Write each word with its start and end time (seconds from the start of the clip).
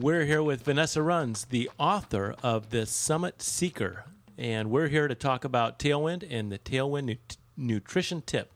We're 0.00 0.24
here 0.24 0.42
with 0.42 0.64
Vanessa 0.64 1.00
Runs, 1.02 1.44
the 1.44 1.70
author 1.78 2.34
of 2.42 2.70
the 2.70 2.84
Summit 2.84 3.40
Seeker, 3.40 4.04
and 4.36 4.68
we're 4.68 4.88
here 4.88 5.06
to 5.06 5.14
talk 5.14 5.44
about 5.44 5.78
Tailwind 5.78 6.26
and 6.28 6.50
the 6.50 6.58
Tailwind 6.58 7.04
nu- 7.04 7.16
nutrition 7.56 8.20
tip. 8.20 8.50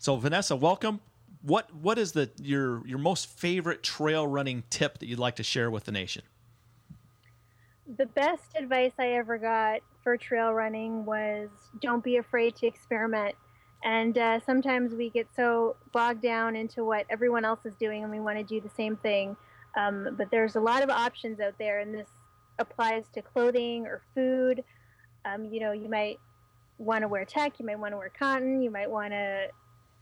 So 0.00 0.16
Vanessa, 0.16 0.56
welcome. 0.56 0.98
What 1.42 1.72
what 1.72 1.96
is 1.96 2.10
the 2.10 2.28
your 2.42 2.84
your 2.84 2.98
most 2.98 3.28
favorite 3.28 3.84
trail 3.84 4.26
running 4.26 4.64
tip 4.68 4.98
that 4.98 5.06
you'd 5.06 5.20
like 5.20 5.36
to 5.36 5.44
share 5.44 5.70
with 5.70 5.84
the 5.84 5.92
nation? 5.92 6.24
The 7.96 8.06
best 8.06 8.56
advice 8.56 8.92
I 8.98 9.12
ever 9.12 9.38
got 9.38 9.78
for 10.02 10.16
trail 10.16 10.52
running 10.52 11.04
was 11.04 11.50
don't 11.80 12.02
be 12.02 12.16
afraid 12.16 12.56
to 12.56 12.66
experiment. 12.66 13.36
And 13.84 14.18
uh, 14.18 14.40
sometimes 14.44 14.92
we 14.92 15.08
get 15.10 15.28
so 15.36 15.76
bogged 15.92 16.22
down 16.22 16.56
into 16.56 16.84
what 16.84 17.06
everyone 17.10 17.44
else 17.44 17.60
is 17.64 17.74
doing 17.76 18.02
and 18.02 18.10
we 18.10 18.18
want 18.18 18.38
to 18.38 18.44
do 18.44 18.60
the 18.60 18.74
same 18.76 18.96
thing. 18.96 19.36
Um, 19.76 20.14
but 20.16 20.30
there's 20.30 20.56
a 20.56 20.60
lot 20.60 20.82
of 20.82 20.90
options 20.90 21.40
out 21.40 21.54
there, 21.58 21.80
and 21.80 21.94
this 21.94 22.08
applies 22.58 23.04
to 23.14 23.22
clothing 23.22 23.86
or 23.86 24.02
food. 24.14 24.62
Um, 25.24 25.44
you 25.44 25.60
know, 25.60 25.72
you 25.72 25.88
might 25.88 26.18
want 26.78 27.02
to 27.02 27.08
wear 27.08 27.24
tech, 27.24 27.58
you 27.58 27.66
might 27.66 27.78
want 27.78 27.92
to 27.92 27.96
wear 27.96 28.10
cotton, 28.16 28.62
you 28.62 28.70
might 28.70 28.90
want 28.90 29.12
to 29.12 29.48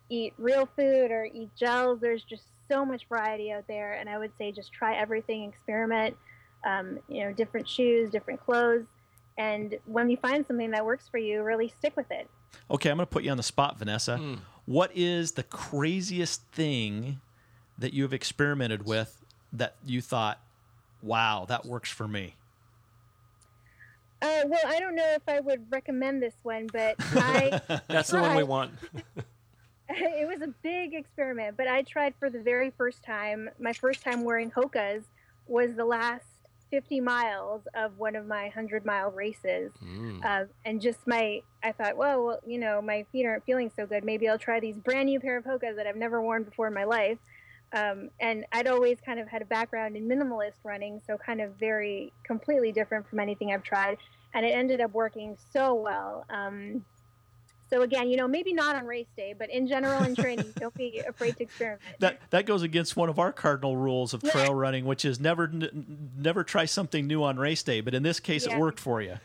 eat 0.08 0.34
real 0.36 0.66
food 0.76 1.10
or 1.10 1.28
eat 1.32 1.50
gels. 1.56 2.00
There's 2.00 2.24
just 2.24 2.44
so 2.70 2.84
much 2.84 3.06
variety 3.08 3.52
out 3.52 3.66
there, 3.66 3.94
and 3.94 4.08
I 4.08 4.18
would 4.18 4.32
say 4.36 4.52
just 4.52 4.72
try 4.72 4.96
everything, 4.96 5.44
experiment. 5.44 6.16
Um, 6.64 7.00
you 7.08 7.24
know, 7.24 7.32
different 7.32 7.68
shoes, 7.68 8.08
different 8.10 8.40
clothes, 8.40 8.86
and 9.36 9.76
when 9.86 10.10
you 10.10 10.16
find 10.16 10.46
something 10.46 10.70
that 10.70 10.84
works 10.84 11.08
for 11.08 11.18
you, 11.18 11.42
really 11.42 11.68
stick 11.68 11.96
with 11.96 12.10
it. 12.10 12.28
Okay, 12.70 12.90
I'm 12.90 12.96
going 12.98 13.06
to 13.06 13.10
put 13.10 13.24
you 13.24 13.30
on 13.30 13.36
the 13.36 13.42
spot, 13.42 13.78
Vanessa. 13.78 14.20
What 14.64 14.90
is 14.94 15.32
the 15.32 15.42
craziest 15.42 16.42
thing 16.52 17.20
that 17.78 17.92
you 17.92 18.02
have 18.04 18.12
experimented 18.12 18.86
with 18.86 19.21
that 19.52 19.74
you 19.84 20.00
thought, 20.00 20.40
"Wow, 21.02 21.46
that 21.48 21.66
works 21.66 21.90
for 21.90 22.08
me"? 22.08 22.36
Uh, 24.22 24.42
well, 24.46 24.60
I 24.66 24.78
don't 24.78 24.94
know 24.94 25.12
if 25.14 25.22
I 25.26 25.40
would 25.40 25.66
recommend 25.70 26.22
this 26.22 26.34
one, 26.44 26.68
but 26.72 26.94
I 27.00 27.60
That's 27.88 28.10
the 28.10 28.20
one 28.20 28.36
we 28.36 28.44
want. 28.44 28.70
it 29.88 30.28
was 30.28 30.40
a 30.42 30.54
big 30.62 30.94
experiment, 30.94 31.56
but 31.56 31.66
I 31.66 31.82
tried 31.82 32.14
for 32.18 32.30
the 32.30 32.40
very 32.40 32.70
first 32.70 33.02
time. 33.02 33.50
My 33.58 33.72
first 33.72 34.02
time 34.02 34.22
wearing 34.22 34.50
Hoka's 34.50 35.04
was 35.48 35.74
the 35.74 35.84
last 35.84 36.24
50 36.70 37.00
miles 37.00 37.62
of 37.74 37.98
one 37.98 38.16
of 38.16 38.26
my 38.26 38.44
100 38.44 38.86
mile 38.86 39.10
races. 39.10 39.72
Mm. 39.84 40.24
Uh, 40.24 40.46
and 40.64 40.80
just 40.80 41.06
my, 41.06 41.42
I 41.62 41.72
thought, 41.72 41.96
well, 41.96 42.24
well, 42.24 42.40
you 42.46 42.58
know, 42.58 42.80
my 42.80 43.04
feet 43.12 43.26
aren't 43.26 43.44
feeling 43.44 43.70
so 43.76 43.86
good. 43.86 44.04
Maybe 44.04 44.28
I'll 44.28 44.38
try 44.38 44.58
these 44.58 44.78
brand 44.78 45.06
new 45.06 45.20
pair 45.20 45.36
of 45.36 45.44
Hoka's 45.44 45.76
that 45.76 45.86
I've 45.86 45.96
never 45.96 46.22
worn 46.22 46.44
before 46.44 46.68
in 46.68 46.74
my 46.74 46.84
life. 46.84 47.18
Um, 47.72 48.10
and 48.20 48.44
I'd 48.52 48.66
always 48.66 48.98
kind 49.04 49.18
of 49.18 49.28
had 49.28 49.42
a 49.42 49.46
background 49.46 49.96
in 49.96 50.06
minimalist 50.08 50.54
running, 50.64 51.00
so 51.06 51.16
kind 51.16 51.40
of 51.40 51.52
very 51.56 52.12
completely 52.24 52.72
different 52.72 53.08
from 53.08 53.18
anything 53.20 53.52
I've 53.52 53.62
tried. 53.62 53.96
And 54.34 54.44
it 54.46 54.50
ended 54.50 54.80
up 54.80 54.92
working 54.92 55.36
so 55.52 55.74
well. 55.74 56.24
Um, 56.30 56.84
so 57.70 57.80
again, 57.80 58.10
you 58.10 58.18
know, 58.18 58.28
maybe 58.28 58.52
not 58.52 58.76
on 58.76 58.84
race 58.86 59.06
day, 59.16 59.34
but 59.38 59.48
in 59.48 59.66
general 59.66 60.02
in 60.04 60.14
training, 60.14 60.52
don't 60.60 60.74
be 60.74 61.02
afraid 61.08 61.36
to 61.38 61.44
experiment. 61.44 61.80
That 62.00 62.20
that 62.30 62.44
goes 62.44 62.62
against 62.62 62.96
one 62.96 63.08
of 63.08 63.18
our 63.18 63.32
cardinal 63.32 63.76
rules 63.78 64.12
of 64.12 64.22
trail 64.22 64.54
running, 64.54 64.84
which 64.84 65.06
is 65.06 65.18
never 65.18 65.44
n- 65.44 66.10
never 66.18 66.44
try 66.44 66.66
something 66.66 67.06
new 67.06 67.22
on 67.22 67.38
race 67.38 67.62
day. 67.62 67.80
But 67.80 67.94
in 67.94 68.02
this 68.02 68.20
case, 68.20 68.46
Yeah. 68.46 68.56
it 68.56 68.60
worked 68.60 68.78
for 68.80 69.00
you. 69.00 69.16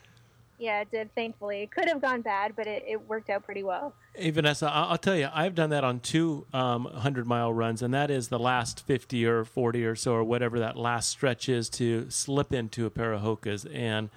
Yeah, 0.60 0.82
it 0.82 0.90
did. 0.90 1.14
Thankfully, 1.14 1.62
it 1.62 1.72
could 1.72 1.88
have 1.88 2.02
gone 2.02 2.22
bad, 2.22 2.56
but 2.56 2.66
it, 2.66 2.84
it 2.88 3.08
worked 3.08 3.30
out 3.30 3.44
pretty 3.44 3.62
well. 3.64 3.94
Hey, 4.16 4.32
Vanessa, 4.32 4.68
I- 4.72 4.86
I'll 4.86 4.98
tell 4.98 5.16
you, 5.16 5.30
I've 5.32 5.54
done 5.54 5.70
that 5.70 5.84
on 5.84 6.00
two 6.00 6.48
um, 6.52 6.86
100 6.86 7.28
mile 7.28 7.54
runs, 7.54 7.84
and 7.84 7.94
that 7.94 8.10
is 8.10 8.30
the 8.30 8.40
last 8.40 8.86
50 8.88 9.24
or 9.28 9.46
40 9.46 9.86
or 9.86 9.96
so, 9.96 10.14
or 10.14 10.24
whatever 10.24 10.58
that 10.60 10.76
last 10.76 11.10
stretch 11.10 11.48
is, 11.48 11.70
to 11.72 12.10
slip 12.10 12.52
into 12.54 12.88
a 12.88 12.90
pair 12.90 13.14
of 13.14 13.22
Hoka's. 13.22 13.66
And 13.66 14.10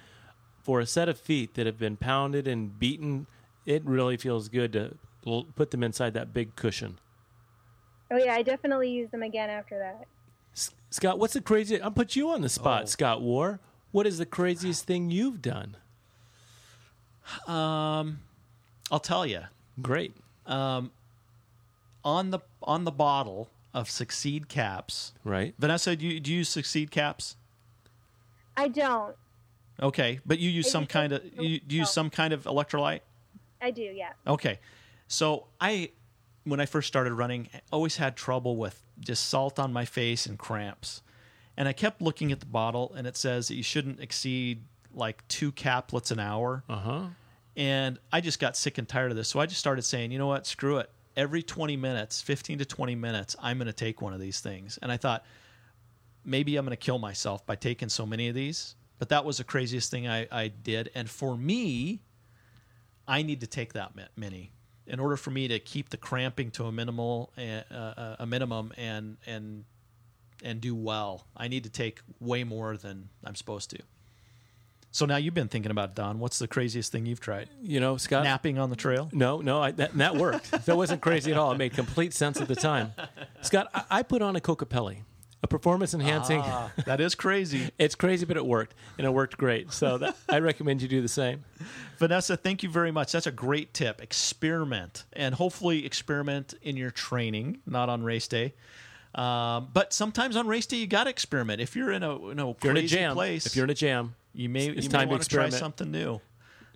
for 0.63 0.79
a 0.79 0.85
set 0.87 1.07
of 1.07 1.19
feet 1.19 1.53
that 1.53 1.67
have 1.67 1.77
been 1.77 1.95
pounded 1.97 2.47
and 2.47 2.79
beaten, 2.79 3.27
it 3.67 3.83
really 3.85 4.17
feels 4.17 4.49
good 4.49 4.73
to 4.73 4.95
put 5.55 5.69
them 5.69 5.83
inside 5.83 6.15
that 6.15 6.33
big 6.33 6.55
cushion. 6.55 6.97
Oh 8.09 8.17
yeah, 8.17 8.33
I 8.33 8.41
definitely 8.41 8.89
use 8.89 9.09
them 9.11 9.21
again 9.21 9.51
after 9.51 9.77
that. 9.77 10.07
S- 10.55 10.71
Scott, 10.89 11.19
what's 11.19 11.33
the 11.33 11.41
craziest? 11.41 11.83
I'll 11.83 11.91
put 11.91 12.15
you 12.15 12.29
on 12.31 12.41
the 12.41 12.49
spot, 12.49 12.83
Oh. 12.83 12.85
Scott 12.87 13.21
Warr. 13.21 13.59
What 13.91 14.07
is 14.07 14.17
the 14.17 14.25
craziest 14.25 14.85
thing 14.85 15.11
you've 15.11 15.41
done? 15.41 15.77
Um, 17.47 18.19
I'll 18.91 18.99
tell 18.99 19.25
you. 19.25 19.41
Great. 19.81 20.13
Um, 20.45 20.91
on 22.03 22.31
the 22.31 22.39
on 22.63 22.83
the 22.83 22.91
bottle 22.91 23.49
of 23.73 23.89
Succeed 23.89 24.49
caps, 24.49 25.13
Right. 25.23 25.53
Vanessa, 25.57 25.95
do 25.95 26.05
you, 26.05 26.19
do 26.19 26.31
you 26.31 26.39
use 26.39 26.49
Succeed 26.49 26.91
caps? 26.91 27.35
I 28.57 28.67
don't. 28.67 29.15
Okay, 29.81 30.19
but 30.25 30.39
you 30.39 30.49
use 30.49 30.67
I 30.67 30.69
some 30.71 30.85
kind 30.87 31.13
of 31.13 31.21
some- 31.35 31.45
you, 31.45 31.61
you 31.67 31.79
use 31.79 31.89
some 31.91 32.09
kind 32.09 32.33
of 32.33 32.43
electrolyte. 32.43 32.99
I 33.61 33.71
do. 33.71 33.81
Yeah. 33.83 34.11
Okay, 34.27 34.59
so 35.07 35.45
I 35.59 35.91
when 36.43 36.59
I 36.59 36.65
first 36.65 36.87
started 36.87 37.13
running, 37.13 37.47
I 37.53 37.61
always 37.71 37.97
had 37.97 38.15
trouble 38.15 38.57
with 38.57 38.81
just 38.99 39.27
salt 39.29 39.57
on 39.59 39.71
my 39.71 39.85
face 39.85 40.25
and 40.25 40.37
cramps, 40.37 41.01
and 41.55 41.67
I 41.67 41.73
kept 41.73 42.01
looking 42.01 42.31
at 42.31 42.39
the 42.39 42.45
bottle, 42.47 42.91
and 42.95 43.05
it 43.07 43.15
says 43.15 43.47
that 43.47 43.55
you 43.55 43.63
shouldn't 43.63 43.99
exceed 43.99 44.61
like 44.93 45.25
two 45.27 45.51
caplets 45.51 46.11
an 46.11 46.19
hour. 46.19 46.63
Uh 46.67 46.75
huh. 46.77 47.03
And 47.55 47.99
I 48.11 48.21
just 48.21 48.39
got 48.39 48.55
sick 48.55 48.77
and 48.77 48.87
tired 48.87 49.11
of 49.11 49.17
this. 49.17 49.27
So 49.27 49.39
I 49.39 49.45
just 49.45 49.59
started 49.59 49.81
saying, 49.81 50.11
you 50.11 50.19
know 50.19 50.27
what, 50.27 50.47
screw 50.47 50.77
it. 50.77 50.89
Every 51.17 51.43
20 51.43 51.75
minutes, 51.75 52.21
15 52.21 52.59
to 52.59 52.65
20 52.65 52.95
minutes, 52.95 53.35
I'm 53.41 53.57
going 53.57 53.67
to 53.67 53.73
take 53.73 54.01
one 54.01 54.13
of 54.13 54.19
these 54.21 54.39
things. 54.39 54.79
And 54.81 54.91
I 54.91 54.97
thought, 54.97 55.25
maybe 56.23 56.55
I'm 56.55 56.65
going 56.65 56.71
to 56.71 56.77
kill 56.77 56.99
myself 56.99 57.45
by 57.45 57.55
taking 57.55 57.89
so 57.89 58.05
many 58.05 58.29
of 58.29 58.35
these. 58.35 58.75
But 58.99 59.09
that 59.09 59.25
was 59.25 59.37
the 59.37 59.43
craziest 59.43 59.91
thing 59.91 60.07
I, 60.07 60.27
I 60.31 60.47
did. 60.47 60.91
And 60.95 61.09
for 61.09 61.35
me, 61.35 62.01
I 63.07 63.23
need 63.23 63.41
to 63.41 63.47
take 63.47 63.73
that 63.73 63.91
many 64.15 64.53
in 64.87 64.99
order 64.99 65.17
for 65.17 65.31
me 65.31 65.47
to 65.47 65.59
keep 65.59 65.89
the 65.89 65.97
cramping 65.97 66.51
to 66.51 66.65
a 66.65 66.71
minimal, 66.71 67.31
uh, 67.37 67.73
uh, 67.73 68.15
a 68.19 68.25
minimum, 68.25 68.71
and 68.77 69.17
and 69.25 69.65
and 70.43 70.61
do 70.61 70.75
well. 70.75 71.27
I 71.35 71.47
need 71.47 71.63
to 71.63 71.69
take 71.69 72.01
way 72.19 72.43
more 72.43 72.77
than 72.77 73.09
I'm 73.23 73.35
supposed 73.35 73.69
to. 73.71 73.79
So 74.91 75.05
now 75.05 75.15
you've 75.15 75.33
been 75.33 75.47
thinking 75.47 75.71
about 75.71 75.95
Don. 75.95 76.19
What's 76.19 76.37
the 76.37 76.47
craziest 76.47 76.91
thing 76.91 77.05
you've 77.05 77.21
tried? 77.21 77.47
You 77.61 77.79
know, 77.79 77.95
Scott. 77.97 78.25
Napping 78.25 78.59
on 78.59 78.69
the 78.69 78.75
trail? 78.75 79.09
No, 79.13 79.39
no, 79.39 79.61
I, 79.61 79.71
that, 79.71 79.93
that 79.97 80.17
worked. 80.17 80.51
that 80.65 80.75
wasn't 80.75 81.01
crazy 81.01 81.31
at 81.31 81.37
all. 81.37 81.51
It 81.53 81.57
made 81.57 81.73
complete 81.73 82.13
sense 82.13 82.41
at 82.41 82.47
the 82.49 82.55
time. 82.55 82.91
Scott, 83.41 83.69
I, 83.73 83.83
I 83.89 84.03
put 84.03 84.21
on 84.21 84.35
a 84.35 84.41
Kokopelli, 84.41 84.97
a 85.43 85.47
performance 85.47 85.93
enhancing. 85.93 86.41
Ah, 86.43 86.71
that 86.85 86.99
is 86.99 87.15
crazy. 87.15 87.69
It's 87.79 87.95
crazy, 87.95 88.25
but 88.25 88.35
it 88.35 88.45
worked, 88.45 88.75
and 88.97 89.07
it 89.07 89.11
worked 89.11 89.37
great. 89.37 89.71
So 89.71 89.97
that, 89.97 90.17
I 90.27 90.39
recommend 90.39 90.81
you 90.81 90.89
do 90.89 91.01
the 91.01 91.07
same. 91.07 91.45
Vanessa, 91.97 92.35
thank 92.35 92.61
you 92.61 92.69
very 92.69 92.91
much. 92.91 93.13
That's 93.13 93.27
a 93.27 93.31
great 93.31 93.73
tip. 93.73 94.01
Experiment 94.01 95.05
and 95.13 95.33
hopefully 95.35 95.85
experiment 95.85 96.53
in 96.61 96.75
your 96.75 96.91
training, 96.91 97.59
not 97.65 97.87
on 97.87 98.03
race 98.03 98.27
day. 98.27 98.55
Um, 99.15 99.69
but 99.73 99.93
sometimes 99.93 100.35
on 100.35 100.47
race 100.47 100.65
day, 100.65 100.77
you 100.77 100.87
got 100.87 101.05
to 101.05 101.09
experiment. 101.09 101.61
If 101.61 101.75
you're 101.75 101.91
in 101.91 102.03
a, 102.03 102.15
If 102.15 102.21
you're 102.21 102.31
in 102.31 102.39
a 102.39 102.53
crazy 102.55 102.87
jam, 102.87 103.13
place, 103.13 103.45
if 103.45 103.55
you're 103.55 103.65
in 103.65 103.69
a 103.69 103.73
jam, 103.75 104.15
you 104.33 104.49
may, 104.49 104.67
it's 104.67 104.85
you 104.85 104.89
time 104.89 105.01
may 105.01 105.05
to 105.05 105.11
want 105.11 105.23
to 105.23 105.29
try 105.29 105.49
something 105.49 105.91
new. 105.91 106.21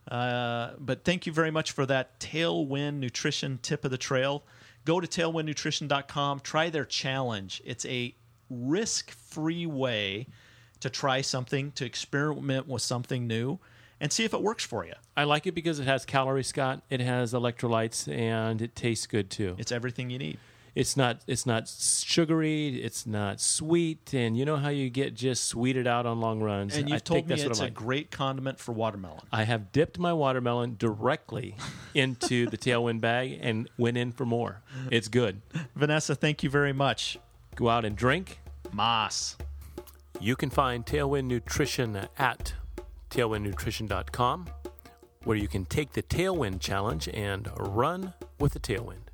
Uh, 0.09 0.71
but 0.77 1.03
thank 1.03 1.25
you 1.25 1.33
very 1.33 1.51
much 1.51 1.71
for 1.71 1.85
that 1.85 2.19
Tailwind 2.19 2.95
Nutrition 2.95 3.59
tip 3.61 3.85
of 3.85 3.91
the 3.91 3.97
trail. 3.97 4.43
Go 4.85 4.99
to 4.99 5.07
tailwindnutrition.com. 5.07 6.41
Try 6.41 6.69
their 6.69 6.85
challenge. 6.85 7.61
It's 7.65 7.85
a 7.85 8.13
risk 8.49 9.11
free 9.11 9.65
way 9.65 10.27
to 10.79 10.89
try 10.89 11.21
something, 11.21 11.71
to 11.71 11.85
experiment 11.85 12.67
with 12.67 12.83
something 12.83 13.25
new, 13.25 13.57
and 13.99 14.11
see 14.11 14.23
if 14.23 14.33
it 14.33 14.41
works 14.41 14.63
for 14.63 14.85
you. 14.85 14.93
I 15.17 15.23
like 15.23 15.47
it 15.47 15.53
because 15.53 15.79
it 15.79 15.85
has 15.85 16.05
calories, 16.05 16.47
Scott. 16.47 16.83
It 16.89 16.99
has 16.99 17.33
electrolytes, 17.33 18.13
and 18.13 18.61
it 18.61 18.75
tastes 18.75 19.07
good 19.07 19.31
too. 19.31 19.55
It's 19.57 19.71
everything 19.71 20.09
you 20.11 20.19
need. 20.19 20.37
It's 20.75 20.97
not 20.97 21.21
it's 21.25 21.45
not 21.45 21.69
sugary. 21.69 22.81
It's 22.83 23.07
not 23.07 23.39
sweet, 23.39 24.13
and 24.13 24.37
you 24.37 24.43
know 24.43 24.57
how 24.57 24.69
you 24.69 24.89
get 24.89 25.13
just 25.13 25.45
sweeted 25.45 25.87
out 25.87 26.05
on 26.05 26.19
long 26.19 26.41
runs. 26.41 26.75
And 26.75 26.89
you've 26.89 27.03
told 27.05 27.27
think 27.27 27.39
me 27.39 27.45
it's 27.45 27.59
a 27.59 27.63
like. 27.63 27.73
great 27.73 28.11
condiment 28.11 28.59
for 28.59 28.73
watermelon. 28.73 29.21
I 29.31 29.43
have 29.43 29.71
dipped 29.71 29.97
my 29.97 30.11
watermelon 30.11 30.75
directly 30.77 31.55
into 31.93 32.49
the 32.49 32.57
tailwind 32.57 32.99
bag 32.99 33.39
and 33.41 33.69
went 33.77 33.95
in 33.95 34.11
for 34.11 34.25
more. 34.25 34.61
It's 34.91 35.07
good. 35.07 35.41
Vanessa, 35.75 36.13
thank 36.13 36.43
you 36.43 36.49
very 36.49 36.73
much. 36.73 37.17
Go 37.55 37.69
out 37.69 37.85
and 37.85 37.95
drink. 37.95 38.39
Moss. 38.73 39.37
You 40.19 40.35
can 40.35 40.49
find 40.49 40.85
Tailwind 40.85 41.25
Nutrition 41.25 42.07
at 42.17 42.53
tailwindnutrition.com, 43.11 44.47
where 45.23 45.37
you 45.37 45.47
can 45.47 45.65
take 45.65 45.93
the 45.93 46.03
Tailwind 46.03 46.59
Challenge 46.59 47.07
and 47.13 47.49
run 47.57 48.13
with 48.39 48.53
the 48.53 48.59
Tailwind. 48.59 49.04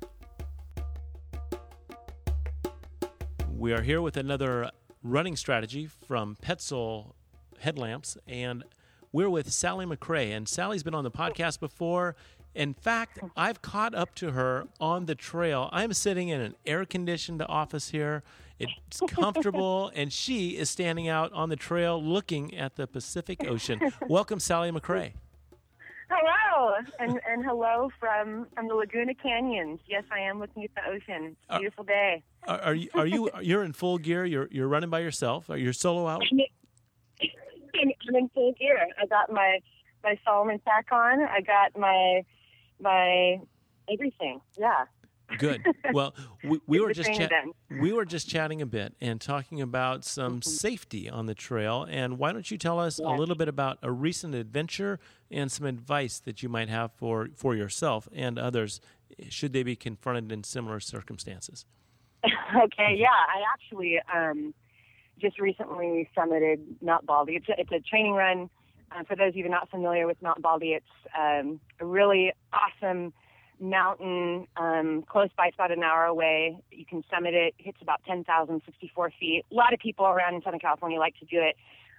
We 3.62 3.72
are 3.72 3.82
here 3.82 4.02
with 4.02 4.16
another 4.16 4.72
running 5.04 5.36
strategy 5.36 5.86
from 5.86 6.36
Petzl 6.42 7.12
Headlamps, 7.60 8.18
and 8.26 8.64
we're 9.12 9.30
with 9.30 9.52
Sally 9.52 9.86
McRae. 9.86 10.36
And 10.36 10.48
Sally's 10.48 10.82
been 10.82 10.96
on 10.96 11.04
the 11.04 11.12
podcast 11.12 11.60
before. 11.60 12.16
In 12.56 12.74
fact, 12.74 13.20
I've 13.36 13.62
caught 13.62 13.94
up 13.94 14.16
to 14.16 14.32
her 14.32 14.66
on 14.80 15.06
the 15.06 15.14
trail. 15.14 15.68
I'm 15.70 15.92
sitting 15.92 16.28
in 16.28 16.40
an 16.40 16.56
air 16.66 16.84
conditioned 16.84 17.40
office 17.48 17.90
here. 17.90 18.24
It's 18.58 19.00
comfortable, 19.06 19.92
and 19.94 20.12
she 20.12 20.56
is 20.56 20.68
standing 20.68 21.06
out 21.06 21.32
on 21.32 21.48
the 21.48 21.54
trail 21.54 22.02
looking 22.02 22.58
at 22.58 22.74
the 22.74 22.88
Pacific 22.88 23.46
Ocean. 23.46 23.80
Welcome, 24.08 24.40
Sally 24.40 24.72
McRae. 24.72 25.12
Hello, 26.14 26.74
and 26.98 27.18
and 27.26 27.42
hello 27.42 27.88
from 27.98 28.46
from 28.54 28.68
the 28.68 28.74
Laguna 28.74 29.14
Canyons. 29.14 29.80
Yes, 29.86 30.04
I 30.12 30.20
am 30.20 30.38
looking 30.38 30.62
at 30.62 30.70
the 30.74 30.90
ocean. 30.90 31.34
Uh, 31.48 31.58
Beautiful 31.58 31.84
day. 31.84 32.22
Are, 32.46 32.60
are 32.60 32.74
you? 32.74 32.90
Are 32.94 33.06
you? 33.06 33.30
You're 33.40 33.64
in 33.64 33.72
full 33.72 33.96
gear. 33.96 34.26
You're 34.26 34.46
you're 34.50 34.68
running 34.68 34.90
by 34.90 35.00
yourself. 35.00 35.48
Are 35.48 35.56
you 35.56 35.72
solo 35.72 36.06
out? 36.06 36.22
I'm 36.30 38.14
in 38.14 38.28
full 38.34 38.52
gear. 38.60 38.86
I 39.00 39.06
got 39.06 39.32
my 39.32 39.60
my 40.04 40.18
Salomon 40.22 40.60
sack 40.64 40.88
on. 40.92 41.22
I 41.22 41.40
got 41.40 41.78
my 41.78 42.22
my 42.78 43.40
everything. 43.90 44.40
Yeah. 44.58 44.84
Good. 45.38 45.62
Well, 45.92 46.14
we, 46.42 46.58
we 46.66 46.80
were 46.80 46.94
just 46.94 47.12
done. 47.12 47.52
we 47.68 47.92
were 47.92 48.06
just 48.06 48.26
chatting 48.26 48.62
a 48.62 48.66
bit 48.66 48.94
and 49.00 49.20
talking 49.20 49.60
about 49.60 50.04
some 50.04 50.40
safety 50.40 51.10
on 51.10 51.26
the 51.26 51.34
trail. 51.34 51.86
And 51.88 52.18
why 52.18 52.32
don't 52.32 52.50
you 52.50 52.56
tell 52.56 52.78
us 52.78 52.98
a 52.98 53.08
little 53.08 53.34
bit 53.34 53.48
about 53.48 53.78
a 53.82 53.90
recent 53.90 54.34
adventure 54.34 55.00
and 55.32 55.50
some 55.50 55.66
advice 55.66 56.18
that 56.20 56.42
you 56.42 56.48
might 56.48 56.68
have 56.68 56.92
for 56.92 57.28
for 57.34 57.54
yourself 57.54 58.08
and 58.12 58.38
others 58.38 58.80
should 59.28 59.52
they 59.52 59.62
be 59.62 59.76
confronted 59.76 60.32
in 60.32 60.44
similar 60.44 60.80
circumstances? 60.80 61.66
okay, 62.24 62.94
yeah, 62.96 63.08
I 63.08 63.42
actually 63.52 63.98
um, 64.12 64.54
just 65.20 65.38
recently 65.38 66.08
summited 66.16 66.60
Mount 66.80 67.06
Baldy. 67.06 67.34
It's 67.34 67.48
a, 67.48 67.58
it's 67.58 67.72
a 67.72 67.80
training 67.80 68.12
run. 68.12 68.50
Uh, 68.90 69.04
for 69.04 69.16
those 69.16 69.30
of 69.30 69.36
you 69.36 69.48
not 69.48 69.70
familiar 69.70 70.06
with 70.06 70.20
Mount 70.22 70.42
Baldy, 70.42 70.72
it's 70.72 70.86
um, 71.18 71.60
a 71.80 71.86
really 71.86 72.32
awesome 72.52 73.12
mountain 73.58 74.46
um, 74.56 75.04
close 75.08 75.30
by. 75.36 75.46
It's 75.46 75.54
about 75.54 75.70
an 75.70 75.82
hour 75.82 76.04
away. 76.04 76.58
You 76.70 76.84
can 76.84 77.02
summit 77.12 77.34
it. 77.34 77.54
It's 77.58 77.80
about 77.80 78.02
10,064 78.06 79.12
feet. 79.18 79.44
A 79.50 79.54
lot 79.54 79.72
of 79.72 79.78
people 79.78 80.06
around 80.06 80.34
in 80.34 80.42
Southern 80.42 80.60
California 80.60 80.98
like 80.98 81.18
to 81.20 81.24
do 81.24 81.40
it. 81.40 81.56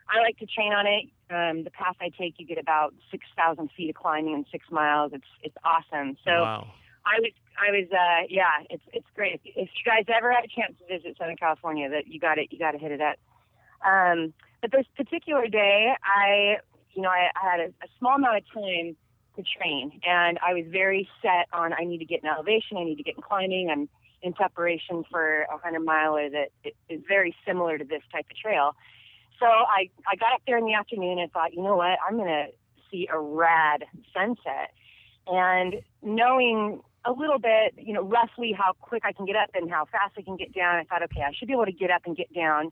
I 0.10 0.22
like 0.22 0.38
to 0.40 0.46
train 0.46 0.74
on 0.74 0.86
it. 0.86 1.06
Um, 1.30 1.64
the 1.64 1.72
path 1.72 1.96
I 2.02 2.10
take, 2.10 2.36
you 2.38 2.46
get 2.46 2.58
about 2.58 2.94
6,000 3.12 3.70
feet 3.76 3.90
of 3.90 3.96
climbing 3.96 4.34
in 4.34 4.46
six 4.52 4.66
miles. 4.70 5.12
It's 5.14 5.28
it's 5.42 5.56
awesome. 5.64 6.18
So 6.24 6.32
wow. 6.32 6.68
I 7.06 7.20
was, 7.20 7.32
I 7.58 7.72
was, 7.72 7.88
uh, 7.92 8.28
yeah, 8.30 8.64
it's 8.70 8.84
it's 8.94 9.08
great. 9.16 9.34
If, 9.34 9.42
if 9.46 9.70
you 9.76 9.84
guys 9.86 10.06
ever 10.14 10.32
had 10.32 10.44
a 10.44 10.48
chance 10.48 10.76
to 10.80 10.98
visit 10.98 11.18
Southern 11.18 11.38
California, 11.38 11.90
that 11.90 12.08
you 12.08 12.20
got 12.20 12.38
it, 12.38 12.48
you 12.52 12.60
got 12.60 12.72
to 12.72 12.78
hit 12.78 12.92
it 12.92 13.02
up. 13.02 13.18
Um, 13.86 14.34
but 14.62 14.72
this 14.72 14.86
particular 14.96 15.48
day, 15.48 15.94
I, 16.04 16.58
you 16.94 17.02
know, 17.02 17.10
I, 17.10 17.30
I 17.36 17.52
had 17.52 17.60
a, 17.60 17.68
a 17.84 17.88
small 18.00 18.16
amount 18.16 18.38
of 18.38 18.44
time 18.54 18.96
to 19.36 19.44
train, 19.44 20.00
and 20.06 20.40
I 20.46 20.54
was 20.54 20.66
very 20.70 21.10
set 21.22 21.48
on 21.52 21.74
I 21.74 21.84
need 21.84 22.00
to 22.00 22.06
get 22.06 22.24
in 22.24 22.30
elevation, 22.30 22.78
I 22.78 22.84
need 22.84 22.98
to 22.98 23.04
get 23.04 23.16
in 23.16 23.22
climbing. 23.22 23.70
I'm 23.72 23.90
in 24.22 24.34
preparation 24.34 25.04
for 25.12 25.42
a 25.42 25.58
hundred 25.58 25.82
miler 25.82 26.30
that 26.30 26.50
is 26.90 27.02
very 27.08 27.36
similar 27.46 27.78
to 27.78 27.84
this 27.84 28.02
type 28.12 28.26
of 28.32 28.38
trail. 28.38 28.76
So 29.40 29.46
I, 29.46 29.90
I 30.08 30.16
got 30.16 30.34
up 30.34 30.42
there 30.48 30.58
in 30.58 30.66
the 30.66 30.74
afternoon 30.74 31.20
and 31.20 31.32
thought, 31.32 31.54
you 31.54 31.62
know 31.62 31.76
what, 31.76 31.98
I'm 32.08 32.18
gonna 32.18 32.48
see 32.92 33.08
a 33.12 33.20
rad 33.20 33.86
sunset. 34.14 34.72
And 35.28 35.76
knowing 36.02 36.82
a 37.06 37.12
little 37.12 37.40
bit, 37.40 37.74
you 37.78 37.94
know, 37.94 38.02
roughly 38.02 38.54
how 38.58 38.74
quick 38.80 39.04
I 39.06 39.12
can 39.12 39.26
get 39.26 39.36
up 39.36 39.50
and 39.54 39.70
how 39.70 39.86
fast 39.86 40.14
I 40.18 40.22
can 40.22 40.38
get 40.38 40.54
down, 40.54 40.76
I 40.76 40.84
thought, 40.84 41.04
okay, 41.04 41.22
I 41.22 41.34
should 41.34 41.48
be 41.48 41.54
able 41.54 41.66
to 41.66 41.72
get 41.72 41.92
up 41.92 42.04
and 42.06 42.16
get 42.16 42.34
down 42.34 42.72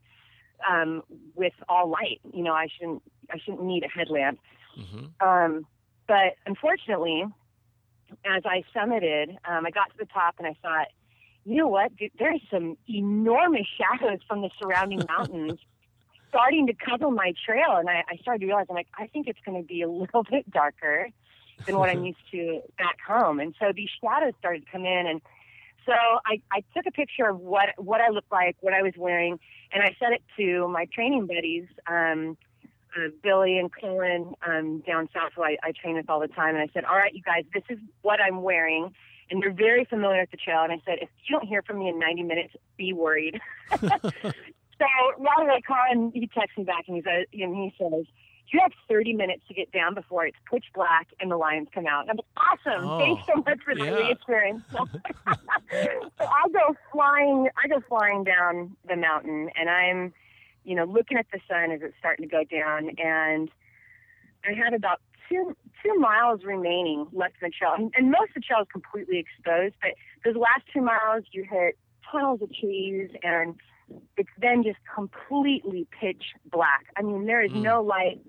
um, 0.69 1.03
with 1.35 1.53
all 1.67 1.89
light. 1.89 2.21
You 2.33 2.43
know, 2.43 2.53
I 2.53 2.67
shouldn't 2.77 3.01
I 3.29 3.37
shouldn't 3.43 3.63
need 3.63 3.83
a 3.83 3.89
headlamp. 3.89 4.39
hmm 4.75 5.05
Um, 5.25 5.65
but 6.07 6.35
unfortunately, 6.45 7.25
as 8.25 8.43
I 8.45 8.63
summited, 8.75 9.37
um, 9.45 9.65
I 9.65 9.71
got 9.71 9.89
to 9.91 9.97
the 9.97 10.05
top 10.05 10.35
and 10.37 10.47
I 10.47 10.55
thought, 10.61 10.87
you 11.45 11.55
know 11.55 11.67
what? 11.67 11.95
Dude, 11.95 12.11
There's 12.19 12.41
some 12.51 12.77
enormous 12.87 13.67
shadows 13.77 14.19
from 14.27 14.41
the 14.41 14.49
surrounding 14.59 15.01
mountains 15.09 15.59
starting 16.31 16.65
to 16.67 16.73
cover 16.73 17.11
my 17.11 17.33
trail. 17.45 17.75
And 17.77 17.89
I, 17.89 18.03
I 18.09 18.15
started 18.21 18.39
to 18.39 18.45
realize, 18.47 18.65
I'm 18.69 18.75
like, 18.75 18.87
I 18.97 19.07
think 19.07 19.27
it's 19.27 19.39
going 19.45 19.61
to 19.61 19.67
be 19.67 19.81
a 19.81 19.89
little 19.89 20.23
bit 20.23 20.49
darker 20.49 21.09
than 21.65 21.77
what 21.77 21.89
I'm 21.89 22.05
used 22.11 22.19
to 22.31 22.61
back 22.77 22.97
home. 23.05 23.39
And 23.39 23.53
so 23.59 23.71
these 23.75 23.89
shadows 24.01 24.33
started 24.39 24.65
to 24.65 24.71
come 24.71 24.85
in. 24.85 25.07
And 25.07 25.21
so 25.85 25.93
I, 25.93 26.41
I 26.51 26.63
took 26.75 26.85
a 26.87 26.91
picture 26.91 27.27
of 27.27 27.39
what, 27.39 27.69
what 27.77 28.01
I 28.01 28.09
looked 28.09 28.31
like, 28.31 28.55
what 28.61 28.73
I 28.73 28.81
was 28.81 28.93
wearing, 28.97 29.39
and 29.73 29.83
I 29.83 29.95
sent 29.99 30.13
it 30.13 30.23
to 30.37 30.67
my 30.67 30.85
training 30.93 31.27
buddies. 31.27 31.67
Um, 31.87 32.37
uh, 32.93 33.07
Billy 33.23 33.57
and 33.57 33.71
Colin 33.73 34.33
um, 34.45 34.83
down 34.85 35.07
south, 35.13 35.31
who 35.33 35.43
I, 35.43 35.55
I 35.63 35.71
train 35.71 35.95
with 35.95 36.09
all 36.09 36.19
the 36.19 36.27
time. 36.27 36.55
And 36.55 36.69
I 36.69 36.69
said, 36.73 36.83
All 36.83 36.97
right, 36.97 37.13
you 37.13 37.21
guys, 37.21 37.45
this 37.53 37.63
is 37.69 37.79
what 38.01 38.19
I'm 38.19 38.41
wearing. 38.41 38.93
And 39.29 39.41
they're 39.41 39.53
very 39.53 39.85
familiar 39.85 40.19
with 40.19 40.31
the 40.31 40.35
trail. 40.35 40.61
And 40.63 40.73
I 40.73 40.81
said, 40.85 40.97
If 41.01 41.07
you 41.25 41.37
don't 41.37 41.47
hear 41.47 41.61
from 41.61 41.79
me 41.79 41.87
in 41.87 41.99
90 41.99 42.23
minutes, 42.23 42.53
be 42.75 42.91
worried. 42.91 43.39
so 44.81 45.23
right 45.23 45.45
away, 45.45 45.61
Colin, 45.67 46.11
he 46.13 46.27
texts 46.27 46.57
me 46.57 46.63
back 46.63 46.85
and 46.87 46.95
he 46.95 47.03
says, 47.03 47.25
uh, 47.31 47.43
and 47.43 47.55
he 47.55 47.73
says, 47.77 48.05
you 48.51 48.59
have 48.61 48.71
30 48.89 49.13
minutes 49.13 49.43
to 49.47 49.53
get 49.53 49.71
down 49.71 49.93
before 49.93 50.25
it's 50.25 50.37
pitch 50.51 50.65
black 50.73 51.07
and 51.19 51.31
the 51.31 51.37
lions 51.37 51.67
come 51.73 51.85
out. 51.87 52.01
And 52.01 52.11
I'm 52.11 52.17
like, 52.17 52.59
awesome. 52.67 52.89
Oh, 52.89 52.99
Thanks 52.99 53.23
so 53.27 53.35
much 53.35 53.59
for 53.63 53.75
the 53.75 54.09
experience." 54.09 54.63
so 54.71 54.85
I 56.19 56.47
go 56.51 56.75
flying, 56.91 57.47
I 57.63 57.67
go 57.67 57.81
flying 57.87 58.23
down 58.23 58.75
the 58.89 58.95
mountain 58.95 59.49
and 59.55 59.69
I'm, 59.69 60.13
you 60.65 60.75
know, 60.75 60.85
looking 60.85 61.17
at 61.17 61.27
the 61.31 61.39
sun 61.47 61.71
as 61.71 61.81
it's 61.81 61.95
starting 61.99 62.27
to 62.27 62.31
go 62.31 62.43
down. 62.43 62.89
And 62.97 63.49
I 64.43 64.53
had 64.53 64.73
about 64.73 64.99
two, 65.29 65.55
two 65.83 65.93
miles 65.95 66.43
remaining 66.43 67.07
left 67.13 67.35
in 67.41 67.49
the 67.49 67.51
trail. 67.51 67.73
And, 67.77 67.93
and 67.95 68.11
most 68.11 68.29
of 68.29 68.35
the 68.35 68.41
trail 68.41 68.61
is 68.61 68.67
completely 68.71 69.19
exposed, 69.19 69.75
but 69.81 69.91
those 70.25 70.35
last 70.35 70.63
two 70.73 70.81
miles 70.81 71.23
you 71.31 71.45
hit 71.49 71.77
tunnels 72.11 72.41
of 72.41 72.49
trees 72.53 73.09
and 73.23 73.55
it's 74.17 74.29
then 74.37 74.63
just 74.63 74.79
completely 74.93 75.87
pitch 75.99 76.23
black. 76.51 76.85
I 76.97 77.01
mean, 77.01 77.25
there 77.25 77.41
is 77.43 77.51
Mm. 77.51 77.61
no 77.63 77.81
light 77.81 78.19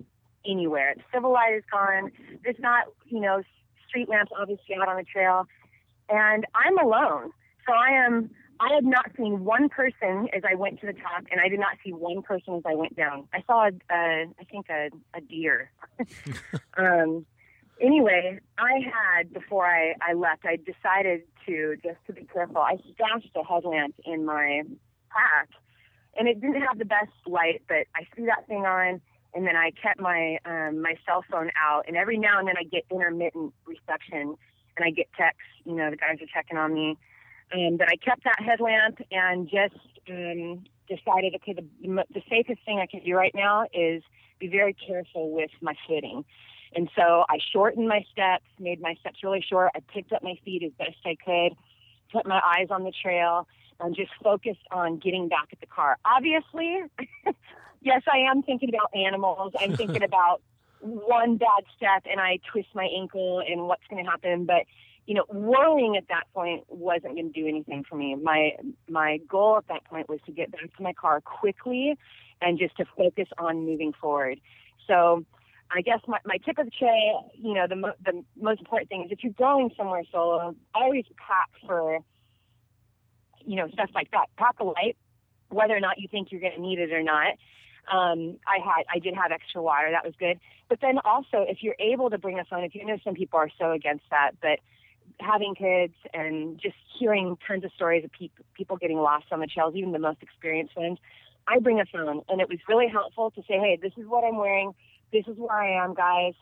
anywhere. 0.44 0.94
Civil 1.12 1.32
light 1.32 1.55
is 1.55 1.64
gone. 1.70 2.11
There's 2.43 2.59
not, 2.59 2.87
you 3.06 3.20
know, 3.20 3.43
street 3.88 4.09
lamps 4.09 4.32
obviously 4.38 4.75
out 4.75 4.88
on 4.88 4.97
the 4.97 5.05
trail. 5.05 5.47
And 6.09 6.47
I'm 6.55 6.79
alone. 6.79 7.31
So 7.67 7.73
I 7.73 7.91
am, 7.91 8.31
I 8.61 8.75
had 8.75 8.85
not 8.85 9.11
seen 9.17 9.44
one 9.44 9.69
person 9.69 10.29
as 10.35 10.43
I 10.49 10.55
went 10.55 10.81
to 10.81 10.87
the 10.87 10.93
top, 10.94 11.25
and 11.31 11.41
I 11.41 11.49
did 11.49 11.61
not 11.61 11.76
see 11.85 11.93
one 11.93 12.23
person 12.23 12.55
as 12.55 12.62
I 12.67 12.75
went 12.75 12.97
down. 12.97 13.29
I 13.32 13.43
saw, 13.47 13.67
a, 13.69 13.70
a, 13.94 14.26
I 14.41 14.44
think, 14.50 14.67
a, 14.69 14.91
a 15.14 15.20
deer. 15.20 15.70
um, 16.76 17.25
anyway, 17.81 18.41
I 18.59 18.81
had, 18.81 19.32
before 19.32 19.67
I, 19.67 19.94
I 20.03 20.14
left, 20.14 20.44
I 20.44 20.56
decided 20.56 21.23
to, 21.47 21.76
just 21.82 21.99
to 22.06 22.12
be 22.12 22.25
careful, 22.32 22.59
I 22.59 22.76
stashed 22.94 23.31
a 23.37 23.44
headlamp 23.44 23.94
in 24.05 24.25
my 24.25 24.62
pack. 25.12 25.49
And 26.16 26.28
it 26.28 26.40
didn't 26.40 26.61
have 26.61 26.78
the 26.78 26.85
best 26.85 27.12
light, 27.26 27.62
but 27.69 27.87
I 27.97 28.07
threw 28.14 28.26
that 28.26 28.47
thing 28.47 28.66
on, 28.66 29.00
and 29.35 29.47
then 29.47 29.57
I 29.57 29.71
kept 29.71 29.99
my 29.99 30.38
um, 30.45 30.83
my 30.83 30.95
cell 31.07 31.25
phone 31.31 31.50
out. 31.57 31.85
And 31.88 31.97
every 31.97 32.19
now 32.19 32.38
and 32.38 32.47
then 32.47 32.57
I 32.59 32.64
get 32.64 32.85
intermittent 32.90 33.54
reception, 33.66 34.37
and 34.76 34.85
I 34.85 34.90
get 34.90 35.07
texts. 35.16 35.40
You 35.64 35.75
know, 35.75 35.90
the 35.90 35.97
guys 35.97 36.19
are 36.21 36.33
checking 36.33 36.59
on 36.59 36.75
me. 36.75 36.99
Um, 37.54 37.76
but 37.76 37.88
I 37.88 37.97
kept 37.97 38.25
that 38.25 38.40
headlamp 38.40 38.99
and 39.11 39.49
just 39.49 39.76
um, 40.09 40.64
decided, 40.88 41.35
okay, 41.37 41.54
the, 41.54 42.04
the 42.12 42.23
safest 42.28 42.61
thing 42.64 42.78
I 42.81 42.87
can 42.87 43.04
do 43.04 43.14
right 43.14 43.35
now 43.35 43.64
is 43.73 44.02
be 44.38 44.49
very 44.49 44.75
careful 44.75 45.31
with 45.31 45.50
my 45.61 45.75
footing. 45.87 46.25
And 46.75 46.88
so 46.97 47.25
I 47.28 47.38
shortened 47.52 47.88
my 47.88 48.04
steps, 48.11 48.45
made 48.59 48.81
my 48.81 48.95
steps 49.00 49.19
really 49.23 49.45
short. 49.47 49.73
I 49.75 49.81
picked 49.92 50.12
up 50.12 50.23
my 50.23 50.35
feet 50.45 50.62
as 50.62 50.73
best 50.78 50.97
I 51.04 51.16
could, 51.23 51.57
put 52.11 52.26
my 52.26 52.40
eyes 52.45 52.69
on 52.71 52.85
the 52.85 52.92
trail, 53.02 53.47
and 53.83 53.95
just 53.95 54.12
focused 54.23 54.67
on 54.71 54.99
getting 54.99 55.29
back 55.29 55.49
at 55.53 55.61
the 55.61 55.67
car. 55.67 55.99
Obviously, 56.05 56.83
yes, 57.83 58.03
I 58.11 58.19
am 58.31 58.43
thinking 58.43 58.71
about 58.71 58.91
animals. 58.95 59.53
I'm 59.61 59.77
thinking 59.77 60.03
about 60.05 60.41
one 60.81 61.37
bad 61.37 61.65
step 61.77 62.05
and 62.11 62.21
I 62.21 62.39
twist 62.51 62.69
my 62.75 62.85
ankle 62.85 63.43
and 63.47 63.67
what's 63.67 63.83
going 63.91 64.05
to 64.05 64.11
happen. 64.11 64.47
But 64.47 64.65
you 65.07 65.15
know, 65.15 65.25
worrying 65.29 65.97
at 65.97 66.07
that 66.09 66.25
point 66.33 66.65
wasn't 66.69 67.15
going 67.15 67.33
to 67.33 67.41
do 67.41 67.47
anything 67.47 67.85
for 67.89 67.97
me. 67.97 68.15
My 68.15 68.53
my 68.89 69.19
goal 69.29 69.57
at 69.59 69.69
that 69.69 69.85
point 69.85 70.09
was 70.09 70.21
to 70.27 70.33
get 70.33 70.53
back 70.53 70.75
to 70.77 70.83
my 70.83 70.93
car 70.93 71.21
quickly 71.21 71.97
and 72.41 72.59
just 72.59 72.77
to 72.77 72.85
focus 72.97 73.29
on 73.39 73.67
moving 73.67 73.93
forward. 73.93 74.41
So. 74.87 75.25
I 75.75 75.81
guess 75.81 76.01
my, 76.07 76.19
my 76.27 76.37
tip 76.45 76.59
of 76.59 76.67
the 76.67 76.71
tray, 76.71 77.15
you 77.33 77.55
know, 77.55 77.67
the, 77.67 77.77
mo- 77.77 77.95
the 78.05 78.23
most 78.39 78.61
important 78.61 78.91
thing 78.91 79.05
is 79.05 79.11
if 79.11 79.25
you're 79.25 79.33
going 79.33 79.71
somewhere 79.75 80.03
solo, 80.12 80.55
always 80.75 81.07
pack 81.17 81.49
for 81.67 82.01
you 83.46 83.56
know, 83.56 83.68
stuff 83.68 83.90
like 83.94 84.11
that. 84.12 84.26
Pack 84.37 84.61
a 84.61 84.64
light, 84.64 84.96
whether 85.49 85.76
or 85.76 85.80
not 85.80 85.99
you 85.99 86.08
think 86.08 86.30
you're 86.30 86.40
going 86.40 86.54
to 86.54 86.61
need 86.61 86.78
it 86.78 86.92
or 86.92 87.02
not. 87.02 87.34
Um, 87.92 88.38
I 88.46 88.58
had, 88.64 88.84
I 88.92 88.99
did 88.99 89.14
have 89.14 89.32
extra 89.32 89.61
water. 89.61 89.90
That 89.90 90.04
was 90.04 90.14
good. 90.18 90.38
But 90.68 90.80
then 90.80 90.99
also, 91.04 91.44
if 91.49 91.58
you're 91.62 91.76
able 91.78 92.11
to 92.11 92.18
bring 92.18 92.38
a 92.38 92.44
phone, 92.44 92.64
if 92.64 92.75
you 92.75 92.84
know 92.84 92.96
some 93.04 93.14
people 93.14 93.38
are 93.38 93.50
so 93.58 93.72
against 93.72 94.04
that, 94.11 94.32
but 94.40 94.61
having 95.20 95.54
kids 95.54 95.94
and 96.14 96.61
just 96.61 96.76
hearing 96.99 97.37
tons 97.46 97.64
of 97.64 97.72
stories 97.72 98.04
of 98.04 98.11
pe- 98.12 98.30
people 98.54 98.76
getting 98.76 98.99
lost 98.99 99.26
on 99.32 99.40
the 99.40 99.46
trails, 99.46 99.75
even 99.75 99.92
the 99.92 99.99
most 99.99 100.22
experienced 100.22 100.76
ones, 100.76 100.99
I 101.46 101.58
bring 101.58 101.80
a 101.80 101.84
phone, 101.87 102.22
and 102.28 102.40
it 102.40 102.49
was 102.49 102.58
really 102.68 102.88
helpful 102.88 103.30
to 103.32 103.42
say, 103.42 103.58
"Hey, 103.58 103.76
this 103.80 103.92
is 103.96 104.06
what 104.06 104.25
I'm 104.25 104.37
wearing. 104.37 104.75
This 105.12 105.26
is 105.26 105.37
where 105.37 105.52
I 105.56 105.84
am, 105.84 105.92
guys." 105.94 106.34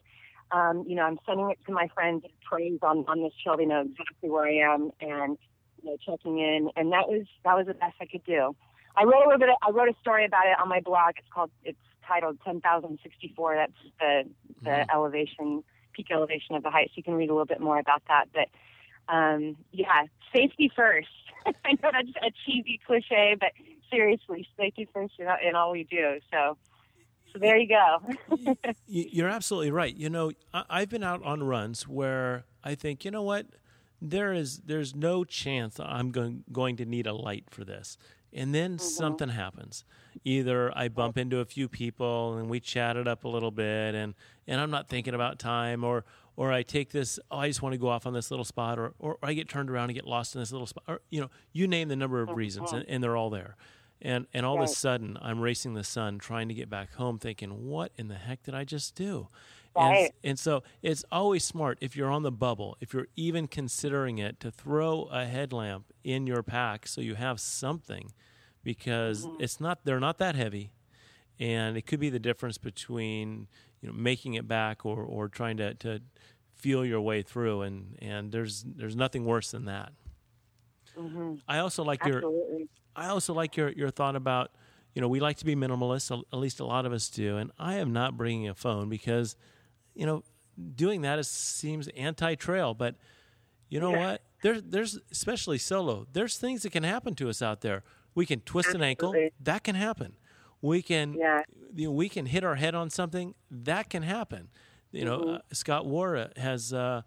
Um, 0.52 0.84
you 0.86 0.94
know, 0.94 1.02
I'm 1.02 1.18
sending 1.24 1.50
it 1.50 1.58
to 1.66 1.72
my 1.72 1.88
friends 1.88 2.24
and 2.24 2.32
friends 2.48 2.80
on 2.82 3.06
on 3.08 3.22
this 3.22 3.32
trail. 3.42 3.56
They 3.56 3.64
know 3.64 3.80
exactly 3.80 4.28
where 4.28 4.44
I 4.44 4.74
am 4.74 4.90
and 5.00 5.38
you 5.82 5.90
know 5.90 5.96
checking 6.04 6.38
in, 6.38 6.70
and 6.76 6.92
that 6.92 7.08
was 7.08 7.26
that 7.44 7.56
was 7.56 7.66
the 7.66 7.74
best 7.74 7.94
I 8.00 8.06
could 8.06 8.24
do. 8.24 8.54
I 8.96 9.04
wrote 9.04 9.22
a 9.24 9.28
little 9.28 9.38
bit. 9.38 9.48
Of, 9.50 9.56
I 9.62 9.70
wrote 9.70 9.88
a 9.88 9.94
story 10.00 10.24
about 10.24 10.46
it 10.46 10.56
on 10.60 10.68
my 10.68 10.80
blog. 10.80 11.14
It's 11.18 11.28
called. 11.32 11.50
It's 11.64 11.78
titled 12.06 12.38
10,064. 12.44 13.54
That's 13.54 13.72
the 14.00 14.24
the 14.62 14.70
Mhm. 14.70 14.86
elevation, 14.92 15.64
peak 15.92 16.08
elevation 16.10 16.56
of 16.56 16.62
the 16.62 16.70
height. 16.70 16.88
So 16.88 16.94
you 16.96 17.02
can 17.04 17.14
read 17.14 17.30
a 17.30 17.32
little 17.32 17.46
bit 17.46 17.60
more 17.60 17.78
about 17.78 18.02
that. 18.08 18.26
But 18.32 18.48
um, 19.12 19.56
yeah, 19.72 20.04
safety 20.32 20.70
first. 20.74 21.08
I 21.64 21.72
know 21.72 21.90
that's 21.92 22.08
a 22.22 22.30
cheesy 22.44 22.80
cliche, 22.86 23.36
but 23.38 23.52
seriously, 23.90 24.46
safety 24.58 24.88
first 24.92 25.14
in, 25.18 25.26
in 25.48 25.54
all 25.54 25.72
we 25.72 25.84
do. 25.84 26.18
So, 26.30 26.56
so 27.32 27.38
there 27.38 27.56
you 27.56 27.68
go. 27.68 28.36
You're 28.86 29.28
absolutely 29.28 29.70
right. 29.70 29.94
You 29.94 30.10
know, 30.10 30.32
I've 30.52 30.88
been 30.88 31.02
out 31.04 31.22
on 31.24 31.42
runs 31.44 31.88
where 31.88 32.44
I 32.62 32.74
think, 32.74 33.04
you 33.04 33.10
know 33.10 33.22
what, 33.22 33.46
there 34.00 34.32
is 34.32 34.60
there's 34.64 34.94
no 34.94 35.24
chance 35.24 35.78
I'm 35.80 36.10
going 36.10 36.44
going 36.50 36.76
to 36.76 36.84
need 36.84 37.06
a 37.06 37.12
light 37.12 37.44
for 37.50 37.64
this, 37.64 37.98
and 38.32 38.54
then 38.54 38.72
mm-hmm. 38.72 38.84
something 38.84 39.28
happens. 39.28 39.84
Either 40.24 40.76
I 40.76 40.88
bump 40.88 41.18
into 41.18 41.38
a 41.38 41.44
few 41.44 41.68
people 41.68 42.36
and 42.36 42.50
we 42.50 42.60
chat 42.60 42.96
it 42.96 43.06
up 43.06 43.24
a 43.24 43.28
little 43.28 43.50
bit, 43.50 43.94
and 43.94 44.14
and 44.46 44.60
I'm 44.60 44.70
not 44.70 44.88
thinking 44.88 45.14
about 45.14 45.38
time, 45.38 45.84
or 45.84 46.04
or 46.36 46.52
I 46.52 46.62
take 46.62 46.90
this, 46.90 47.20
oh, 47.30 47.38
I 47.38 47.48
just 47.48 47.60
want 47.60 47.74
to 47.74 47.78
go 47.78 47.88
off 47.88 48.06
on 48.06 48.14
this 48.14 48.30
little 48.30 48.44
spot, 48.44 48.78
or 48.78 48.94
or 48.98 49.18
I 49.22 49.34
get 49.34 49.48
turned 49.48 49.70
around 49.70 49.90
and 49.90 49.94
get 49.94 50.06
lost 50.06 50.34
in 50.34 50.40
this 50.40 50.52
little 50.52 50.66
spot, 50.66 50.84
or 50.88 51.00
you 51.10 51.20
know, 51.20 51.30
you 51.52 51.66
name 51.68 51.88
the 51.88 51.96
number 51.96 52.22
of 52.22 52.30
oh, 52.30 52.34
reasons, 52.34 52.72
and, 52.72 52.84
and 52.88 53.02
they're 53.02 53.16
all 53.16 53.30
there. 53.30 53.56
And 54.02 54.26
and 54.32 54.46
all 54.46 54.56
of 54.56 54.64
a 54.64 54.68
sudden, 54.68 55.18
I'm 55.20 55.40
racing 55.40 55.74
the 55.74 55.84
sun, 55.84 56.18
trying 56.18 56.48
to 56.48 56.54
get 56.54 56.70
back 56.70 56.94
home, 56.94 57.18
thinking, 57.18 57.68
"What 57.68 57.92
in 57.96 58.08
the 58.08 58.14
heck 58.14 58.42
did 58.42 58.54
I 58.54 58.64
just 58.64 58.94
do?" 58.94 59.28
Right. 59.76 60.10
And, 60.22 60.30
and 60.30 60.38
so 60.38 60.62
it's 60.82 61.04
always 61.10 61.44
smart 61.44 61.78
if 61.80 61.96
you're 61.96 62.10
on 62.10 62.22
the 62.22 62.32
bubble, 62.32 62.76
if 62.80 62.92
you're 62.92 63.08
even 63.16 63.46
considering 63.48 64.18
it, 64.18 64.40
to 64.40 64.50
throw 64.50 65.04
a 65.10 65.24
headlamp 65.26 65.92
in 66.04 66.26
your 66.26 66.42
pack 66.42 66.86
so 66.86 67.00
you 67.00 67.14
have 67.14 67.40
something, 67.40 68.12
because 68.62 69.28
it's 69.38 69.60
not 69.60 69.84
they're 69.84 70.00
not 70.00 70.18
that 70.18 70.34
heavy, 70.34 70.72
and 71.38 71.76
it 71.76 71.86
could 71.86 72.00
be 72.00 72.10
the 72.10 72.18
difference 72.20 72.58
between 72.58 73.48
you 73.80 73.88
know 73.88 73.94
making 73.94 74.34
it 74.34 74.48
back 74.48 74.84
or 74.84 75.02
or 75.02 75.28
trying 75.28 75.56
to 75.58 75.74
to 75.74 76.00
feel 76.54 76.84
your 76.84 77.00
way 77.00 77.22
through, 77.22 77.62
and 77.62 77.96
and 78.00 78.32
there's 78.32 78.64
there's 78.64 78.96
nothing 78.96 79.24
worse 79.24 79.50
than 79.50 79.64
that. 79.66 79.92
hmm 80.96 81.34
I 81.48 81.58
also 81.58 81.82
like 81.84 82.04
your 82.04 82.26
I 82.96 83.08
also 83.08 83.34
like 83.34 83.56
your 83.56 83.70
your 83.70 83.90
thought 83.90 84.16
about 84.16 84.52
you 84.94 85.00
know 85.00 85.08
we 85.08 85.20
like 85.20 85.36
to 85.38 85.44
be 85.44 85.54
minimalists 85.54 86.10
at 86.32 86.38
least 86.38 86.60
a 86.60 86.64
lot 86.64 86.86
of 86.86 86.92
us 86.92 87.08
do 87.08 87.36
and 87.36 87.50
I 87.58 87.76
am 87.76 87.92
not 87.92 88.16
bringing 88.16 88.48
a 88.48 88.54
phone 88.54 88.88
because 88.88 89.36
you 89.94 90.06
know 90.06 90.22
doing 90.76 91.02
that 91.02 91.18
is, 91.18 91.28
seems 91.28 91.88
anti-trail 91.96 92.74
but 92.74 92.94
you 93.68 93.80
know 93.80 93.92
Yeah. 93.92 93.98
what 94.10 94.22
there's 94.42 94.62
there's 94.62 94.98
especially 95.10 95.58
solo 95.58 96.06
there's 96.12 96.36
things 96.36 96.62
that 96.62 96.70
can 96.72 96.82
happen 96.82 97.14
to 97.16 97.28
us 97.28 97.40
out 97.42 97.60
there 97.60 97.82
we 98.14 98.26
can 98.26 98.40
twist 98.40 98.70
an 98.74 98.82
ankle 98.82 99.14
that 99.40 99.64
can 99.64 99.74
happen 99.74 100.14
we 100.62 100.82
can 100.82 101.14
Yeah. 101.14 101.42
you 101.74 101.86
know, 101.86 101.92
we 101.92 102.08
can 102.08 102.26
hit 102.26 102.44
our 102.44 102.56
head 102.56 102.74
on 102.74 102.90
something 102.90 103.34
that 103.50 103.88
can 103.88 104.02
happen. 104.02 104.48
You 104.92 105.04
know, 105.06 105.18
Mm-hmm. 105.20 105.34
uh, 105.36 105.38
Scott 105.52 105.86
Warr 105.86 106.28
has 106.36 106.72
uh, 106.74 107.00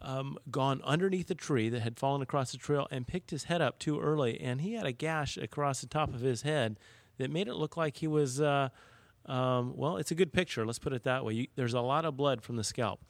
um, 0.00 0.36
gone 0.50 0.80
underneath 0.84 1.28
a 1.30 1.34
tree 1.34 1.68
that 1.70 1.80
had 1.80 1.98
fallen 1.98 2.20
across 2.22 2.52
the 2.52 2.58
trail 2.58 2.86
and 2.90 3.06
picked 3.06 3.30
his 3.32 3.44
head 3.44 3.60
up 3.62 3.78
too 3.80 3.98
early, 3.98 4.38
and 4.40 4.60
he 4.60 4.74
had 4.74 4.86
a 4.86 4.92
gash 4.92 5.36
across 5.38 5.80
the 5.80 5.86
top 5.88 6.12
of 6.14 6.20
his 6.20 6.42
head 6.42 6.78
that 7.18 7.30
made 7.30 7.48
it 7.48 7.54
look 7.54 7.76
like 7.76 7.96
he 7.96 8.06
was. 8.06 8.40
Uh, 8.40 8.68
um, 9.30 9.76
well, 9.76 9.96
it's 9.96 10.10
a 10.10 10.14
good 10.14 10.32
picture. 10.32 10.66
Let's 10.66 10.78
put 10.78 10.92
it 10.92 11.04
that 11.04 11.24
way. 11.24 11.34
You, 11.34 11.46
there's 11.56 11.74
a 11.74 11.80
lot 11.80 12.04
of 12.04 12.16
blood 12.16 12.42
from 12.42 12.56
the 12.56 12.64
scalp, 12.64 13.00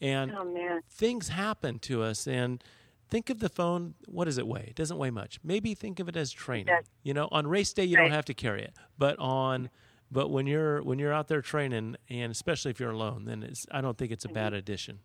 and 0.00 0.32
Oh 0.36 0.44
man. 0.44 0.80
things 0.90 1.28
happen 1.28 1.78
to 1.80 2.02
us 2.02 2.26
and 2.26 2.62
think 3.08 3.30
of 3.30 3.38
the 3.38 3.48
phone 3.48 3.94
what 4.06 4.24
does 4.24 4.36
it 4.36 4.46
weigh 4.48 4.66
it 4.70 4.74
doesn't 4.74 4.98
weigh 4.98 5.10
much 5.10 5.38
maybe 5.44 5.74
think 5.74 6.00
of 6.00 6.08
it 6.08 6.16
as 6.16 6.32
training 6.32 6.66
Yeah. 6.66 6.80
you 7.04 7.14
know 7.14 7.28
on 7.30 7.46
race 7.46 7.72
day 7.72 7.84
you 7.84 7.96
don't 7.96 8.10
have 8.10 8.24
to 8.24 8.34
carry 8.34 8.62
it 8.62 8.74
but 8.98 9.16
on 9.20 9.70
but 10.10 10.28
when 10.28 10.48
you're 10.48 10.82
when 10.82 10.98
you're 10.98 11.12
out 11.12 11.28
there 11.28 11.40
training 11.40 11.94
and 12.10 12.32
especially 12.32 12.72
if 12.72 12.80
you're 12.80 12.90
alone 12.90 13.24
then 13.24 13.44
it's 13.44 13.64
i 13.70 13.80
don't 13.80 13.96
think 13.96 14.10
it's 14.10 14.24
a 14.24 14.28
bad 14.28 14.54
addition 14.54 14.98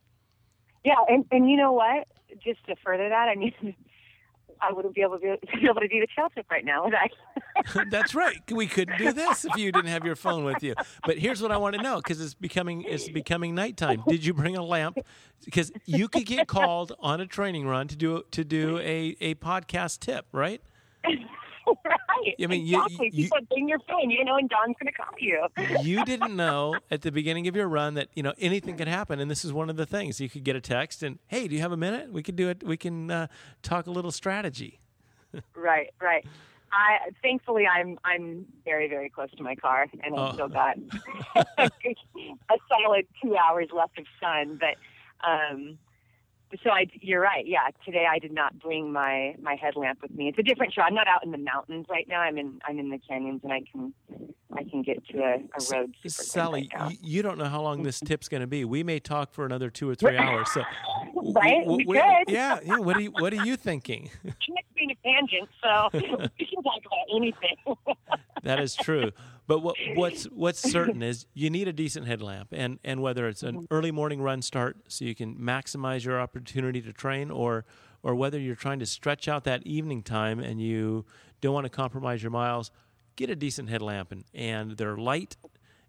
Yeah, 0.84 0.96
and 1.08 1.26
and 1.32 1.48
you 1.48 1.58
know 1.58 1.74
what? 1.74 2.08
Just 2.44 2.66
to 2.66 2.76
further 2.84 3.08
that, 3.08 3.30
I 3.30 3.36
mean, 3.36 3.54
I 4.62 4.72
wouldn't 4.72 4.94
be 4.94 5.02
able 5.02 5.20
to 5.20 5.38
do, 5.38 5.38
be 5.60 5.68
able 5.68 5.82
to 5.82 5.88
do 5.88 6.00
the 6.00 6.08
tip 6.36 6.46
right 6.50 6.64
now, 6.64 6.86
would 6.86 6.94
I? 6.94 7.10
that's 7.90 8.16
right. 8.16 8.40
We 8.52 8.68
couldn't 8.68 8.98
do 8.98 9.12
this 9.12 9.46
if 9.46 9.56
you 9.58 9.72
didn't 9.72 9.90
have 9.90 10.06
your 10.06 10.16
phone 10.16 10.44
with 10.44 10.64
you. 10.64 10.76
But 11.06 11.18
here's 11.18 11.42
what 11.42 11.52
i 11.52 11.58
want 11.58 11.76
to 11.76 11.82
know 11.82 11.98
because 11.98 12.22
it's 12.22 12.34
becoming 12.34 12.84
it's 12.84 13.10
becoming 13.10 13.56
nighttime. 13.56 14.04
Did 14.08 14.26
you 14.26 14.34
bring 14.34 14.56
a 14.56 14.64
lamp? 14.64 14.98
Because 15.44 15.72
you 15.86 16.08
could 16.08 16.26
get 16.26 16.48
called 16.48 16.94
on 17.00 17.22
a 17.22 17.26
training 17.26 17.68
run 17.68 17.88
to 17.88 17.96
do 17.96 18.24
to 18.32 18.44
do 18.44 18.78
a, 18.80 19.16
a 19.20 19.36
podcast 19.36 20.00
tip 20.00 20.26
right 20.32 20.62
right. 21.86 22.36
I 22.42 22.48
mean, 22.48 22.66
you- 22.66 22.82
exactly. 22.84 23.10
you- 23.14 23.24
People 23.26 23.40
bring 23.50 23.68
your 23.70 23.80
phone. 23.88 24.10
You 24.12 24.24
know, 24.26 24.36
and 24.38 24.50
Don's 24.50 24.76
going 24.80 24.92
to 24.92 24.98
call 24.98 25.14
you. 25.20 25.48
you 25.90 26.04
didn't 26.06 26.36
know 26.36 26.76
at 26.90 27.02
the 27.02 27.12
beginning 27.12 27.48
of 27.48 27.56
your 27.56 27.68
run 27.68 27.94
that 27.96 28.10
you 28.16 28.24
know 28.24 28.34
anything 28.40 28.78
could 28.78 28.88
happen 28.88 29.20
and 29.20 29.30
this 29.32 29.44
is 29.46 29.52
one 29.54 29.70
of 29.70 29.76
the 29.78 29.86
things 29.86 30.20
you 30.20 30.30
could 30.30 30.44
get 30.44 30.56
a 30.56 30.62
text 30.62 31.04
and 31.04 31.20
hey 31.28 31.48
do 31.48 31.56
you 31.56 31.62
have 31.62 31.72
a 31.72 31.78
minute 31.78 32.12
we 32.12 32.22
could 32.24 32.36
do 32.36 32.50
it 32.50 32.64
we 32.64 32.78
can 32.78 33.10
uh, 33.12 33.28
talk 33.64 33.88
a 33.88 33.92
little 33.92 34.12
strategy 34.12 34.80
Right, 35.56 35.90
right. 36.02 36.26
I 36.74 37.10
thankfully 37.22 37.66
I'm 37.68 37.98
I'm 38.06 38.46
very 38.66 38.88
very 38.88 39.10
close 39.10 39.30
to 39.38 39.44
my 39.44 39.56
car, 39.56 39.88
and 40.04 40.14
I've 40.16 40.32
Oh. 40.32 40.34
still 40.34 40.48
got 40.48 40.78
a 41.58 41.70
solid 42.70 43.06
two 43.22 43.36
hours 43.38 43.68
left 43.76 43.98
of 44.00 44.06
sun. 44.22 44.60
But 44.60 44.76
um, 45.30 45.78
so 46.64 46.70
I, 46.70 46.86
you're 47.00 47.22
right. 47.22 47.46
Yeah, 47.48 47.68
today 47.86 48.06
I 48.10 48.20
did 48.20 48.32
not 48.32 48.60
bring 48.60 48.92
my 48.92 49.36
my 49.42 49.56
headlamp 49.56 50.02
with 50.02 50.12
me. 50.12 50.28
It's 50.28 50.38
a 50.40 50.44
different 50.44 50.74
show. 50.74 50.82
I'm 50.82 50.94
not 50.94 51.08
out 51.08 51.24
in 51.24 51.32
the 51.32 51.38
mountains 51.38 51.86
right 51.90 52.08
now. 52.08 52.22
I'm 52.22 52.38
in 52.38 52.60
I'm 52.68 52.80
in 52.80 52.90
the 52.90 53.00
canyons, 53.00 53.42
and 53.44 53.54
I 53.54 53.62
can 53.72 53.94
I 54.54 54.64
can 54.64 54.82
get 54.82 55.06
to 55.10 55.20
a, 55.20 55.34
a 55.36 55.64
road. 55.72 55.96
super 56.04 56.24
sally 56.24 56.70
right 56.78 56.98
you 57.02 57.22
don't 57.22 57.38
know 57.38 57.46
how 57.46 57.62
long 57.62 57.84
this 57.84 58.00
tip's 58.02 58.28
going 58.28 58.42
to 58.42 58.48
be 58.48 58.66
we 58.66 58.84
may 58.84 59.00
talk 59.00 59.34
for 59.34 59.46
another 59.46 59.70
two 59.70 59.90
or 59.90 59.96
three 59.96 60.18
hours 60.18 60.50
so 60.50 60.64
Right, 61.34 61.62
w- 61.62 61.78
we 61.78 61.84
w- 61.86 62.02
could. 62.26 62.34
yeah 62.34 62.60
yeah 62.64 62.78
what 62.80 62.98
are 62.98 63.02
you 63.02 63.12
what 63.12 63.32
are 63.32 63.38
you 63.38 63.56
thinking 63.56 64.10
being 64.76 64.92
a 64.92 64.96
tangent, 65.08 65.50
so 65.64 65.90
we 65.94 66.46
can 66.46 66.64
talk 66.64 66.82
about 66.86 67.16
anything. 67.16 67.56
that 68.44 68.60
is 68.60 68.76
true. 68.76 69.12
But 69.48 69.60
what, 69.60 69.76
what's 69.96 70.26
what's 70.26 70.60
certain 70.60 71.02
is 71.04 71.26
you 71.34 71.50
need 71.50 71.68
a 71.68 71.74
decent 71.74 72.08
headlamp, 72.08 72.50
and 72.52 72.80
and 72.84 73.02
whether 73.02 73.28
it's 73.28 73.44
an 73.44 73.68
early 73.70 73.92
morning 73.92 74.22
run 74.22 74.42
start, 74.42 74.78
so 74.88 75.04
you 75.04 75.16
can 75.16 75.36
maximize 75.36 76.06
your 76.06 76.22
opportunity 76.22 76.82
to 76.82 76.94
train, 76.94 77.30
or 77.32 77.66
or 78.04 78.16
whether 78.16 78.40
you're 78.40 78.56
trying 78.56 78.80
to 78.80 78.86
stretch 78.86 79.28
out 79.28 79.44
that 79.44 79.66
evening 79.66 80.04
time 80.04 80.40
and 80.40 80.62
you 80.62 81.06
don't 81.42 81.54
want 81.54 81.66
to 81.66 81.70
compromise 81.70 82.24
your 82.24 82.32
miles, 82.32 82.72
get 83.16 83.30
a 83.30 83.36
decent 83.36 83.70
headlamp, 83.70 84.12
and 84.12 84.24
and 84.34 84.78
they're 84.78 84.98
light, 84.98 85.36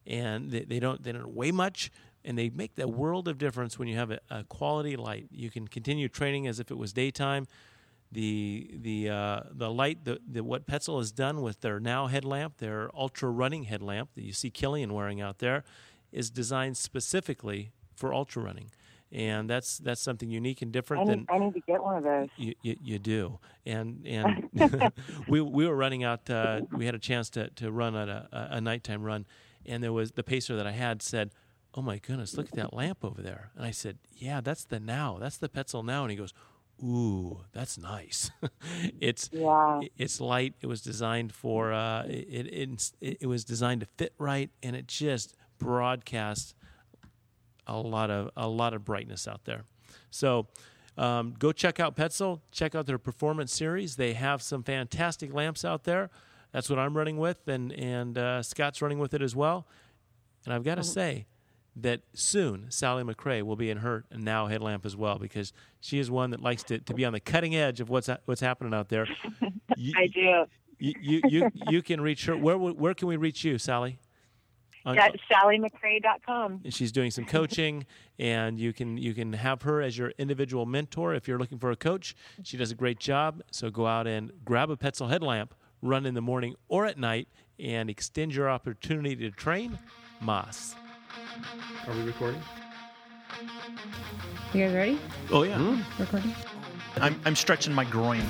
and 0.07 0.51
they, 0.51 0.65
they 0.65 0.81
don't 0.81 1.03
they 1.03 1.13
don't 1.13 1.35
weigh 1.35 1.53
much. 1.53 1.91
And 2.25 2.39
they 2.39 2.51
make 2.51 2.77
the 2.77 2.87
world 2.87 3.27
of 3.27 3.37
difference 3.37 3.81
when 3.81 3.89
you 3.89 3.97
have 3.97 4.13
a, 4.13 4.21
a 4.31 4.45
quality 4.45 4.95
light. 4.95 5.27
You 5.33 5.51
can 5.51 5.67
continue 5.67 6.09
training 6.09 6.47
as 6.47 6.61
if 6.61 6.71
it 6.71 6.79
was 6.79 6.93
daytime 6.93 7.49
the 8.13 8.71
the 8.75 9.09
uh, 9.09 9.41
the 9.51 9.71
light 9.71 10.05
the, 10.05 10.21
the 10.29 10.45
what 10.45 10.67
Petzl 10.67 10.99
has 10.99 11.11
done 11.11 11.41
with 11.41 11.63
their 11.63 11.81
NAO 11.81 12.07
headlamp, 12.07 12.59
their 12.59 12.91
ultra 12.95 13.31
running 13.31 13.65
headlamp 13.65 14.11
that 14.15 14.23
you 14.23 14.33
see 14.33 14.51
Kilian 14.51 14.93
wearing 14.93 15.21
out 15.21 15.39
there, 15.39 15.65
is 16.13 16.31
designed 16.31 16.77
specifically 16.77 17.73
for 17.97 18.13
ultra 18.13 18.43
running, 18.43 18.71
and 19.11 19.49
that's 19.49 19.79
that's 19.79 20.03
something 20.03 20.31
unique 20.31 20.61
and 20.61 20.71
I 20.71 20.73
different 20.73 21.09
need, 21.09 21.13
than 21.13 21.27
I 21.31 21.39
need 21.39 21.55
to 21.55 21.61
get 21.61 21.83
one 21.83 21.97
of 21.97 22.05
those. 22.05 22.29
you, 22.37 22.55
you, 22.61 22.77
you 22.83 22.99
do, 22.99 23.39
and 23.65 24.07
and 24.07 24.51
we 25.29 25.41
we 25.41 25.67
were 25.67 25.77
running 25.77 26.05
out. 26.05 26.29
Uh, 26.29 26.61
we 26.71 26.85
had 26.85 26.95
a 26.95 27.01
chance 27.01 27.31
to 27.31 27.49
to 27.51 27.73
run 27.73 27.97
at 27.97 28.11
a, 28.11 28.29
a 28.53 28.61
nighttime 28.61 29.03
run, 29.03 29.25
and 29.65 29.83
there 29.83 29.93
was 29.93 30.13
the 30.13 30.23
pacer 30.23 30.55
that 30.55 30.67
I 30.67 30.73
had 30.73 31.01
said, 31.01 31.31
"Oh 31.75 31.81
my 31.81 31.97
goodness, 31.97 32.37
look 32.37 32.49
at 32.49 32.57
that 32.57 32.75
lamp 32.75 33.05
over 33.07 33.23
there." 33.23 33.53
And 33.57 33.65
I 33.65 33.71
said, 33.71 33.97
"Yeah, 34.15 34.43
that's 34.43 34.65
the 34.65 34.79
NAO. 34.79 35.19
That's 35.19 35.39
the 35.39 35.49
Petzl 35.49 35.83
NAO." 35.83 36.03
And 36.03 36.11
he 36.11 36.17
goes, 36.19 36.35
"Ooh, 36.83 37.41
that's 37.53 37.79
nice. 37.79 38.31
it's 39.01 39.31
Yeah. 39.33 39.81
it's 39.97 40.21
light. 40.21 40.55
It 40.61 40.67
was 40.67 40.83
designed 40.83 41.33
for 41.33 41.73
uh, 41.73 42.05
it, 42.07 42.47
it 43.01 43.21
it 43.23 43.27
was 43.27 43.45
designed 43.45 43.81
to 43.81 43.87
fit 43.97 44.15
right, 44.19 44.51
and 44.63 44.75
it 44.77 44.87
just 44.89 45.35
broadcasts 45.59 46.55
a 47.67 47.79
lot 47.79 48.11
of 48.11 48.31
a 48.37 48.49
lot 48.49 48.75
of 48.75 48.85
brightness 48.85 49.29
out 49.29 49.45
there. 49.45 49.65
So 50.11 50.49
um, 50.99 51.35
go 51.39 51.53
check 51.53 51.81
out 51.81 51.97
Petzl. 51.97 52.41
Check 52.51 52.75
out 52.75 52.87
their 52.87 52.99
performance 52.99 53.55
series. 53.55 53.97
They 53.97 54.13
have 54.15 54.43
some 54.43 54.63
fantastic 54.63 55.33
lamps 55.33 55.65
out 55.65 55.85
there. 55.85 56.11
That's 56.53 56.69
what 56.69 56.79
I'm 56.79 56.97
running 56.97 57.17
with, 57.17 57.47
and 57.49 57.73
and 57.73 58.19
uh, 58.19 58.43
Scott's 58.43 58.83
running 58.83 58.99
with 58.99 59.15
it 59.15 59.23
as 59.23 59.35
well. 59.37 59.67
And 60.45 60.53
I've 60.53 60.65
got 60.65 60.75
to 60.75 60.83
say 60.85 61.27
that 61.77 62.03
soon 62.13 62.67
Sally 62.71 63.03
McRae 63.03 63.43
will 63.43 63.57
be 63.57 63.71
in 63.71 63.79
her 63.79 64.05
NAO 64.15 64.47
headlamp 64.47 64.85
as 64.85 64.95
well 64.97 65.19
because 65.19 65.53
she 65.81 65.99
is 65.99 66.11
one 66.11 66.31
that 66.31 66.41
likes 66.41 66.63
to, 66.65 66.79
to 66.81 66.93
be 66.95 67.05
on 67.05 67.13
the 67.15 67.21
cutting 67.21 67.55
edge 67.57 67.81
of 67.81 67.89
what's 67.89 68.11
what's 68.27 68.41
happening 68.41 68.75
out 68.75 68.89
there. 68.89 69.07
You, 69.75 69.95
I 69.97 70.07
do. 70.07 70.45
you, 70.79 70.95
you 71.01 71.21
you 71.29 71.51
you 71.71 71.83
can 71.83 72.01
reach 72.03 72.27
her. 72.27 72.37
Where 72.37 72.59
where 72.59 72.93
can 72.95 73.09
we 73.09 73.17
reach 73.17 73.43
you, 73.43 73.57
Sally? 73.59 73.99
on- 74.85 74.99
At 74.99 75.17
SallyMcRae.com. 75.31 76.63
she's 76.71 76.93
doing 76.93 77.11
some 77.11 77.25
coaching 77.25 77.87
and 78.19 78.59
you 78.59 78.73
can 78.73 78.97
you 78.99 79.15
can 79.15 79.33
have 79.33 79.63
her 79.63 79.81
as 79.81 79.97
your 79.97 80.13
individual 80.19 80.67
mentor 80.67 81.15
if 81.15 81.27
you're 81.27 81.39
looking 81.39 81.59
for 81.59 81.71
a 81.71 81.77
coach 81.77 82.15
she 82.43 82.57
does 82.57 82.71
a 82.71 82.75
great 82.75 82.99
job 82.99 83.43
so 83.51 83.71
go 83.71 83.87
out 83.87 84.07
and 84.07 84.31
grab 84.45 84.71
a 84.71 84.77
petzl 84.77 85.09
headlamp 85.09 85.55
run 85.81 86.05
in 86.07 86.15
the 86.15 86.21
morning 86.23 86.55
or 86.69 86.85
at 86.85 86.99
night 86.99 87.29
and 87.59 87.89
extend 87.89 88.35
your 88.35 88.51
opportunity 88.51 89.15
to 89.17 89.31
train 89.31 89.79
moss 90.21 90.75
are 91.89 91.95
we 91.95 92.03
recording 92.03 92.43
You 94.53 94.65
guys 94.67 94.75
ready? 94.75 95.01
Oh 95.31 95.43
yeah. 95.43 95.57
Hmm. 95.59 95.81
Recording? 96.01 96.35
I'm 96.97 97.21
I'm 97.25 97.35
stretching 97.37 97.73
my 97.73 97.85
groin. 97.85 98.23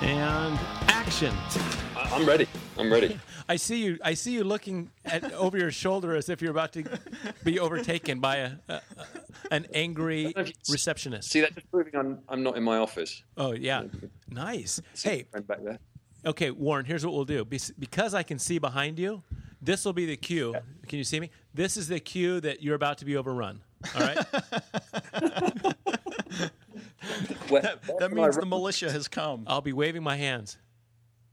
and 0.00 0.58
action 0.88 1.34
I- 1.50 1.67
I'm 2.18 2.26
ready. 2.26 2.48
I'm 2.76 2.90
ready. 2.92 3.18
i 3.48 3.54
see 3.56 3.82
you 3.84 3.96
i 4.02 4.12
see 4.12 4.32
you 4.32 4.44
looking 4.44 4.90
at 5.06 5.32
over 5.32 5.56
your 5.56 5.70
shoulder 5.70 6.14
as 6.16 6.28
if 6.28 6.42
you're 6.42 6.50
about 6.50 6.72
to 6.72 6.84
be 7.44 7.58
overtaken 7.58 8.18
by 8.20 8.36
a, 8.36 8.50
a, 8.68 8.74
a 8.74 8.82
an 9.52 9.66
angry 9.72 10.34
receptionist 10.68 11.30
See 11.30 11.40
that 11.40 11.54
just 11.54 11.70
proving 11.70 11.94
I'm 11.96 12.18
I'm 12.28 12.42
not 12.42 12.56
in 12.58 12.62
my 12.64 12.76
office. 12.78 13.22
oh 13.36 13.52
yeah 13.52 13.84
nice 14.28 14.82
See 14.94 15.08
hey 15.08 15.26
back 15.46 15.62
there. 15.62 15.78
Okay, 16.26 16.50
Warren, 16.50 16.84
here's 16.84 17.06
what 17.06 17.14
we'll 17.14 17.24
do. 17.24 17.44
Because 17.44 18.12
I 18.12 18.24
can 18.24 18.40
see 18.40 18.58
behind 18.58 18.98
you, 18.98 19.22
this 19.62 19.84
will 19.84 19.92
be 19.92 20.04
the 20.04 20.16
cue. 20.16 20.52
Can 20.88 20.98
you 20.98 21.04
see 21.04 21.20
me? 21.20 21.30
This 21.54 21.76
is 21.76 21.86
the 21.86 22.00
cue 22.00 22.40
that 22.40 22.60
you're 22.60 22.74
about 22.74 22.98
to 22.98 23.04
be 23.04 23.16
overrun. 23.16 23.60
All 23.94 24.00
right? 24.00 24.18
Where- 27.48 27.62
That, 27.62 27.86
where 27.86 27.98
that 28.00 28.08
can 28.08 28.14
means 28.14 28.36
the 28.36 28.46
militia 28.46 28.90
has 28.90 29.06
come. 29.06 29.44
I'll 29.46 29.60
be 29.60 29.72
waving 29.72 30.02
my 30.02 30.16
hands. 30.16 30.58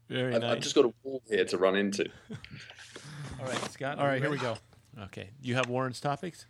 Very 0.10 0.36
I've, 0.36 0.42
nice. 0.42 0.52
I've 0.52 0.60
just 0.62 0.76
got 0.76 0.86
a 0.86 0.94
wall 1.04 1.22
here 1.30 1.46
to 1.46 1.58
run 1.58 1.76
into. 1.76 2.06
All 3.40 3.46
right, 3.48 3.72
Scott. 3.72 3.98
All 3.98 4.06
are 4.06 4.10
right, 4.10 4.16
you 4.16 4.22
here 4.22 4.32
we 4.32 4.38
go. 4.38 4.56
Okay. 5.04 5.30
You 5.42 5.56
have 5.56 5.68
Warren's 5.68 6.00
topics? 6.00 6.46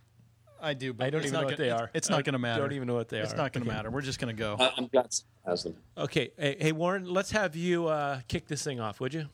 I 0.61 0.73
do, 0.73 0.93
but 0.93 1.05
I 1.07 1.09
don't 1.09 1.21
even 1.21 1.33
know 1.33 1.39
what 1.39 1.45
gonna- 1.49 1.57
they 1.57 1.65
it's- 1.67 1.81
are. 1.81 1.91
It's 1.93 2.09
not 2.09 2.23
going 2.23 2.33
to 2.33 2.39
matter. 2.39 2.61
don't 2.61 2.73
even 2.73 2.87
know 2.87 2.95
what 2.95 3.09
they 3.09 3.17
It's 3.19 3.31
are. 3.31 3.33
It's 3.33 3.37
not 3.37 3.53
going 3.53 3.63
to 3.65 3.69
Okay. 3.69 3.77
matter. 3.77 3.91
We're 3.91 4.01
just 4.01 4.19
going 4.19 4.35
to 4.35 4.39
go. 4.39 4.55
I, 4.59 4.71
I'm 4.77 4.87
glad 4.87 5.07
has 5.45 5.63
them. 5.63 5.75
Okay. 5.97 6.31
Hey, 6.37 6.55
hey, 6.59 6.71
Warren, 6.71 7.05
let's 7.05 7.31
have 7.31 7.55
you 7.55 7.87
uh, 7.87 8.21
kick 8.27 8.47
this 8.47 8.63
thing 8.63 8.79
off, 8.79 8.99
would 8.99 9.13
you? 9.13 9.25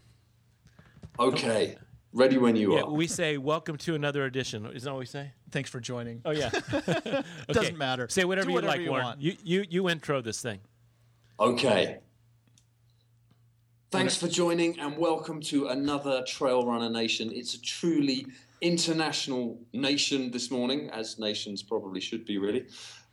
Okay, 1.19 1.77
ready 2.13 2.37
when 2.37 2.55
you 2.55 2.73
Yeah, 2.75 2.81
are. 2.83 2.89
we 2.89 3.05
say, 3.05 3.37
welcome 3.37 3.77
to 3.79 3.95
another 3.95 4.25
edition. 4.25 4.65
Isn't 4.65 4.83
that 4.85 4.91
what 4.91 4.99
we 4.99 5.05
say? 5.05 5.31
Thanks 5.51 5.69
for 5.69 5.79
joining. 5.79 6.21
Oh, 6.25 6.31
yeah. 6.31 6.49
okay. 6.73 7.23
Doesn't 7.51 7.77
matter. 7.77 8.07
Say 8.09 8.23
whatever 8.23 8.47
Do 8.47 8.53
you 8.53 8.61
like, 8.61 8.81
you 8.81 8.89
Warren. 8.89 9.05
want. 9.05 9.21
You, 9.21 9.35
you, 9.43 9.65
you 9.69 9.89
intro 9.89 10.21
this 10.21 10.41
thing. 10.41 10.59
Okay. 11.39 11.99
Thanks 13.91 14.15
for 14.15 14.29
joining 14.29 14.79
and 14.79 14.97
welcome 14.97 15.41
to 15.41 15.67
another 15.67 16.23
Trail 16.23 16.65
Runner 16.65 16.89
Nation. 16.89 17.29
It's 17.33 17.55
a 17.55 17.61
truly 17.61 18.25
international 18.61 19.59
nation 19.73 20.31
this 20.31 20.49
morning, 20.49 20.89
as 20.91 21.19
nations 21.19 21.61
probably 21.61 21.99
should 21.99 22.23
be, 22.23 22.37
really. 22.37 22.67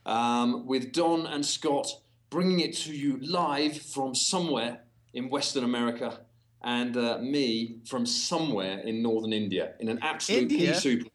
Um, 0.07 0.69
with 0.69 0.93
Don 0.93 1.27
and 1.27 1.45
Scott 1.45 1.89
bringing 2.31 2.61
it 2.61 2.77
to 2.77 2.95
you 2.95 3.19
live 3.21 3.77
from 3.77 4.15
somewhere 4.15 4.83
in 5.15 5.29
Western 5.29 5.65
America 5.65 6.21
and 6.63 6.97
uh, 6.97 7.19
me 7.19 7.79
from 7.85 8.07
somewhere 8.07 8.79
in 8.79 9.03
northern 9.03 9.33
India 9.33 9.73
in 9.81 9.89
an 9.89 9.99
absolute 10.01 10.43
India? 10.43 10.75
pea 10.75 10.79
soup 10.79 11.09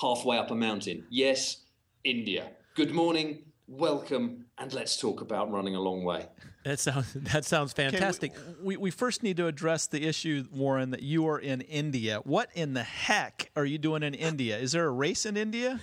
halfway 0.00 0.38
up 0.38 0.50
a 0.50 0.54
mountain. 0.54 1.04
Yes, 1.10 1.58
India. 2.04 2.52
Good 2.74 2.94
morning, 2.94 3.44
welcome, 3.66 4.46
and 4.56 4.72
let's 4.72 4.96
talk 4.96 5.20
about 5.20 5.52
running 5.52 5.74
a 5.74 5.80
long 5.80 6.04
way. 6.04 6.26
That 6.64 6.78
sounds, 6.78 7.12
that 7.14 7.44
sounds 7.44 7.72
Okay, 7.72 7.86
we- 7.86 7.90
fantastic. 7.92 8.32
We, 8.62 8.76
we 8.76 8.90
first 8.90 9.22
need 9.22 9.36
to 9.38 9.46
address 9.46 9.86
the 9.86 10.06
issue, 10.06 10.44
Warren, 10.52 10.90
that 10.90 11.02
you 11.02 11.26
are 11.28 11.38
in 11.38 11.60
India. 11.62 12.20
What 12.24 12.50
in 12.54 12.74
the 12.74 12.82
heck 12.82 13.50
are 13.56 13.64
you 13.64 13.78
doing 13.78 14.02
in 14.02 14.14
India? 14.14 14.58
Is 14.58 14.72
there 14.72 14.86
a 14.86 14.90
race 14.90 15.26
in 15.26 15.36
India? 15.36 15.80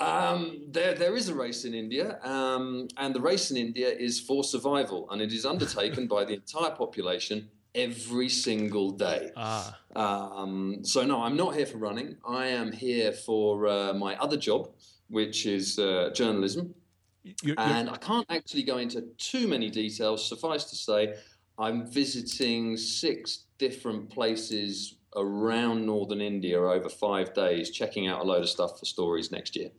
Um, 0.00 0.62
there, 0.68 0.94
there 0.94 1.16
is 1.16 1.28
a 1.28 1.34
race 1.34 1.64
in 1.64 1.74
India, 1.74 2.18
um, 2.24 2.88
and 2.96 3.14
the 3.14 3.20
race 3.20 3.52
in 3.52 3.56
India 3.56 3.88
is 3.88 4.18
for 4.18 4.42
survival, 4.42 5.08
and 5.10 5.22
it 5.22 5.32
is 5.32 5.46
undertaken 5.46 6.08
by 6.08 6.24
the 6.24 6.34
entire 6.34 6.72
population 6.72 7.48
every 7.74 8.28
single 8.28 8.90
day. 8.90 9.30
Ah. 9.36 9.78
Um, 9.94 10.78
so 10.82 11.06
no, 11.06 11.22
I'm 11.22 11.36
not 11.36 11.54
here 11.54 11.66
for 11.66 11.78
running. 11.78 12.16
I 12.26 12.46
am 12.48 12.72
here 12.72 13.12
for 13.12 13.68
uh, 13.68 13.92
my 13.94 14.16
other 14.16 14.36
job, 14.36 14.70
which 15.08 15.46
is 15.46 15.78
uh, 15.78 16.10
journalism. 16.14 16.74
You're- 17.22 17.36
you're- 17.42 17.56
And 17.58 17.88
I 17.90 17.96
can't 17.96 18.26
actually 18.30 18.62
go 18.64 18.78
into 18.78 19.02
too 19.18 19.46
many 19.46 19.70
details. 19.70 20.26
Suffice 20.26 20.64
to 20.70 20.76
say, 20.76 21.16
I'm 21.58 21.86
visiting 21.86 22.76
six 22.76 23.44
different 23.58 24.10
places 24.10 24.96
around 25.14 25.84
northern 25.86 26.20
India 26.20 26.60
over 26.60 26.88
five 26.88 27.34
days, 27.34 27.70
checking 27.70 28.06
out 28.06 28.20
a 28.20 28.24
load 28.24 28.42
of 28.42 28.48
stuff 28.48 28.78
for 28.78 28.86
stories 28.86 29.30
next 29.30 29.54
year. 29.54 29.70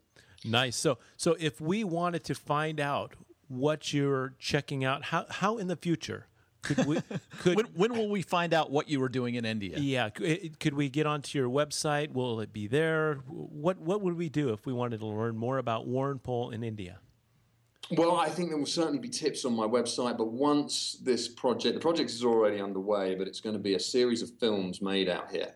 Nice. 0.45 0.75
So, 0.75 0.99
so 1.17 1.35
if 1.39 1.59
we 1.59 1.83
wanted 1.83 2.23
to 2.25 2.35
find 2.35 2.79
out 2.79 3.13
what 3.47 3.93
you're 3.93 4.35
checking 4.39 4.83
out, 4.85 5.05
how 5.05 5.25
how 5.29 5.57
in 5.57 5.67
the 5.67 5.75
future 5.75 6.27
could 6.61 6.85
we 6.85 6.97
could 7.39 7.55
When, 7.57 7.65
when 7.75 7.93
will 7.93 8.09
we 8.09 8.21
find 8.21 8.53
out 8.53 8.71
what 8.71 8.89
you 8.89 8.99
were 8.99 9.09
doing 9.09 9.35
in 9.35 9.45
India? 9.45 9.77
yeah 9.79 10.09
could, 10.09 10.59
could 10.59 10.73
we 10.75 10.89
get 10.89 11.05
onto 11.05 11.37
your 11.37 11.49
website? 11.49 12.13
Will 12.13 12.39
it 12.39 12.53
be 12.53 12.67
there? 12.67 13.15
What 13.27 13.79
what 13.79 14.01
would 14.01 14.15
we 14.17 14.29
do 14.29 14.53
if 14.53 14.65
we 14.65 14.73
wanted 14.73 14.99
to 14.99 15.07
learn 15.07 15.35
more 15.37 15.57
about 15.57 15.87
Warren 15.87 16.19
Pole 16.19 16.51
in 16.51 16.63
India? 16.63 16.99
Well, 17.91 18.15
I 18.15 18.29
think 18.29 18.49
there 18.49 18.57
will 18.57 18.65
certainly 18.65 18.99
be 18.99 19.09
tips 19.09 19.43
on 19.43 19.55
my 19.55 19.67
website, 19.67 20.17
but 20.17 20.31
once 20.31 20.97
this 21.03 21.27
project, 21.27 21.75
the 21.75 21.81
project 21.81 22.09
is 22.11 22.23
already 22.23 22.61
underway, 22.61 23.15
but 23.15 23.27
it's 23.27 23.41
going 23.41 23.53
to 23.53 23.61
be 23.61 23.75
a 23.75 23.79
series 23.79 24.21
of 24.21 24.31
films 24.39 24.81
made 24.81 25.09
out 25.09 25.29
here 25.29 25.53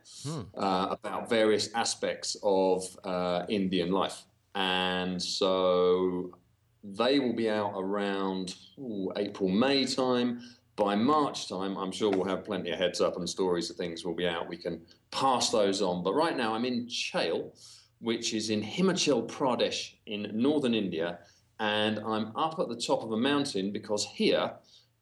uh, 0.58 0.88
about 0.92 1.30
various 1.30 1.74
aspects 1.74 2.36
of 2.44 2.84
uh, 3.06 3.46
Indian 3.48 3.92
life. 3.92 4.24
And 4.56 5.22
so 5.22 6.38
they 6.84 7.20
will 7.20 7.34
be 7.34 7.50
out 7.50 7.74
around 7.76 8.56
ooh, 8.78 9.12
April, 9.16 9.50
May 9.50 9.86
time. 9.86 10.42
By 10.76 10.96
March 10.96 11.48
time, 11.48 11.76
I'm 11.78 11.92
sure 11.92 12.12
we'll 12.12 12.26
have 12.26 12.46
plenty 12.46 12.72
of 12.72 12.78
heads 12.78 13.02
up 13.02 13.18
and 13.18 13.28
stories 13.28 13.70
of 13.70 13.78
things 13.78 14.06
will 14.06 14.14
be 14.14 14.28
out. 14.28 14.48
We 14.48 14.58
can 14.58 14.82
pass 15.12 15.50
those 15.50 15.82
on. 15.82 16.04
But 16.04 16.14
right 16.14 16.38
now, 16.38 16.54
I'm 16.54 16.66
in 16.66 16.88
Chail, 16.88 17.54
which 18.00 18.34
is 18.34 18.52
in 18.52 18.62
Himachal 18.62 19.28
Pradesh 19.28 19.94
in 20.06 20.30
northern 20.34 20.76
India 20.76 21.20
and 21.60 22.00
I'm 22.00 22.36
up 22.36 22.60
at 22.60 22.68
the 22.70 22.76
top 22.76 23.04
of 23.04 23.12
a 23.12 23.18
mountain 23.18 23.72
because 23.72 24.06
here 24.06 24.52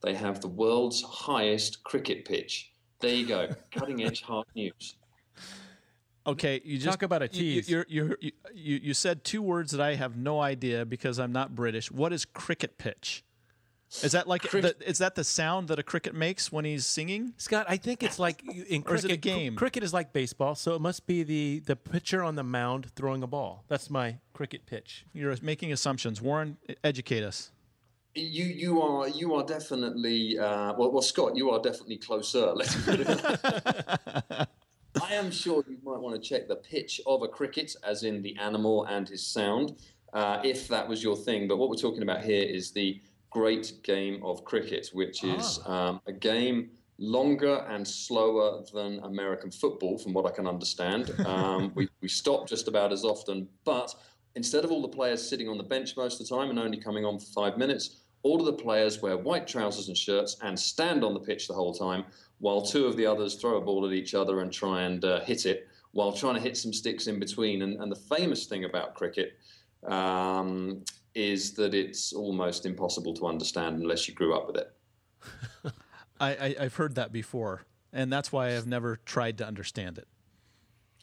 they 0.02 0.14
have 0.14 0.42
the 0.42 0.48
world's 0.48 1.02
highest 1.04 1.84
cricket 1.84 2.26
pitch. 2.26 2.72
There 3.00 3.14
you 3.14 3.26
go, 3.26 3.50
cutting 3.72 4.04
edge 4.04 4.22
hard 4.24 4.48
news. 4.56 4.96
Okay, 6.28 6.60
you 6.66 6.78
just 6.78 7.00
Talk 7.00 7.04
about 7.04 7.22
a 7.22 7.26
you- 7.26 7.62
tease. 7.62 7.70
You, 7.70 7.86
you're, 7.88 8.18
you, 8.20 8.32
you, 8.54 8.80
you 8.82 8.94
said 8.94 9.24
two 9.24 9.42
words 9.42 9.72
that 9.72 9.82
I 9.82 9.96
have 9.96 10.18
no 10.18 10.40
idea 10.42 10.86
because 10.86 11.20
I'm 11.20 11.32
not 11.32 11.54
British. 11.54 11.92
What 11.92 12.12
is 12.14 12.26
cricket 12.26 12.78
pitch? 12.78 13.24
Is 14.04 14.12
that 14.12 14.28
like 14.28 14.42
Cricket- 14.42 14.80
the, 14.80 14.90
is 14.90 14.98
that 14.98 15.16
the 15.16 15.24
sound 15.24 15.68
that 15.70 15.80
a 15.80 15.84
cricket 15.84 16.14
makes 16.14 16.52
when 16.52 16.66
he's 16.66 16.86
singing? 16.86 17.34
Scott, 17.38 17.66
I 17.70 17.78
think 17.78 18.04
it's 18.04 18.20
like 18.20 18.44
in 18.44 18.82
cricket. 18.82 18.86
Or 18.92 18.96
is 18.96 19.06
it 19.06 19.12
a 19.12 19.18
game? 19.18 19.56
cr- 19.56 19.60
Cricket 19.66 19.84
is 19.84 19.94
like 19.94 20.12
baseball, 20.12 20.56
so 20.56 20.74
it 20.76 20.82
must 20.82 21.06
be 21.08 21.24
the 21.24 21.60
the 21.66 21.76
pitcher 21.76 22.24
on 22.24 22.36
the 22.36 22.44
mound 22.44 22.92
throwing 22.96 23.24
a 23.24 23.28
ball. 23.28 23.64
That's 23.68 23.90
my 23.90 24.18
cricket 24.34 24.66
pitch. 24.66 25.06
You're 25.14 25.36
making 25.42 25.72
assumptions. 25.72 26.22
Warren, 26.22 26.58
educate 26.84 27.24
us. 27.24 27.52
You 28.16 28.46
you 28.46 28.82
are 28.82 29.08
you 29.08 29.34
are 29.36 29.44
definitely 29.46 30.38
uh, 30.40 30.74
well 30.78 30.92
well 30.92 31.02
Scott 31.02 31.36
you 31.36 31.50
are 31.52 31.62
definitely 31.62 31.98
closer. 31.98 32.52
Let's 32.56 32.76
put 32.84 33.00
it. 33.02 33.10
I 35.04 35.14
am 35.14 35.30
sure 35.30 35.64
you 35.68 35.78
might 35.84 36.00
want 36.00 36.16
to 36.16 36.22
check 36.30 36.48
the 36.48 36.56
pitch 36.56 37.02
of 37.06 37.22
a 37.22 37.28
cricket, 37.28 37.76
as 37.84 38.04
in 38.04 38.22
the 38.22 38.36
animal 38.38 38.86
and 38.86 39.08
his 39.08 39.26
sound, 39.26 39.76
uh, 40.14 40.40
if 40.44 40.70
that 40.70 40.88
was 40.88 41.04
your 41.04 41.18
thing. 41.18 41.48
But 41.50 41.58
what 41.58 41.70
we're 41.70 41.76
talking 41.76 42.02
about 42.02 42.24
here 42.24 42.44
is 42.44 42.72
the 42.72 43.02
great 43.36 43.84
game 43.84 44.24
of 44.24 44.46
cricket, 44.46 44.90
which 44.94 45.26
is 45.26 45.60
um, 45.66 46.00
a 46.08 46.14
game 46.14 46.70
longer 46.98 47.66
and 47.68 47.86
slower 47.86 48.64
than 48.74 49.00
American 49.00 49.52
football, 49.52 49.98
from 49.98 50.14
what 50.14 50.26
I 50.26 50.32
can 50.34 50.48
understand. 50.48 51.14
Um, 51.26 51.74
we, 51.76 51.90
we 52.02 52.08
stop 52.08 52.48
just 52.48 52.70
about 52.70 52.94
as 52.94 53.04
often, 53.04 53.50
but 53.66 53.94
instead 54.36 54.64
of 54.64 54.72
all 54.72 54.82
the 54.82 54.96
players 55.00 55.22
sitting 55.30 55.50
on 55.50 55.58
the 55.58 55.70
bench 55.76 55.98
most 55.98 56.22
of 56.22 56.28
the 56.28 56.36
time 56.36 56.50
and 56.50 56.58
only 56.58 56.78
coming 56.78 57.04
on 57.04 57.20
for 57.20 57.26
five 57.42 57.58
minutes, 57.58 58.04
all 58.24 58.40
of 58.40 58.46
the 58.46 58.64
players 58.64 59.02
wear 59.02 59.18
white 59.18 59.48
trousers 59.48 59.90
and 59.90 59.98
shirts 59.98 60.38
and 60.42 60.58
stand 60.58 61.04
on 61.04 61.14
the 61.14 61.20
pitch 61.20 61.50
the 61.50 61.54
whole 61.54 61.74
time, 61.74 62.06
while 62.40 62.62
two 62.62 62.86
of 62.86 62.96
the 62.96 63.06
others 63.06 63.36
throw 63.36 63.58
a 63.58 63.62
ball 63.62 63.86
at 63.86 63.92
each 63.92 64.14
other 64.14 64.40
and 64.40 64.52
try 64.54 64.84
and 64.84 65.04
uh, 65.04 65.20
hit 65.22 65.46
it, 65.46 65.68
while 65.92 66.14
trying 66.14 66.36
to 66.36 66.42
hit 66.42 66.56
some 66.56 66.72
sticks 66.72 67.08
in 67.08 67.20
between. 67.20 67.64
And, 67.64 67.82
and 67.82 67.92
the 67.92 68.02
famous 68.16 68.46
thing 68.46 68.64
about 68.64 68.96
cricket 68.96 69.34
um, 69.88 70.86
is 71.16 71.54
that 71.54 71.74
it's 71.74 72.14
almost 72.14 72.66
impossible 72.66 73.14
to 73.16 73.26
understand 73.26 73.82
unless 73.82 74.08
you 74.08 74.14
grew 74.14 74.36
up 74.36 74.48
with 74.48 74.58
it. 74.58 74.74
I, 76.20 76.30
I, 76.36 76.56
I've 76.62 76.76
heard 76.76 76.96
that 76.96 77.12
before, 77.12 77.66
and 77.92 78.12
that's 78.12 78.32
why 78.32 78.56
I've 78.56 78.68
never 78.68 78.98
tried 79.06 79.38
to 79.40 79.48
understand 79.48 79.98
it. 79.98 80.08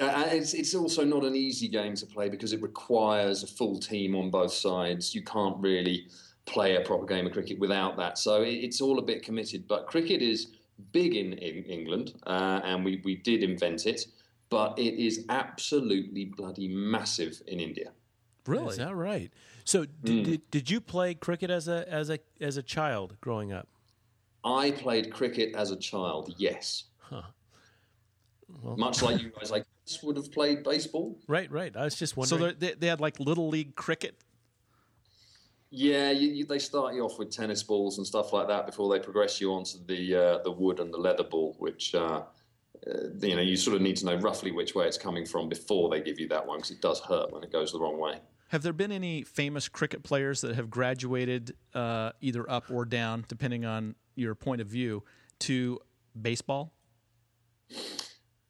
Uh, 0.01 0.25
it's, 0.29 0.55
it's 0.55 0.75
also 0.75 1.05
not 1.05 1.25
an 1.25 1.35
easy 1.35 1.69
game 1.69 1.95
to 1.95 2.07
play 2.07 2.29
because 2.29 2.53
it 2.53 2.63
requires 2.63 3.43
a 3.43 3.47
full 3.47 3.79
team 3.79 4.15
on 4.15 4.31
both 4.31 4.53
sides. 4.53 5.15
You 5.15 5.23
can't 5.23 5.57
really 5.59 6.09
play 6.45 6.77
a 6.77 6.81
proper 6.81 7.07
game 7.07 7.27
of 7.27 7.33
cricket 7.33 7.59
without 7.59 7.97
that. 7.97 8.19
So 8.19 8.43
it, 8.43 8.53
it's 8.53 8.81
all 8.81 8.99
a 8.99 9.03
bit 9.03 9.23
committed. 9.23 9.69
But 9.69 9.87
cricket 9.87 10.23
is 10.23 10.49
big 10.93 11.15
in, 11.15 11.35
in 11.35 11.65
England, 11.65 12.15
uh, 12.27 12.61
and 12.65 12.85
we, 12.85 13.01
we 13.05 13.17
did 13.17 13.43
invent 13.43 13.87
it, 13.87 14.07
but 14.51 14.79
it 14.79 14.95
is 14.95 15.25
absolutely 15.29 16.27
bloody 16.27 16.69
massive 16.69 17.41
in 17.47 17.61
India. 17.61 17.93
Really? 18.47 18.71
Is 18.71 18.79
that 18.79 18.97
right? 18.97 19.31
So 19.65 19.85
did, 20.05 20.25
did, 20.25 20.51
did 20.51 20.71
you 20.71 20.81
play 20.81 21.15
cricket 21.15 21.51
as 21.51 21.69
a 21.69 21.89
as 21.89 22.11
a 22.11 22.19
as 22.41 22.57
a 22.57 22.63
child 22.63 23.17
growing 23.21 23.53
up? 23.53 23.69
I 24.45 24.73
played 24.73 25.13
cricket 25.13 25.55
as 25.55 25.71
a 25.71 25.77
child, 25.77 26.35
yes. 26.37 26.85
Well- 28.63 28.77
Much 28.77 29.03
like 29.03 29.21
you 29.23 29.31
guys, 29.39 29.53
I 29.53 29.59
guess, 29.87 30.03
would 30.03 30.17
have 30.17 30.31
played 30.33 30.63
baseball. 30.65 31.19
Right, 31.29 31.51
right. 31.51 31.75
I 31.77 31.85
was 31.85 31.95
just 31.95 32.15
So 32.15 32.21
wondering. 32.21 32.57
they're- 32.59 32.71
they 32.71 32.75
they 32.81 32.87
had 32.89 33.01
like 33.01 33.19
little 33.21 33.49
league 33.49 33.75
cricket. 33.77 34.17
Yeah, 35.75 36.11
you, 36.11 36.29
you, 36.29 36.45
they 36.45 36.59
start 36.59 36.95
you 36.95 37.03
off 37.03 37.19
with 37.19 37.31
tennis 37.31 37.63
balls 37.63 37.97
and 37.97 38.07
stuff 38.07 38.35
like 38.35 38.47
that 38.49 38.67
before 38.67 38.93
they 38.93 39.03
progress 39.03 39.41
you 39.41 39.53
onto 39.55 39.79
the 39.87 40.15
uh, 40.15 40.39
the 40.43 40.51
wood 40.51 40.81
and 40.81 40.93
the 40.93 40.99
leather 40.99 41.25
ball, 41.25 41.57
which 41.59 41.95
uh, 41.95 42.25
uh, 42.87 42.93
you 43.21 43.37
know 43.37 43.41
you 43.43 43.57
sort 43.57 43.75
of 43.77 43.81
need 43.81 43.97
to 43.97 44.05
know 44.05 44.17
roughly 44.17 44.51
which 44.53 44.75
way 44.75 44.87
it's 44.87 44.99
coming 44.99 45.25
from 45.25 45.49
before 45.49 45.89
they 45.89 46.01
give 46.03 46.21
you 46.21 46.29
that 46.29 46.47
one 46.47 46.59
because 46.59 46.73
it 46.73 46.83
does 46.83 47.01
hurt 47.01 47.33
when 47.33 47.43
it 47.43 47.51
goes 47.51 47.73
the 47.73 47.81
wrong 47.81 47.99
way. 47.99 48.19
Have 48.53 48.63
there 48.63 48.75
been 48.75 48.93
any 48.93 49.23
famous 49.23 49.67
cricket 49.67 50.03
players 50.03 50.43
that 50.43 50.57
have 50.57 50.69
graduated 50.69 51.57
uh, 51.73 52.13
either 52.21 52.49
up 52.51 52.71
or 52.71 52.85
down, 52.85 53.25
depending 53.27 53.65
on 53.65 53.95
your 54.15 54.35
point 54.35 54.61
of 54.61 54.67
view, 54.67 55.05
to 55.41 55.81
baseball? 56.21 56.75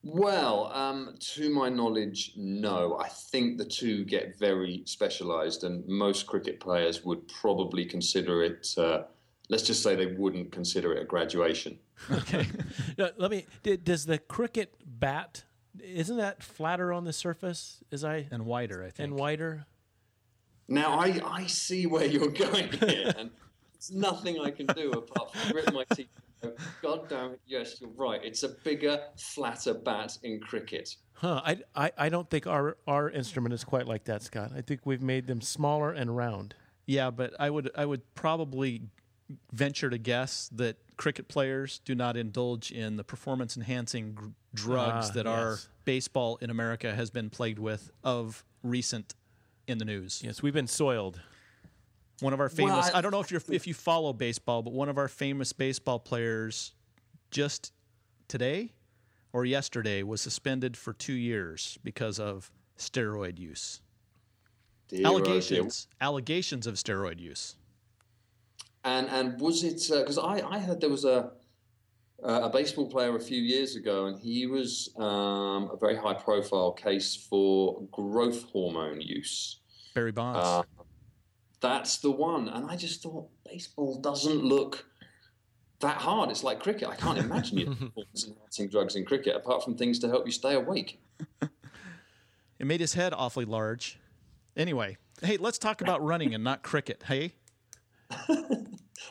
Well, 0.02 0.72
um, 0.74 1.14
to 1.34 1.48
my 1.50 1.68
knowledge, 1.68 2.32
no. 2.36 2.98
I 2.98 3.06
think 3.06 3.58
the 3.58 3.64
two 3.64 4.04
get 4.04 4.36
very 4.40 4.82
specialised, 4.86 5.62
and 5.62 5.86
most 5.86 6.26
cricket 6.26 6.58
players 6.58 7.04
would 7.04 7.28
probably 7.28 7.84
consider 7.84 8.42
it. 8.42 8.74
Uh, 8.76 9.04
let's 9.50 9.62
just 9.62 9.84
say 9.84 9.94
they 9.94 10.06
wouldn't 10.06 10.50
consider 10.50 10.92
it 10.94 11.02
a 11.02 11.04
graduation. 11.04 11.78
Okay. 12.10 12.48
No, 12.98 13.10
let 13.18 13.30
me. 13.30 13.46
Did, 13.62 13.84
does 13.84 14.06
the 14.06 14.18
cricket 14.18 14.74
bat? 14.84 15.44
Isn't 15.80 16.16
that 16.16 16.42
flatter 16.42 16.92
on 16.92 17.04
the 17.04 17.12
surface? 17.12 17.84
Is 17.92 18.02
I 18.02 18.26
And 18.32 18.44
wider, 18.44 18.82
I 18.82 18.90
think. 18.90 19.10
and 19.10 19.14
wider? 19.14 19.66
Now, 20.68 20.98
I, 20.98 21.20
I 21.24 21.46
see 21.46 21.86
where 21.86 22.06
you're 22.06 22.28
going 22.30 22.70
here, 22.86 23.12
and 23.18 23.30
there's 23.74 23.92
nothing 23.92 24.40
I 24.40 24.50
can 24.50 24.66
do 24.66 24.90
apart 24.92 25.34
from 25.34 25.52
grit 25.52 25.72
my 25.72 25.84
teeth. 25.94 26.08
and 26.42 26.52
go, 26.80 26.96
God 26.96 27.08
damn 27.08 27.30
it, 27.32 27.40
yes, 27.46 27.80
you're 27.80 27.90
right. 27.90 28.20
It's 28.22 28.42
a 28.42 28.48
bigger, 28.64 29.00
flatter 29.16 29.74
bat 29.74 30.16
in 30.22 30.40
cricket. 30.40 30.96
Huh? 31.14 31.40
I, 31.44 31.58
I, 31.74 31.92
I 31.98 32.08
don't 32.08 32.28
think 32.28 32.46
our 32.46 32.76
our 32.86 33.08
instrument 33.10 33.52
is 33.52 33.62
quite 33.64 33.86
like 33.86 34.04
that, 34.04 34.22
Scott. 34.22 34.50
I 34.56 34.60
think 34.60 34.80
we've 34.84 35.02
made 35.02 35.26
them 35.28 35.40
smaller 35.40 35.92
and 35.92 36.16
round. 36.16 36.54
Yeah, 36.86 37.10
but 37.10 37.32
I 37.38 37.48
would 37.48 37.70
I 37.76 37.84
would 37.86 38.02
probably 38.14 38.82
venture 39.52 39.88
to 39.88 39.98
guess 39.98 40.50
that 40.54 40.76
cricket 40.96 41.28
players 41.28 41.80
do 41.84 41.94
not 41.94 42.16
indulge 42.16 42.70
in 42.72 42.96
the 42.96 43.04
performance 43.04 43.56
enhancing 43.56 44.12
gr- 44.14 44.26
drugs 44.52 45.10
Ah, 45.10 45.12
that 45.14 45.26
our 45.26 45.58
baseball 45.84 46.36
in 46.42 46.50
America 46.50 46.92
has 46.94 47.10
been 47.10 47.30
plagued 47.30 47.58
with 47.58 47.90
of 48.02 48.44
recent 48.64 49.14
in 49.66 49.78
the 49.78 49.84
news. 49.84 50.22
Yes, 50.24 50.42
we've 50.42 50.52
been 50.54 50.66
soiled. 50.66 51.20
One 52.20 52.32
of 52.32 52.40
our 52.40 52.48
famous 52.48 52.72
Well, 52.86 52.90
I- 52.94 52.98
I 52.98 53.00
don't 53.00 53.10
know 53.10 53.20
if 53.20 53.30
you're 53.30 53.42
if 53.50 53.66
you 53.66 53.74
follow 53.74 54.12
baseball, 54.12 54.62
but 54.62 54.72
one 54.72 54.88
of 54.88 54.98
our 54.98 55.08
famous 55.08 55.52
baseball 55.52 55.98
players 55.98 56.74
just 57.30 57.72
today 58.28 58.72
or 59.32 59.44
yesterday 59.44 60.02
was 60.02 60.20
suspended 60.20 60.76
for 60.76 60.92
2 60.92 61.14
years 61.14 61.78
because 61.82 62.20
of 62.20 62.50
steroid 62.78 63.38
use. 63.38 63.80
Dear, 64.88 64.98
dear. 64.98 65.06
Allegations, 65.06 65.88
allegations 66.00 66.66
of 66.66 66.74
steroid 66.74 67.18
use. 67.18 67.56
And 68.84 69.08
and 69.08 69.40
was 69.40 69.64
it 69.64 69.90
uh, 69.90 70.00
because 70.00 70.18
I, 70.18 70.40
I 70.46 70.58
heard 70.58 70.80
there 70.80 70.90
was 70.90 71.04
a 71.04 71.32
a 72.22 72.48
baseball 72.48 72.88
player 72.88 73.16
a 73.16 73.20
few 73.20 73.40
years 73.42 73.76
ago, 73.76 74.06
and 74.06 74.18
he 74.18 74.46
was 74.46 74.90
um, 74.98 75.70
a 75.72 75.76
very 75.78 75.96
high 75.96 76.14
profile 76.14 76.72
case 76.72 77.16
for 77.16 77.82
growth 77.90 78.44
hormone 78.50 79.00
use. 79.00 79.60
Barry 79.94 80.12
Bonds. 80.12 80.38
Uh, 80.40 80.62
that's 81.60 81.98
the 81.98 82.10
one, 82.10 82.48
and 82.48 82.70
I 82.70 82.76
just 82.76 83.02
thought 83.02 83.28
baseball 83.44 84.00
doesn't 84.00 84.42
look 84.42 84.86
that 85.80 85.96
hard. 85.96 86.30
It's 86.30 86.44
like 86.44 86.60
cricket. 86.60 86.88
I 86.88 86.96
can't 86.96 87.18
imagine 87.18 87.58
you 87.58 87.76
enhancing 88.26 88.68
drugs 88.68 88.96
in 88.96 89.04
cricket 89.04 89.36
apart 89.36 89.62
from 89.62 89.76
things 89.76 89.98
to 90.00 90.08
help 90.08 90.26
you 90.26 90.32
stay 90.32 90.54
awake. 90.54 91.00
It 92.62 92.66
made 92.66 92.80
his 92.80 92.94
head 92.94 93.12
awfully 93.12 93.44
large. 93.44 93.98
Anyway, 94.56 94.96
hey, 95.20 95.36
let's 95.36 95.58
talk 95.58 95.80
about 95.80 96.00
running 96.00 96.32
and 96.32 96.44
not 96.44 96.62
cricket. 96.62 97.02
Hey, 97.08 97.32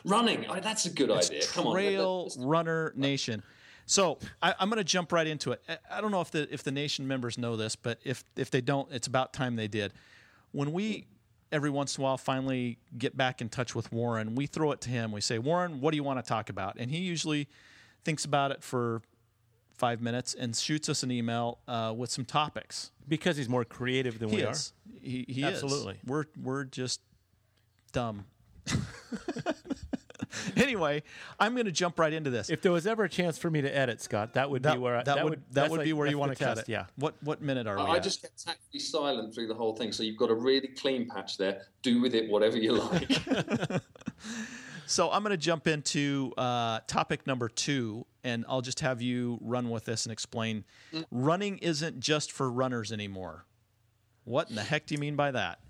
Running, 0.04 0.46
oh, 0.48 0.60
that's 0.60 0.86
a 0.86 0.90
good 0.90 1.10
idea. 1.10 1.42
Come 1.52 1.66
on, 1.68 1.74
let- 1.74 1.82
Trail 1.82 2.30
Runner 2.38 2.92
Nation. 2.96 3.42
So 3.86 4.18
I, 4.40 4.54
I'm 4.58 4.68
going 4.68 4.78
to 4.78 4.84
jump 4.84 5.12
right 5.12 5.26
into 5.26 5.52
it. 5.52 5.62
I- 5.68 5.78
I 5.98 6.00
don't 6.00 6.10
know 6.10 6.20
if 6.20 6.30
the 6.30 6.52
if 6.52 6.62
the 6.62 6.72
nation 6.72 7.06
members 7.06 7.36
know 7.38 7.56
this, 7.56 7.76
but 7.76 7.98
if 8.04 8.24
if 8.36 8.50
they 8.50 8.60
don't, 8.60 8.90
it's 8.92 9.06
about 9.06 9.32
time 9.32 9.56
they 9.56 9.68
did. 9.68 9.92
When 10.52 10.72
we 10.72 11.06
every 11.50 11.70
once 11.70 11.98
in 11.98 12.02
a 12.02 12.04
while 12.04 12.16
finally 12.16 12.78
get 12.96 13.16
back 13.16 13.40
in 13.40 13.48
touch 13.48 13.74
with 13.74 13.92
Warren, 13.92 14.34
we 14.34 14.46
throw 14.46 14.72
it 14.72 14.80
to 14.82 14.90
him. 14.90 15.12
We 15.12 15.20
say, 15.20 15.38
Warren, 15.38 15.80
what 15.80 15.90
do 15.90 15.96
you 15.96 16.02
want 16.04 16.24
to 16.24 16.28
talk 16.28 16.48
about? 16.48 16.76
And 16.78 16.90
he 16.90 16.98
usually 16.98 17.48
thinks 18.04 18.24
about 18.24 18.50
it 18.52 18.62
for 18.62 19.02
five 19.76 20.00
minutes 20.00 20.34
and 20.34 20.54
shoots 20.56 20.88
us 20.88 21.02
an 21.02 21.10
email 21.10 21.58
uh, 21.68 21.92
with 21.96 22.10
some 22.10 22.24
topics. 22.24 22.90
Because 23.08 23.36
he's 23.36 23.48
more 23.48 23.64
creative 23.64 24.18
than 24.18 24.28
He 24.30 24.36
we 24.36 24.42
is. 24.42 24.72
He, 25.02 25.24
he 25.28 25.42
is. 25.42 25.62
Absolutely. 25.62 25.98
We're 26.06 26.24
we're 26.42 26.64
just 26.64 27.00
dumb. 27.92 28.24
anyway, 30.56 31.02
I'm 31.38 31.54
going 31.54 31.66
to 31.66 31.72
jump 31.72 31.98
right 31.98 32.12
into 32.12 32.30
this. 32.30 32.50
If 32.50 32.62
there 32.62 32.72
was 32.72 32.86
ever 32.86 33.04
a 33.04 33.08
chance 33.08 33.38
for 33.38 33.50
me 33.50 33.60
to 33.62 33.76
edit, 33.76 34.00
Scott, 34.00 34.34
that 34.34 34.50
would 34.50 34.62
that, 34.62 34.74
be 34.74 34.78
where 34.78 34.98
I, 34.98 35.02
that, 35.02 35.24
would 35.24 35.42
that 35.52 35.70
would 35.70 35.78
like- 35.78 35.84
be 35.84 35.92
where 35.92 36.06
you 36.06 36.18
want 36.18 36.32
to 36.32 36.44
cut 36.44 36.56
test, 36.56 36.68
it. 36.68 36.72
Yeah. 36.72 36.86
What 36.96 37.14
what 37.22 37.42
minute 37.42 37.66
are 37.66 37.76
we? 37.76 37.82
I 37.82 37.96
at? 37.96 38.02
just 38.02 38.22
kept 38.22 38.44
tactfully 38.44 38.80
silent 38.80 39.34
through 39.34 39.48
the 39.48 39.54
whole 39.54 39.76
thing, 39.76 39.92
so 39.92 40.02
you've 40.02 40.18
got 40.18 40.30
a 40.30 40.34
really 40.34 40.68
clean 40.68 41.08
patch 41.08 41.38
there. 41.38 41.62
Do 41.82 42.00
with 42.00 42.14
it 42.14 42.30
whatever 42.30 42.56
you 42.56 42.72
like. 42.72 43.10
So 44.92 45.10
I'm 45.10 45.22
going 45.22 45.30
to 45.30 45.38
jump 45.38 45.66
into 45.66 46.34
uh, 46.36 46.80
topic 46.86 47.26
number 47.26 47.48
two, 47.48 48.04
and 48.24 48.44
I'll 48.46 48.60
just 48.60 48.80
have 48.80 49.00
you 49.00 49.38
run 49.40 49.70
with 49.70 49.86
this 49.86 50.04
and 50.04 50.12
explain. 50.12 50.64
Mm. 50.92 51.06
Running 51.10 51.58
isn't 51.58 51.98
just 51.98 52.30
for 52.30 52.50
runners 52.50 52.92
anymore. 52.92 53.46
What 54.24 54.50
in 54.50 54.56
the 54.56 54.62
heck 54.62 54.84
do 54.84 54.94
you 54.94 55.00
mean 55.00 55.16
by 55.16 55.30
that? 55.30 55.60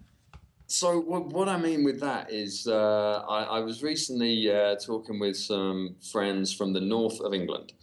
So 0.73 1.01
what, 1.01 1.51
I 1.51 1.59
mean 1.59 1.85
with 1.85 2.01
that 2.01 2.33
is, 2.33 2.67
uh, 2.67 3.23
I, 3.29 3.43
I 3.43 3.61
was 3.61 3.83
recently 3.83 4.51
uh, 4.51 4.77
talking 4.77 5.19
with 5.19 5.37
some 5.37 5.97
friends 6.11 6.51
from 6.51 6.73
the 6.73 6.81
north 6.81 7.21
of 7.21 7.35
England, 7.35 7.75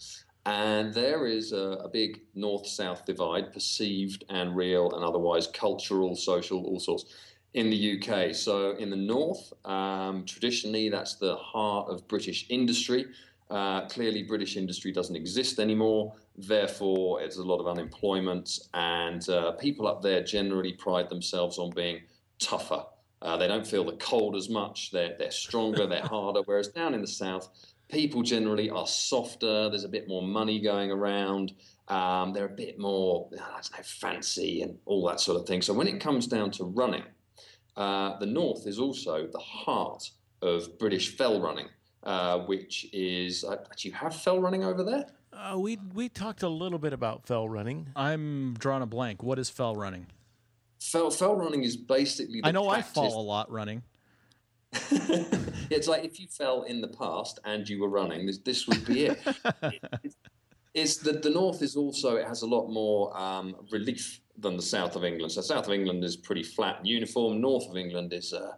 and 0.48 0.92
there 0.92 1.28
is 1.28 1.52
a, 1.52 1.78
a 1.84 1.88
big 1.88 2.22
north-south 2.34 3.06
divide, 3.06 3.54
perceived 3.54 4.24
and 4.30 4.56
real, 4.56 4.92
and 4.96 5.06
otherwise 5.06 5.46
cultural, 5.46 6.16
social, 6.16 6.66
all 6.66 6.80
sorts. 6.80 7.06
In 7.54 7.70
the 7.70 8.02
UK, 8.02 8.34
so 8.34 8.72
in 8.78 8.90
the 8.90 8.96
north, 8.96 9.54
um, 9.66 10.26
traditionally 10.26 10.90
that's 10.90 11.14
the 11.14 11.36
heart 11.36 11.92
of 11.92 12.08
British 12.08 12.48
industry. 12.50 13.06
Uh, 13.52 13.86
clearly, 13.86 14.24
British 14.24 14.58
industry 14.58 14.92
doesn't 14.92 15.16
exist 15.16 15.60
anymore. 15.60 16.16
Therefore, 16.38 17.22
it's 17.22 17.38
a 17.38 17.44
lot 17.44 17.60
of 17.60 17.68
unemployment, 17.68 18.58
and 18.74 19.30
uh, 19.30 19.52
people 19.52 19.86
up 19.88 20.02
there 20.02 20.24
generally 20.24 20.74
pride 20.74 21.08
themselves 21.08 21.60
on 21.60 21.70
being 21.70 22.02
tougher. 22.40 22.84
Uh, 23.22 23.38
they 23.38 23.48
don't 23.48 23.68
feel 23.68 23.84
the 23.84 23.98
cold 23.98 24.36
as 24.36 24.50
much. 24.50 24.92
They're, 24.92 25.16
they're 25.18 25.32
stronger, 25.32 25.88
they're 25.88 26.02
harder. 26.04 26.42
Whereas 26.46 26.70
down 26.70 26.94
in 26.94 27.02
the 27.02 27.08
south, 27.08 27.50
people 27.90 28.22
generally 28.22 28.70
are 28.70 28.88
softer. 28.88 29.70
There's 29.70 29.84
a 29.84 29.90
bit 29.90 30.08
more 30.08 30.22
money 30.22 30.60
going 30.60 30.92
around. 30.92 31.54
Um, 31.90 32.34
they're 32.34 32.46
a 32.46 32.50
bit 32.50 32.80
more, 32.80 33.30
I 33.34 33.36
don't 33.36 33.78
know, 33.78 33.84
fancy 33.84 34.62
and 34.62 34.78
all 34.86 35.06
that 35.08 35.20
sort 35.20 35.40
of 35.42 35.48
thing. 35.48 35.62
So 35.62 35.74
when 35.74 35.88
it 35.88 36.00
comes 36.00 36.28
down 36.28 36.52
to 36.52 36.66
running, 36.66 37.04
uh, 37.76 38.18
the 38.20 38.26
north 38.26 38.68
is 38.68 38.80
also 38.80 39.28
the 39.28 39.40
heart 39.40 40.10
of 40.42 40.78
British 40.78 41.18
fell 41.18 41.42
running, 41.42 41.68
uh, 42.04 42.40
which 42.40 42.88
is, 42.94 43.44
uh, 43.44 43.58
do 43.76 43.88
you 43.88 43.94
have 43.94 44.16
fell 44.16 44.40
running 44.40 44.64
over 44.64 44.84
there? 44.84 45.06
Uh, 45.32 45.58
we 45.58 45.78
we 45.94 46.10
talked 46.10 46.44
a 46.44 46.50
little 46.50 46.80
bit 46.80 46.92
about 46.92 47.26
fell 47.26 47.48
running. 47.48 47.88
I'm 47.96 48.56
drawing 48.56 48.82
a 48.82 48.88
blank. 48.88 49.24
What 49.24 49.40
is 49.40 49.50
fell 49.50 49.76
running? 49.76 50.08
Fell, 50.80 51.12
fell 51.12 51.36
running 51.36 51.64
is 51.64 51.76
basically 51.76 52.42
the 52.42 52.48
I 52.48 52.52
know 52.52 52.70
I 52.70 52.76
practice- 52.76 52.94
fall 52.94 53.22
a 53.22 53.28
lot 53.28 53.52
running. 53.52 53.84
it's 55.72 55.88
like 55.88 56.06
if 56.06 56.20
you 56.20 56.28
fell 56.28 56.62
in 56.64 56.80
the 56.80 56.88
past 56.88 57.40
and 57.44 57.68
you 57.68 57.82
were 57.82 57.90
running, 57.90 58.28
this, 58.28 58.38
this 58.38 58.68
would 58.68 58.86
be 58.86 59.06
it. 59.08 59.20
It- 59.64 60.16
it's 60.74 60.98
the, 60.98 61.14
the 61.14 61.30
north 61.30 61.62
is 61.62 61.76
also 61.76 62.16
it 62.18 62.28
has 62.28 62.44
a 62.44 62.48
lot 62.48 62.68
more 62.70 63.16
um, 63.18 63.56
relief 63.72 64.22
than 64.38 64.56
the 64.56 64.62
south 64.62 64.96
of 64.96 65.04
England. 65.04 65.32
So 65.32 65.42
south 65.42 65.68
of 65.68 65.74
England 65.74 66.04
is 66.04 66.16
pretty 66.16 66.44
flat 66.44 66.78
and 66.78 66.88
uniform. 66.88 67.42
North 67.42 67.68
of 67.70 67.76
England 67.78 68.14
is 68.14 68.32
uh, 68.32 68.54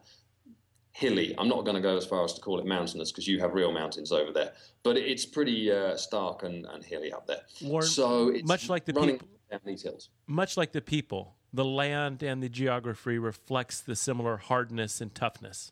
hilly. 0.92 1.34
I'm 1.38 1.48
not 1.48 1.64
going 1.66 1.76
to 1.76 1.82
go 1.82 1.98
as 1.98 2.06
far 2.06 2.24
as 2.24 2.34
to 2.34 2.42
call 2.42 2.60
it 2.60 2.66
mountainous 2.66 3.12
because 3.12 3.28
you 3.28 3.40
have 3.40 3.54
real 3.54 3.72
mountains 3.72 4.12
over 4.12 4.32
there, 4.32 4.52
but 4.84 4.98
it's 4.98 5.26
pretty 5.26 5.72
uh, 5.72 5.96
stark 5.96 6.44
and, 6.44 6.66
and 6.66 6.84
hilly 6.84 7.12
up 7.12 7.26
there. 7.26 7.42
Warren, 7.64 7.88
so 7.88 8.30
it's 8.30 8.48
much 8.48 8.70
like 8.70 8.86
the 8.86 8.94
running 8.94 9.16
people, 9.16 9.28
down 9.50 9.62
these 9.66 9.82
hills. 9.82 10.10
much 10.28 10.58
like 10.58 10.72
the 10.72 10.82
people, 10.82 11.36
the 11.54 11.66
land 11.66 12.24
and 12.24 12.42
the 12.42 12.50
geography 12.50 13.18
reflects 13.18 13.82
the 13.82 13.96
similar 13.96 14.38
hardness 14.38 15.02
and 15.02 15.14
toughness. 15.14 15.72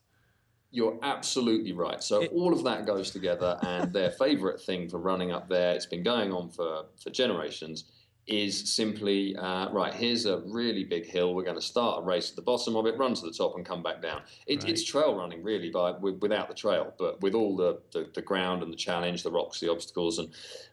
You're 0.71 0.99
absolutely 1.01 1.73
right. 1.73 2.03
So 2.03 2.21
It- 2.21 2.31
all 2.31 2.53
of 2.53 2.63
that 2.63 2.85
goes 2.85 3.11
together, 3.11 3.57
and 3.63 3.91
their 3.91 4.11
favourite 4.23 4.59
thing 4.61 4.87
for 4.89 4.99
running 4.99 5.31
up 5.31 5.47
there, 5.49 5.73
it's 5.73 5.85
been 5.87 6.03
going 6.03 6.31
on 6.31 6.49
for, 6.49 6.85
for 7.01 7.09
generations, 7.09 7.85
is 8.27 8.71
simply 8.71 9.35
uh, 9.37 9.71
right. 9.71 9.91
Here's 9.91 10.27
a 10.27 10.41
really 10.45 10.83
big 10.83 11.07
hill. 11.07 11.33
We're 11.33 11.43
going 11.45 11.55
to 11.55 11.61
start 11.63 12.03
a 12.03 12.05
race 12.05 12.29
at 12.29 12.35
the 12.35 12.43
bottom 12.43 12.75
of 12.75 12.85
it, 12.85 12.95
run 12.95 13.15
to 13.15 13.25
the 13.25 13.31
top, 13.31 13.55
and 13.55 13.65
come 13.65 13.81
back 13.81 14.03
down. 14.03 14.21
It, 14.45 14.63
It's 14.65 14.83
trail 14.83 15.15
running, 15.15 15.41
really, 15.41 15.71
by 15.71 15.91
without 15.93 16.47
the 16.47 16.53
trail, 16.53 16.93
but 16.99 17.19
with 17.21 17.33
all 17.33 17.55
the, 17.55 17.79
the 17.91 18.07
the 18.13 18.21
ground 18.21 18.61
and 18.61 18.71
the 18.71 18.77
challenge, 18.77 19.23
the 19.23 19.31
rocks, 19.31 19.59
the 19.59 19.71
obstacles, 19.71 20.19
and 20.19 20.29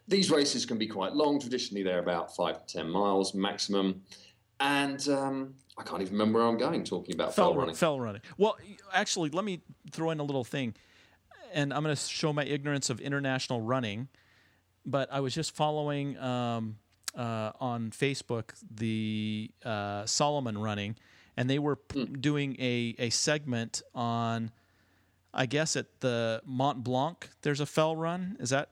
these 0.07 0.29
races 0.29 0.67
can 0.67 0.77
be 0.77 0.85
quite 0.85 1.13
long. 1.13 1.39
Traditionally, 1.39 1.81
they're 1.81 1.97
about 1.97 2.35
five 2.35 2.63
to 2.63 2.73
ten 2.77 2.87
miles 2.91 3.33
maximum, 3.33 4.03
and 4.59 5.07
um, 5.09 5.53
I 5.77 5.83
can't 5.83 6.01
even 6.01 6.13
remember 6.13 6.39
where 6.39 6.47
I'm 6.47 6.57
going 6.57 6.83
talking 6.83 7.15
about 7.15 7.33
fell, 7.35 7.51
fell 7.51 7.55
running. 7.55 7.75
fell 7.75 7.99
running. 7.99 8.21
Well, 8.37 8.57
actually, 8.93 9.29
let 9.29 9.45
me 9.45 9.61
throw 9.91 10.11
in 10.11 10.19
a 10.19 10.23
little 10.23 10.43
thing, 10.43 10.75
and 11.53 11.73
I'm 11.73 11.83
going 11.83 11.95
to 11.95 12.01
show 12.01 12.33
my 12.33 12.43
ignorance 12.43 12.89
of 12.89 12.99
international 12.99 13.61
running. 13.61 14.07
But 14.85 15.11
I 15.11 15.19
was 15.19 15.33
just 15.35 15.55
following 15.55 16.17
um, 16.17 16.77
uh, 17.15 17.51
on 17.59 17.91
Facebook 17.91 18.51
the 18.73 19.51
uh, 19.65 20.05
Salomon 20.05 20.57
running, 20.57 20.95
and 21.35 21.49
they 21.49 21.59
were 21.59 21.75
p- 21.75 22.05
doing 22.05 22.55
a 22.59 22.95
a 22.97 23.09
segment 23.09 23.81
on, 23.93 24.51
I 25.33 25.45
guess 25.45 25.75
at 25.75 25.99
the 25.99 26.41
Mont 26.45 26.83
Blanc. 26.83 27.29
There's 27.41 27.59
a 27.59 27.65
fell 27.65 27.95
run. 27.95 28.37
Is 28.39 28.49
that? 28.51 28.69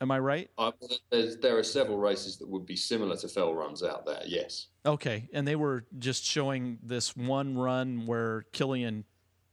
Am 0.00 0.10
I 0.10 0.18
right? 0.18 0.50
Uh, 0.58 0.72
there's, 1.10 1.38
there 1.38 1.56
are 1.56 1.62
several 1.62 1.96
races 1.96 2.36
that 2.38 2.48
would 2.48 2.66
be 2.66 2.76
similar 2.76 3.16
to 3.16 3.28
fell 3.28 3.54
runs 3.54 3.82
out 3.82 4.04
there. 4.04 4.22
Yes. 4.26 4.68
Okay, 4.84 5.28
and 5.32 5.48
they 5.48 5.56
were 5.56 5.86
just 5.98 6.24
showing 6.24 6.78
this 6.82 7.16
one 7.16 7.56
run 7.56 8.06
where 8.06 8.44
Kilian 8.52 9.04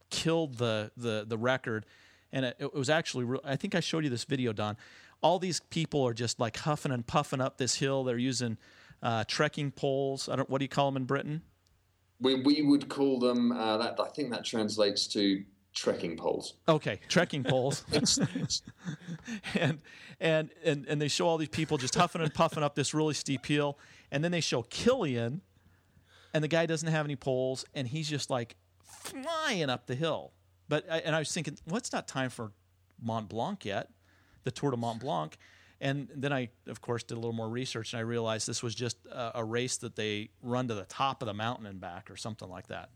killed 0.10 0.58
the 0.58 0.92
the 0.98 1.26
the 1.28 1.38
record, 1.38 1.86
and 2.32 2.46
it, 2.46 2.58
it 2.60 2.74
was 2.74 2.90
actually. 2.90 3.24
Real, 3.24 3.42
I 3.44 3.56
think 3.56 3.74
I 3.74 3.80
showed 3.80 4.04
you 4.04 4.10
this 4.10 4.26
video, 4.26 4.52
Don. 4.54 4.76
All 5.22 5.40
these 5.40 5.62
people 5.62 6.06
are 6.06 6.14
just 6.14 6.40
like 6.40 6.58
huffing 6.58 6.92
and 6.92 7.08
puffing 7.08 7.40
up 7.40 7.58
this 7.58 7.76
hill. 7.76 8.04
They're 8.04 8.18
using 8.18 8.58
uh, 9.02 9.24
trekking 9.26 9.72
poles. 9.72 10.28
I 10.28 10.36
don't. 10.36 10.50
What 10.50 10.60
do 10.60 10.66
you 10.66 10.70
call 10.70 10.92
them 10.92 10.98
in 10.98 11.06
Britain? 11.06 11.42
We, 12.20 12.36
we 12.42 12.62
would 12.62 12.88
call 12.88 13.20
them, 13.20 13.52
uh, 13.52 13.78
that, 13.80 14.00
I 14.00 14.08
think 14.08 14.32
that 14.32 14.46
translates 14.46 15.08
to 15.08 15.44
trekking 15.74 16.18
poles. 16.18 16.54
Okay, 16.68 17.00
trekking 17.08 17.44
poles. 17.44 17.84
and 19.56 19.80
and 20.20 20.50
and 20.64 20.86
and 20.88 21.02
they 21.02 21.08
show 21.08 21.28
all 21.28 21.38
these 21.38 21.50
people 21.50 21.78
just 21.78 21.96
huffing 21.96 22.22
and 22.22 22.34
puffing 22.34 22.64
up 22.64 22.76
this 22.76 22.94
really 22.94 23.14
steep 23.14 23.46
hill, 23.46 23.78
and 24.12 24.24
then 24.24 24.32
they 24.32 24.42
show 24.42 24.64
Kilian, 24.64 25.42
and 26.34 26.44
the 26.44 26.48
guy 26.48 26.66
doesn't 26.66 26.90
have 26.90 27.06
any 27.06 27.16
poles, 27.16 27.66
and 27.74 27.88
he's 27.88 28.10
just 28.10 28.30
like 28.30 28.56
flying 28.84 29.70
up 29.70 29.88
the 29.88 29.96
hill. 29.96 30.32
But 30.70 30.86
I, 30.90 31.00
and 31.00 31.16
I 31.16 31.20
was 31.20 31.32
thinking, 31.32 31.58
well, 31.68 31.78
it's 31.78 31.92
not 31.92 32.08
time 32.08 32.30
for 32.30 32.52
Mont 33.02 33.30
Blanc 33.30 33.66
yet, 33.66 33.90
the 34.44 34.52
Tour 34.52 34.72
de 34.72 34.78
Mont 34.78 35.00
Blanc. 35.00 35.38
And 35.82 36.08
then 36.16 36.32
I, 36.32 36.50
of 36.68 36.80
course, 36.80 37.04
did 37.04 37.16
a 37.16 37.20
little 37.20 37.34
more 37.34 37.50
research, 37.50 37.92
and 37.92 38.00
I 38.00 38.04
realized 38.04 38.48
this 38.48 38.64
was 38.64 38.74
just 38.74 38.98
a, 39.12 39.40
a 39.40 39.44
race 39.44 39.76
that 39.78 39.98
they 39.98 40.30
run 40.42 40.70
to 40.70 40.74
the 40.74 40.86
top 40.86 41.22
of 41.22 41.26
the 41.26 41.34
mountain 41.34 41.66
and 41.66 41.82
back, 41.82 42.10
or 42.10 42.16
something 42.16 42.50
like 42.50 42.68
that. 42.68 42.90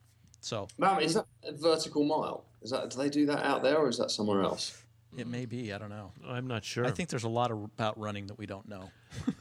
So 0.48 0.70
Ma'am, 0.78 1.02
is 1.02 1.16
that 1.16 1.26
a 1.44 1.52
vertical 1.52 2.06
mile? 2.06 2.46
Is 2.62 2.72
that 2.72 2.90
do 2.90 2.98
they 2.98 3.10
do 3.10 3.26
that 3.26 3.44
out 3.44 3.64
there, 3.64 3.80
or 3.80 3.90
is 3.90 3.98
that 3.98 4.12
somewhere 4.12 4.44
else? 4.44 4.82
it 5.18 5.28
may 5.28 5.46
be. 5.46 5.74
I 5.74 5.78
don't 5.78 5.90
know. 5.90 6.12
I'm 6.26 6.48
not 6.48 6.64
sure. 6.64 6.86
I 6.86 6.92
think 6.92 7.10
there's 7.10 7.26
a 7.26 7.30
lot 7.30 7.52
of, 7.52 7.64
about 7.64 8.00
running 8.00 8.28
that 8.28 8.38
we 8.38 8.46
don't 8.46 8.68
know. 8.70 8.90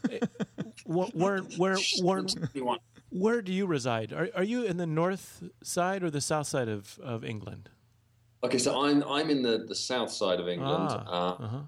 Wh- 0.85 1.15
where, 1.15 1.39
where, 1.59 1.77
where, 2.01 2.25
where 3.11 3.43
do 3.43 3.53
you 3.53 3.67
reside? 3.67 4.13
Are, 4.13 4.29
are 4.35 4.43
you 4.43 4.65
in 4.65 4.79
the 4.79 4.87
north 4.87 5.45
side 5.63 6.03
or 6.03 6.11
the 6.11 6.21
south 6.21 6.47
side 6.47 6.69
of, 6.69 6.99
of 7.03 7.25
England? 7.25 7.69
Okay, 8.43 8.59
so 8.59 8.85
I'm 8.85 9.05
I'm 9.05 9.31
in 9.31 9.43
the, 9.43 9.65
the 9.69 9.75
south 9.75 10.11
side 10.11 10.41
of 10.41 10.49
England, 10.49 10.89
Ah, 10.91 11.07
uh, 11.07 11.45
uh-huh. 11.45 11.59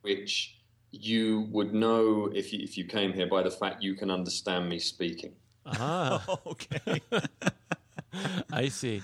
which 0.00 0.56
you 0.90 1.46
would 1.50 1.72
know 1.72 2.30
if 2.34 2.52
you 2.52 2.60
if 2.62 2.76
you 2.76 2.84
came 2.84 3.12
here 3.12 3.28
by 3.28 3.42
the 3.42 3.50
fact 3.50 3.82
you 3.82 3.94
can 3.94 4.10
understand 4.10 4.68
me 4.68 4.78
speaking. 4.78 5.34
Ah, 5.66 6.24
okay. 6.46 7.00
I 8.52 8.68
see. 8.68 9.02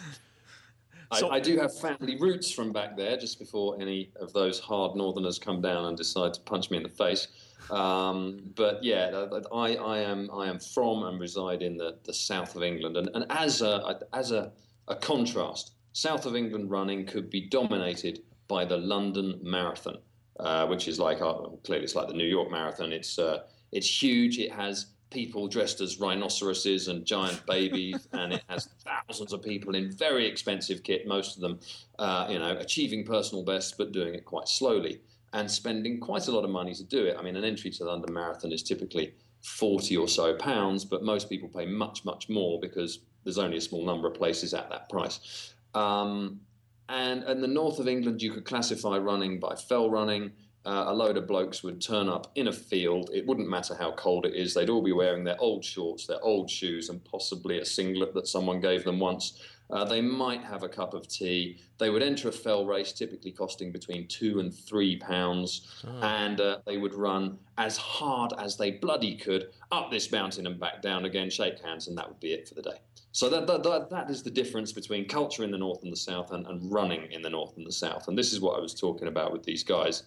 So- 1.16 1.29
I, 1.29 1.37
I 1.37 1.40
do 1.40 1.59
have 1.59 1.77
family 1.79 2.18
roots 2.18 2.51
from 2.51 2.73
back 2.73 2.97
there, 2.97 3.16
just 3.16 3.38
before 3.38 3.81
any 3.81 4.11
of 4.16 4.33
those 4.33 4.61
hard 4.61 4.94
northerners 4.94 5.38
come 5.38 5.61
down 5.61 5.87
and 5.87 5.97
decide 5.97 6.35
to 6.35 6.40
punch 6.40 6.71
me 6.71 6.77
in 6.77 6.83
the 6.83 6.88
face. 6.90 7.29
Um, 7.71 8.40
but 8.55 8.83
yeah, 8.83 9.27
I, 9.53 9.77
I 9.77 9.99
am 9.99 10.31
I 10.33 10.49
am 10.49 10.59
from 10.59 11.03
and 11.05 11.21
reside 11.21 11.62
in 11.62 11.77
the, 11.77 11.99
the 12.05 12.14
south 12.14 12.57
of 12.57 12.62
England, 12.62 12.97
and, 12.97 13.11
and 13.14 13.27
as 13.31 13.62
a 13.62 14.01
as 14.12 14.33
a, 14.33 14.53
a 14.88 14.94
contrast, 14.97 15.73
south 15.92 16.25
of 16.25 16.35
England 16.35 16.71
running 16.71 17.05
could 17.07 17.29
be 17.29 17.49
dominated 17.49 18.21
by 18.47 18.64
the 18.64 18.77
London 18.77 19.38
Marathon, 19.42 19.99
uh, 20.40 20.66
which 20.66 20.88
is 20.88 20.99
like 20.99 21.21
uh, 21.21 21.35
clearly 21.64 21.85
it's 21.85 21.94
like 21.94 22.09
the 22.09 22.14
New 22.14 22.27
York 22.27 22.51
Marathon. 22.51 22.92
It's 22.92 23.18
uh, 23.18 23.40
it's 23.73 24.03
huge. 24.03 24.38
It 24.38 24.53
has 24.53 24.87
people 25.11 25.49
dressed 25.49 25.81
as 25.81 25.99
rhinoceroses 25.99 26.88
and 26.88 27.05
giant 27.05 27.44
babies, 27.47 28.09
and 28.12 28.33
it 28.33 28.42
has 28.49 28.68
thousands 28.85 29.33
of 29.33 29.42
people 29.42 29.75
in 29.75 29.90
very 29.90 30.27
expensive 30.27 30.83
kit. 30.83 31.07
Most 31.07 31.37
of 31.37 31.42
them, 31.42 31.61
uh, 31.99 32.27
you 32.31 32.38
know, 32.38 32.57
achieving 32.59 33.05
personal 33.05 33.44
bests 33.44 33.75
but 33.77 33.92
doing 33.92 34.14
it 34.14 34.25
quite 34.25 34.49
slowly 34.49 35.01
and 35.33 35.51
spending 35.51 36.01
quite 36.01 36.27
a 36.29 36.33
lot 36.33 36.44
of 36.44 36.51
money 36.51 36.75
to 36.75 36.85
do 36.85 37.05
it. 37.05 37.16
I 37.18 37.23
mean, 37.23 37.37
an 37.37 37.44
entry 37.44 37.71
to 37.71 37.85
the 37.85 37.90
London 37.90 38.12
Marathon 38.14 38.53
is 38.53 38.62
typically 38.62 39.14
forty 39.42 39.97
or 39.97 40.09
so 40.09 40.35
pounds, 40.37 40.85
but 40.85 41.03
most 41.03 41.29
people 41.29 41.49
pay 41.49 41.66
much 41.66 42.05
much 42.05 42.29
more 42.29 42.59
because 42.61 43.01
there's 43.25 43.38
only 43.38 43.59
a 43.59 43.61
small 43.61 43.85
number 43.85 44.09
of 44.09 44.14
places 44.14 44.55
at 44.55 44.71
that 44.71 44.88
price. 44.88 45.55
Um, 45.75 46.40
and 46.88 47.23
in 47.25 47.40
the 47.42 47.49
north 47.49 47.79
of 47.79 47.88
England, 47.88 48.23
you 48.23 48.33
could 48.33 48.44
classify 48.44 48.97
running 48.97 49.38
by 49.38 49.55
fell 49.55 49.90
running. 49.90 50.33
Uh, 50.66 50.85
a 50.88 50.92
load 50.94 51.16
of 51.16 51.27
blokes 51.27 51.62
would 51.62 51.81
turn 51.81 52.09
up 52.09 52.31
in 52.35 52.49
a 52.49 52.53
field. 52.53 53.11
It 53.12 53.27
wouldn't 53.27 53.49
matter 53.49 53.75
how 53.75 53.92
cold 53.92 54.27
it 54.27 54.35
is. 54.35 54.53
They'd 54.53 54.68
all 54.68 54.83
be 54.83 54.92
wearing 54.92 55.25
their 55.25 55.40
old 55.40 55.64
shorts, 55.64 56.07
their 56.07 56.23
old 56.23 56.51
shoes, 56.51 56.88
and 56.88 57.03
possibly 57.05 57.59
a 57.59 57.64
singlet 57.64 58.12
that 58.14 58.29
someone 58.29 58.61
gave 58.61 58.85
them 58.85 58.99
once. 58.99 59.40
Uh, 59.71 59.85
they 59.85 60.01
might 60.01 60.42
have 60.42 60.62
a 60.62 60.68
cup 60.68 60.94
of 60.94 61.07
tea. 61.07 61.61
They 61.79 61.90
would 61.90 62.03
enter 62.03 62.29
a 62.29 62.33
fell 62.33 62.66
race, 62.66 62.92
typically 62.92 63.33
costing 63.33 63.71
between 63.71 64.09
two 64.09 64.40
and 64.40 64.53
three 64.53 64.97
pounds, 64.97 65.83
and 66.03 66.40
uh, 66.40 66.59
they 66.66 66.79
would 66.79 66.94
run 66.94 67.38
as 67.59 67.77
hard 67.77 68.33
as 68.38 68.57
they 68.57 68.73
bloody 68.73 69.16
could 69.16 69.51
up 69.71 69.90
this 69.90 70.11
mountain 70.11 70.47
and 70.47 70.59
back 70.59 70.81
down 70.81 71.05
again, 71.05 71.29
shake 71.29 71.61
hands, 71.61 71.87
and 71.88 71.99
that 71.99 72.09
would 72.09 72.21
be 72.21 72.33
it 72.33 72.49
for 72.49 72.55
the 72.55 72.62
day. 72.62 72.79
So 73.12 73.29
that, 73.29 73.47
that, 73.47 73.62
that, 73.62 73.90
that 73.90 74.11
is 74.11 74.23
the 74.23 74.31
difference 74.31 74.73
between 74.73 75.09
culture 75.09 75.44
in 75.44 75.51
the 75.51 75.59
north 75.59 75.83
and 75.83 75.92
the 75.92 75.97
south 75.97 76.31
and, 76.33 76.47
and 76.47 76.73
running 76.73 77.11
in 77.11 77.21
the 77.21 77.31
north 77.31 77.57
and 77.57 77.66
the 77.66 77.73
south. 77.73 78.09
And 78.09 78.16
this 78.16 78.33
is 78.33 78.40
what 78.40 78.57
I 78.57 78.61
was 78.61 78.75
talking 78.75 79.09
about 79.09 79.33
with 79.33 79.42
these 79.42 79.64
guys 79.64 80.05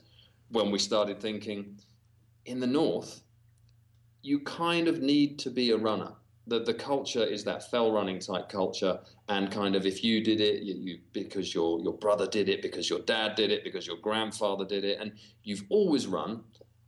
when 0.51 0.71
we 0.71 0.79
started 0.79 1.19
thinking 1.19 1.77
in 2.45 2.59
the 2.59 2.67
north, 2.67 3.23
you 4.21 4.39
kind 4.41 4.87
of 4.87 5.01
need 5.01 5.39
to 5.39 5.49
be 5.49 5.71
a 5.71 5.77
runner. 5.77 6.11
The, 6.47 6.59
the 6.59 6.73
culture 6.73 7.23
is 7.23 7.43
that 7.45 7.69
fell 7.69 7.91
running 7.91 8.19
type 8.19 8.49
culture, 8.49 8.99
and 9.29 9.51
kind 9.51 9.75
of 9.75 9.85
if 9.85 10.03
you 10.03 10.23
did 10.23 10.41
it, 10.41 10.63
you, 10.63 10.75
you 10.75 10.99
because 11.13 11.53
your 11.53 11.79
your 11.79 11.93
brother 11.93 12.27
did 12.27 12.49
it, 12.49 12.61
because 12.61 12.89
your 12.89 12.99
dad 12.99 13.35
did 13.35 13.51
it, 13.51 13.63
because 13.63 13.87
your 13.87 13.97
grandfather 13.97 14.65
did 14.65 14.83
it, 14.83 14.99
and 14.99 15.13
you've 15.43 15.63
always 15.69 16.07
run. 16.07 16.43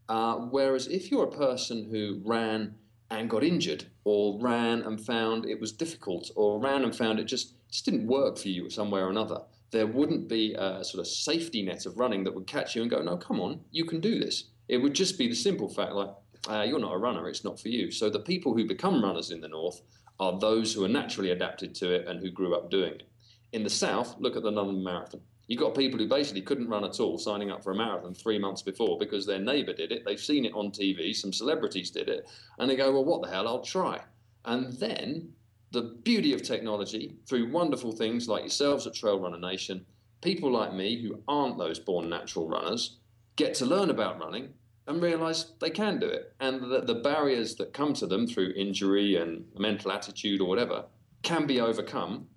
Uh, 0.10 0.36
whereas 0.36 0.88
if 0.88 1.10
you're 1.12 1.26
a 1.26 1.32
person 1.32 1.88
who 1.90 2.20
ran 2.26 2.76
and 3.10 3.30
got 3.30 3.44
injured, 3.44 3.86
or 4.04 4.40
ran 4.40 4.82
and 4.82 5.00
found 5.00 5.46
it 5.46 5.60
was 5.60 5.72
difficult, 5.72 6.32
or 6.36 6.60
ran 6.60 6.84
and 6.84 6.96
found 6.96 7.20
it 7.20 7.26
just 7.26 7.54
just 7.70 7.86
didn't 7.86 8.08
work 8.08 8.38
for 8.38 8.50
you 8.50 8.70
somewhere 8.70 9.06
or 9.06 9.10
another, 9.10 9.42
there 9.74 9.88
wouldn't 9.88 10.30
be 10.30 10.54
a 10.54 10.84
sort 10.84 11.02
of 11.02 11.08
safety 11.08 11.64
net 11.64 11.86
of 11.88 11.98
running 11.98 12.24
that 12.24 12.34
would 12.34 12.46
catch 12.48 12.76
you 12.76 12.84
and 12.84 12.92
go, 12.92 13.02
no, 13.02 13.18
come 13.18 13.42
on, 13.42 13.60
you 13.72 13.84
can 13.84 14.00
do 14.00 14.20
this. 14.20 14.46
It 14.70 14.78
would 14.78 14.94
just 14.94 15.18
be 15.18 15.28
the 15.28 15.36
simple 15.36 15.68
fact, 15.68 15.94
like, 15.94 16.12
uh, 16.48 16.62
you're 16.62 16.80
not 16.80 16.94
a 16.94 16.98
runner, 16.98 17.28
it's 17.28 17.44
not 17.44 17.60
for 17.60 17.70
you. 17.70 17.90
So 17.92 18.10
the 18.10 18.20
people 18.20 18.54
who 18.54 18.68
become 18.68 19.04
runners 19.04 19.32
in 19.32 19.42
the 19.42 19.48
north 19.48 19.82
are 20.20 20.40
those 20.40 20.74
who 20.74 20.86
are 20.86 20.90
naturally 20.90 21.32
adapted 21.32 21.74
to 21.76 21.92
it 21.92 22.08
and 22.08 22.20
who 22.20 22.30
grew 22.30 22.56
up 22.56 22.70
doing 22.70 22.94
it. 22.94 23.10
In 23.52 23.64
the 23.64 23.70
south, 23.70 24.16
look 24.20 24.38
at 24.38 24.44
the 24.44 24.52
London 24.52 24.84
Marathon. 24.84 25.22
You've 25.48 25.60
got 25.60 25.76
people 25.76 26.00
who 26.00 26.08
basically 26.08 26.42
couldn't 26.42 26.70
run 26.70 26.86
at 26.86 27.00
all 27.00 27.18
signing 27.18 27.52
up 27.52 27.64
for 27.64 27.72
a 27.72 27.76
marathon 27.76 28.14
three 28.14 28.40
months 28.40 28.62
before 28.62 28.98
because 28.98 29.26
their 29.26 29.40
neighbour 29.40 29.74
did 29.74 29.92
it, 29.92 30.06
they've 30.06 30.20
seen 30.20 30.46
it 30.46 30.54
on 30.54 30.72
TV, 30.72 31.14
some 31.16 31.34
celebrities 31.34 31.92
did 31.92 32.10
it, 32.10 32.30
and 32.60 32.70
they 32.70 32.76
go, 32.76 32.92
well, 32.92 33.04
what 33.04 33.24
the 33.24 33.30
hell, 33.30 33.48
I'll 33.48 33.62
try. 33.62 34.00
And 34.46 34.74
then 34.74 35.34
the 35.74 35.82
beauty 36.04 36.34
of 36.34 36.44
technology, 36.44 37.16
through 37.28 37.52
wonderful 37.52 37.92
things 37.92 38.30
like 38.30 38.44
yourselves 38.44 38.88
at 38.88 38.94
Trail 38.94 39.20
Runner 39.20 39.40
Nation, 39.40 39.86
people 40.22 40.52
like 40.52 40.74
me 40.74 41.02
who 41.02 41.22
aren't 41.28 41.58
those 41.58 41.80
born 41.80 42.10
natural 42.10 42.48
runners 42.48 43.00
get 43.36 43.56
to 43.56 43.66
learn 43.66 43.90
about 43.90 44.20
running 44.20 44.50
and 44.86 45.02
realize 45.02 45.54
they 45.60 45.72
can 45.72 46.00
do 46.00 46.06
it. 46.06 46.34
And 46.40 46.72
that 46.72 46.86
the 46.86 46.96
barriers 46.96 47.56
that 47.56 47.74
come 47.74 47.94
to 47.96 48.06
them 48.06 48.28
through 48.28 48.54
injury 48.56 49.16
and 49.16 49.46
mental 49.58 49.92
attitude 49.92 50.42
or 50.42 50.48
whatever 50.48 50.86
can 51.24 51.48
be 51.48 51.60
overcome 51.60 52.28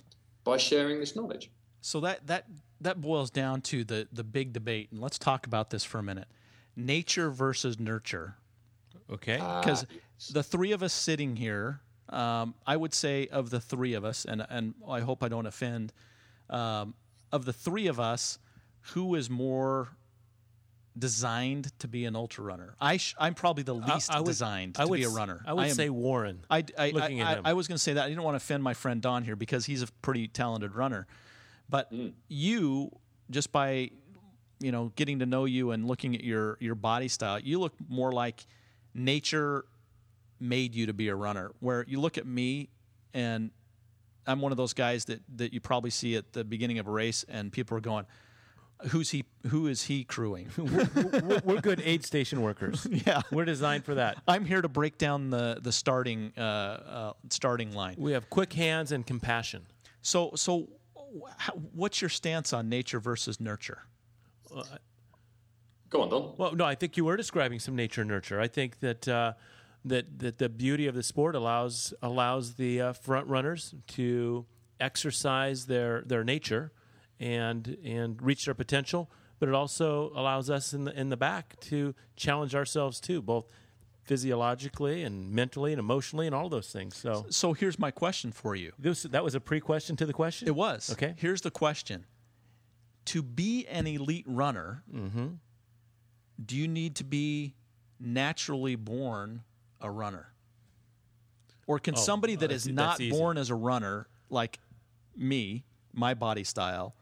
by 0.43 0.57
sharing 0.57 0.99
this 0.99 1.15
knowledge. 1.15 1.51
So 1.83 2.01
that 2.01 2.27
that 2.27 2.47
that 2.81 3.01
boils 3.01 3.31
down 3.31 3.61
to 3.63 3.85
the 3.85 4.09
the 4.13 4.25
big 4.25 4.53
debate, 4.53 4.91
and 4.91 5.01
let's 5.01 5.19
talk 5.19 5.47
about 5.47 5.71
this 5.71 5.85
for 5.85 5.99
a 5.99 6.03
minute: 6.03 6.29
nature 6.75 7.31
versus 7.31 7.79
nurture. 7.79 8.37
Okay. 9.13 9.39
Ah, 9.41 9.61
because 9.61 9.87
the 10.33 10.43
three 10.43 10.73
of 10.73 10.83
us 10.83 10.93
sitting 10.93 11.37
here, 11.37 11.81
um, 12.09 12.55
I 12.67 12.77
would 12.77 12.95
say 12.95 13.27
of 13.29 13.51
the 13.51 13.61
three 13.61 13.95
of 13.95 14.05
us, 14.05 14.25
and 14.25 14.45
and 14.49 14.75
I 14.89 15.01
hope 15.01 15.23
I 15.23 15.29
don't 15.29 15.47
offend, 15.47 15.93
um, 16.51 16.95
of 17.33 17.45
the 17.45 17.53
three 17.53 17.87
of 17.89 17.99
us, 18.01 18.39
who 18.93 19.15
is 19.17 19.29
more 19.29 19.89
designed 20.99 21.79
to 21.79 21.89
be 21.89 22.05
an 22.07 22.17
ultra 22.17 22.43
runner? 22.45 22.75
I 22.81 22.97
sh- 22.97 23.15
I'm 23.19 23.35
probably 23.35 23.63
the 23.65 23.75
least 23.75 24.11
I 24.11 24.21
would- 24.21 24.27
designed 24.27 24.77
I 24.79 24.85
to 24.85 24.89
would 24.91 24.97
be 24.97 25.05
a 25.05 25.09
s- 25.09 25.15
runner. 25.15 25.43
I 25.47 25.53
would 25.53 25.67
am- 25.67 25.75
say 25.75 25.91
Warren. 25.91 26.45
I, 26.49 26.65
I, 26.79 26.91
looking 26.91 27.21
I, 27.23 27.33
at 27.33 27.39
him. 27.39 27.47
I, 27.47 27.51
I 27.51 27.53
was 27.53 27.69
going 27.69 27.77
to 27.77 27.83
say 27.83 27.93
that. 27.95 28.05
I 28.05 28.09
didn't 28.09 28.23
want 28.23 28.35
to 28.35 28.39
offend 28.39 28.63
my 28.63 28.73
friend 28.75 29.03
Don 29.03 29.23
here 29.25 29.37
because 29.37 29.67
he's 29.67 29.83
a 29.83 29.89
pretty 30.03 30.29
talented 30.29 30.75
runner. 30.75 31.07
But 31.69 31.93
you, 32.29 32.93
just 33.31 33.51
by 33.53 33.91
you 34.61 34.73
know 34.73 34.91
getting 34.97 35.19
to 35.19 35.27
know 35.27 35.45
you 35.45 35.73
and 35.73 35.87
looking 35.87 36.15
at 36.15 36.25
your 36.25 36.57
your 36.61 36.77
body 36.77 37.09
style, 37.09 37.39
you 37.41 37.59
look 37.61 37.75
more 37.89 38.13
like 38.13 38.47
nature 38.95 39.67
made 40.41 40.75
you 40.75 40.87
to 40.87 40.93
be 40.93 41.09
a 41.09 41.15
runner. 41.15 41.53
Where 41.61 41.85
you 41.89 42.01
look 42.01 42.19
at 42.19 42.27
me 42.27 42.71
and 43.15 43.51
I'm 44.27 44.41
one 44.41 44.53
of 44.53 44.59
those 44.59 44.73
guys 44.73 45.05
that 45.07 45.21
that 45.37 45.53
you 45.53 45.61
probably 45.61 45.91
see 45.91 46.17
at 46.17 46.33
the 46.33 46.45
beginning 46.45 46.79
of 46.79 46.87
a 46.87 46.91
race 46.91 47.25
and 47.29 47.53
people 47.53 47.77
are 47.77 47.81
going, 47.81 48.07
"Who's 48.89 49.11
he? 49.11 49.25
Who 49.49 49.69
is 49.69 49.85
he 49.85 50.05
crewing?" 50.05 50.51
we're, 50.57 51.41
we're 51.45 51.61
good 51.61 51.81
aid 51.85 52.05
station 52.05 52.43
workers. 52.43 52.87
yeah. 53.07 53.23
We're 53.31 53.45
designed 53.45 53.85
for 53.85 53.95
that. 53.95 54.19
I'm 54.27 54.45
here 54.45 54.63
to 54.63 54.69
break 54.69 54.99
down 54.99 55.31
the 55.31 55.59
the 55.63 55.73
starting 55.73 56.33
uh, 56.37 56.41
uh, 56.41 57.13
starting 57.31 57.73
line. 57.73 57.95
We 57.99 58.13
have 58.13 58.29
quick 58.29 58.53
hands 58.53 58.93
and 58.93 59.07
compassion. 59.07 59.67
So, 60.03 60.33
so 60.35 60.69
what's 61.73 62.01
your 62.01 62.09
stance 62.09 62.53
on 62.53 62.69
nature 62.69 63.01
versus 63.01 63.41
nurture? 63.41 63.83
Go 65.89 66.03
on, 66.03 66.09
Don. 66.09 66.35
Well, 66.37 66.55
no, 66.55 66.65
I 66.65 66.75
think 66.75 66.97
you 66.97 67.05
were 67.05 67.17
describing 67.17 67.59
some 67.59 67.77
nature 67.77 68.05
nurture. 68.05 68.41
I 68.41 68.49
think 68.49 68.81
that 68.81 69.09
uh, 69.09 69.33
that 69.87 70.19
that 70.19 70.39
the 70.39 70.49
beauty 70.49 70.87
of 70.87 70.95
the 70.95 71.03
sport 71.03 71.35
allows 71.35 71.95
allows 72.03 72.55
the 72.55 72.81
uh, 72.81 72.93
front 72.93 73.27
runners 73.29 73.75
to 73.89 74.45
exercise 74.81 75.67
their 75.67 76.03
their 76.03 76.25
nature 76.25 76.73
and 77.21 77.79
and 77.85 78.21
reach 78.21 78.45
their 78.45 78.55
potential, 78.55 79.11
but 79.39 79.49
it 79.49 79.55
also 79.55 80.11
allows 80.15 80.51
us 80.51 80.75
in 80.75 80.85
the 80.85 80.99
in 81.01 81.09
the 81.09 81.17
back 81.17 81.59
to 81.61 81.95
challenge 82.17 82.55
ourselves 82.55 83.01
too, 83.01 83.23
both 83.23 83.47
physiologically 84.03 85.03
and 85.03 85.33
mentally 85.33 85.73
and 85.73 85.81
emotionally 85.81 86.27
and 86.27 86.35
all 86.35 86.49
those 86.49 86.71
things. 86.71 86.97
So 86.97 87.27
So, 87.29 87.53
here's 87.55 87.77
my 87.79 87.91
question 87.91 88.31
for 88.33 88.55
you. 88.55 88.73
this 88.79 89.03
that 89.05 89.25
was 89.25 89.35
a 89.35 89.41
pre-question 89.41 89.97
to 89.97 90.07
the 90.07 90.13
question. 90.13 90.47
It 90.49 90.55
was 90.55 90.91
Okay. 90.93 91.15
Here's 91.17 91.41
the 91.41 91.51
question: 91.51 92.07
To 93.07 93.23
be 93.23 93.67
an 93.67 93.87
elite 93.87 94.25
runner, 94.29 94.83
Mm-hmm. 94.95 95.27
do 96.45 96.57
you 96.57 96.69
need 96.69 96.95
to 96.97 97.05
be 97.05 97.55
naturally 97.99 98.77
born 98.77 99.43
a 99.81 99.91
runner, 99.91 100.33
or 101.67 101.79
can 101.79 101.95
Oh, 101.95 101.99
somebody 102.01 102.37
that 102.37 102.51
uh, 102.51 102.55
is 102.55 102.65
that's- 102.65 102.99
not 103.01 103.11
born 103.11 103.39
as 103.39 103.51
a 103.51 103.55
runner, 103.55 104.09
like 104.31 104.59
me, 105.17 105.65
my 105.93 106.15
body 106.15 106.45
style, 106.45 106.95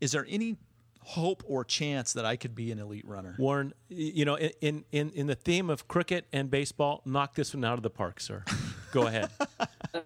is 0.00 0.12
there 0.12 0.26
any 0.28 0.56
hope 1.02 1.42
or 1.46 1.64
chance 1.64 2.12
that 2.14 2.24
I 2.24 2.36
could 2.36 2.54
be 2.54 2.72
an 2.72 2.78
elite 2.78 3.06
runner? 3.06 3.34
Warren, 3.38 3.72
you 3.88 4.24
know, 4.24 4.36
in, 4.38 4.84
in, 4.92 5.10
in 5.10 5.26
the 5.26 5.34
theme 5.34 5.68
of 5.70 5.86
cricket 5.88 6.26
and 6.32 6.50
baseball, 6.50 7.02
knock 7.04 7.34
this 7.34 7.54
one 7.54 7.64
out 7.64 7.74
of 7.78 7.82
the 7.82 7.90
park, 7.90 8.20
sir. 8.20 8.44
Go 8.92 9.06
ahead. 9.06 9.30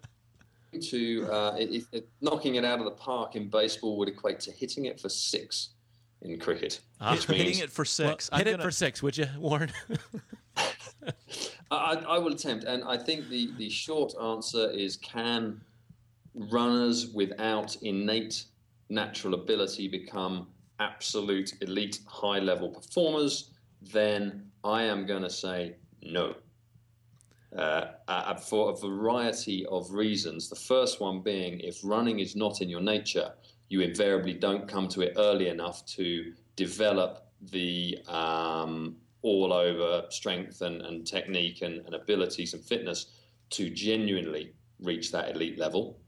To 0.81 1.27
uh, 1.31 1.55
if, 1.57 1.87
if 1.91 2.03
knocking 2.21 2.53
it 2.55 2.63
out 2.63 2.77
of 2.77 2.85
the 2.85 2.91
park 2.91 3.35
in 3.35 3.49
baseball 3.49 3.97
would 3.97 4.07
equate 4.07 4.39
to 4.41 4.51
hitting 4.51 4.85
it 4.85 4.99
for 4.99 5.09
six 5.09 5.69
in 6.21 6.39
cricket, 6.39 6.79
which 7.09 7.25
Hitting 7.25 7.45
means 7.47 7.59
it 7.61 7.71
for 7.71 7.81
Well, 7.81 7.85
six. 7.85 8.29
hit 8.29 8.33
I'm 8.41 8.41
it 8.47 8.51
gonna- 8.51 8.63
for 8.63 8.71
six, 8.71 9.01
would 9.01 9.17
you, 9.17 9.25
Warren? 9.39 9.71
I, 11.71 12.03
I 12.07 12.17
will 12.17 12.33
attempt, 12.33 12.65
and 12.65 12.83
I 12.83 12.97
think 12.97 13.29
the, 13.29 13.51
the 13.57 13.69
short 13.69 14.13
answer 14.21 14.69
is 14.71 14.97
can 14.97 15.61
runners 16.33 17.11
without 17.13 17.75
innate 17.81 18.45
natural 18.89 19.33
ability 19.35 19.87
become 19.87 20.47
absolute 20.79 21.53
elite 21.61 21.99
high 22.07 22.39
level 22.39 22.69
performers? 22.69 23.51
Then 23.81 24.49
I 24.63 24.83
am 24.83 25.05
going 25.05 25.23
to 25.23 25.29
say 25.29 25.75
no. 26.01 26.35
Uh, 27.57 27.93
uh, 28.07 28.35
for 28.35 28.71
a 28.71 28.75
variety 28.75 29.65
of 29.71 29.91
reasons. 29.91 30.49
The 30.49 30.55
first 30.55 31.01
one 31.01 31.21
being 31.21 31.59
if 31.61 31.79
running 31.83 32.19
is 32.19 32.35
not 32.35 32.61
in 32.61 32.69
your 32.69 32.81
nature, 32.81 33.33
you 33.69 33.81
invariably 33.81 34.33
don't 34.33 34.67
come 34.67 34.87
to 34.89 35.01
it 35.01 35.13
early 35.17 35.47
enough 35.47 35.83
to 35.97 36.33
develop 36.55 37.25
the 37.51 37.97
um, 38.07 38.97
all 39.21 39.51
over 39.51 40.03
strength 40.09 40.61
and, 40.61 40.81
and 40.81 41.05
technique 41.05 41.61
and, 41.61 41.85
and 41.85 41.95
abilities 41.95 42.53
and 42.53 42.63
fitness 42.63 43.11
to 43.49 43.69
genuinely 43.69 44.53
reach 44.79 45.11
that 45.11 45.31
elite 45.35 45.57
level. 45.59 45.99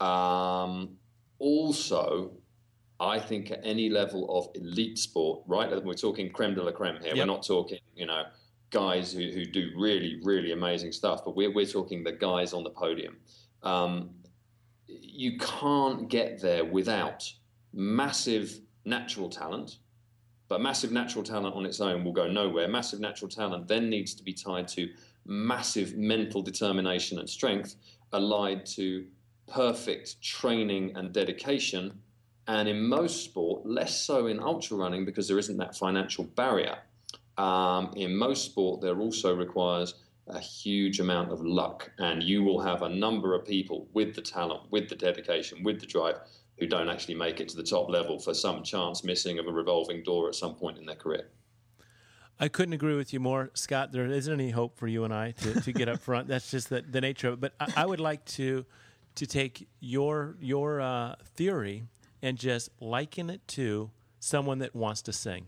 Um, 0.00 0.96
also, 1.38 2.32
I 3.00 3.18
think 3.18 3.50
at 3.50 3.60
any 3.64 3.90
level 3.90 4.38
of 4.38 4.48
elite 4.54 4.98
sport, 4.98 5.42
right? 5.46 5.84
We're 5.84 5.94
talking 5.94 6.30
creme 6.30 6.54
de 6.54 6.62
la 6.62 6.72
creme 6.72 6.96
here. 7.00 7.14
Yep. 7.14 7.16
We're 7.16 7.32
not 7.32 7.44
talking, 7.44 7.78
you 7.94 8.06
know, 8.06 8.22
guys 8.70 9.12
who, 9.12 9.22
who 9.30 9.44
do 9.44 9.70
really, 9.76 10.20
really 10.22 10.52
amazing 10.52 10.92
stuff, 10.92 11.24
but 11.24 11.36
we're, 11.36 11.52
we're 11.52 11.66
talking 11.66 12.02
the 12.02 12.12
guys 12.12 12.52
on 12.52 12.64
the 12.64 12.70
podium. 12.70 13.16
Um, 13.62 14.10
you 14.86 15.38
can't 15.38 16.08
get 16.08 16.40
there 16.40 16.64
without 16.64 17.30
massive 17.72 18.60
natural 18.84 19.28
talent, 19.28 19.78
but 20.54 20.60
massive 20.60 20.92
natural 20.92 21.24
talent 21.24 21.56
on 21.56 21.66
its 21.66 21.80
own 21.80 22.04
will 22.04 22.12
go 22.12 22.28
nowhere. 22.30 22.68
Massive 22.68 23.00
natural 23.00 23.28
talent 23.28 23.66
then 23.66 23.90
needs 23.90 24.14
to 24.14 24.22
be 24.22 24.32
tied 24.32 24.68
to 24.68 24.88
massive 25.26 25.96
mental 25.96 26.42
determination 26.42 27.18
and 27.18 27.28
strength, 27.28 27.74
allied 28.12 28.64
to 28.64 29.04
perfect 29.52 30.22
training 30.22 30.92
and 30.94 31.12
dedication. 31.12 31.98
And 32.46 32.68
in 32.68 32.86
most 32.86 33.24
sport, 33.24 33.66
less 33.66 34.00
so 34.00 34.28
in 34.28 34.38
ultra 34.38 34.76
running 34.76 35.04
because 35.04 35.26
there 35.26 35.40
isn't 35.40 35.56
that 35.56 35.76
financial 35.76 36.22
barrier. 36.22 36.78
Um, 37.36 37.92
in 37.96 38.16
most 38.16 38.44
sport, 38.44 38.80
there 38.80 39.00
also 39.00 39.34
requires 39.34 39.94
a 40.28 40.38
huge 40.38 41.00
amount 41.00 41.32
of 41.32 41.44
luck, 41.44 41.90
and 41.98 42.22
you 42.22 42.44
will 42.44 42.60
have 42.60 42.82
a 42.82 42.88
number 42.88 43.34
of 43.34 43.44
people 43.44 43.88
with 43.92 44.14
the 44.14 44.22
talent, 44.22 44.70
with 44.70 44.88
the 44.88 44.94
dedication, 44.94 45.64
with 45.64 45.80
the 45.80 45.86
drive, 45.86 46.20
who 46.58 46.66
don't 46.66 46.88
actually 46.88 47.14
make 47.14 47.40
it 47.40 47.48
to 47.48 47.56
the 47.56 47.62
top 47.62 47.88
level 47.88 48.18
for 48.18 48.34
some 48.34 48.62
chance 48.62 49.02
missing 49.04 49.38
of 49.38 49.46
a 49.46 49.52
revolving 49.52 50.02
door 50.02 50.28
at 50.28 50.34
some 50.34 50.54
point 50.54 50.78
in 50.78 50.86
their 50.86 50.96
career. 50.96 51.28
I 52.38 52.48
couldn't 52.48 52.74
agree 52.74 52.96
with 52.96 53.12
you 53.12 53.20
more, 53.20 53.50
Scott. 53.54 53.92
There 53.92 54.06
isn't 54.06 54.32
any 54.32 54.50
hope 54.50 54.76
for 54.76 54.88
you 54.88 55.04
and 55.04 55.14
I 55.14 55.32
to, 55.32 55.60
to 55.60 55.72
get 55.72 55.88
up 55.88 56.00
front. 56.00 56.28
That's 56.28 56.50
just 56.50 56.68
the, 56.68 56.82
the 56.82 57.00
nature 57.00 57.28
of 57.28 57.34
it. 57.34 57.40
But 57.40 57.54
I, 57.60 57.82
I 57.82 57.86
would 57.86 58.00
like 58.00 58.24
to 58.26 58.64
to 59.16 59.26
take 59.26 59.68
your 59.78 60.36
your 60.40 60.80
uh, 60.80 61.14
theory 61.36 61.84
and 62.22 62.36
just 62.36 62.70
liken 62.80 63.30
it 63.30 63.46
to 63.46 63.90
someone 64.18 64.58
that 64.58 64.74
wants 64.74 65.02
to 65.02 65.12
sing. 65.12 65.46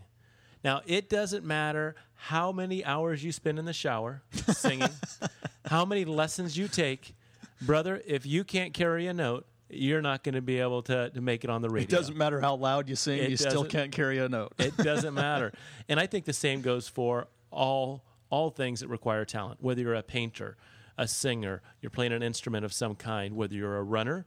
Now, 0.62 0.82
it 0.86 1.08
doesn't 1.08 1.44
matter 1.44 1.94
how 2.14 2.52
many 2.52 2.84
hours 2.84 3.24
you 3.24 3.32
spend 3.32 3.58
in 3.58 3.64
the 3.64 3.72
shower 3.72 4.22
singing, 4.48 4.88
how 5.66 5.84
many 5.84 6.04
lessons 6.04 6.56
you 6.56 6.68
take, 6.68 7.14
brother. 7.62 8.02
If 8.06 8.26
you 8.26 8.44
can't 8.44 8.74
carry 8.74 9.06
a 9.06 9.14
note, 9.14 9.46
you're 9.78 10.02
not 10.02 10.22
going 10.22 10.34
to 10.34 10.42
be 10.42 10.60
able 10.60 10.82
to, 10.82 11.10
to 11.10 11.20
make 11.20 11.44
it 11.44 11.50
on 11.50 11.62
the 11.62 11.68
radio. 11.68 11.84
It 11.84 11.90
doesn't 11.90 12.16
matter 12.16 12.40
how 12.40 12.56
loud 12.56 12.88
you 12.88 12.96
sing, 12.96 13.18
It 13.18 13.30
you 13.30 13.36
still 13.36 13.64
can't 13.64 13.92
carry 13.92 14.18
a 14.18 14.28
note. 14.28 14.52
It 14.58 14.76
doesn't 14.78 15.14
matter. 15.14 15.52
And 15.88 15.98
I 16.00 16.06
think 16.06 16.24
the 16.24 16.32
same 16.32 16.60
goes 16.60 16.88
for 16.88 17.28
all 17.50 18.04
all 18.28 18.50
things 18.50 18.80
that 18.80 18.88
require 18.88 19.24
talent. 19.24 19.62
Whether 19.62 19.82
you're 19.82 19.94
a 19.94 20.02
painter, 20.02 20.56
a 20.98 21.06
singer, 21.06 21.62
you're 21.80 21.90
playing 21.90 22.12
an 22.12 22.22
instrument 22.22 22.64
of 22.64 22.72
some 22.72 22.94
kind, 22.96 23.36
whether 23.36 23.54
you're 23.54 23.76
a 23.76 23.82
runner, 23.82 24.26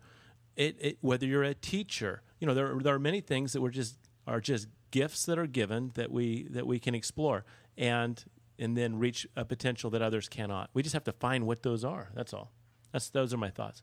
it, 0.56 0.78
it 0.80 0.98
whether 1.02 1.26
you're 1.26 1.44
a 1.44 1.54
teacher. 1.54 2.22
You 2.40 2.48
know, 2.48 2.54
there 2.54 2.76
there 2.80 2.96
are 2.96 3.00
many 3.00 3.22
things 3.22 3.54
that 3.54 3.62
we're 3.62 3.70
just 3.70 3.98
are 4.28 4.40
just 4.40 4.68
gifts 4.92 5.26
that 5.26 5.38
are 5.38 5.48
given 5.48 5.92
that 5.96 6.12
we 6.12 6.48
that 6.50 6.66
we 6.66 6.80
can 6.80 6.96
explore 6.96 7.46
and 7.78 8.24
and 8.58 8.76
then 8.78 9.00
reach 9.00 9.26
a 9.36 9.46
potential 9.46 9.90
that 9.90 10.02
others 10.02 10.28
cannot. 10.28 10.70
We 10.74 10.84
just 10.84 10.94
have 10.94 11.06
to 11.06 11.14
find 11.14 11.46
what 11.46 11.64
those 11.64 11.84
are. 11.84 12.12
That's 12.14 12.34
all. 12.34 12.52
That's 12.92 13.10
those 13.10 13.34
are 13.34 13.38
my 13.38 13.50
thoughts. 13.50 13.82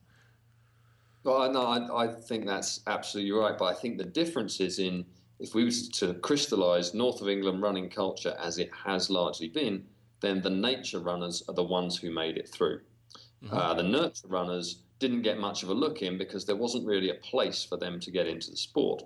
Well, 1.26 1.52
no, 1.52 1.62
I, 1.62 2.04
I 2.04 2.06
think 2.06 2.46
that's 2.46 2.80
absolutely 2.86 3.32
right. 3.32 3.58
But 3.58 3.66
I 3.66 3.74
think 3.74 3.98
the 3.98 4.04
difference 4.04 4.60
is 4.60 4.78
in 4.78 5.04
if 5.40 5.54
we 5.54 5.64
were 5.64 5.70
to 5.70 6.14
crystallize 6.14 6.94
North 6.94 7.20
of 7.20 7.28
England 7.28 7.60
running 7.60 7.90
culture 7.90 8.34
as 8.40 8.58
it 8.58 8.70
has 8.84 9.10
largely 9.10 9.48
been, 9.48 9.84
then 10.20 10.40
the 10.40 10.50
nature 10.50 11.00
runners 11.00 11.42
are 11.48 11.54
the 11.54 11.62
ones 11.62 11.98
who 11.98 12.10
made 12.10 12.38
it 12.38 12.48
through. 12.48 12.80
Uh, 13.50 13.74
the 13.74 13.82
nurture 13.82 14.28
runners 14.28 14.82
didn't 14.98 15.22
get 15.22 15.38
much 15.38 15.62
of 15.62 15.68
a 15.68 15.74
look 15.74 16.00
in 16.00 16.16
because 16.16 16.46
there 16.46 16.56
wasn't 16.56 16.86
really 16.86 17.10
a 17.10 17.14
place 17.14 17.62
for 17.62 17.76
them 17.76 18.00
to 18.00 18.10
get 18.10 18.26
into 18.26 18.50
the 18.50 18.56
sport. 18.56 19.02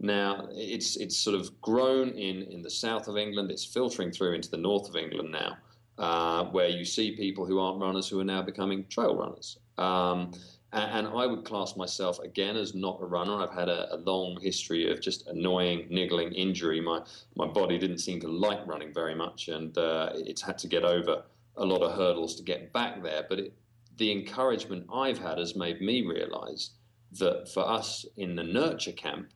Now 0.00 0.48
it's 0.50 0.96
it's 0.96 1.16
sort 1.16 1.38
of 1.38 1.60
grown 1.60 2.10
in 2.10 2.42
in 2.44 2.62
the 2.62 2.70
south 2.70 3.06
of 3.06 3.16
England. 3.16 3.50
It's 3.50 3.64
filtering 3.64 4.10
through 4.10 4.34
into 4.34 4.50
the 4.50 4.56
north 4.56 4.88
of 4.88 4.96
England 4.96 5.30
now, 5.30 5.56
uh, 5.98 6.44
where 6.46 6.68
you 6.68 6.84
see 6.84 7.16
people 7.16 7.46
who 7.46 7.58
aren't 7.58 7.80
runners 7.80 8.08
who 8.08 8.18
are 8.18 8.24
now 8.24 8.42
becoming 8.42 8.86
trail 8.88 9.14
runners. 9.14 9.58
Um, 9.78 10.32
And, 10.72 11.08
I 11.08 11.26
would 11.26 11.44
class 11.44 11.74
myself 11.74 12.20
again 12.20 12.56
as 12.56 12.74
not 12.74 13.00
a 13.00 13.04
runner. 13.04 13.34
I've 13.42 13.52
had 13.52 13.68
a, 13.68 13.92
a, 13.94 13.98
long 13.98 14.38
history 14.40 14.88
of 14.88 15.00
just 15.00 15.26
annoying, 15.26 15.88
niggling 15.90 16.32
injury. 16.32 16.80
My 16.80 17.02
my 17.34 17.46
body 17.46 17.76
didn't 17.76 17.98
seem 17.98 18.20
to 18.20 18.28
like 18.28 18.64
running 18.68 18.94
very 18.94 19.16
much, 19.16 19.48
and 19.48 19.76
uh, 19.76 20.10
it's 20.14 20.42
had 20.42 20.58
to 20.58 20.68
get 20.68 20.84
over 20.84 21.24
a 21.56 21.64
lot 21.64 21.82
of 21.82 21.96
hurdles 21.96 22.36
to 22.36 22.44
get 22.44 22.72
back 22.72 23.02
there. 23.02 23.26
But 23.28 23.40
it, 23.40 23.52
the 23.96 24.12
encouragement 24.12 24.86
I've 24.92 25.18
had 25.18 25.38
has 25.38 25.56
made 25.56 25.80
me 25.80 26.06
realise 26.06 26.70
that 27.18 27.48
for 27.52 27.68
us 27.68 28.06
in 28.16 28.36
the 28.36 28.44
nurture 28.44 28.92
camp, 28.92 29.32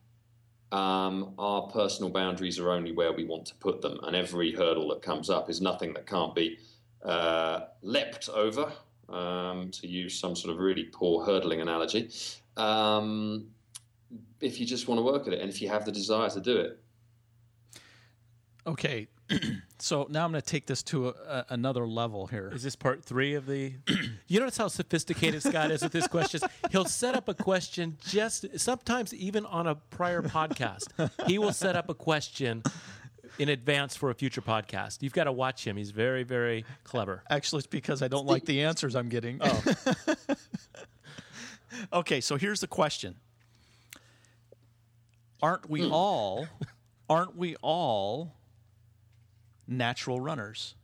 um, 0.71 1.33
our 1.37 1.63
personal 1.67 2.11
boundaries 2.11 2.59
are 2.59 2.71
only 2.71 2.93
where 2.93 3.11
we 3.11 3.25
want 3.25 3.45
to 3.47 3.55
put 3.55 3.81
them, 3.81 3.99
and 4.03 4.15
every 4.15 4.53
hurdle 4.53 4.87
that 4.89 5.01
comes 5.01 5.29
up 5.29 5.49
is 5.49 5.59
nothing 5.59 5.93
that 5.93 6.07
can't 6.07 6.33
be 6.33 6.57
uh, 7.03 7.65
leapt 7.81 8.29
over, 8.29 8.71
um, 9.09 9.71
to 9.71 9.87
use 9.87 10.17
some 10.19 10.35
sort 10.35 10.53
of 10.53 10.59
really 10.59 10.85
poor 10.85 11.25
hurdling 11.25 11.61
analogy, 11.61 12.09
um, 12.57 13.47
if 14.41 14.59
you 14.59 14.65
just 14.65 14.87
want 14.87 14.99
to 14.99 15.03
work 15.03 15.27
at 15.27 15.33
it 15.33 15.41
and 15.41 15.49
if 15.49 15.61
you 15.61 15.69
have 15.69 15.85
the 15.85 15.91
desire 15.91 16.29
to 16.29 16.41
do 16.41 16.57
it. 16.57 16.79
Okay, 18.67 19.07
so 19.79 20.07
now 20.09 20.25
I'm 20.25 20.31
going 20.31 20.41
to 20.41 20.47
take 20.47 20.65
this 20.65 20.83
to 20.83 21.09
a, 21.09 21.11
a, 21.11 21.45
another 21.49 21.85
level 21.87 22.27
here. 22.27 22.51
Is 22.53 22.63
this 22.63 22.75
part 22.75 23.03
three 23.03 23.35
of 23.35 23.45
the? 23.45 23.73
you 24.27 24.39
notice 24.39 24.57
how 24.57 24.67
sophisticated 24.67 25.41
Scott 25.43 25.71
is 25.71 25.83
with 25.83 25.93
his 25.93 26.07
questions. 26.07 26.43
He'll 26.71 26.85
set 26.85 27.15
up 27.15 27.27
a 27.29 27.33
question 27.33 27.97
just 28.07 28.45
sometimes 28.59 29.13
even 29.13 29.45
on 29.45 29.67
a 29.67 29.75
prior 29.75 30.21
podcast. 30.21 31.09
He 31.27 31.37
will 31.37 31.53
set 31.53 31.75
up 31.75 31.89
a 31.89 31.93
question 31.93 32.63
in 33.39 33.49
advance 33.49 33.95
for 33.95 34.09
a 34.09 34.13
future 34.13 34.41
podcast. 34.41 35.01
You've 35.01 35.13
got 35.13 35.25
to 35.25 35.31
watch 35.31 35.65
him. 35.65 35.77
He's 35.77 35.91
very, 35.91 36.23
very 36.23 36.65
clever. 36.83 37.23
Actually, 37.29 37.59
it's 37.59 37.67
because 37.67 38.01
I 38.01 38.07
don't 38.07 38.25
like 38.25 38.45
the 38.45 38.63
answers 38.63 38.95
I'm 38.95 39.09
getting. 39.09 39.39
Oh. 39.41 39.63
okay, 41.93 42.21
so 42.21 42.37
here's 42.37 42.61
the 42.61 42.67
question. 42.67 43.15
Aren't 45.41 45.69
we 45.69 45.85
hmm. 45.85 45.93
all 45.93 46.47
aren't 47.09 47.35
we 47.35 47.55
all 47.61 48.33
natural 49.67 50.19
runners? 50.19 50.75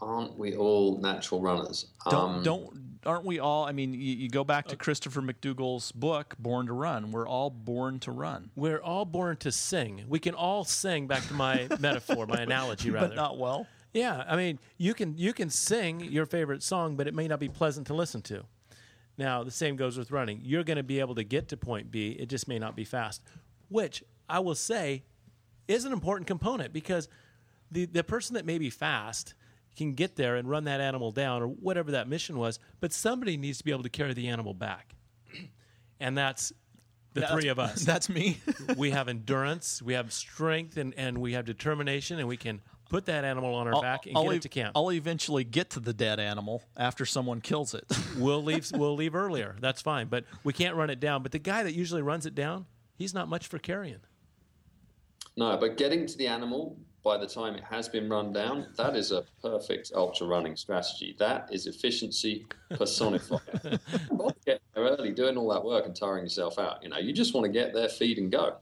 Aren't 0.00 0.38
we 0.38 0.54
all 0.54 0.98
natural 0.98 1.40
runners? 1.40 1.86
Don't 2.10 2.36
um, 2.36 2.42
don't 2.42 2.83
aren't 3.06 3.24
we 3.24 3.38
all? 3.38 3.64
I 3.64 3.72
mean, 3.72 3.92
you, 3.92 3.98
you 4.14 4.28
go 4.28 4.44
back 4.44 4.66
to 4.68 4.74
uh, 4.74 4.78
Christopher 4.78 5.22
McDougall's 5.22 5.92
book, 5.92 6.34
Born 6.38 6.66
to 6.66 6.72
Run. 6.72 7.10
We're 7.10 7.28
all 7.28 7.50
born 7.50 7.98
to 8.00 8.12
run. 8.12 8.50
We're 8.56 8.80
all 8.80 9.04
born 9.04 9.36
to 9.38 9.52
sing. 9.52 10.04
We 10.08 10.18
can 10.18 10.34
all 10.34 10.64
sing. 10.64 11.06
Back 11.06 11.26
to 11.28 11.34
my 11.34 11.68
metaphor, 11.80 12.26
my 12.26 12.40
analogy, 12.40 12.90
rather. 12.90 13.08
But 13.08 13.16
not 13.16 13.38
well. 13.38 13.66
Yeah, 13.92 14.24
I 14.26 14.36
mean, 14.36 14.58
you 14.76 14.92
can 14.92 15.16
you 15.16 15.32
can 15.32 15.50
sing 15.50 16.00
your 16.00 16.26
favorite 16.26 16.62
song, 16.62 16.96
but 16.96 17.06
it 17.06 17.14
may 17.14 17.28
not 17.28 17.38
be 17.38 17.48
pleasant 17.48 17.86
to 17.86 17.94
listen 17.94 18.22
to. 18.22 18.44
Now, 19.16 19.44
the 19.44 19.52
same 19.52 19.76
goes 19.76 19.96
with 19.96 20.10
running. 20.10 20.40
You're 20.42 20.64
going 20.64 20.76
to 20.76 20.82
be 20.82 20.98
able 20.98 21.14
to 21.14 21.22
get 21.22 21.48
to 21.48 21.56
point 21.56 21.92
B. 21.92 22.10
It 22.18 22.28
just 22.28 22.48
may 22.48 22.58
not 22.58 22.74
be 22.74 22.84
fast, 22.84 23.22
which 23.68 24.02
I 24.28 24.40
will 24.40 24.56
say 24.56 25.04
is 25.68 25.84
an 25.84 25.92
important 25.92 26.26
component 26.26 26.72
because 26.72 27.08
the 27.70 27.84
the 27.86 28.02
person 28.02 28.34
that 28.34 28.44
may 28.44 28.58
be 28.58 28.70
fast 28.70 29.34
can 29.76 29.92
get 29.92 30.16
there 30.16 30.36
and 30.36 30.48
run 30.48 30.64
that 30.64 30.80
animal 30.80 31.10
down 31.10 31.42
or 31.42 31.46
whatever 31.46 31.92
that 31.92 32.08
mission 32.08 32.38
was, 32.38 32.58
but 32.80 32.92
somebody 32.92 33.36
needs 33.36 33.58
to 33.58 33.64
be 33.64 33.70
able 33.70 33.82
to 33.82 33.88
carry 33.88 34.14
the 34.14 34.28
animal 34.28 34.54
back. 34.54 34.94
And 36.00 36.18
that's 36.18 36.52
the 37.14 37.20
that's, 37.20 37.32
three 37.32 37.48
of 37.48 37.58
us. 37.60 37.84
That's 37.84 38.08
me. 38.08 38.38
we 38.76 38.90
have 38.90 39.08
endurance, 39.08 39.80
we 39.80 39.94
have 39.94 40.12
strength, 40.12 40.76
and, 40.76 40.92
and 40.96 41.18
we 41.18 41.32
have 41.32 41.44
determination, 41.46 42.18
and 42.18 42.28
we 42.28 42.36
can 42.36 42.60
put 42.90 43.06
that 43.06 43.24
animal 43.24 43.54
on 43.54 43.66
our 43.66 43.76
I'll, 43.76 43.82
back 43.82 44.06
and 44.06 44.16
I'll 44.16 44.24
get 44.24 44.32
e- 44.32 44.36
it 44.36 44.42
to 44.42 44.48
camp. 44.48 44.72
I'll 44.76 44.92
eventually 44.92 45.44
get 45.44 45.70
to 45.70 45.80
the 45.80 45.92
dead 45.92 46.20
animal 46.20 46.62
after 46.76 47.06
someone 47.06 47.40
kills 47.40 47.74
it. 47.74 47.84
we'll 48.18 48.42
leave. 48.42 48.70
We'll 48.74 48.96
leave 48.96 49.14
earlier. 49.14 49.56
That's 49.60 49.80
fine, 49.80 50.08
but 50.08 50.24
we 50.42 50.52
can't 50.52 50.76
run 50.76 50.90
it 50.90 51.00
down. 51.00 51.22
But 51.22 51.32
the 51.32 51.38
guy 51.38 51.62
that 51.62 51.74
usually 51.74 52.02
runs 52.02 52.26
it 52.26 52.34
down, 52.34 52.66
he's 52.96 53.14
not 53.14 53.28
much 53.28 53.46
for 53.46 53.58
carrying. 53.58 54.00
No, 55.36 55.56
but 55.56 55.76
getting 55.76 56.06
to 56.06 56.16
the 56.16 56.26
animal 56.26 56.78
by 57.04 57.18
the 57.18 57.26
time 57.26 57.54
it 57.54 57.62
has 57.64 57.86
been 57.86 58.08
run 58.08 58.32
down, 58.32 58.66
that 58.76 58.96
is 58.96 59.12
a 59.12 59.24
perfect 59.42 59.92
ultra 59.94 60.26
running 60.26 60.56
strategy. 60.56 61.14
That 61.18 61.48
is 61.52 61.66
efficiency 61.66 62.46
personified. 62.70 63.40
get 64.46 64.62
there 64.74 64.84
early, 64.84 65.12
doing 65.12 65.36
all 65.36 65.52
that 65.52 65.62
work 65.62 65.84
and 65.84 65.94
tiring 65.94 66.24
yourself 66.24 66.58
out. 66.58 66.82
You 66.82 66.88
know, 66.88 66.96
you 66.96 67.12
just 67.12 67.34
want 67.34 67.44
to 67.44 67.52
get 67.52 67.74
there, 67.74 67.90
feed, 67.90 68.16
and 68.16 68.32
go. 68.32 68.56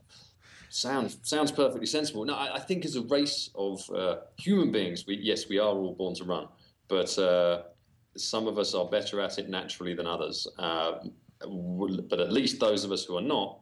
Sounds 0.69 1.19
sounds 1.21 1.51
perfectly 1.51 1.85
sensible. 1.85 2.25
No, 2.25 2.33
I, 2.33 2.55
I 2.55 2.59
think 2.59 2.83
as 2.83 2.97
a 2.97 3.03
race 3.03 3.49
of 3.55 3.89
uh, 3.91 4.17
human 4.37 4.71
beings, 4.71 5.05
we 5.07 5.15
yes, 5.15 5.47
we 5.47 5.57
are 5.57 5.69
all 5.69 5.93
born 5.93 6.13
to 6.15 6.25
run, 6.25 6.49
but 6.89 7.17
uh, 7.17 7.61
some 8.17 8.47
of 8.47 8.57
us 8.57 8.73
are 8.75 8.85
better 8.85 9.21
at 9.21 9.39
it 9.39 9.49
naturally 9.49 9.93
than 9.93 10.05
others. 10.05 10.47
Uh, 10.59 10.93
but 11.39 12.19
at 12.19 12.31
least 12.31 12.59
those 12.59 12.83
of 12.83 12.91
us 12.91 13.05
who 13.05 13.17
are 13.17 13.21
not. 13.21 13.59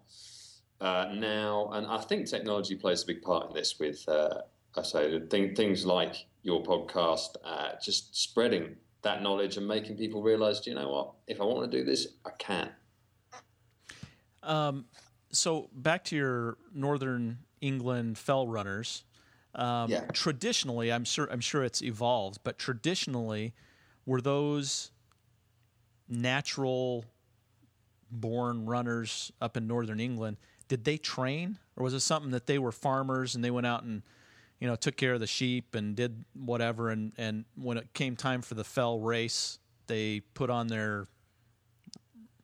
Uh, 0.79 1.11
now, 1.13 1.69
and 1.73 1.85
I 1.85 1.99
think 1.99 2.27
technology 2.27 2.75
plays 2.75 3.03
a 3.03 3.05
big 3.05 3.21
part 3.21 3.49
in 3.49 3.53
this 3.53 3.79
with 3.79 4.07
uh, 4.09 4.41
I 4.77 4.83
say 4.83 5.19
th- 5.19 5.55
things 5.55 5.85
like 5.85 6.15
your 6.43 6.63
podcast, 6.63 7.35
uh, 7.43 7.71
just 7.81 8.15
spreading 8.15 8.75
that 9.01 9.21
knowledge 9.21 9.57
and 9.57 9.67
making 9.67 9.97
people 9.97 10.21
realize, 10.21 10.65
you 10.65 10.75
know 10.75 10.89
what, 10.89 11.13
if 11.27 11.41
I 11.41 11.43
want 11.43 11.69
to 11.69 11.77
do 11.77 11.83
this, 11.83 12.07
I 12.25 12.31
can. 12.37 12.69
Um, 14.43 14.85
so 15.31 15.69
back 15.73 16.03
to 16.05 16.15
your 16.15 16.57
Northern 16.73 17.39
England 17.61 18.17
fell 18.17 18.47
runners. 18.47 19.03
Um, 19.53 19.89
yeah. 19.89 20.05
Traditionally, 20.13 20.91
I'm 20.91 21.03
sure 21.03 21.27
I'm 21.31 21.41
sure 21.41 21.63
it's 21.63 21.81
evolved, 21.81 22.39
but 22.43 22.57
traditionally, 22.57 23.53
were 24.05 24.21
those 24.21 24.91
natural 26.07 27.05
born 28.09 28.65
runners 28.65 29.31
up 29.41 29.57
in 29.57 29.67
Northern 29.67 29.99
England? 29.99 30.37
Did 30.67 30.85
they 30.85 30.97
train, 30.97 31.59
or 31.75 31.83
was 31.83 31.93
it 31.93 31.99
something 31.99 32.31
that 32.31 32.45
they 32.45 32.59
were 32.59 32.71
farmers 32.71 33.35
and 33.35 33.43
they 33.43 33.51
went 33.51 33.67
out 33.67 33.83
and 33.83 34.03
you 34.61 34.67
know, 34.67 34.75
took 34.75 34.95
care 34.95 35.13
of 35.13 35.19
the 35.19 35.27
sheep 35.27 35.75
and 35.75 35.95
did 35.95 36.23
whatever. 36.33 36.91
And, 36.91 37.11
and 37.17 37.45
when 37.55 37.77
it 37.77 37.91
came 37.93 38.15
time 38.15 38.41
for 38.41 38.53
the 38.53 38.63
fell 38.63 38.99
race, 38.99 39.57
they 39.87 40.21
put 40.35 40.49
on 40.49 40.67
their 40.67 41.07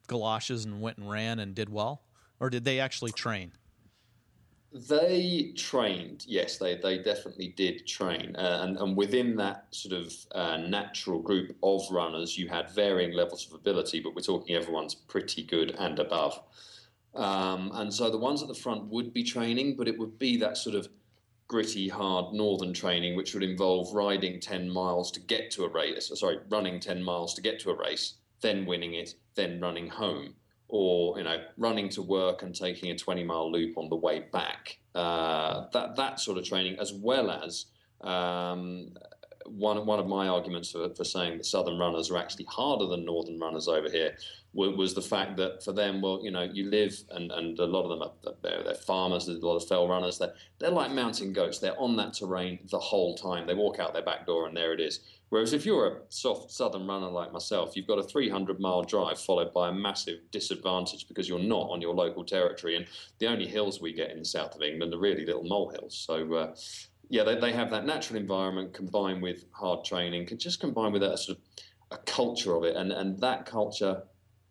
galoshes 0.08 0.66
and 0.66 0.82
went 0.82 0.98
and 0.98 1.10
ran 1.10 1.40
and 1.40 1.54
did 1.54 1.70
well? 1.70 2.02
Or 2.40 2.50
did 2.50 2.66
they 2.66 2.80
actually 2.80 3.12
train? 3.12 3.52
They 4.74 5.54
trained, 5.56 6.26
yes, 6.28 6.58
they, 6.58 6.76
they 6.76 6.98
definitely 6.98 7.54
did 7.56 7.88
train. 7.88 8.36
Uh, 8.36 8.60
and, 8.64 8.78
and 8.78 8.98
within 8.98 9.36
that 9.38 9.68
sort 9.72 9.94
of 10.02 10.14
uh, 10.34 10.58
natural 10.58 11.20
group 11.20 11.56
of 11.64 11.82
runners, 11.90 12.38
you 12.38 12.48
had 12.48 12.70
varying 12.72 13.14
levels 13.14 13.48
of 13.48 13.54
ability, 13.54 14.02
but 14.02 14.14
we're 14.16 14.22
talking 14.22 14.56
everyone's 14.56 14.94
pretty 14.94 15.44
good 15.44 15.76
and 15.80 16.00
above. 16.00 16.40
Um, 17.16 17.72
and 17.76 17.94
so 17.94 18.10
the 18.10 18.18
ones 18.18 18.42
at 18.42 18.48
the 18.48 18.56
front 18.56 18.86
would 18.86 19.14
be 19.14 19.24
training, 19.24 19.76
but 19.78 19.88
it 19.88 19.98
would 19.98 20.20
be 20.20 20.38
that 20.38 20.58
sort 20.58 20.76
of 20.76 20.90
gritty, 21.48 21.88
hard 21.88 22.34
northern 22.34 22.74
training, 22.74 23.16
which 23.16 23.34
would 23.34 23.44
involve 23.44 23.94
riding 23.94 24.40
10 24.40 24.70
miles 24.70 25.12
to 25.12 25.20
get 25.20 25.50
to 25.52 25.64
a 25.64 25.70
race, 25.70 26.12
sorry, 26.16 26.40
running 26.50 26.80
10 26.80 27.02
miles 27.02 27.34
to 27.34 27.42
get 27.42 27.60
to 27.62 27.72
a 27.72 27.76
race, 27.76 28.16
then 28.42 28.66
winning 28.66 28.96
it, 28.96 29.16
then 29.36 29.60
running 29.60 29.88
home, 29.88 30.34
or, 30.68 31.18
you 31.18 31.24
know, 31.24 31.42
running 31.58 31.90
to 31.90 32.02
work 32.02 32.44
and 32.44 32.54
taking 32.54 32.92
a 32.92 32.98
20 32.98 33.24
mile 33.24 33.52
loop 33.52 33.78
on 33.78 33.90
the 33.90 33.96
way 33.96 34.26
back. 34.32 34.78
Uh, 34.94 35.68
that, 35.72 35.96
that 35.96 36.20
sort 36.20 36.38
of 36.38 36.44
training, 36.44 36.78
as 36.80 36.94
well 36.94 37.32
as 37.32 37.68
um, 38.02 38.94
one, 39.48 39.86
one 39.86 40.00
of 40.00 40.08
my 40.08 40.28
arguments 40.28 40.72
for, 40.72 40.90
for 40.96 41.04
saying 41.04 41.38
that 41.38 41.46
southern 41.46 41.78
runners 41.78 42.12
are 42.12 42.18
actually 42.18 42.46
harder 42.46 42.86
than 42.86 43.06
northern 43.06 43.40
runners 43.40 43.68
over 43.68 43.90
here 43.90 44.16
was 44.54 44.96
the 44.96 45.02
fact 45.02 45.38
that 45.38 45.64
for 45.64 45.72
them, 45.72 46.02
well, 46.02 46.20
you 46.24 46.32
know, 46.32 46.42
you 46.42 46.70
live 46.70 46.98
and, 47.12 47.32
and 47.32 47.60
a 47.60 47.66
lot 47.66 47.84
of 47.84 47.90
them 47.90 48.02
are 48.02 48.34
they're, 48.42 48.64
they're 48.64 48.74
farmers, 48.74 49.28
there's 49.28 49.44
a 49.44 49.46
lot 49.46 49.56
of 49.56 49.68
fell 49.68 49.88
runners. 49.88 50.18
They're, 50.18 50.34
they're 50.58 50.72
like 50.72 50.92
mountain 50.92 51.32
goats. 51.32 51.60
They're 51.60 51.80
on 51.80 51.96
that 51.98 52.14
terrain 52.14 52.60
the 52.72 52.80
whole 52.80 53.16
time. 53.16 53.46
They 53.46 53.54
walk 53.54 53.80
out 53.80 53.94
their 53.94 54.02
back 54.02 54.26
door 54.26 54.48
and 54.48 54.58
there 54.58 54.74
it 54.74 54.80
is. 54.80 55.02
Whereas 55.30 55.54
if 55.54 55.66
you're 55.66 55.88
a 55.88 55.98
soft 56.10 56.52
southern 56.52 56.88
runner 56.88 57.10
like 57.10 57.34
myself, 57.34 57.76
you've 57.76 57.88
got 57.88 58.00
a 58.00 58.04
300 58.04 58.60
mile 58.60 58.84
drive 58.84 59.20
followed 59.20 59.54
by 59.54 59.70
a 59.70 59.74
massive 59.74 60.20
disadvantage 60.32 61.08
because 61.08 61.28
you're 61.28 61.38
not 61.38 61.70
on 61.70 61.82
your 61.82 61.94
local 61.94 62.24
territory. 62.24 62.78
And 62.78 62.88
the 63.20 63.28
only 63.28 63.46
hills 63.46 63.82
we 63.82 63.94
get 63.94 64.12
in 64.12 64.20
the 64.20 64.26
south 64.26 64.56
of 64.56 64.62
England 64.62 64.94
are 64.94 65.00
really 65.00 65.26
little 65.26 65.44
molehills. 65.44 65.96
So, 65.96 66.34
uh, 66.34 66.56
yeah, 67.10 67.24
they, 67.24 67.40
they 67.40 67.54
have 67.54 67.70
that 67.72 67.86
natural 67.86 68.20
environment 68.20 68.74
combined 68.74 69.22
with 69.22 69.46
hard 69.52 69.86
training, 69.86 70.26
can 70.26 70.38
just 70.38 70.60
combine 70.60 70.92
with 70.92 71.04
a 71.04 71.18
sort 71.18 71.38
of 71.38 71.44
a 71.92 71.98
culture 72.00 72.56
of 72.56 72.64
it. 72.64 72.76
And, 72.76 72.92
and 72.92 73.20
that 73.20 73.46
culture 73.46 74.04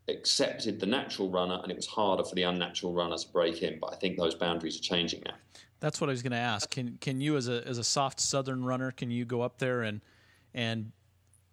accepted 0.09 0.81
the 0.81 0.87
natural 0.87 1.31
runner, 1.31 1.61
and 1.63 1.71
it 1.71 1.77
was 1.77 1.87
harder 1.87 2.25
for 2.25 2.35
the 2.35 2.43
unnatural 2.43 2.95
runner 2.95 3.17
to 3.17 3.29
break 3.33 3.63
in. 3.63 3.79
But 3.81 3.93
I 3.93 3.97
think 3.97 4.17
those 4.17 4.35
boundaries 4.35 4.79
are 4.79 4.83
changing 4.83 5.23
now. 5.25 5.35
That's 5.81 6.01
what 6.01 6.09
I 6.09 6.13
was 6.13 6.23
going 6.23 6.33
to 6.33 6.39
ask. 6.39 6.71
Can 6.71 6.97
can 7.01 7.21
you, 7.21 7.37
as 7.37 7.49
a 7.49 7.67
as 7.67 7.79
a 7.79 7.85
soft 7.85 8.21
Southern 8.21 8.65
runner, 8.65 8.91
can 8.91 9.11
you 9.11 9.25
go 9.25 9.43
up 9.43 9.59
there 9.59 9.83
and 9.83 10.01
and 10.55 10.93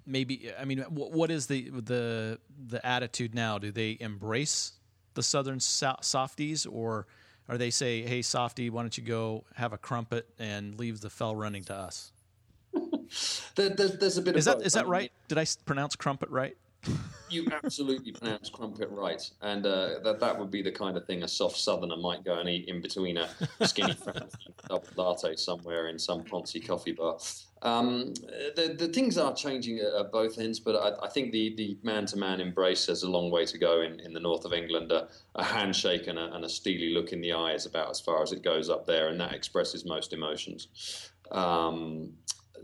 maybe? 0.05 0.49
I 0.57 0.63
mean, 0.63 0.79
what 0.89 1.29
is 1.29 1.47
the 1.47 1.69
the 1.71 2.39
the 2.67 2.85
attitude 2.85 3.35
now? 3.35 3.57
Do 3.57 3.71
they 3.71 3.97
embrace 3.99 4.73
the 5.13 5.23
Southern 5.23 5.59
so- 5.59 5.97
softies, 6.01 6.65
or 6.65 7.07
are 7.49 7.57
they 7.57 7.69
say, 7.69 8.01
"Hey, 8.03 8.21
softy, 8.21 8.69
why 8.69 8.81
don't 8.81 8.97
you 8.97 9.03
go 9.03 9.43
have 9.55 9.73
a 9.73 9.77
crumpet 9.77 10.27
and 10.39 10.77
leave 10.79 11.01
the 11.01 11.09
fell 11.09 11.35
running 11.35 11.63
to 11.65 11.75
us"? 11.75 12.11
there, 13.55 13.69
there's, 13.69 13.97
there's, 13.97 14.17
a 14.17 14.21
bit 14.21 14.35
is 14.35 14.45
that 14.45 14.61
is 14.61 14.73
that 14.73 14.87
right? 14.87 15.11
Did 15.27 15.37
I 15.37 15.45
pronounce 15.65 15.95
crumpet 15.95 16.29
right? 16.29 16.57
You 17.29 17.47
absolutely 17.51 18.11
pronounce 18.11 18.51
crumpet 18.51 18.89
right, 18.91 19.27
and 19.41 19.65
uh, 19.65 19.97
that 20.03 20.19
that 20.19 20.37
would 20.37 20.51
be 20.51 20.61
the 20.61 20.71
kind 20.71 20.95
of 20.95 21.07
thing 21.07 21.23
a 21.23 21.27
soft 21.27 21.57
Southerner 21.57 21.97
might 21.97 22.23
go 22.23 22.37
and 22.37 22.47
eat 22.47 22.67
in 22.67 22.79
between 22.79 23.17
a 23.17 23.27
skinny 23.65 23.95
double 24.69 24.87
latte 24.95 25.35
somewhere 25.35 25.87
in 25.87 25.97
some 25.97 26.21
poncy 26.23 26.63
coffee 26.63 26.91
bar. 26.91 27.17
Um, 27.63 28.13
the, 28.57 28.75
the 28.77 28.89
things 28.89 29.17
are 29.17 29.33
changing 29.33 29.79
at, 29.79 30.11
both 30.11 30.37
ends, 30.37 30.59
but 30.59 30.75
I, 30.75 31.05
I 31.05 31.09
think 31.09 31.31
the, 31.31 31.55
the 31.55 31.77
man-to-man 31.81 32.41
embrace 32.41 32.87
has 32.87 33.03
a 33.03 33.09
long 33.09 33.31
way 33.31 33.45
to 33.45 33.57
go 33.57 33.81
in, 33.81 34.01
in 34.01 34.11
the 34.13 34.19
north 34.19 34.43
of 34.43 34.51
England. 34.51 34.91
A, 34.91 35.07
a 35.35 35.43
handshake 35.43 36.07
and 36.07 36.19
a, 36.19 36.33
and 36.35 36.43
a 36.43 36.49
steely 36.49 36.93
look 36.93 37.13
in 37.13 37.21
the 37.21 37.31
eye 37.31 37.53
is 37.53 37.65
about 37.65 37.89
as 37.89 38.01
far 38.01 38.21
as 38.21 38.33
it 38.33 38.43
goes 38.43 38.69
up 38.69 38.85
there, 38.85 39.07
and 39.07 39.19
that 39.21 39.33
expresses 39.33 39.85
most 39.85 40.11
emotions. 40.11 41.11
Um, 41.31 42.11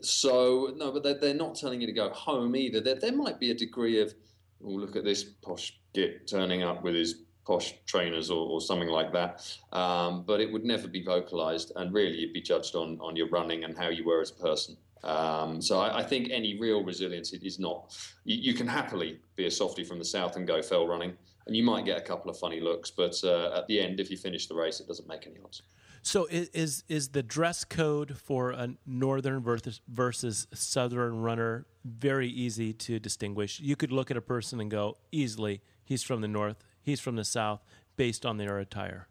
so 0.01 0.73
no, 0.75 0.91
but 0.91 1.01
they're, 1.01 1.17
they're 1.17 1.33
not 1.33 1.55
telling 1.55 1.79
you 1.79 1.87
to 1.87 1.93
go 1.93 2.09
home 2.09 2.53
either. 2.57 2.81
There, 2.81 2.95
there 2.95 3.13
might 3.13 3.39
be 3.39 3.51
a 3.51 3.55
degree 3.55 4.01
of, 4.01 4.13
oh, 4.61 4.69
look 4.69 4.97
at 4.97 5.05
this 5.05 5.23
posh 5.23 5.79
git 5.93 6.27
turning 6.27 6.63
up 6.63 6.83
with 6.83 6.95
his 6.95 7.23
posh 7.45 7.73
trainers 7.85 8.29
or, 8.29 8.47
or 8.47 8.59
something 8.59 8.89
like 8.89 9.13
that. 9.13 9.49
Um, 9.71 10.23
but 10.27 10.41
it 10.41 10.51
would 10.51 10.65
never 10.65 10.89
be 10.89 11.03
vocalized, 11.03 11.71
and 11.77 11.93
really 11.93 12.17
you'd 12.17 12.33
be 12.33 12.41
judged 12.41 12.75
on 12.75 12.99
on 12.99 13.15
your 13.15 13.29
running 13.29 13.63
and 13.63 13.77
how 13.77 13.87
you 13.87 14.03
were 14.03 14.19
as 14.19 14.31
a 14.31 14.35
person. 14.35 14.75
Um, 15.03 15.61
so 15.61 15.79
I, 15.79 15.99
I, 15.99 16.03
think 16.03 16.29
any 16.29 16.59
real 16.59 16.83
resilience 16.83 17.31
is 17.31 17.57
not. 17.57 17.97
You, 18.25 18.37
you, 18.37 18.53
can 18.53 18.67
happily 18.67 19.19
be 19.37 19.45
a 19.45 19.51
softie 19.51 19.85
from 19.85 19.97
the 19.97 20.03
south 20.05 20.35
and 20.35 20.45
go 20.45 20.61
fell 20.61 20.87
running, 20.87 21.13
and 21.47 21.55
you 21.55 21.63
might 21.63 21.85
get 21.85 21.97
a 21.97 22.01
couple 22.01 22.29
of 22.29 22.37
funny 22.37 22.59
looks, 22.59 22.91
but 22.91 23.15
uh, 23.23 23.57
at 23.57 23.67
the 23.67 23.79
end, 23.79 24.01
if 24.01 24.11
you 24.11 24.17
finish 24.17 24.47
the 24.47 24.55
race, 24.55 24.81
it 24.81 24.87
doesn't 24.87 25.07
make 25.07 25.25
any 25.25 25.37
odds. 25.43 25.61
So 26.01 26.27
is 26.29 26.83
is 26.87 27.09
the 27.09 27.23
dress 27.23 27.63
code 27.63 28.17
for 28.17 28.51
a 28.51 28.69
northern 28.85 29.41
versus, 29.41 29.81
versus 29.87 30.47
southern 30.53 31.21
runner 31.21 31.65
very 31.85 32.29
easy 32.29 32.73
to 32.73 32.99
distinguish? 32.99 33.59
You 33.59 33.75
could 33.75 33.91
look 33.91 34.11
at 34.11 34.17
a 34.17 34.21
person 34.21 34.59
and 34.59 34.71
go 34.71 34.97
easily, 35.11 35.61
he's 35.83 36.03
from 36.03 36.21
the 36.21 36.27
north, 36.27 36.57
he's 36.81 36.99
from 36.99 37.15
the 37.15 37.25
south, 37.25 37.63
based 37.95 38.25
on 38.25 38.37
their 38.37 38.59
attire. 38.59 39.07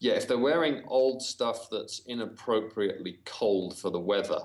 Yeah, 0.00 0.12
if 0.12 0.28
they're 0.28 0.38
wearing 0.38 0.84
old 0.86 1.22
stuff 1.22 1.68
that's 1.70 2.00
inappropriately 2.06 3.18
cold 3.24 3.76
for 3.76 3.90
the 3.90 3.98
weather, 3.98 4.40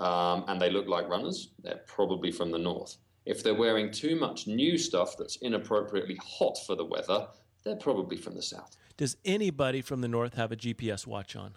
um, 0.00 0.44
and 0.48 0.60
they 0.60 0.70
look 0.70 0.86
like 0.86 1.08
runners, 1.08 1.50
they're 1.62 1.82
probably 1.86 2.30
from 2.30 2.50
the 2.50 2.58
north. 2.58 2.96
If 3.24 3.42
they're 3.42 3.54
wearing 3.54 3.90
too 3.90 4.16
much 4.16 4.46
new 4.46 4.78
stuff 4.78 5.16
that's 5.18 5.36
inappropriately 5.36 6.18
hot 6.22 6.56
for 6.66 6.76
the 6.76 6.84
weather, 6.84 7.26
they're 7.64 7.76
probably 7.76 8.16
from 8.16 8.34
the 8.34 8.42
south. 8.42 8.76
Does 8.96 9.16
anybody 9.24 9.82
from 9.82 10.00
the 10.00 10.08
north 10.08 10.34
have 10.34 10.52
a 10.52 10.56
GPS 10.56 11.06
watch 11.06 11.36
on? 11.36 11.54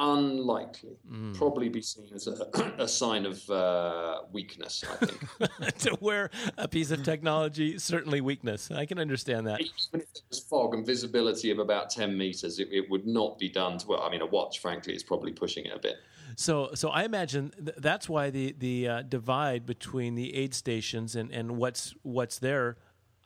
Unlikely. 0.00 0.96
Mm. 1.10 1.36
Probably 1.36 1.68
be 1.68 1.82
seen 1.82 2.08
as 2.14 2.28
a, 2.28 2.74
a 2.78 2.86
sign 2.86 3.26
of 3.26 3.48
uh, 3.50 4.20
weakness, 4.32 4.84
I 4.88 5.06
think. 5.06 5.74
to 5.78 5.98
wear 6.00 6.30
a 6.56 6.68
piece 6.68 6.92
of 6.92 7.02
technology, 7.02 7.78
certainly 7.78 8.20
weakness. 8.20 8.70
I 8.70 8.86
can 8.86 9.00
understand 9.00 9.46
that. 9.48 9.60
Even 9.60 9.72
if 9.94 10.12
there 10.12 10.22
was 10.28 10.38
fog 10.38 10.74
and 10.74 10.86
visibility 10.86 11.50
of 11.50 11.58
about 11.58 11.90
10 11.90 12.16
meters, 12.16 12.60
it, 12.60 12.68
it 12.70 12.88
would 12.88 13.08
not 13.08 13.38
be 13.38 13.48
done 13.48 13.78
to, 13.78 13.88
well, 13.88 14.02
I 14.02 14.10
mean, 14.10 14.20
a 14.20 14.26
watch, 14.26 14.60
frankly, 14.60 14.94
is 14.94 15.02
probably 15.02 15.32
pushing 15.32 15.64
it 15.64 15.74
a 15.74 15.80
bit. 15.80 15.96
So, 16.36 16.70
so 16.74 16.90
I 16.90 17.04
imagine 17.04 17.50
th- 17.50 17.76
that's 17.78 18.08
why 18.08 18.30
the 18.30 18.54
the 18.58 18.88
uh, 18.88 19.02
divide 19.02 19.66
between 19.66 20.14
the 20.14 20.34
aid 20.34 20.54
stations 20.54 21.16
and, 21.16 21.32
and 21.32 21.56
what's 21.56 21.94
what's 22.02 22.38
there 22.38 22.76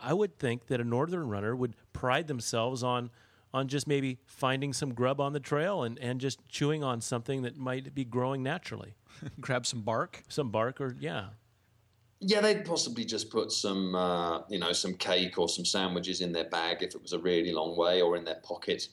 I 0.02 0.12
would 0.12 0.38
think 0.38 0.66
that 0.66 0.80
a 0.80 0.84
northern 0.84 1.28
runner 1.28 1.54
would 1.54 1.76
pride 1.92 2.26
themselves 2.26 2.82
on 2.82 3.10
on 3.54 3.68
just 3.68 3.86
maybe 3.86 4.18
finding 4.24 4.72
some 4.72 4.94
grub 4.94 5.20
on 5.20 5.34
the 5.34 5.40
trail 5.40 5.82
and, 5.82 5.98
and 5.98 6.20
just 6.20 6.40
chewing 6.48 6.82
on 6.82 7.02
something 7.02 7.42
that 7.42 7.54
might 7.54 7.94
be 7.94 8.02
growing 8.02 8.42
naturally. 8.42 8.94
Grab 9.40 9.66
some 9.66 9.82
bark, 9.82 10.22
some 10.28 10.50
bark, 10.50 10.80
or 10.80 10.96
yeah. 10.98 11.26
Yeah, 12.20 12.40
they'd 12.40 12.64
possibly 12.64 13.04
just 13.04 13.28
put 13.28 13.52
some, 13.52 13.94
uh, 13.94 14.40
you 14.48 14.58
know, 14.58 14.72
some 14.72 14.94
cake 14.94 15.38
or 15.38 15.50
some 15.50 15.66
sandwiches 15.66 16.22
in 16.22 16.32
their 16.32 16.48
bag 16.48 16.78
if 16.82 16.94
it 16.94 17.02
was 17.02 17.12
a 17.12 17.18
really 17.18 17.52
long 17.52 17.76
way, 17.76 18.00
or 18.00 18.16
in 18.16 18.24
their 18.24 18.40
pocket. 18.42 18.88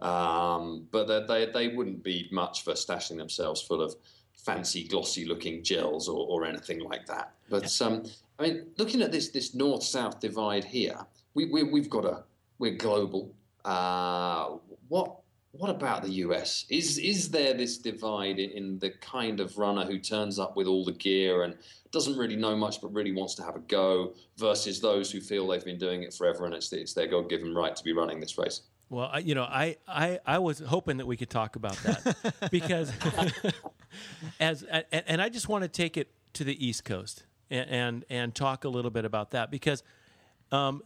Um, 0.00 0.86
but 0.90 1.06
they, 1.06 1.46
they, 1.46 1.52
they 1.52 1.76
wouldn't 1.76 2.02
be 2.02 2.28
much 2.30 2.62
for 2.62 2.74
stashing 2.74 3.16
themselves 3.16 3.60
full 3.60 3.82
of 3.82 3.94
fancy, 4.36 4.86
glossy-looking 4.86 5.64
gels 5.64 6.08
or, 6.08 6.26
or 6.28 6.44
anything 6.44 6.80
like 6.80 7.06
that. 7.06 7.34
But 7.50 7.80
um, 7.82 8.04
I 8.38 8.42
mean, 8.44 8.66
looking 8.78 9.02
at 9.02 9.10
this 9.10 9.30
this 9.30 9.54
north 9.54 9.82
south 9.82 10.20
divide 10.20 10.64
here, 10.64 10.98
we, 11.34 11.46
we 11.46 11.80
have 11.80 11.90
got 11.90 12.04
a 12.04 12.22
we're 12.58 12.76
global. 12.76 13.34
Uh, 13.64 14.56
what 14.88 15.20
what 15.52 15.70
about 15.70 16.02
the 16.02 16.10
US? 16.24 16.66
Is 16.68 16.98
is 16.98 17.30
there 17.30 17.54
this 17.54 17.78
divide 17.78 18.38
in, 18.38 18.50
in, 18.50 18.78
the 18.78 18.90
kind 18.90 19.40
of 19.40 19.56
runner 19.58 19.84
who 19.84 19.98
turns 19.98 20.38
up 20.38 20.56
with 20.56 20.66
all 20.66 20.84
the 20.84 20.92
gear 20.92 21.42
and 21.42 21.56
doesn't 21.90 22.16
really 22.16 22.36
know 22.36 22.54
much 22.54 22.80
but 22.80 22.92
really 22.92 23.12
wants 23.12 23.34
to 23.36 23.42
have 23.42 23.56
a 23.56 23.60
go 23.60 24.14
versus 24.36 24.80
those 24.80 25.10
who 25.10 25.20
feel 25.20 25.46
they've 25.48 25.64
been 25.64 25.78
doing 25.78 26.02
it 26.02 26.12
forever 26.12 26.44
and 26.44 26.54
it's, 26.54 26.72
it's 26.72 26.92
their 26.92 27.06
God 27.06 27.30
given 27.30 27.54
right 27.54 27.74
to 27.74 27.82
be 27.82 27.92
running 27.92 28.20
this 28.20 28.36
race? 28.36 28.62
Well, 28.90 29.10
I, 29.12 29.18
you 29.18 29.34
know, 29.34 29.42
I, 29.42 29.76
I, 29.86 30.18
I 30.24 30.38
was 30.38 30.60
hoping 30.60 30.96
that 30.96 31.06
we 31.06 31.16
could 31.16 31.28
talk 31.28 31.56
about 31.56 31.76
that 31.78 32.48
because 32.50 32.92
as 34.40 34.62
and 34.92 35.20
I 35.20 35.28
just 35.28 35.48
want 35.48 35.62
to 35.62 35.68
take 35.68 35.96
it 35.96 36.10
to 36.34 36.44
the 36.44 36.66
East 36.66 36.84
Coast 36.84 37.24
and 37.50 37.68
and, 37.70 38.04
and 38.08 38.34
talk 38.34 38.64
a 38.64 38.68
little 38.68 38.90
bit 38.90 39.04
about 39.04 39.32
that 39.32 39.50
because 39.50 39.82
um, 40.52 40.82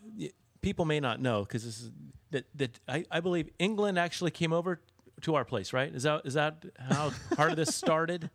people 0.62 0.84
may 0.84 1.00
not 1.00 1.20
know 1.20 1.44
because 1.44 1.64
this 1.64 1.80
is 1.80 1.90
that 2.32 2.46
that 2.56 2.80
I, 2.88 3.04
I 3.10 3.20
believe 3.20 3.48
England 3.58 3.98
actually 3.98 4.32
came 4.32 4.52
over 4.52 4.80
to 5.20 5.34
our 5.36 5.44
place, 5.44 5.72
right? 5.72 5.94
Is 5.94 6.02
that 6.02 6.22
is 6.24 6.34
that 6.34 6.64
how 6.78 7.12
part 7.36 7.50
of 7.50 7.56
this 7.56 7.74
started? 7.74 8.30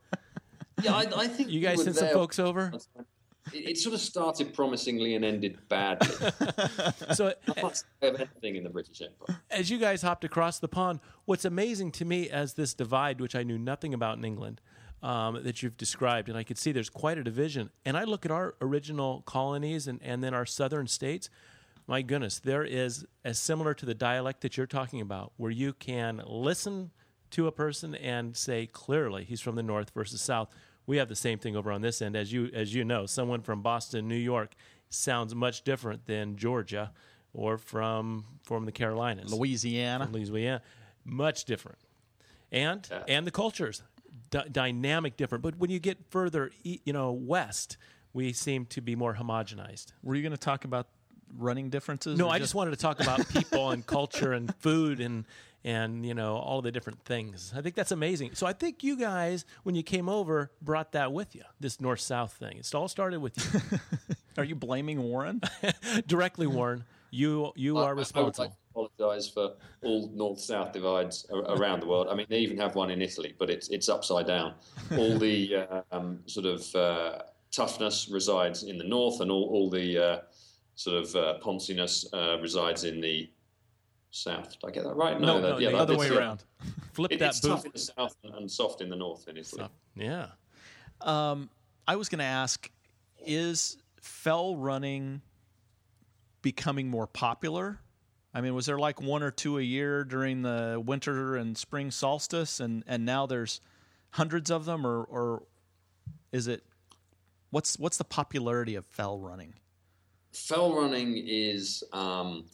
Yeah, 0.82 0.96
I, 0.96 1.06
I 1.16 1.28
think 1.28 1.50
you 1.50 1.60
guys 1.60 1.84
sent 1.84 1.96
some 1.96 2.10
folks 2.10 2.40
over. 2.40 2.72
It, 3.54 3.70
it, 3.70 3.78
sort 3.78 3.96
of 3.96 4.02
started 4.02 4.54
promisingly 4.54 5.16
and 5.16 5.24
ended 5.24 5.58
badly. 5.70 6.10
so, 7.14 7.34
not 7.48 7.84
anything 8.02 8.56
in 8.56 8.64
the 8.64 8.70
British 8.70 9.02
Empire. 9.02 9.42
As 9.50 9.70
you 9.70 9.78
guys 9.78 10.02
hopped 10.02 10.24
across 10.24 10.60
the 10.60 10.68
pond, 10.68 11.00
what's 11.26 11.46
amazing 11.46 11.92
to 11.94 12.06
me 12.06 12.30
as 12.30 12.54
this 12.54 12.74
divide, 12.74 13.22
which 13.22 13.36
I 13.36 13.44
knew 13.44 13.58
nothing 13.58 13.94
about 13.94 14.18
in 14.18 14.26
England, 14.26 14.62
um, 15.04 15.44
that 15.44 15.62
you've 15.62 15.78
described, 15.78 16.30
and 16.30 16.38
I 16.38 16.44
could 16.44 16.58
see 16.58 16.72
there's 16.72 16.90
quite 16.90 17.18
a 17.18 17.24
division. 17.24 17.70
And 17.86 17.98
I 17.98 18.04
look 18.04 18.26
at 18.26 18.32
our 18.32 18.56
original 18.62 19.22
colonies 19.22 19.88
and, 19.88 20.00
and 20.04 20.24
then 20.24 20.34
our 20.34 20.46
southern 20.46 20.88
states. 20.88 21.30
My 21.86 22.02
goodness, 22.02 22.40
there 22.40 22.64
is 22.64 23.06
as 23.24 23.40
similar 23.40 23.74
to 23.76 23.86
the 23.86 23.94
dialect 23.94 24.42
that 24.42 24.58
you're 24.58 24.68
talking 24.68 25.00
about, 25.02 25.32
where 25.38 25.52
you 25.52 25.74
can 25.74 26.22
listen 26.26 26.92
to 27.32 27.48
a 27.48 27.52
person 27.52 27.96
and 27.96 28.36
say 28.36 28.68
clearly 28.68 29.24
he's 29.24 29.42
from 29.42 29.56
the 29.56 29.64
north 29.64 29.92
versus 29.92 30.22
south. 30.22 30.50
We 30.88 30.98
have 30.98 31.10
the 31.10 31.16
same 31.16 31.38
thing 31.38 31.56
over 31.56 31.72
on 31.72 31.82
this 31.82 32.02
end, 32.02 32.16
as 32.16 32.34
you 32.34 32.50
as 32.54 32.74
you 32.74 32.84
know. 32.84 33.06
Someone 33.06 33.42
from 33.42 33.62
Boston, 33.62 34.08
New 34.08 34.16
York, 34.16 34.56
sounds 34.90 35.36
much 35.36 35.64
different 35.64 36.06
than 36.06 36.38
Georgia 36.38 36.92
or 37.34 37.58
from 37.58 38.26
from 38.44 38.66
the 38.66 38.72
Carolinas, 38.72 39.34
Louisiana, 39.34 40.06
from 40.06 40.14
Louisiana, 40.14 40.62
much 41.06 41.46
different, 41.46 41.78
and 42.52 42.88
yeah. 42.90 43.04
and 43.08 43.28
the 43.28 43.32
cultures 43.32 43.84
d- 44.30 44.40
dynamic 44.52 45.18
different. 45.18 45.44
But 45.44 45.58
when 45.58 45.70
you 45.70 45.80
get 45.80 45.98
further, 46.10 46.52
you 46.64 46.94
know, 46.94 47.12
west, 47.12 47.78
we 48.14 48.34
seem 48.34 48.66
to 48.68 48.82
be 48.82 48.96
more 48.96 49.14
homogenized. 49.16 49.94
Were 50.04 50.16
you 50.16 50.22
going 50.22 50.32
to 50.32 50.38
talk 50.38 50.66
about 50.66 50.88
running 51.38 51.70
differences? 51.70 52.18
No, 52.18 52.30
I 52.30 52.38
just... 52.38 52.50
just 52.50 52.56
wanted 52.56 52.72
to 52.72 52.78
talk 52.78 53.00
about 53.00 53.28
people 53.30 53.72
and 53.72 53.86
culture 53.86 54.34
and 54.34 54.54
food 54.56 55.00
and 55.00 55.26
and 55.64 56.06
you 56.06 56.14
know 56.14 56.36
all 56.38 56.62
the 56.62 56.72
different 56.72 57.04
things. 57.06 57.54
I 57.56 57.62
think 57.62 57.76
that's 57.76 57.92
amazing. 57.92 58.36
So 58.36 58.46
I 58.48 58.54
think 58.54 58.84
you 58.84 58.98
guys, 58.98 59.46
when 59.64 59.76
you 59.76 59.84
came 59.84 60.10
over, 60.10 60.52
brought 60.62 60.92
that 60.94 61.12
with 61.12 61.36
you. 61.36 61.44
This 61.60 61.82
north 61.82 62.00
south 62.00 62.34
thing. 62.34 62.58
It 62.58 62.76
all 62.76 62.88
started 62.88 63.20
with 63.20 63.38
you. 63.38 63.80
Are 64.38 64.44
you 64.44 64.56
blaming 64.56 65.02
Warren? 65.02 65.42
Directly, 66.08 66.48
Warren. 66.48 66.84
You 67.10 67.52
you 67.56 67.78
are 67.78 67.96
responsible 67.96 68.54
I 68.76 68.80
would 68.80 68.90
apologise 68.98 69.30
for 69.30 69.54
all 69.82 70.12
north-south 70.14 70.74
divides 70.74 71.26
around 71.32 71.80
the 71.80 71.88
world. 71.88 72.08
I 72.10 72.16
mean, 72.16 72.28
they 72.30 72.40
even 72.40 72.58
have 72.58 72.76
one 72.76 72.92
in 72.92 73.02
Italy, 73.02 73.34
but 73.40 73.50
it's 73.50 73.70
it's 73.70 73.90
upside 73.90 74.28
down. 74.28 74.54
All 74.98 75.18
the 75.18 75.56
uh, 75.56 75.82
um, 75.92 76.20
sort 76.26 76.46
of 76.46 76.76
uh, 76.76 77.24
toughness 77.52 78.10
resides 78.10 78.64
in 78.64 78.78
the 78.78 78.84
north, 78.84 79.22
and 79.22 79.32
all 79.32 79.50
all 79.50 79.70
the 79.70 79.98
uh, 79.98 80.20
sort 80.76 80.98
of 80.98 81.16
uh, 81.16 81.34
ponciness 81.40 82.06
uh, 82.14 82.38
resides 82.40 82.84
in 82.84 83.02
the 83.02 83.30
south. 84.18 84.60
Did 84.60 84.68
I 84.68 84.72
get 84.72 84.84
that 84.84 84.96
right? 84.96 85.20
No, 85.20 85.40
no, 85.40 85.42
that, 85.42 85.62
yeah, 85.62 85.72
the 85.72 85.78
other 85.78 85.98
way 85.98 86.10
around. 86.10 86.44
Flip 86.94 87.12
it, 87.12 87.20
that. 87.20 87.30
It's 87.30 87.40
boot. 87.40 87.50
tough 87.50 87.66
in 87.66 87.72
the 87.74 87.80
south 87.80 88.16
and 88.24 88.50
soft 88.50 88.82
in 88.82 88.90
the 88.90 88.96
north 88.96 89.28
in 89.28 89.38
Italy. 89.38 89.68
Yeah. 89.96 90.28
Um, 91.02 91.50
I 91.88 91.96
was 91.96 92.10
going 92.10 92.20
to 92.20 92.26
ask: 92.26 92.70
Is 93.26 93.78
fell 94.02 94.56
running 94.56 95.22
becoming 96.42 96.88
more 96.88 97.08
popular 97.08 97.80
I 98.38 98.42
mean, 98.42 98.54
was 98.54 98.68
there 98.68 98.78
like 98.78 99.02
one 99.02 99.24
or 99.24 99.32
two 99.32 99.58
a 99.58 99.64
year 99.64 100.04
during 100.04 100.44
the 100.44 100.80
winter 100.86 101.36
and 101.38 101.58
spring 101.58 101.90
solstice, 101.90 102.60
and 102.60 102.84
and 102.86 103.04
now 103.04 103.26
there's 103.26 103.62
hundreds 104.12 104.52
of 104.52 104.66
them, 104.66 104.86
or 104.86 105.06
or 105.06 105.44
is 106.32 106.48
it 106.48 106.64
what's 107.50 107.80
what's 107.80 107.98
the 107.98 108.04
popularity 108.04 108.76
of 108.76 108.86
fell 108.86 109.18
running? 109.18 109.56
Fell 110.34 110.72
running 110.72 111.24
is 111.26 111.84
um, 111.94 112.46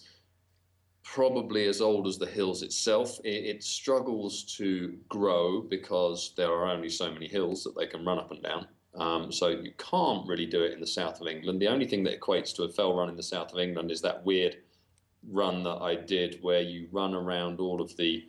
probably 1.04 1.68
as 1.68 1.82
old 1.82 2.08
as 2.08 2.18
the 2.18 2.26
hills 2.26 2.64
itself. 2.64 3.20
It, 3.24 3.45
it, 3.45 3.64
struggles 3.64 4.43
to 4.58 4.97
grow 5.10 5.62
because 5.62 6.34
there 6.38 6.51
are 6.51 6.70
only 6.70 6.89
so 6.89 7.12
many 7.12 7.28
hills 7.28 7.64
that 7.64 7.76
they 7.76 7.88
can 7.88 8.06
run 8.06 8.20
up 8.20 8.32
and 8.32 8.41
down. 8.41 8.68
Um, 8.95 9.32
so 9.32 9.49
you 9.49 9.74
can't 9.78 10.28
really 10.28 10.45
do 10.45 10.64
it 10.64 10.74
in 10.74 10.80
the 10.80 10.88
south 10.88 11.20
of 11.20 11.28
England. 11.28 11.62
The 11.62 11.68
only 11.68 11.88
thing 11.88 12.04
that 12.04 12.20
equates 12.20 12.56
to 12.56 12.64
a 12.64 12.70
fell 12.70 12.95
run 12.95 13.10
in 13.10 13.18
the 13.18 13.24
south 13.24 13.51
of 13.51 13.60
England 13.60 13.91
is 13.91 14.01
that 14.01 14.26
weird 14.26 14.58
run 15.30 15.64
that 15.64 15.82
I 15.82 15.95
did 15.95 16.39
where 16.41 16.62
you 16.62 16.88
run 16.91 17.14
around 17.14 17.60
all 17.60 17.82
of 17.82 17.95
the 17.97 18.26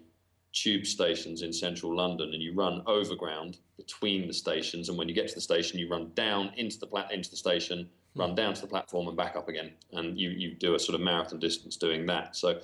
tube 0.54 0.86
stations 0.86 1.42
in 1.42 1.52
central 1.52 1.94
London 1.94 2.32
and 2.32 2.42
you 2.42 2.54
run 2.54 2.80
overground 2.86 3.58
between 3.76 4.26
the 4.28 4.32
stations. 4.32 4.88
And 4.88 4.96
when 4.96 5.08
you 5.08 5.14
get 5.14 5.28
to 5.28 5.34
the 5.34 5.40
station, 5.40 5.78
you 5.78 5.90
run 5.90 6.12
down 6.14 6.52
into 6.56 6.78
the 6.78 6.86
pla- 6.86 7.08
into 7.10 7.28
the 7.28 7.36
station, 7.36 7.88
run 8.14 8.34
down 8.34 8.54
to 8.54 8.60
the 8.62 8.68
platform, 8.68 9.08
and 9.08 9.16
back 9.16 9.34
up 9.36 9.48
again. 9.48 9.72
And 9.92 10.18
you 10.18 10.30
you 10.30 10.54
do 10.54 10.74
a 10.74 10.78
sort 10.78 10.94
of 10.94 11.00
marathon 11.00 11.40
distance 11.40 11.76
doing 11.76 12.06
that. 12.06 12.36
So 12.36 12.60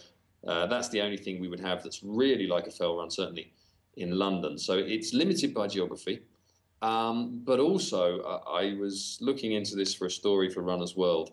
uh, 0.46 0.66
that's 0.66 0.88
the 0.88 1.00
only 1.02 1.16
thing 1.16 1.40
we 1.40 1.48
would 1.48 1.60
have 1.60 1.82
that's 1.82 2.02
really 2.02 2.46
like 2.46 2.66
a 2.66 2.70
fell 2.70 2.96
run, 2.96 3.10
certainly 3.10 3.52
in 3.96 4.16
London. 4.16 4.56
So 4.56 4.78
it's 4.78 5.12
limited 5.12 5.52
by 5.52 5.66
geography. 5.66 6.20
Um, 6.82 7.42
but 7.44 7.58
also, 7.60 8.20
uh, 8.20 8.40
I 8.48 8.74
was 8.74 9.18
looking 9.20 9.52
into 9.52 9.76
this 9.76 9.92
for 9.92 10.06
a 10.06 10.10
story 10.10 10.48
for 10.48 10.62
Runners 10.62 10.96
World 10.96 11.32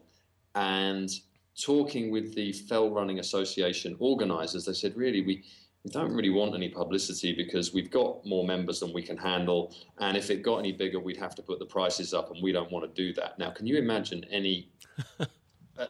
and 0.56 1.10
talking 1.58 2.12
with 2.12 2.36
the 2.36 2.52
Fell 2.52 2.90
Running 2.90 3.20
Association 3.20 3.96
organisers. 4.00 4.66
They 4.66 4.74
said, 4.74 4.98
really, 4.98 5.22
we, 5.22 5.44
we 5.88 5.92
don't 5.92 6.12
really 6.12 6.30
want 6.30 6.54
any 6.54 6.68
publicity 6.68 7.34
because 7.34 7.74
we've 7.74 7.90
got 7.90 8.26
more 8.26 8.46
members 8.46 8.82
than 8.82 8.92
we 8.92 9.02
can 9.02 9.16
handle. 9.16 9.74
And 10.00 10.18
if 10.18 10.30
it 10.30 10.44
got 10.44 10.58
any 10.58 10.74
bigger, 10.74 11.00
we'd 11.00 11.16
have 11.16 11.34
to 11.36 11.42
put 11.42 11.60
the 11.60 11.66
prices 11.66 12.14
up, 12.14 12.30
and 12.30 12.44
we 12.44 12.52
don't 12.52 12.70
want 12.74 12.84
to 12.84 13.02
do 13.02 13.14
that. 13.14 13.40
Now, 13.40 13.52
can 13.52 13.66
you 13.66 13.78
imagine 13.78 14.26
any 14.26 14.70
uh, 15.20 15.26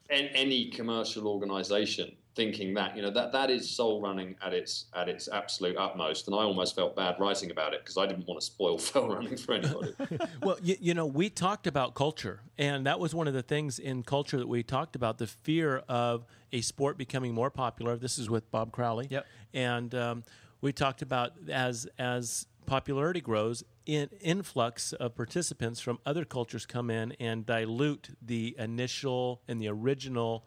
any 0.09 0.69
commercial 0.69 1.27
organisation 1.27 2.15
thinking 2.38 2.75
that 2.75 2.95
you 2.95 3.01
know 3.01 3.09
that 3.09 3.31
that 3.31 3.49
is 3.49 3.67
soul 3.67 3.99
running 3.99 4.35
at 4.45 4.53
its 4.53 4.85
at 4.95 5.09
its 5.09 5.27
absolute 5.27 5.75
utmost. 5.75 6.27
And 6.27 6.35
i 6.35 6.39
almost 6.39 6.75
felt 6.75 6.95
bad 6.95 7.15
writing 7.19 7.51
about 7.51 7.73
it 7.73 7.81
because 7.83 7.97
i 7.97 8.05
didn't 8.05 8.27
want 8.27 8.39
to 8.39 8.45
spoil 8.45 8.77
fell 8.89 9.09
running 9.09 9.35
for 9.35 9.55
anybody. 9.55 9.93
Well 10.43 10.57
you, 10.61 10.75
you, 10.79 10.93
know 10.93 11.05
we 11.05 11.29
talked 11.29 11.67
about 11.67 11.95
culture 11.95 12.41
and 12.57 12.85
that 12.85 12.99
was 12.99 13.13
one 13.13 13.27
of 13.27 13.33
the 13.33 13.41
things 13.41 13.79
in 13.79 14.03
culture 14.03 14.38
that 14.38 14.47
we 14.47 14.63
talked 14.63 14.95
about 14.95 15.17
the 15.17 15.27
fear 15.27 15.83
of 15.89 16.25
a 16.53 16.61
sport 16.61 16.97
becoming 16.97 17.33
more 17.33 17.49
popular. 17.49 17.97
This 17.97 18.17
is 18.17 18.29
with 18.29 18.49
bob 18.51 18.71
crowley. 18.71 19.07
Yep. 19.09 19.25
and 19.53 19.95
um, 19.95 20.23
we 20.61 20.71
talked 20.71 21.01
about 21.01 21.33
as 21.49 21.88
as 21.97 22.45
popularity 22.67 23.21
grows 23.21 23.63
in 23.88 24.09
influx 24.21 24.93
of 24.93 25.15
participants 25.15 25.79
from 25.79 25.97
other 26.05 26.23
cultures 26.25 26.65
come 26.65 26.91
in 26.91 27.13
and 27.13 27.45
dilute 27.45 28.09
the 28.21 28.55
initial 28.59 29.41
and 29.47 29.59
the 29.61 29.69
original 29.69 30.45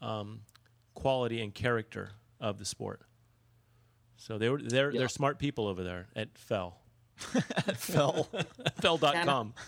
um, 0.00 0.40
quality 0.96 1.40
and 1.40 1.54
character 1.54 2.10
of 2.40 2.58
the 2.58 2.64
sport. 2.64 3.02
So 4.16 4.38
they 4.38 4.48
were 4.48 4.60
they're 4.60 4.90
yeah. 4.90 4.98
they're 4.98 5.08
smart 5.08 5.38
people 5.38 5.68
over 5.68 5.84
there 5.84 6.08
at 6.16 6.36
Fell. 6.36 6.80
at 7.34 7.76
Fell. 7.76 8.28
Fell.com. 8.80 9.54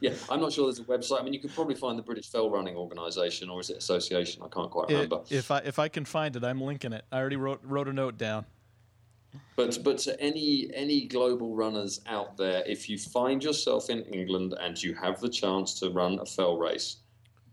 yeah, 0.00 0.14
I'm 0.28 0.40
not 0.40 0.52
sure 0.52 0.66
there's 0.66 0.80
a 0.80 0.84
website. 0.84 1.20
I 1.20 1.22
mean, 1.22 1.32
you 1.32 1.40
could 1.40 1.54
probably 1.54 1.76
find 1.76 1.98
the 1.98 2.02
British 2.02 2.28
Fell 2.30 2.50
Running 2.50 2.76
Organisation, 2.76 3.48
or 3.50 3.60
is 3.60 3.70
it 3.70 3.76
association? 3.76 4.42
I 4.42 4.48
can't 4.48 4.70
quite 4.70 4.88
remember. 4.88 5.20
It, 5.30 5.36
if 5.36 5.50
I 5.50 5.58
if 5.58 5.78
I 5.78 5.88
can 5.88 6.04
find 6.04 6.34
it, 6.34 6.42
I'm 6.42 6.60
linking 6.60 6.92
it. 6.92 7.04
I 7.12 7.18
already 7.18 7.36
wrote 7.36 7.60
wrote 7.62 7.88
a 7.88 7.92
note 7.92 8.18
down. 8.18 8.46
But 9.56 9.78
but 9.84 9.98
to 9.98 10.20
any 10.20 10.70
any 10.74 11.06
global 11.06 11.54
runners 11.54 12.00
out 12.06 12.36
there, 12.36 12.62
if 12.66 12.88
you 12.88 12.98
find 12.98 13.42
yourself 13.42 13.90
in 13.90 14.02
England 14.04 14.54
and 14.60 14.80
you 14.82 14.94
have 14.94 15.20
the 15.20 15.28
chance 15.28 15.78
to 15.80 15.90
run 15.90 16.18
a 16.20 16.26
fell 16.26 16.56
race, 16.56 16.96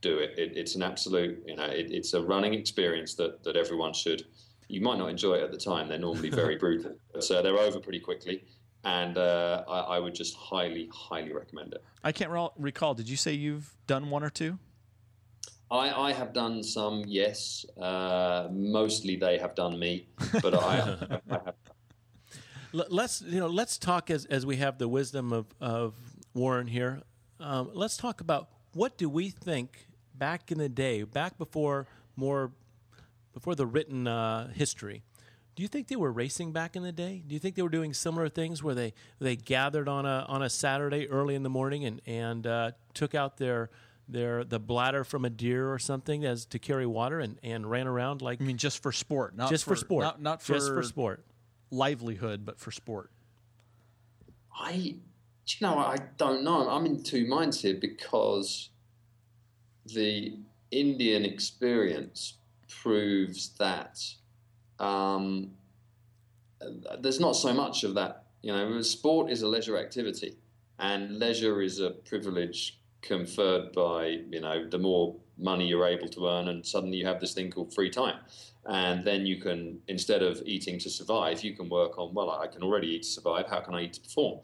do 0.02 0.18
it. 0.18 0.38
it 0.38 0.58
it's 0.58 0.76
an 0.76 0.84
absolute, 0.84 1.44
you 1.48 1.56
know, 1.56 1.66
it, 1.66 1.92
it's 1.92 2.14
a 2.14 2.22
running 2.22 2.54
experience 2.54 3.14
that, 3.16 3.44
that 3.44 3.56
everyone 3.56 3.94
should. 3.94 4.26
You 4.68 4.82
might 4.82 4.98
not 4.98 5.10
enjoy 5.10 5.36
it 5.36 5.44
at 5.44 5.52
the 5.52 5.58
time; 5.58 5.88
they're 5.88 6.00
normally 6.00 6.30
very 6.30 6.56
brutal, 6.64 6.96
so 7.20 7.42
they're 7.42 7.58
over 7.58 7.80
pretty 7.80 8.00
quickly. 8.00 8.44
And 8.84 9.18
uh, 9.18 9.64
I, 9.68 9.80
I, 9.80 10.00
would 10.00 10.16
just 10.16 10.36
highly, 10.36 10.90
highly 10.92 11.32
recommend 11.34 11.74
it. 11.74 11.84
I 12.04 12.12
can't 12.12 12.32
re- 12.32 12.50
recall. 12.58 12.96
Did 12.96 13.08
you 13.08 13.16
say 13.16 13.34
you've 13.34 13.76
done 13.86 14.10
one 14.10 14.24
or 14.24 14.32
two? 14.32 14.58
I, 15.70 16.10
I 16.10 16.14
have 16.14 16.34
done 16.34 16.64
some, 16.64 17.04
yes. 17.06 17.64
Uh, 17.80 18.48
mostly 18.52 19.18
they 19.18 19.38
have 19.38 19.54
done 19.54 19.78
me, 19.78 20.08
but 20.42 20.56
I, 20.56 20.58
I 20.68 20.76
have. 20.78 21.54
Let's 22.74 23.22
you 23.22 23.40
know. 23.40 23.48
Let's 23.48 23.78
talk 23.78 24.10
as 24.10 24.26
as 24.26 24.46
we 24.46 24.56
have 24.58 24.78
the 24.78 24.88
wisdom 24.88 25.34
of 25.34 25.48
of 25.60 25.94
Warren 26.34 26.68
here. 26.68 27.02
Um, 27.40 27.72
let's 27.74 27.98
talk 27.98 28.22
about 28.22 28.50
what 28.74 28.98
do 28.98 29.10
we 29.10 29.30
think 29.30 29.88
back 30.22 30.52
in 30.52 30.60
the 30.60 30.70
day, 30.70 31.02
back 31.02 31.36
before 31.40 31.88
more 32.16 32.52
before 33.34 33.56
the 33.56 33.66
written 33.66 34.08
uh, 34.08 34.50
history. 34.50 35.02
Do 35.56 35.64
you 35.64 35.68
think 35.68 35.88
they 35.88 35.96
were 35.96 36.12
racing 36.12 36.52
back 36.52 36.76
in 36.76 36.84
the 36.84 36.92
day? 36.92 37.24
Do 37.26 37.34
you 37.34 37.40
think 37.40 37.56
they 37.56 37.64
were 37.64 37.70
doing 37.70 37.92
similar 37.92 38.30
things 38.30 38.62
where 38.62 38.76
they 38.76 38.94
they 39.20 39.36
gathered 39.36 39.90
on 39.90 40.06
a 40.06 40.26
on 40.30 40.44
a 40.44 40.50
Saturday 40.50 41.10
early 41.10 41.34
in 41.34 41.42
the 41.42 41.50
morning 41.50 41.86
and 41.86 42.02
and 42.06 42.46
uh, 42.46 42.72
took 42.94 43.16
out 43.16 43.38
their 43.38 43.72
their 44.08 44.44
the 44.44 44.60
bladder 44.60 45.04
from 45.04 45.26
a 45.26 45.30
deer 45.30 45.74
or 45.74 45.80
something 45.80 46.24
as 46.24 46.46
to 46.46 46.60
carry 46.60 46.86
water 46.86 47.20
and, 47.20 47.40
and 47.42 47.70
ran 47.70 47.88
around 47.88 48.22
like 48.22 48.40
I 48.40 48.46
mean 48.46 48.58
just 48.58 48.84
for 48.84 48.92
sport, 48.92 49.36
not 49.36 49.50
just 49.50 49.64
for, 49.64 49.72
for 49.72 49.76
sport, 49.76 50.04
not, 50.04 50.22
not 50.22 50.42
for 50.44 50.54
just 50.54 50.68
for 50.68 50.84
sport, 50.84 51.26
livelihood, 51.72 52.46
but 52.46 52.60
for 52.60 52.70
sport. 52.70 53.10
I, 54.54 54.72
you 54.72 55.58
know, 55.62 55.80
I 55.80 55.98
don't 56.18 56.44
know. 56.44 56.70
I'm 56.70 56.86
in 56.86 57.02
two 57.02 57.26
minds 57.26 57.62
here 57.62 57.78
because 57.82 58.71
the 59.86 60.38
Indian 60.72 61.26
experience 61.26 62.36
proves 62.68 63.50
that 63.60 64.00
um, 64.80 65.52
there's 67.00 67.20
not 67.20 67.34
so 67.34 67.54
much 67.54 67.84
of 67.84 67.94
that. 67.96 68.26
You 68.42 68.54
know, 68.54 68.82
sport 68.82 69.30
is 69.30 69.42
a 69.42 69.48
leisure 69.48 69.78
activity, 69.78 70.38
and 70.80 71.20
leisure 71.20 71.62
is 71.62 71.80
a 71.80 71.92
privilege 71.92 72.80
conferred 73.02 73.72
by 73.74 74.20
you 74.30 74.42
know 74.42 74.68
the 74.68 74.78
more 74.78 75.16
money 75.38 75.68
you're 75.68 75.88
able 75.88 76.08
to 76.10 76.28
earn, 76.28 76.48
and 76.48 76.66
suddenly 76.66 76.98
you 76.98 77.06
have 77.06 77.20
this 77.20 77.34
thing 77.34 77.52
called 77.52 77.74
free 77.74 77.90
time, 77.90 78.20
and 78.66 79.06
then 79.06 79.26
you 79.26 79.40
can 79.40 79.80
instead 79.88 80.24
of 80.24 80.42
eating 80.46 80.80
to 80.80 80.90
survive, 80.90 81.44
you 81.44 81.56
can 81.56 81.70
work 81.70 81.98
on 81.98 82.14
well, 82.14 82.32
I 82.32 82.48
can 82.48 82.64
already 82.64 82.88
eat 82.88 83.04
to 83.04 83.10
survive. 83.10 83.48
How 83.48 83.60
can 83.60 83.76
I 83.76 83.82
eat 83.82 83.94
to 83.94 84.02
perform? 84.02 84.40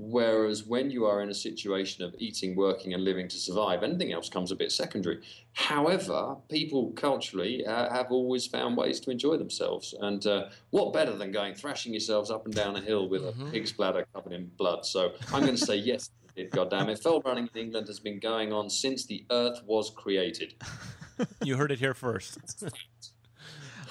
Whereas 0.00 0.62
when 0.64 0.92
you 0.92 1.06
are 1.06 1.22
in 1.22 1.28
a 1.28 1.34
situation 1.34 2.04
of 2.04 2.14
eating, 2.18 2.54
working, 2.54 2.94
and 2.94 3.02
living 3.02 3.26
to 3.26 3.36
survive, 3.36 3.82
anything 3.82 4.12
else 4.12 4.28
comes 4.28 4.52
a 4.52 4.54
bit 4.54 4.70
secondary. 4.70 5.20
However, 5.54 6.36
people 6.48 6.92
culturally 6.92 7.66
uh, 7.66 7.92
have 7.92 8.12
always 8.12 8.46
found 8.46 8.76
ways 8.76 9.00
to 9.00 9.10
enjoy 9.10 9.38
themselves. 9.38 9.96
And 10.00 10.24
uh, 10.24 10.50
what 10.70 10.92
better 10.92 11.16
than 11.16 11.32
going 11.32 11.56
thrashing 11.56 11.92
yourselves 11.92 12.30
up 12.30 12.44
and 12.44 12.54
down 12.54 12.76
a 12.76 12.80
hill 12.80 13.08
with 13.08 13.22
mm-hmm. 13.22 13.48
a 13.48 13.50
pig's 13.50 13.72
bladder 13.72 14.06
covered 14.14 14.34
in 14.34 14.52
blood? 14.56 14.86
So 14.86 15.14
I'm 15.32 15.42
going 15.42 15.56
to 15.56 15.66
say 15.66 15.74
yes. 15.74 16.10
God 16.52 16.70
damn 16.70 16.88
it. 16.90 17.00
Fell 17.00 17.20
running 17.22 17.50
in 17.52 17.60
England 17.60 17.88
has 17.88 17.98
been 17.98 18.20
going 18.20 18.52
on 18.52 18.70
since 18.70 19.04
the 19.04 19.24
earth 19.32 19.62
was 19.66 19.90
created. 19.90 20.54
you 21.42 21.56
heard 21.56 21.72
it 21.72 21.80
here 21.80 21.94
first. 21.94 22.38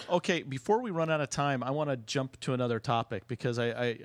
okay, 0.10 0.44
before 0.44 0.82
we 0.82 0.92
run 0.92 1.10
out 1.10 1.22
of 1.22 1.30
time, 1.30 1.64
I 1.64 1.72
want 1.72 1.90
to 1.90 1.98
jump 1.98 2.40
to 2.42 2.54
another 2.54 2.80
topic 2.80 3.28
because 3.28 3.60
I, 3.60 3.68
I 3.70 3.98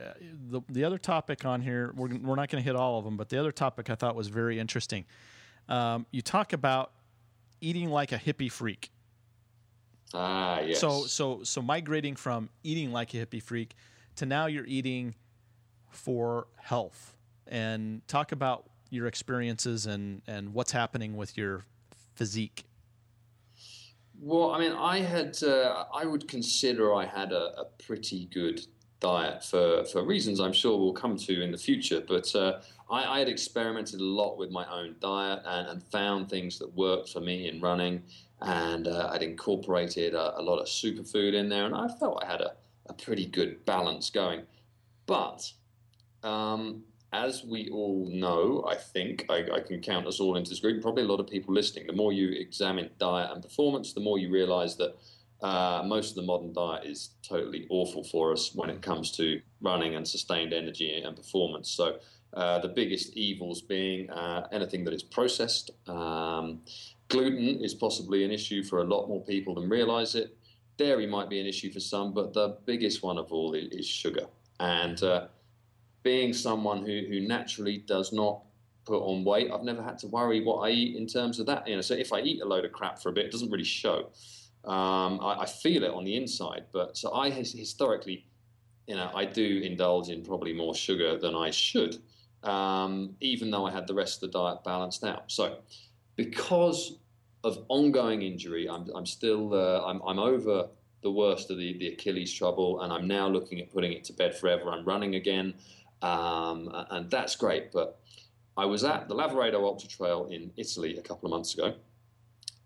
the, 0.50 0.61
the 0.68 0.84
other 0.84 0.98
topic 0.98 1.44
on 1.44 1.61
here 1.61 1.92
we're 1.94 2.09
we're 2.09 2.36
not 2.36 2.48
going 2.48 2.62
to 2.62 2.64
hit 2.64 2.76
all 2.76 2.98
of 2.98 3.05
them, 3.05 3.16
but 3.16 3.28
the 3.28 3.38
other 3.38 3.53
topic 3.53 3.90
I 3.90 3.94
thought 3.94 4.14
was 4.14 4.28
very 4.28 4.59
interesting. 4.59 5.05
Um, 5.68 6.07
you 6.11 6.22
talk 6.22 6.53
about 6.53 6.92
eating 7.61 7.90
like 7.90 8.12
a 8.12 8.18
hippie 8.18 8.50
freak. 8.50 8.90
Ah, 10.14 10.61
yes. 10.61 10.80
So 10.80 11.07
so 11.07 11.42
so 11.42 11.62
migrating 11.62 12.16
from 12.16 12.50
eating 12.62 12.92
like 12.92 13.14
a 13.14 13.24
hippie 13.24 13.42
freak 13.42 13.74
to 14.16 14.26
now 14.26 14.46
you're 14.46 14.66
eating 14.66 15.14
for 15.90 16.46
health 16.57 17.14
and 17.46 18.07
talk 18.09 18.32
about 18.32 18.68
your 18.90 19.07
experiences 19.07 19.86
and 19.86 20.22
and 20.26 20.53
what's 20.53 20.72
happening 20.72 21.16
with 21.16 21.38
your 21.38 21.64
physique. 22.14 22.64
Well, 24.25 24.53
I 24.53 24.61
mean, 24.61 24.70
I 24.70 25.01
had, 25.01 25.43
uh, 25.43 25.87
I 25.93 26.05
would 26.05 26.29
consider 26.29 26.95
I 26.95 27.05
had 27.05 27.33
a, 27.33 27.61
a, 27.61 27.64
pretty 27.85 28.27
good 28.27 28.64
diet 29.01 29.43
for, 29.45 29.85
for 29.87 30.05
reasons 30.05 30.39
I'm 30.39 30.53
sure 30.53 30.79
we'll 30.79 30.93
come 30.93 31.16
to 31.16 31.43
in 31.43 31.51
the 31.51 31.59
future. 31.59 32.01
But 32.01 32.33
uh, 32.37 32.61
I, 32.89 33.16
I, 33.16 33.18
had 33.18 33.29
experimented 33.29 34.01
a 34.01 34.05
lot 34.05 34.39
with 34.39 34.53
my 34.53 34.64
own 34.73 34.95
diet 35.01 35.43
and, 35.45 35.66
and 35.70 35.83
found 35.91 36.31
things 36.31 36.57
that 36.61 36.73
worked 36.77 37.09
for 37.09 37.18
me 37.18 37.49
in 37.49 37.61
running. 37.61 38.01
And 38.41 38.87
uh, 38.87 39.11
I'd 39.12 39.25
incorporated 39.25 40.14
a, 40.14 40.39
a, 40.39 40.43
lot 40.43 40.61
of 40.61 40.68
superfood 40.68 41.35
in 41.35 41.49
there, 41.49 41.66
and 41.66 41.75
I 41.75 41.89
felt 41.89 42.23
I 42.23 42.27
had 42.31 42.43
a, 42.43 42.53
a 42.87 42.93
pretty 42.93 43.27
good 43.27 43.64
balance 43.64 44.09
going. 44.09 44.43
But 45.07 45.51
um, 46.23 46.85
as 47.12 47.44
we 47.44 47.68
all 47.70 48.08
know, 48.10 48.64
I 48.66 48.74
think 48.76 49.26
I, 49.28 49.44
I, 49.52 49.60
can 49.60 49.80
count 49.80 50.06
us 50.06 50.18
all 50.18 50.36
into 50.36 50.48
this 50.48 50.60
group. 50.60 50.80
Probably 50.80 51.02
a 51.02 51.06
lot 51.06 51.20
of 51.20 51.26
people 51.26 51.52
listening. 51.52 51.86
The 51.86 51.92
more 51.92 52.12
you 52.12 52.30
examine 52.30 52.88
diet 52.98 53.30
and 53.30 53.42
performance, 53.42 53.92
the 53.92 54.00
more 54.00 54.18
you 54.18 54.30
realize 54.30 54.76
that 54.76 54.96
uh, 55.42 55.82
most 55.84 56.10
of 56.10 56.16
the 56.16 56.22
modern 56.22 56.52
diet 56.54 56.86
is 56.86 57.10
totally 57.22 57.66
awful 57.68 58.02
for 58.02 58.32
us 58.32 58.54
when 58.54 58.70
it 58.70 58.80
comes 58.80 59.10
to 59.12 59.42
running 59.60 59.94
and 59.94 60.08
sustained 60.08 60.54
energy 60.54 61.02
and 61.02 61.14
performance. 61.14 61.70
So, 61.70 61.98
uh, 62.34 62.60
the 62.60 62.68
biggest 62.68 63.14
evils 63.14 63.60
being 63.60 64.08
uh, 64.08 64.48
anything 64.52 64.84
that 64.84 64.94
is 64.94 65.02
processed. 65.02 65.70
Um, 65.86 66.60
gluten 67.08 67.62
is 67.62 67.74
possibly 67.74 68.24
an 68.24 68.30
issue 68.30 68.62
for 68.62 68.78
a 68.78 68.84
lot 68.84 69.06
more 69.06 69.22
people 69.22 69.54
than 69.54 69.68
realize 69.68 70.14
it. 70.14 70.34
Dairy 70.78 71.06
might 71.06 71.28
be 71.28 71.40
an 71.40 71.46
issue 71.46 71.70
for 71.70 71.80
some, 71.80 72.14
but 72.14 72.32
the 72.32 72.56
biggest 72.64 73.02
one 73.02 73.18
of 73.18 73.30
all 73.32 73.52
is, 73.52 73.68
is 73.72 73.86
sugar. 73.86 74.26
And 74.60 75.02
uh, 75.02 75.26
being 76.03 76.32
someone 76.32 76.78
who, 76.78 77.03
who 77.09 77.20
naturally 77.20 77.78
does 77.78 78.12
not 78.12 78.42
put 78.84 79.00
on 79.00 79.24
weight, 79.24 79.50
I've 79.53 79.62
never 79.62 79.82
had 79.82 79.98
to 80.00 80.09
worry 80.09 80.42
what 80.42 80.59
I 80.61 80.70
eat 80.70 80.96
in 80.96 81.07
terms 81.07 81.38
of 81.38 81.46
that. 81.46 81.66
You 81.68 81.76
know, 81.76 81.80
so 81.80 81.94
if 81.94 82.12
I 82.12 82.20
eat 82.20 82.42
a 82.42 82.44
load 82.44 82.64
of 82.64 82.72
crap 82.72 83.00
for 83.00 83.11
a 83.11 83.12
bit, 83.12 83.26
it 83.26 83.32
doesn't 83.32 83.50
really 83.50 83.64
show. 83.64 84.11
Um, 84.64 85.20
I, 85.20 85.38
I, 85.40 85.46
feel 85.46 85.82
it 85.82 85.90
on 85.90 86.05
the 86.05 86.16
inside, 86.16 86.66
but 86.72 86.96
so 86.96 87.12
I 87.12 87.30
historically, 87.30 88.26
you 88.86 88.94
know, 88.94 89.11
I 89.12 89.24
do 89.24 89.61
indulge 89.64 90.09
in 90.09 90.22
probably 90.22 90.53
more 90.53 90.72
sugar 90.72 91.18
than 91.18 91.34
I 91.34 91.50
should, 91.50 91.96
um, 92.44 93.16
even 93.20 93.50
though 93.50 93.66
I 93.66 93.72
had 93.72 93.88
the 93.88 93.94
rest 93.94 94.22
of 94.22 94.30
the 94.30 94.38
diet 94.38 94.62
balanced 94.62 95.03
out. 95.03 95.32
So, 95.32 95.59
because 96.14 96.98
of 97.42 97.64
ongoing 97.68 98.22
injury, 98.22 98.68
I'm, 98.68 98.88
I'm 98.94 99.07
still 99.07 99.53
uh, 99.53 99.84
I'm, 99.84 100.00
I'm 100.07 100.20
over 100.20 100.68
the 101.03 101.11
worst 101.11 101.50
of 101.50 101.59
the, 101.59 101.76
the 101.78 101.88
Achilles 101.88 102.32
trouble, 102.32 102.82
and 102.82 102.92
I'm 102.92 103.09
now 103.09 103.26
looking 103.28 103.61
at 103.61 103.72
putting 103.72 103.92
it 103.92 104.05
to 104.05 104.12
bed 104.12 104.36
forever. 104.36 104.70
I'm 104.70 104.84
running 104.84 105.16
again, 105.16 105.55
um, 106.03 106.70
and 106.90 107.11
that's 107.11 107.36
great. 107.36 107.72
But 107.72 107.98
I 108.57 108.66
was 108.66 108.84
at 108.84 109.09
the 109.09 109.14
Lavaredo 109.14 109.62
Ultra 109.62 109.88
Trail 109.88 110.28
in 110.30 110.50
Italy 110.57 110.96
a 110.96 111.03
couple 111.03 111.26
of 111.26 111.30
months 111.30 111.55
ago, 111.55 111.74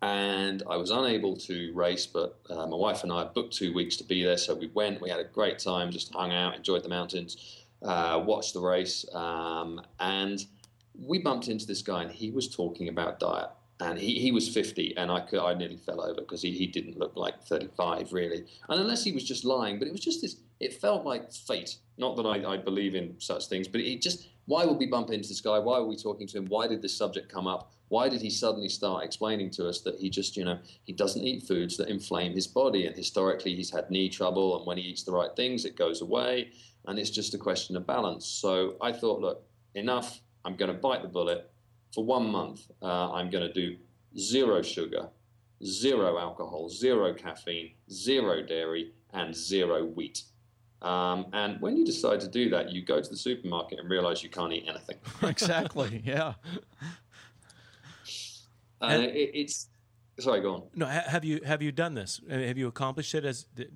and 0.02 0.62
I 0.68 0.76
was 0.76 0.90
unable 0.90 1.36
to 1.36 1.72
race. 1.74 2.06
But 2.06 2.38
uh, 2.50 2.66
my 2.66 2.76
wife 2.76 3.02
and 3.02 3.12
I 3.12 3.24
booked 3.24 3.54
two 3.54 3.72
weeks 3.72 3.96
to 3.96 4.04
be 4.04 4.24
there, 4.24 4.36
so 4.38 4.54
we 4.54 4.68
went. 4.68 5.00
We 5.00 5.10
had 5.10 5.20
a 5.20 5.24
great 5.24 5.58
time, 5.58 5.90
just 5.90 6.12
hung 6.12 6.32
out, 6.32 6.56
enjoyed 6.56 6.82
the 6.82 6.88
mountains, 6.88 7.64
uh, 7.82 8.22
watched 8.24 8.54
the 8.54 8.60
race, 8.60 9.04
um, 9.14 9.80
and 10.00 10.44
we 10.98 11.18
bumped 11.18 11.48
into 11.48 11.66
this 11.66 11.82
guy, 11.82 12.02
and 12.02 12.10
he 12.10 12.30
was 12.30 12.48
talking 12.48 12.88
about 12.88 13.20
diet 13.20 13.50
and 13.80 13.98
he, 13.98 14.18
he 14.18 14.32
was 14.32 14.48
50 14.48 14.96
and 14.96 15.10
I, 15.10 15.20
could, 15.20 15.40
I 15.40 15.54
nearly 15.54 15.76
fell 15.76 16.00
over 16.00 16.20
because 16.20 16.42
he, 16.42 16.50
he 16.52 16.66
didn't 16.66 16.98
look 16.98 17.12
like 17.14 17.42
35 17.42 18.12
really. 18.12 18.44
And 18.68 18.80
unless 18.80 19.04
he 19.04 19.12
was 19.12 19.24
just 19.24 19.44
lying 19.44 19.78
but 19.78 19.88
it 19.88 19.92
was 19.92 20.00
just 20.00 20.22
this 20.22 20.36
it 20.58 20.80
felt 20.80 21.04
like 21.04 21.30
fate. 21.32 21.76
Not 21.98 22.16
that 22.16 22.24
I, 22.24 22.54
I 22.54 22.56
believe 22.56 22.94
in 22.94 23.14
such 23.18 23.46
things 23.46 23.68
but 23.68 23.80
it 23.80 24.00
just 24.00 24.28
why 24.46 24.64
would 24.64 24.78
we 24.78 24.86
bump 24.86 25.10
into 25.10 25.28
this 25.28 25.40
guy 25.40 25.58
why 25.58 25.78
were 25.78 25.86
we 25.86 25.96
talking 25.96 26.26
to 26.28 26.38
him? 26.38 26.46
Why 26.46 26.66
did 26.66 26.80
this 26.80 26.96
subject 26.96 27.30
come 27.30 27.46
up? 27.46 27.72
Why 27.88 28.08
did 28.08 28.20
he 28.20 28.30
suddenly 28.30 28.68
start 28.68 29.04
explaining 29.04 29.50
to 29.50 29.68
us 29.68 29.80
that 29.82 30.00
he 30.00 30.08
just 30.08 30.36
you 30.36 30.44
know 30.44 30.58
he 30.84 30.92
doesn't 30.92 31.22
eat 31.22 31.42
foods 31.42 31.76
that 31.76 31.88
inflame 31.88 32.32
his 32.32 32.46
body 32.46 32.86
and 32.86 32.96
historically 32.96 33.54
he's 33.54 33.70
had 33.70 33.90
knee 33.90 34.08
trouble 34.08 34.56
and 34.56 34.66
when 34.66 34.78
he 34.78 34.84
eats 34.84 35.02
the 35.02 35.12
right 35.12 35.34
things 35.36 35.64
it 35.64 35.76
goes 35.76 36.00
away 36.00 36.50
and 36.86 36.98
it's 36.98 37.10
just 37.10 37.34
a 37.34 37.38
question 37.38 37.76
of 37.76 37.86
balance. 37.86 38.26
So 38.26 38.76
i 38.80 38.90
thought 38.90 39.20
look 39.20 39.42
enough. 39.74 40.20
I'm 40.46 40.56
going 40.56 40.72
to 40.72 40.78
bite 40.78 41.02
the 41.02 41.08
bullet 41.08 41.50
for 41.96 42.04
one 42.04 42.30
month, 42.30 42.70
uh, 42.82 43.10
I'm 43.10 43.30
going 43.30 43.50
to 43.50 43.52
do 43.52 43.74
zero 44.18 44.60
sugar, 44.60 45.08
zero 45.64 46.18
alcohol, 46.18 46.68
zero 46.68 47.14
caffeine, 47.14 47.70
zero 47.90 48.42
dairy, 48.42 48.92
and 49.14 49.34
zero 49.34 49.86
wheat. 49.86 50.24
Um, 50.82 51.24
and 51.32 51.58
when 51.62 51.74
you 51.74 51.86
decide 51.86 52.20
to 52.20 52.28
do 52.28 52.50
that, 52.50 52.70
you 52.70 52.84
go 52.84 53.00
to 53.00 53.08
the 53.08 53.16
supermarket 53.16 53.80
and 53.80 53.88
realize 53.88 54.22
you 54.22 54.28
can't 54.28 54.52
eat 54.52 54.66
anything. 54.68 54.98
exactly. 55.22 56.02
Yeah. 56.04 56.34
Uh, 58.82 58.98
it, 59.00 59.30
it's 59.32 59.68
sorry. 60.20 60.42
Go 60.42 60.54
on. 60.54 60.62
No, 60.74 60.84
have 60.84 61.24
you 61.24 61.40
have 61.46 61.62
you 61.62 61.72
done 61.72 61.94
this? 61.94 62.20
Uh, 62.30 62.34
have 62.34 62.58
you 62.58 62.66
accomplished 62.66 63.14
it? 63.14 63.24
As 63.24 63.44
did, 63.54 63.72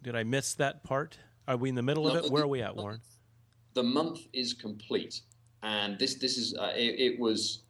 did 0.00 0.14
I 0.14 0.22
miss 0.22 0.54
that 0.54 0.84
part? 0.84 1.18
Are 1.48 1.56
we 1.56 1.70
in 1.70 1.74
the 1.74 1.82
middle 1.82 2.04
no, 2.04 2.10
of 2.10 2.24
it? 2.24 2.30
Where 2.30 2.44
are 2.44 2.46
we 2.46 2.62
at, 2.62 2.76
Warren? 2.76 3.00
The 3.74 3.82
month 3.82 4.20
is 4.32 4.54
complete 4.54 5.22
and 5.62 5.98
this 5.98 6.14
this 6.14 6.38
is 6.38 6.54
uh, 6.54 6.72
it, 6.74 6.98
it, 6.98 7.18
was 7.18 7.60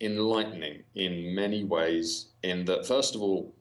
enlightening 0.00 0.82
in 0.94 1.34
many 1.34 1.64
ways. 1.64 2.26
In 2.42 2.64
that, 2.66 2.86
first 2.86 3.14
of 3.14 3.22
all, 3.22 3.54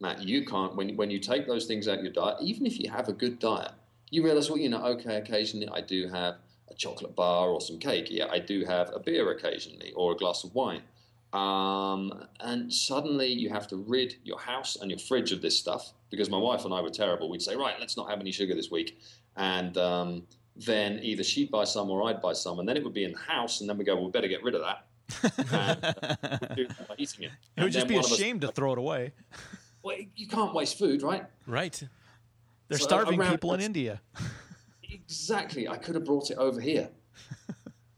Matt, 0.00 0.22
you 0.22 0.44
can't 0.44 0.76
when 0.76 0.96
when 0.96 1.10
you 1.10 1.18
take 1.18 1.46
those 1.46 1.66
things 1.66 1.88
out 1.88 1.98
of 1.98 2.04
your 2.04 2.12
diet, 2.12 2.36
even 2.40 2.66
if 2.66 2.78
you 2.78 2.90
have 2.90 3.08
a 3.08 3.12
good 3.12 3.38
diet, 3.38 3.72
you 4.10 4.24
realize, 4.24 4.50
well, 4.50 4.58
you 4.58 4.68
know, 4.68 4.84
okay, 4.84 5.16
occasionally 5.16 5.68
I 5.68 5.80
do 5.80 6.08
have 6.08 6.36
a 6.70 6.74
chocolate 6.74 7.16
bar 7.16 7.48
or 7.48 7.60
some 7.60 7.78
cake. 7.78 8.08
Yeah, 8.10 8.26
I 8.30 8.38
do 8.38 8.64
have 8.64 8.90
a 8.94 8.98
beer 8.98 9.30
occasionally 9.30 9.92
or 9.96 10.12
a 10.12 10.16
glass 10.16 10.44
of 10.44 10.54
wine. 10.54 10.82
Um, 11.32 12.24
and 12.40 12.72
suddenly 12.72 13.26
you 13.26 13.50
have 13.50 13.66
to 13.68 13.76
rid 13.76 14.16
your 14.24 14.38
house 14.38 14.76
and 14.76 14.90
your 14.90 14.98
fridge 14.98 15.30
of 15.30 15.42
this 15.42 15.58
stuff 15.58 15.92
because 16.10 16.30
my 16.30 16.38
wife 16.38 16.64
and 16.64 16.72
I 16.72 16.80
were 16.80 16.90
terrible. 16.90 17.28
We'd 17.28 17.42
say, 17.42 17.54
right, 17.54 17.74
let's 17.78 17.96
not 17.96 18.08
have 18.08 18.20
any 18.20 18.32
sugar 18.32 18.54
this 18.54 18.70
week. 18.70 18.98
And 19.36 19.76
um, 19.76 20.22
then 20.58 20.98
either 21.02 21.22
she'd 21.22 21.50
buy 21.50 21.64
some 21.64 21.90
or 21.90 22.08
I'd 22.08 22.20
buy 22.20 22.32
some, 22.32 22.58
and 22.58 22.68
then 22.68 22.76
it 22.76 22.84
would 22.84 22.94
be 22.94 23.04
in 23.04 23.12
the 23.12 23.18
house, 23.18 23.60
and 23.60 23.68
then 23.70 23.78
we 23.78 23.84
go, 23.84 23.94
well, 23.94 24.06
we 24.06 24.10
better 24.10 24.28
get 24.28 24.42
rid 24.42 24.54
of 24.54 24.62
that. 24.62 24.84
and, 25.52 25.84
uh, 25.84 26.94
eating 26.98 27.24
it. 27.24 27.30
It 27.56 27.62
would 27.62 27.72
just 27.72 27.88
be 27.88 27.96
a 27.96 28.02
shame 28.02 28.40
to 28.40 28.48
throw 28.48 28.72
it 28.72 28.78
away. 28.78 29.12
Well, 29.80 29.96
you 30.16 30.26
can't 30.26 30.52
waste 30.52 30.76
food, 30.76 31.02
right? 31.02 31.24
Right. 31.46 31.80
They're 32.66 32.78
so 32.78 32.84
starving 32.84 33.20
people 33.22 33.54
in 33.54 33.60
India. 33.60 34.00
Exactly. 34.90 35.68
I 35.68 35.76
could 35.76 35.94
have 35.94 36.04
brought 36.04 36.30
it 36.30 36.38
over 36.38 36.60
here. 36.60 36.88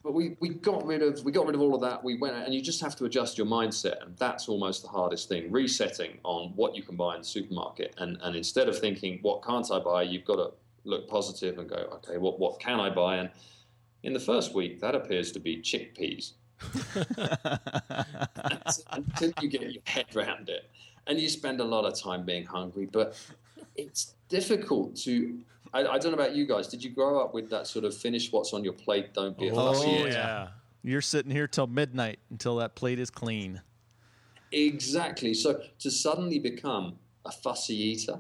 but 0.03 0.13
we, 0.13 0.37
we 0.41 0.49
got 0.49 0.85
rid 0.85 1.03
of 1.03 1.25
we 1.25 1.31
got 1.31 1.47
rid 1.47 1.55
of 1.55 1.61
all 1.61 1.75
of 1.75 1.81
that. 1.81 2.03
We 2.03 2.19
went 2.19 2.35
and 2.35 2.53
you 2.53 2.61
just 2.61 2.81
have 2.81 2.97
to 2.97 3.05
adjust 3.05 3.39
your 3.39 3.47
mindset, 3.47 4.05
and 4.05 4.17
that's 4.17 4.49
almost 4.49 4.83
the 4.83 4.89
hardest 4.89 5.29
thing. 5.29 5.51
Resetting 5.53 6.19
on 6.25 6.51
what 6.57 6.75
you 6.75 6.83
can 6.83 6.97
buy 6.97 7.15
in 7.15 7.21
the 7.23 7.27
supermarket, 7.27 7.95
and 7.99 8.19
and 8.23 8.35
instead 8.35 8.69
of 8.69 8.79
thinking 8.79 9.21
what 9.23 9.45
can't 9.45 9.71
I 9.71 9.79
buy, 9.79 10.03
you've 10.03 10.25
got 10.25 10.37
to 10.37 10.53
look 10.85 11.09
positive 11.09 11.59
and 11.59 11.69
go, 11.69 11.77
okay, 11.77 12.19
what 12.19 12.39
what 12.39 12.61
can 12.61 12.81
I 12.81 12.91
buy? 12.91 13.17
And 13.17 13.31
in 14.03 14.13
the 14.13 14.21
first 14.21 14.55
week, 14.55 14.81
that 14.81 14.95
appears 14.95 15.33
to 15.33 15.41
be 15.41 15.59
chickpeas. 15.59 16.33
Until 18.91 19.33
you 19.41 19.49
get 19.49 19.73
your 19.73 19.83
head 19.87 20.07
around 20.15 20.49
it, 20.49 20.71
and 21.07 21.19
you 21.19 21.29
spend 21.29 21.61
a 21.61 21.65
lot 21.65 21.85
of 21.85 21.99
time 21.99 22.25
being 22.25 22.45
hungry, 22.45 22.89
but 22.91 23.17
it's 23.77 24.15
difficult 24.29 24.97
to. 24.97 25.39
I, 25.73 25.81
I, 25.81 25.99
don't 25.99 26.13
know 26.13 26.19
about 26.19 26.35
you 26.35 26.47
guys. 26.47 26.67
Did 26.67 26.83
you 26.83 26.91
grow 26.91 27.21
up 27.21 27.33
with 27.33 27.49
that 27.51 27.67
sort 27.67 27.85
of 27.85 27.97
finish 27.97 28.33
what's 28.33 28.53
on 28.53 28.65
your 28.65 28.73
plate? 28.73 29.15
Don't 29.15 29.39
be 29.39 29.49
a 29.49 29.55
oh, 29.55 29.73
fussy. 29.73 30.03
Oh 30.03 30.07
yeah. 30.07 30.49
You're 30.83 31.03
sitting 31.03 31.31
here 31.31 31.47
till 31.47 31.67
midnight 31.67 32.19
until 32.31 32.57
that 32.57 32.75
plate 32.75 32.99
is 32.99 33.11
clean. 33.11 33.61
Exactly. 34.51 35.35
So 35.35 35.63
to 35.79 35.91
suddenly 35.91 36.39
become 36.39 36.97
a 37.25 37.31
fussy 37.31 37.77
eater 37.77 38.19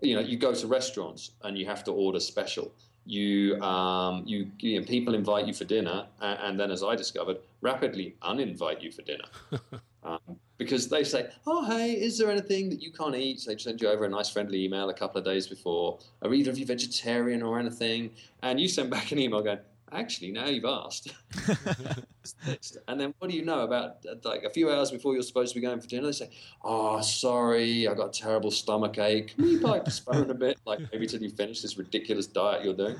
you 0.00 0.14
know, 0.14 0.20
you 0.20 0.36
go 0.36 0.54
to 0.54 0.66
restaurants 0.66 1.32
and 1.42 1.58
you 1.58 1.66
have 1.66 1.84
to 1.84 1.92
order 1.92 2.20
special. 2.20 2.72
You, 3.04 3.60
um, 3.62 4.22
you, 4.26 4.50
you 4.58 4.80
know, 4.80 4.86
people 4.86 5.14
invite 5.14 5.46
you 5.46 5.54
for 5.54 5.64
dinner, 5.64 6.06
and, 6.20 6.38
and, 6.40 6.60
then, 6.60 6.70
as 6.70 6.82
I 6.82 6.94
discovered, 6.94 7.38
rapidly 7.62 8.14
uninvite 8.22 8.82
you 8.82 8.92
for 8.92 9.00
dinner 9.00 9.24
um, 10.04 10.20
because 10.58 10.88
they 10.90 11.04
say, 11.04 11.30
"Oh, 11.46 11.64
hey, 11.64 11.92
is 11.92 12.18
there 12.18 12.30
anything 12.30 12.68
that 12.68 12.82
you 12.82 12.92
can't 12.92 13.14
eat?" 13.14 13.40
So 13.40 13.50
they 13.50 13.56
send 13.56 13.80
you 13.80 13.88
over 13.88 14.04
a 14.04 14.10
nice, 14.10 14.28
friendly 14.28 14.62
email 14.62 14.90
a 14.90 14.94
couple 14.94 15.18
of 15.18 15.24
days 15.24 15.46
before. 15.46 15.98
Are 16.20 16.34
either 16.34 16.50
of 16.50 16.58
you 16.58 16.66
vegetarian 16.66 17.42
or 17.42 17.58
anything? 17.58 18.10
And 18.42 18.60
you 18.60 18.68
send 18.68 18.90
back 18.90 19.10
an 19.10 19.18
email 19.18 19.40
going, 19.40 19.60
actually, 19.92 20.30
now 20.30 20.46
you've 20.46 20.64
asked. 20.66 21.14
and 22.88 23.00
then 23.00 23.14
what 23.18 23.30
do 23.30 23.36
you 23.36 23.44
know 23.44 23.60
about 23.60 24.04
like 24.24 24.42
a 24.44 24.50
few 24.50 24.70
hours 24.70 24.90
before 24.90 25.14
you're 25.14 25.22
supposed 25.22 25.54
to 25.54 25.60
be 25.60 25.66
going 25.66 25.80
for 25.80 25.86
dinner? 25.86 26.06
They 26.06 26.12
say, 26.12 26.30
"Oh, 26.62 27.00
sorry, 27.00 27.88
I 27.88 27.94
got 27.94 28.16
a 28.16 28.20
terrible 28.20 28.50
stomach 28.50 28.98
ache. 28.98 29.34
Can 29.36 29.48
you 29.48 29.60
like 29.60 29.84
postpone 29.84 30.30
a 30.30 30.34
bit, 30.34 30.58
like 30.64 30.80
maybe 30.92 31.06
till 31.06 31.22
you 31.22 31.30
finish 31.30 31.62
this 31.62 31.78
ridiculous 31.78 32.26
diet 32.26 32.64
you're 32.64 32.74
doing?" 32.74 32.96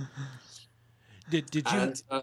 Did 1.31 1.51
did 1.51 1.71
you? 1.71 1.79
And, 1.79 2.03
uh, 2.11 2.23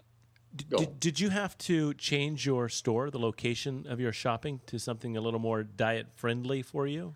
did, 0.56 1.00
did 1.00 1.20
you 1.20 1.30
have 1.30 1.56
to 1.58 1.92
change 1.94 2.46
your 2.46 2.68
store, 2.68 3.10
the 3.10 3.18
location 3.18 3.86
of 3.88 4.00
your 4.00 4.12
shopping, 4.12 4.60
to 4.66 4.78
something 4.78 5.16
a 5.16 5.20
little 5.20 5.40
more 5.40 5.62
diet 5.62 6.06
friendly 6.14 6.62
for 6.62 6.86
you? 6.86 7.14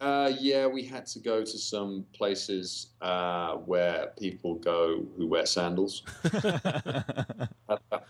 Uh, 0.00 0.32
yeah, 0.40 0.66
we 0.66 0.82
had 0.82 1.04
to 1.04 1.18
go 1.18 1.40
to 1.40 1.58
some 1.58 2.06
places 2.14 2.92
uh, 3.02 3.56
where 3.56 4.12
people 4.18 4.54
go 4.54 5.04
who 5.16 5.26
wear 5.26 5.44
sandals. 5.44 6.04
that, 6.22 7.42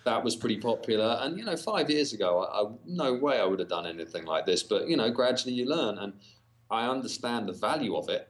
that, 0.05 0.22
was 0.22 0.36
pretty 0.36 0.59
popular. 0.59 1.18
And, 1.20 1.36
you 1.36 1.45
know, 1.45 1.57
five 1.57 1.91
years 1.91 2.12
ago, 2.12 2.45
I, 2.45 2.62
I, 2.62 2.70
no 2.86 3.14
way 3.14 3.41
I 3.41 3.45
would 3.45 3.59
have 3.59 3.68
done 3.68 3.86
anything 3.86 4.24
like 4.24 4.47
this. 4.47 4.62
But, 4.62 4.88
you 4.88 4.97
know, 4.97 5.11
gradually 5.11 5.53
you 5.53 5.68
learn. 5.68 5.99
And 5.99 6.12
I 6.70 6.86
understand 6.86 7.49
the 7.49 7.55
value 7.55 7.97
of 7.97 8.09
it. 8.09 8.28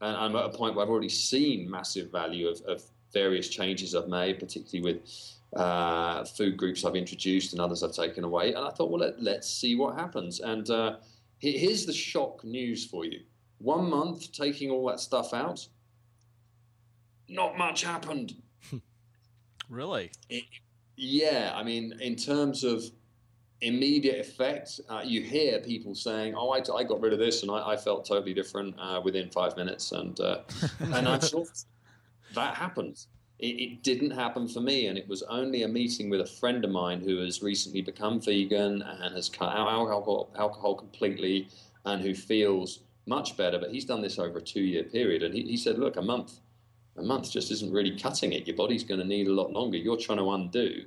And 0.00 0.16
I'm 0.16 0.36
at 0.36 0.44
a 0.44 0.50
point 0.50 0.76
where 0.76 0.84
I've 0.84 0.90
already 0.90 1.08
seen 1.08 1.68
massive 1.68 2.12
value 2.12 2.46
of, 2.46 2.60
of 2.62 2.84
various 3.12 3.48
changes 3.48 3.96
I've 3.96 4.06
made, 4.06 4.38
particularly 4.38 4.94
with 4.94 5.02
uh, 5.60 6.24
food 6.24 6.56
groups 6.56 6.84
I've 6.84 6.94
introduced 6.94 7.54
and 7.54 7.60
others 7.60 7.82
I've 7.82 7.92
taken 7.92 8.22
away. 8.22 8.54
And 8.54 8.64
I 8.64 8.70
thought, 8.70 8.88
well, 8.88 9.12
let, 9.18 9.38
us 9.40 9.50
see 9.50 9.74
what 9.74 9.98
happens. 9.98 10.38
And, 10.38 10.70
uh, 10.70 10.96
Here's 11.40 11.86
the 11.86 11.92
shock 11.92 12.44
news 12.44 12.84
for 12.84 13.04
you. 13.04 13.20
One 13.58 13.88
month 13.88 14.30
taking 14.32 14.70
all 14.70 14.86
that 14.88 15.00
stuff 15.00 15.32
out, 15.32 15.66
not 17.28 17.56
much 17.56 17.82
happened. 17.82 18.34
really? 19.70 20.10
It, 20.28 20.44
yeah, 20.96 21.52
I 21.54 21.62
mean, 21.62 21.94
in 22.00 22.16
terms 22.16 22.62
of 22.62 22.84
immediate 23.62 24.20
effect, 24.20 24.80
uh, 24.88 25.02
you 25.04 25.22
hear 25.22 25.60
people 25.60 25.94
saying, 25.94 26.34
"Oh, 26.34 26.50
I, 26.50 26.62
I, 26.74 26.84
got 26.84 27.00
rid 27.00 27.12
of 27.14 27.18
this 27.18 27.42
and 27.42 27.50
I, 27.50 27.70
I 27.70 27.76
felt 27.76 28.06
totally 28.06 28.34
different 28.34 28.74
uh, 28.78 29.00
within 29.02 29.30
five 29.30 29.56
minutes," 29.56 29.92
and 29.92 30.18
uh, 30.20 30.42
and 30.80 31.08
I'm 31.08 31.20
sure 31.20 31.46
that 32.34 32.54
happens. 32.54 33.08
It, 33.42 33.82
didn't 33.82 34.10
happen 34.10 34.46
for 34.48 34.60
me, 34.60 34.86
and 34.88 34.98
it 34.98 35.08
was 35.08 35.22
only 35.22 35.62
a 35.62 35.68
meeting 35.68 36.10
with 36.10 36.20
a 36.20 36.26
friend 36.26 36.62
of 36.62 36.70
mine 36.70 37.00
who 37.00 37.18
has 37.24 37.42
recently 37.42 37.80
become 37.80 38.20
vegan 38.20 38.82
and 38.82 39.14
has 39.16 39.30
cut 39.30 39.48
out 39.56 39.68
alcohol, 39.68 40.28
alcohol 40.36 40.74
completely, 40.74 41.48
and 41.86 42.02
who 42.02 42.14
feels 42.14 42.80
much 43.06 43.38
better. 43.38 43.58
But 43.58 43.70
he's 43.70 43.86
done 43.86 44.02
this 44.02 44.18
over 44.18 44.38
a 44.38 44.42
two-year 44.42 44.84
period, 44.84 45.22
and 45.22 45.34
he, 45.34 45.42
he 45.42 45.56
said, 45.56 45.78
"Look, 45.78 45.96
a 45.96 46.02
month." 46.02 46.40
a 46.96 47.02
month 47.02 47.30
just 47.30 47.50
isn't 47.50 47.72
really 47.72 47.98
cutting 47.98 48.32
it. 48.32 48.46
Your 48.46 48.56
body's 48.56 48.84
going 48.84 49.00
to 49.00 49.06
need 49.06 49.26
a 49.26 49.32
lot 49.32 49.52
longer. 49.52 49.76
You're 49.78 49.96
trying 49.96 50.18
to 50.18 50.30
undo 50.30 50.84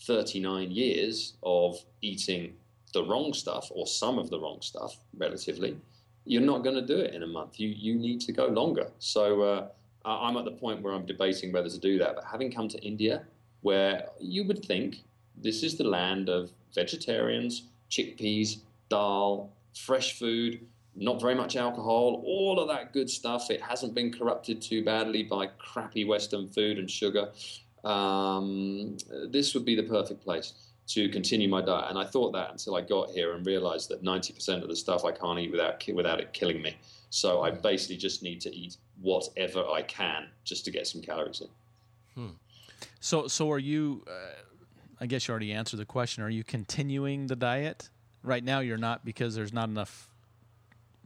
39 0.00 0.70
years 0.70 1.34
of 1.42 1.76
eating 2.00 2.54
the 2.92 3.04
wrong 3.04 3.32
stuff 3.32 3.68
or 3.74 3.86
some 3.86 4.18
of 4.18 4.30
the 4.30 4.38
wrong 4.38 4.58
stuff, 4.60 4.96
relatively. 5.16 5.76
You're 6.24 6.42
not 6.42 6.64
going 6.64 6.76
to 6.76 6.86
do 6.86 6.98
it 6.98 7.14
in 7.14 7.22
a 7.22 7.26
month. 7.26 7.58
You 7.58 7.68
you 7.68 7.94
need 7.94 8.20
to 8.22 8.32
go 8.32 8.46
longer. 8.46 8.90
So 8.98 9.42
uh, 9.42 9.68
I'm 10.04 10.36
at 10.36 10.44
the 10.44 10.52
point 10.52 10.82
where 10.82 10.94
I'm 10.94 11.06
debating 11.06 11.52
whether 11.52 11.68
to 11.68 11.78
do 11.78 11.98
that. 11.98 12.14
But 12.14 12.24
having 12.24 12.50
come 12.50 12.68
to 12.68 12.78
India, 12.78 13.22
where 13.60 14.08
you 14.18 14.44
would 14.44 14.64
think 14.64 15.02
this 15.36 15.62
is 15.62 15.76
the 15.76 15.84
land 15.84 16.28
of 16.28 16.50
vegetarians, 16.74 17.64
chickpeas, 17.90 18.60
dal, 18.88 19.50
fresh 19.74 20.18
food, 20.18 20.66
not 20.96 21.20
very 21.20 21.34
much 21.34 21.56
alcohol, 21.56 22.22
all 22.24 22.58
of 22.58 22.68
that 22.68 22.92
good 22.92 23.08
stuff. 23.08 23.50
It 23.50 23.60
hasn't 23.60 23.94
been 23.94 24.12
corrupted 24.12 24.60
too 24.60 24.84
badly 24.84 25.22
by 25.22 25.46
crappy 25.58 26.04
Western 26.04 26.48
food 26.48 26.78
and 26.78 26.90
sugar. 26.90 27.30
Um, 27.84 28.96
this 29.28 29.54
would 29.54 29.64
be 29.64 29.74
the 29.74 29.84
perfect 29.84 30.22
place 30.22 30.70
to 30.88 31.08
continue 31.08 31.48
my 31.48 31.62
diet. 31.62 31.86
And 31.88 31.98
I 31.98 32.04
thought 32.04 32.32
that 32.32 32.50
until 32.50 32.74
I 32.74 32.80
got 32.80 33.10
here 33.10 33.34
and 33.34 33.46
realized 33.46 33.88
that 33.90 34.02
90% 34.02 34.62
of 34.62 34.68
the 34.68 34.76
stuff 34.76 35.04
I 35.04 35.12
can't 35.12 35.38
eat 35.38 35.52
without, 35.52 35.82
without 35.94 36.20
it 36.20 36.32
killing 36.32 36.60
me. 36.60 36.76
So 37.10 37.42
I 37.42 37.50
basically 37.50 37.96
just 37.96 38.22
need 38.22 38.40
to 38.42 38.54
eat 38.54 38.76
whatever 39.00 39.64
I 39.66 39.82
can 39.82 40.26
just 40.44 40.64
to 40.66 40.70
get 40.70 40.86
some 40.86 41.00
calories 41.00 41.40
in. 41.40 41.48
Hmm. 42.14 42.34
So, 43.00 43.28
so 43.28 43.50
are 43.50 43.58
you? 43.58 44.04
Uh, 44.06 44.34
I 45.00 45.06
guess 45.06 45.26
you 45.26 45.32
already 45.32 45.52
answered 45.52 45.78
the 45.78 45.86
question. 45.86 46.22
Are 46.22 46.28
you 46.28 46.44
continuing 46.44 47.26
the 47.26 47.36
diet 47.36 47.88
right 48.22 48.44
now? 48.44 48.60
You're 48.60 48.76
not 48.76 49.04
because 49.04 49.34
there's 49.34 49.52
not 49.52 49.68
enough 49.68 50.08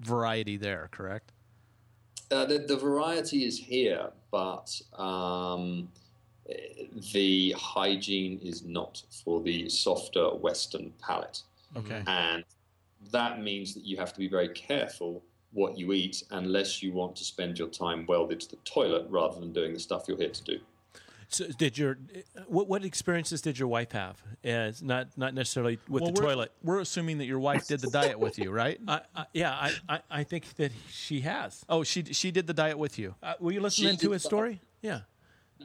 variety 0.00 0.56
there. 0.56 0.88
Correct. 0.90 1.32
Uh, 2.30 2.44
the, 2.44 2.58
the 2.58 2.76
variety 2.76 3.44
is 3.44 3.56
here, 3.56 4.10
but 4.32 4.80
um, 4.98 5.88
the 7.12 7.54
hygiene 7.56 8.40
is 8.42 8.64
not 8.64 9.02
for 9.24 9.40
the 9.42 9.68
softer 9.68 10.30
Western 10.30 10.92
palate. 11.00 11.42
Okay. 11.76 12.02
And 12.06 12.44
that 13.12 13.40
means 13.40 13.74
that 13.74 13.84
you 13.84 13.96
have 13.96 14.12
to 14.12 14.18
be 14.18 14.28
very 14.28 14.48
careful 14.48 15.22
what 15.54 15.78
you 15.78 15.92
eat 15.92 16.22
unless 16.30 16.82
you 16.82 16.92
want 16.92 17.16
to 17.16 17.24
spend 17.24 17.58
your 17.58 17.68
time 17.68 18.04
welded 18.06 18.40
to 18.40 18.50
the 18.50 18.56
toilet 18.64 19.06
rather 19.08 19.40
than 19.40 19.52
doing 19.52 19.72
the 19.72 19.80
stuff 19.80 20.04
you're 20.06 20.16
here 20.18 20.28
to 20.28 20.44
do. 20.44 20.58
So 21.28 21.46
did 21.58 21.78
your 21.78 21.98
what, 22.46 22.68
what 22.68 22.84
experiences 22.84 23.40
did 23.40 23.58
your 23.58 23.68
wife 23.68 23.92
have? 23.92 24.22
As 24.44 24.82
not 24.82 25.08
not 25.16 25.34
necessarily 25.34 25.78
with 25.88 26.02
well, 26.02 26.12
the 26.12 26.20
we're, 26.20 26.28
toilet. 26.28 26.52
We're 26.62 26.80
assuming 26.80 27.18
that 27.18 27.24
your 27.24 27.38
wife 27.38 27.66
did 27.66 27.80
the 27.80 27.90
diet 27.90 28.18
with 28.18 28.38
you, 28.38 28.50
right? 28.50 28.78
I, 28.88 29.00
I, 29.16 29.24
yeah, 29.32 29.50
I, 29.52 29.72
I, 29.88 30.00
I 30.10 30.24
think 30.24 30.54
that 30.56 30.70
she 30.90 31.22
has. 31.22 31.64
Oh, 31.68 31.82
she 31.82 32.04
she 32.04 32.30
did 32.30 32.46
the 32.46 32.54
diet 32.54 32.78
with 32.78 32.98
you. 32.98 33.14
Uh, 33.22 33.34
were 33.40 33.52
you 33.52 33.60
listening 33.60 33.92
She 33.92 34.06
to 34.06 34.10
his 34.12 34.22
did- 34.22 34.28
story? 34.28 34.60
Yeah. 34.82 35.00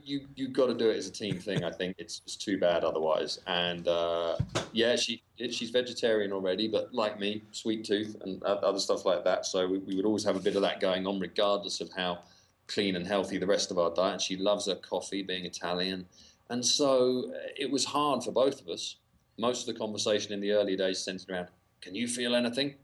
You 0.05 0.27
you've 0.35 0.53
got 0.53 0.67
to 0.67 0.73
do 0.73 0.89
it 0.89 0.97
as 0.97 1.07
a 1.07 1.11
team 1.11 1.39
thing. 1.39 1.63
I 1.63 1.71
think 1.71 1.95
it's 1.97 2.19
just 2.19 2.41
too 2.41 2.57
bad 2.57 2.83
otherwise. 2.83 3.39
And 3.47 3.87
uh, 3.87 4.37
yeah, 4.71 4.95
she 4.95 5.21
she's 5.37 5.69
vegetarian 5.69 6.31
already, 6.31 6.67
but 6.67 6.93
like 6.93 7.19
me, 7.19 7.43
sweet 7.51 7.85
tooth 7.85 8.15
and 8.21 8.41
other 8.43 8.79
stuff 8.79 9.05
like 9.05 9.23
that. 9.23 9.45
So 9.45 9.67
we, 9.67 9.79
we 9.79 9.95
would 9.95 10.05
always 10.05 10.23
have 10.23 10.35
a 10.35 10.39
bit 10.39 10.55
of 10.55 10.61
that 10.61 10.79
going 10.79 11.05
on, 11.07 11.19
regardless 11.19 11.81
of 11.81 11.89
how 11.95 12.19
clean 12.67 12.95
and 12.95 13.05
healthy 13.07 13.37
the 13.37 13.47
rest 13.47 13.71
of 13.71 13.79
our 13.79 13.93
diet. 13.93 14.21
She 14.21 14.35
loves 14.37 14.67
her 14.67 14.75
coffee, 14.75 15.23
being 15.23 15.45
Italian, 15.45 16.05
and 16.49 16.65
so 16.65 17.31
uh, 17.33 17.47
it 17.57 17.69
was 17.71 17.85
hard 17.85 18.23
for 18.23 18.31
both 18.31 18.61
of 18.61 18.67
us. 18.69 18.97
Most 19.37 19.67
of 19.67 19.73
the 19.73 19.79
conversation 19.79 20.33
in 20.33 20.41
the 20.41 20.51
early 20.51 20.75
days 20.75 20.99
centered 20.99 21.29
around, 21.29 21.47
"Can 21.81 21.95
you 21.95 22.07
feel 22.07 22.35
anything?" 22.35 22.75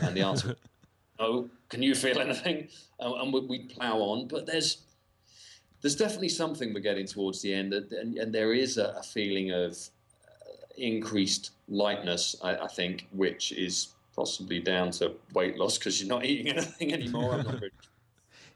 And 0.00 0.16
the 0.16 0.22
answer, 0.22 0.56
"No." 1.18 1.48
Can 1.68 1.82
you 1.82 1.94
feel 1.94 2.18
anything? 2.18 2.68
And, 3.00 3.14
and 3.14 3.32
we- 3.32 3.46
we'd 3.46 3.70
plow 3.70 3.96
on, 3.96 4.26
but 4.28 4.44
there's 4.44 4.82
there's 5.82 5.96
definitely 5.96 6.28
something 6.28 6.72
we're 6.72 6.80
getting 6.80 7.06
towards 7.06 7.42
the 7.42 7.52
end, 7.52 7.74
and, 7.74 8.16
and 8.16 8.32
there 8.32 8.54
is 8.54 8.78
a, 8.78 8.94
a 8.98 9.02
feeling 9.02 9.50
of 9.50 9.72
uh, 9.72 10.54
increased 10.78 11.50
lightness, 11.68 12.36
I, 12.42 12.56
I 12.56 12.68
think, 12.68 13.08
which 13.12 13.52
is 13.52 13.88
possibly 14.14 14.60
down 14.60 14.92
to 14.92 15.12
weight 15.34 15.58
loss 15.58 15.78
because 15.78 16.00
you're 16.00 16.08
not 16.08 16.24
eating 16.24 16.48
anything 16.56 16.92
anymore. 16.92 17.34
I'm 17.34 17.44
not 17.44 17.54
really. 17.54 17.70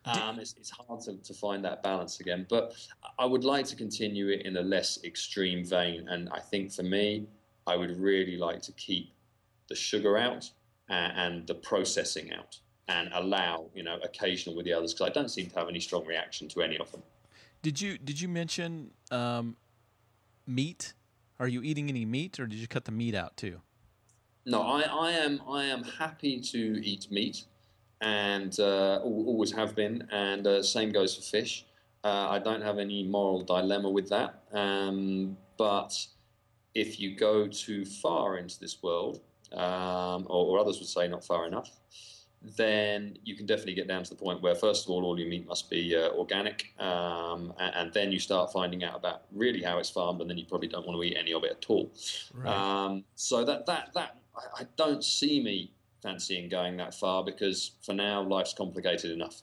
Um, 0.06 0.38
it's, 0.38 0.54
it's 0.56 0.70
hard 0.70 1.00
to, 1.00 1.16
to 1.16 1.34
find 1.34 1.64
that 1.64 1.82
balance 1.82 2.20
again, 2.20 2.46
but 2.48 2.76
I 3.18 3.24
would 3.24 3.42
like 3.42 3.66
to 3.66 3.74
continue 3.74 4.28
it 4.28 4.46
in 4.46 4.56
a 4.56 4.62
less 4.62 5.02
extreme 5.02 5.64
vein. 5.64 6.06
And 6.08 6.28
I 6.28 6.38
think 6.38 6.70
for 6.70 6.84
me, 6.84 7.26
I 7.66 7.74
would 7.74 7.98
really 7.98 8.36
like 8.36 8.62
to 8.62 8.72
keep 8.74 9.10
the 9.68 9.74
sugar 9.74 10.16
out 10.16 10.48
and, 10.88 11.12
and 11.18 11.46
the 11.48 11.56
processing 11.56 12.32
out, 12.32 12.56
and 12.86 13.10
allow 13.14 13.66
you 13.74 13.82
know 13.82 13.98
occasional 14.04 14.54
with 14.54 14.64
the 14.64 14.72
others 14.72 14.94
because 14.94 15.10
I 15.10 15.12
don't 15.12 15.28
seem 15.28 15.48
to 15.50 15.58
have 15.58 15.68
any 15.68 15.80
strong 15.80 16.06
reaction 16.06 16.46
to 16.50 16.62
any 16.62 16.78
of 16.78 16.92
them. 16.92 17.02
Did 17.66 17.80
you 17.80 17.98
did 17.98 18.20
you 18.20 18.28
mention 18.28 18.92
um, 19.10 19.56
meat? 20.46 20.94
Are 21.40 21.48
you 21.48 21.62
eating 21.64 21.88
any 21.88 22.04
meat, 22.04 22.38
or 22.38 22.46
did 22.46 22.60
you 22.60 22.68
cut 22.68 22.84
the 22.84 22.92
meat 22.92 23.12
out 23.12 23.36
too? 23.36 23.60
No, 24.44 24.62
I, 24.62 24.82
I 24.82 25.10
am 25.10 25.42
I 25.50 25.64
am 25.64 25.82
happy 25.82 26.38
to 26.52 26.58
eat 26.58 27.10
meat, 27.10 27.42
and 28.00 28.56
uh, 28.60 29.00
always 29.02 29.50
have 29.50 29.74
been, 29.74 30.06
and 30.12 30.46
uh, 30.46 30.62
same 30.62 30.92
goes 30.92 31.16
for 31.16 31.22
fish. 31.22 31.66
Uh, 32.04 32.28
I 32.30 32.38
don't 32.38 32.62
have 32.62 32.78
any 32.78 33.02
moral 33.02 33.42
dilemma 33.42 33.90
with 33.90 34.10
that. 34.10 34.44
Um, 34.52 35.36
but 35.58 35.92
if 36.72 37.00
you 37.00 37.16
go 37.16 37.48
too 37.48 37.84
far 37.84 38.36
into 38.36 38.60
this 38.60 38.80
world, 38.80 39.22
um, 39.52 40.24
or, 40.30 40.46
or 40.50 40.60
others 40.60 40.78
would 40.78 40.86
say 40.86 41.08
not 41.08 41.24
far 41.24 41.48
enough, 41.48 41.72
then 42.42 43.18
you 43.24 43.34
can 43.34 43.46
definitely 43.46 43.74
get 43.74 43.88
down 43.88 44.04
to 44.04 44.10
the 44.10 44.16
point 44.16 44.42
where, 44.42 44.54
first 44.54 44.84
of 44.84 44.90
all, 44.90 45.04
all 45.04 45.18
your 45.18 45.28
meat 45.28 45.46
must 45.46 45.68
be 45.70 45.96
uh, 45.96 46.10
organic, 46.10 46.72
um, 46.78 47.52
and, 47.58 47.74
and 47.74 47.92
then 47.92 48.12
you 48.12 48.18
start 48.18 48.52
finding 48.52 48.84
out 48.84 48.96
about 48.96 49.22
really 49.32 49.62
how 49.62 49.78
it's 49.78 49.90
farmed, 49.90 50.20
and 50.20 50.30
then 50.30 50.38
you 50.38 50.44
probably 50.44 50.68
don't 50.68 50.86
want 50.86 50.96
to 50.96 51.02
eat 51.02 51.16
any 51.18 51.32
of 51.32 51.44
it 51.44 51.52
at 51.52 51.64
all. 51.68 51.90
Um, 52.44 53.04
so 53.14 53.44
that 53.44 53.66
that 53.66 53.90
that 53.94 54.18
I, 54.36 54.62
I 54.62 54.66
don't 54.76 55.02
see 55.02 55.42
me 55.42 55.72
fancying 56.02 56.48
going 56.48 56.76
that 56.76 56.94
far 56.94 57.24
because 57.24 57.72
for 57.82 57.94
now 57.94 58.22
life's 58.22 58.52
complicated 58.52 59.10
enough, 59.10 59.42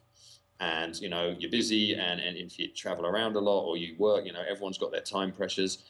and 0.59 0.95
you 0.97 1.09
know 1.09 1.35
you're 1.37 1.51
busy, 1.51 1.93
and, 1.95 2.21
and 2.21 2.37
if 2.37 2.57
you 2.57 2.69
travel 2.69 3.05
around 3.05 3.35
a 3.35 3.39
lot 3.39 3.65
or 3.65 3.75
you 3.75 3.95
work, 3.97 4.25
you 4.25 4.31
know 4.31 4.43
everyone's 4.49 4.77
got 4.77 4.91
their 4.91 5.01
time 5.01 5.31
pressures. 5.31 5.83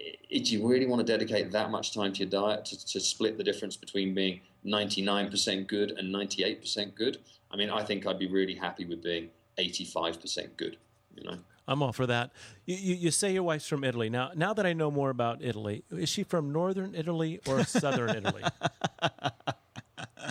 I- 0.00 0.38
Do 0.38 0.54
you 0.54 0.66
really 0.66 0.86
want 0.86 1.04
to 1.04 1.12
dedicate 1.12 1.50
that 1.52 1.70
much 1.70 1.92
time 1.92 2.12
to 2.14 2.20
your 2.20 2.28
diet 2.30 2.64
to, 2.66 2.86
to 2.86 3.00
split 3.00 3.36
the 3.36 3.44
difference 3.44 3.76
between 3.76 4.14
being 4.14 4.40
99% 4.64 5.66
good 5.66 5.92
and 5.92 6.14
98% 6.14 6.94
good? 6.94 7.18
I 7.50 7.56
mean, 7.56 7.70
I 7.70 7.82
think 7.84 8.06
I'd 8.06 8.18
be 8.18 8.28
really 8.28 8.54
happy 8.54 8.84
with 8.84 9.02
being 9.02 9.28
85% 9.58 10.56
good. 10.56 10.76
You 11.16 11.24
know. 11.24 11.38
I'm 11.66 11.82
all 11.82 11.92
for 11.92 12.06
that. 12.06 12.30
You, 12.66 12.76
you, 12.76 12.94
you 12.94 13.10
say 13.10 13.32
your 13.32 13.42
wife's 13.42 13.66
from 13.66 13.84
Italy. 13.84 14.10
Now, 14.10 14.30
now 14.34 14.54
that 14.54 14.66
I 14.66 14.72
know 14.72 14.90
more 14.90 15.10
about 15.10 15.42
Italy, 15.42 15.84
is 15.90 16.08
she 16.08 16.24
from 16.24 16.52
northern 16.52 16.94
Italy 16.94 17.40
or 17.46 17.64
southern 17.64 18.16
Italy? 18.16 18.42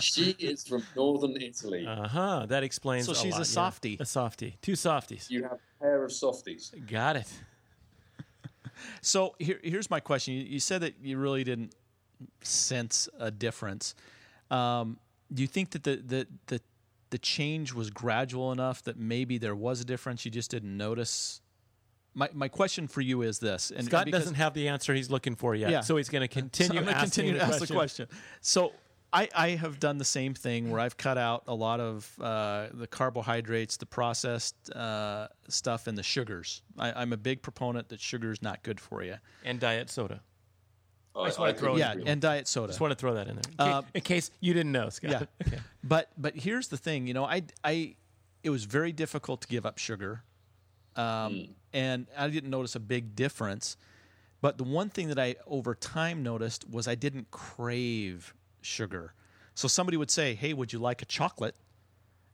She 0.00 0.30
is 0.38 0.66
from 0.66 0.82
northern 0.96 1.36
Italy. 1.40 1.86
Uh 1.86 2.08
huh. 2.08 2.46
That 2.48 2.62
explains. 2.62 3.06
So 3.06 3.12
she's 3.12 3.34
a 3.34 3.38
lot, 3.38 3.38
yeah. 3.38 3.44
softie. 3.44 3.96
A 4.00 4.06
softie. 4.06 4.56
Two 4.62 4.76
softies. 4.76 5.26
You 5.30 5.42
have 5.42 5.52
a 5.52 5.82
pair 5.82 6.04
of 6.04 6.12
softies. 6.12 6.72
Got 6.88 7.16
it. 7.16 7.26
So 9.02 9.34
here, 9.38 9.60
here's 9.62 9.90
my 9.90 10.00
question. 10.00 10.34
You, 10.34 10.42
you 10.42 10.60
said 10.60 10.82
that 10.82 10.94
you 11.02 11.18
really 11.18 11.44
didn't 11.44 11.74
sense 12.42 13.08
a 13.18 13.30
difference. 13.30 13.94
Um, 14.50 14.98
do 15.32 15.42
you 15.42 15.48
think 15.48 15.70
that 15.70 15.84
the, 15.84 15.96
the 15.96 16.26
the 16.46 16.60
the 17.10 17.18
change 17.18 17.72
was 17.72 17.90
gradual 17.90 18.52
enough 18.52 18.82
that 18.84 18.98
maybe 18.98 19.38
there 19.38 19.54
was 19.54 19.80
a 19.80 19.84
difference 19.84 20.24
you 20.24 20.30
just 20.30 20.50
didn't 20.50 20.76
notice? 20.76 21.40
My 22.14 22.28
my 22.32 22.48
question 22.48 22.88
for 22.88 23.00
you 23.00 23.22
is 23.22 23.38
this: 23.38 23.70
and 23.70 23.86
Scott 23.86 24.10
doesn't 24.10 24.34
have 24.34 24.54
the 24.54 24.68
answer 24.68 24.92
he's 24.94 25.10
looking 25.10 25.36
for 25.36 25.54
yet, 25.54 25.70
Yeah. 25.70 25.80
so 25.80 25.96
he's 25.96 26.08
going 26.08 26.22
to 26.22 26.28
continue. 26.28 26.72
So 26.72 26.78
I'm 26.78 26.84
going 26.84 26.94
to 26.96 27.00
asking 27.00 27.24
continue 27.24 27.38
to 27.38 27.44
ask 27.44 27.66
the 27.66 27.72
question. 27.72 28.08
So 28.40 28.72
I, 29.12 29.28
I 29.34 29.48
have 29.50 29.80
done 29.80 29.98
the 29.98 30.04
same 30.04 30.34
thing 30.34 30.70
where 30.70 30.80
I've 30.80 30.96
cut 30.96 31.18
out 31.18 31.42
a 31.48 31.54
lot 31.54 31.80
of 31.80 32.10
uh, 32.20 32.68
the 32.72 32.86
carbohydrates, 32.86 33.76
the 33.76 33.86
processed 33.86 34.70
uh, 34.72 35.28
stuff, 35.48 35.86
and 35.86 35.98
the 35.98 36.02
sugars. 36.02 36.62
I, 36.78 36.92
I'm 36.92 37.12
a 37.12 37.16
big 37.16 37.42
proponent 37.42 37.88
that 37.88 38.00
sugar 38.00 38.30
is 38.30 38.40
not 38.40 38.62
good 38.62 38.78
for 38.80 39.02
you. 39.02 39.16
and 39.44 39.58
diet 39.58 39.90
soda. 39.90 40.20
I, 41.16 41.26
just 41.26 41.40
wanna 41.40 41.50
I 41.50 41.54
throw 41.54 41.76
yeah, 41.76 41.94
and 42.06 42.20
diet 42.20 42.46
soda. 42.46 42.68
Just 42.68 42.80
want 42.80 42.92
to 42.92 42.94
throw 42.94 43.14
that 43.14 43.26
in 43.26 43.34
there, 43.34 43.42
in 43.50 43.56
case, 43.56 43.74
Uh, 43.74 43.82
in 43.94 44.00
case 44.02 44.30
you 44.38 44.54
didn't 44.54 44.72
know, 44.72 44.88
Scott. 44.90 45.10
Yeah. 45.10 45.22
Okay. 45.46 45.58
But 45.82 46.10
but 46.16 46.36
here's 46.36 46.68
the 46.68 46.76
thing, 46.76 47.08
you 47.08 47.14
know, 47.14 47.24
I 47.24 47.42
I 47.64 47.96
it 48.44 48.50
was 48.50 48.64
very 48.64 48.92
difficult 48.92 49.40
to 49.42 49.48
give 49.48 49.66
up 49.66 49.78
sugar, 49.78 50.22
um, 50.94 51.48
and 51.72 52.06
I 52.16 52.28
didn't 52.28 52.50
notice 52.50 52.76
a 52.76 52.80
big 52.80 53.16
difference. 53.16 53.76
But 54.40 54.56
the 54.56 54.64
one 54.64 54.88
thing 54.88 55.08
that 55.08 55.18
I 55.18 55.34
over 55.46 55.74
time 55.74 56.22
noticed 56.22 56.68
was 56.70 56.86
I 56.86 56.94
didn't 56.94 57.30
crave 57.32 58.32
sugar. 58.62 59.14
So 59.54 59.68
somebody 59.68 59.96
would 59.96 60.10
say, 60.10 60.34
"Hey, 60.34 60.52
would 60.52 60.72
you 60.72 60.78
like 60.78 61.02
a 61.02 61.04
chocolate?" 61.06 61.54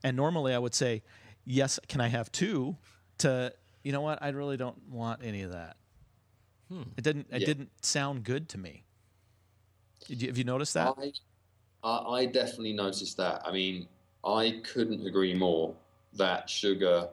And 0.04 0.16
normally 0.16 0.54
I 0.54 0.58
would 0.58 0.74
say, 0.74 1.02
"Yes, 1.44 1.78
can 1.88 2.00
I 2.00 2.08
have 2.08 2.30
two? 2.30 2.76
To 3.18 3.52
you 3.82 3.92
know 3.92 4.00
what? 4.02 4.22
I 4.22 4.28
really 4.28 4.56
don't 4.56 4.88
want 4.88 5.22
any 5.24 5.42
of 5.42 5.52
that. 5.52 5.76
It 6.96 7.04
didn't. 7.04 7.28
It 7.30 7.42
Yeah. 7.42 7.46
didn't 7.46 7.84
sound 7.84 8.24
good 8.24 8.48
to 8.50 8.58
me. 8.58 8.84
Did 10.08 10.22
you, 10.22 10.28
have 10.28 10.38
you 10.38 10.44
noticed 10.44 10.74
that? 10.74 10.94
I, 10.98 11.12
I, 11.88 12.20
I 12.20 12.26
definitely 12.26 12.72
noticed 12.72 13.16
that. 13.16 13.42
I 13.46 13.52
mean, 13.52 13.88
I 14.24 14.60
couldn't 14.64 15.06
agree 15.06 15.34
more 15.34 15.74
that 16.14 16.50
sugar 16.50 17.08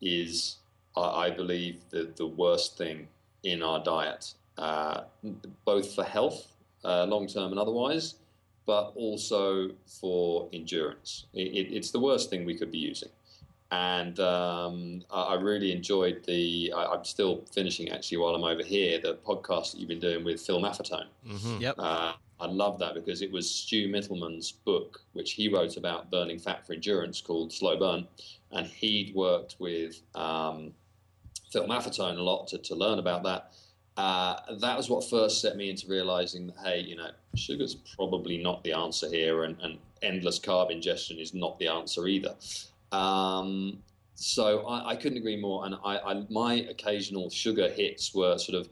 is 0.00 0.56
I, 0.96 1.26
I 1.26 1.30
believe, 1.30 1.82
the, 1.90 2.12
the 2.16 2.26
worst 2.26 2.76
thing 2.76 3.08
in 3.42 3.62
our 3.62 3.82
diet, 3.82 4.34
uh, 4.58 5.04
both 5.64 5.94
for 5.94 6.04
health, 6.04 6.48
uh, 6.84 7.04
long 7.06 7.26
term 7.26 7.50
and 7.52 7.58
otherwise, 7.58 8.16
but 8.68 8.92
also 8.96 9.70
for 9.86 10.46
endurance. 10.52 11.24
It, 11.32 11.48
it, 11.56 11.74
it's 11.74 11.90
the 11.90 11.98
worst 11.98 12.28
thing 12.28 12.44
we 12.44 12.54
could 12.54 12.70
be 12.70 12.76
using. 12.76 13.08
And 13.70 14.20
um, 14.20 15.02
I, 15.10 15.22
I 15.22 15.34
really 15.36 15.72
enjoyed 15.72 16.22
the. 16.26 16.74
I, 16.76 16.84
I'm 16.84 17.04
still 17.04 17.44
finishing 17.50 17.88
actually 17.90 18.18
while 18.18 18.34
I'm 18.34 18.44
over 18.44 18.62
here 18.62 19.00
the 19.00 19.14
podcast 19.26 19.72
that 19.72 19.78
you've 19.78 19.88
been 19.88 19.98
doing 19.98 20.22
with 20.22 20.42
Phil 20.42 20.60
Maffetone. 20.60 21.06
Mm-hmm. 21.26 21.62
Yep. 21.62 21.74
Uh, 21.78 22.12
I 22.40 22.46
love 22.46 22.78
that 22.80 22.92
because 22.92 23.22
it 23.22 23.32
was 23.32 23.50
Stu 23.50 23.88
Mittleman's 23.88 24.52
book, 24.52 25.00
which 25.14 25.32
he 25.32 25.48
wrote 25.48 25.78
about 25.78 26.10
burning 26.10 26.38
fat 26.38 26.66
for 26.66 26.74
endurance, 26.74 27.22
called 27.22 27.50
Slow 27.50 27.78
Burn, 27.78 28.06
and 28.52 28.66
he'd 28.66 29.14
worked 29.14 29.56
with 29.58 30.02
um, 30.14 30.72
Phil 31.50 31.66
Maffetone 31.66 32.18
a 32.18 32.22
lot 32.22 32.46
to, 32.48 32.58
to 32.58 32.74
learn 32.74 32.98
about 32.98 33.22
that. 33.22 33.54
Uh, 33.98 34.36
that 34.60 34.76
was 34.76 34.88
what 34.88 35.02
first 35.10 35.40
set 35.40 35.56
me 35.56 35.68
into 35.68 35.88
realizing 35.88 36.46
that 36.46 36.56
hey, 36.64 36.78
you 36.78 36.94
know, 36.94 37.10
sugar's 37.34 37.74
probably 37.74 38.38
not 38.38 38.62
the 38.62 38.72
answer 38.72 39.08
here, 39.10 39.42
and, 39.42 39.56
and 39.60 39.76
endless 40.02 40.38
carb 40.38 40.70
ingestion 40.70 41.18
is 41.18 41.34
not 41.34 41.58
the 41.58 41.66
answer 41.66 42.06
either. 42.06 42.36
Um, 42.92 43.82
so 44.14 44.64
I, 44.68 44.90
I 44.90 44.96
couldn't 44.96 45.18
agree 45.18 45.40
more. 45.40 45.66
And 45.66 45.74
I, 45.84 45.98
I, 45.98 46.24
my 46.30 46.54
occasional 46.70 47.28
sugar 47.28 47.68
hits 47.68 48.14
were 48.14 48.38
sort 48.38 48.56
of 48.56 48.68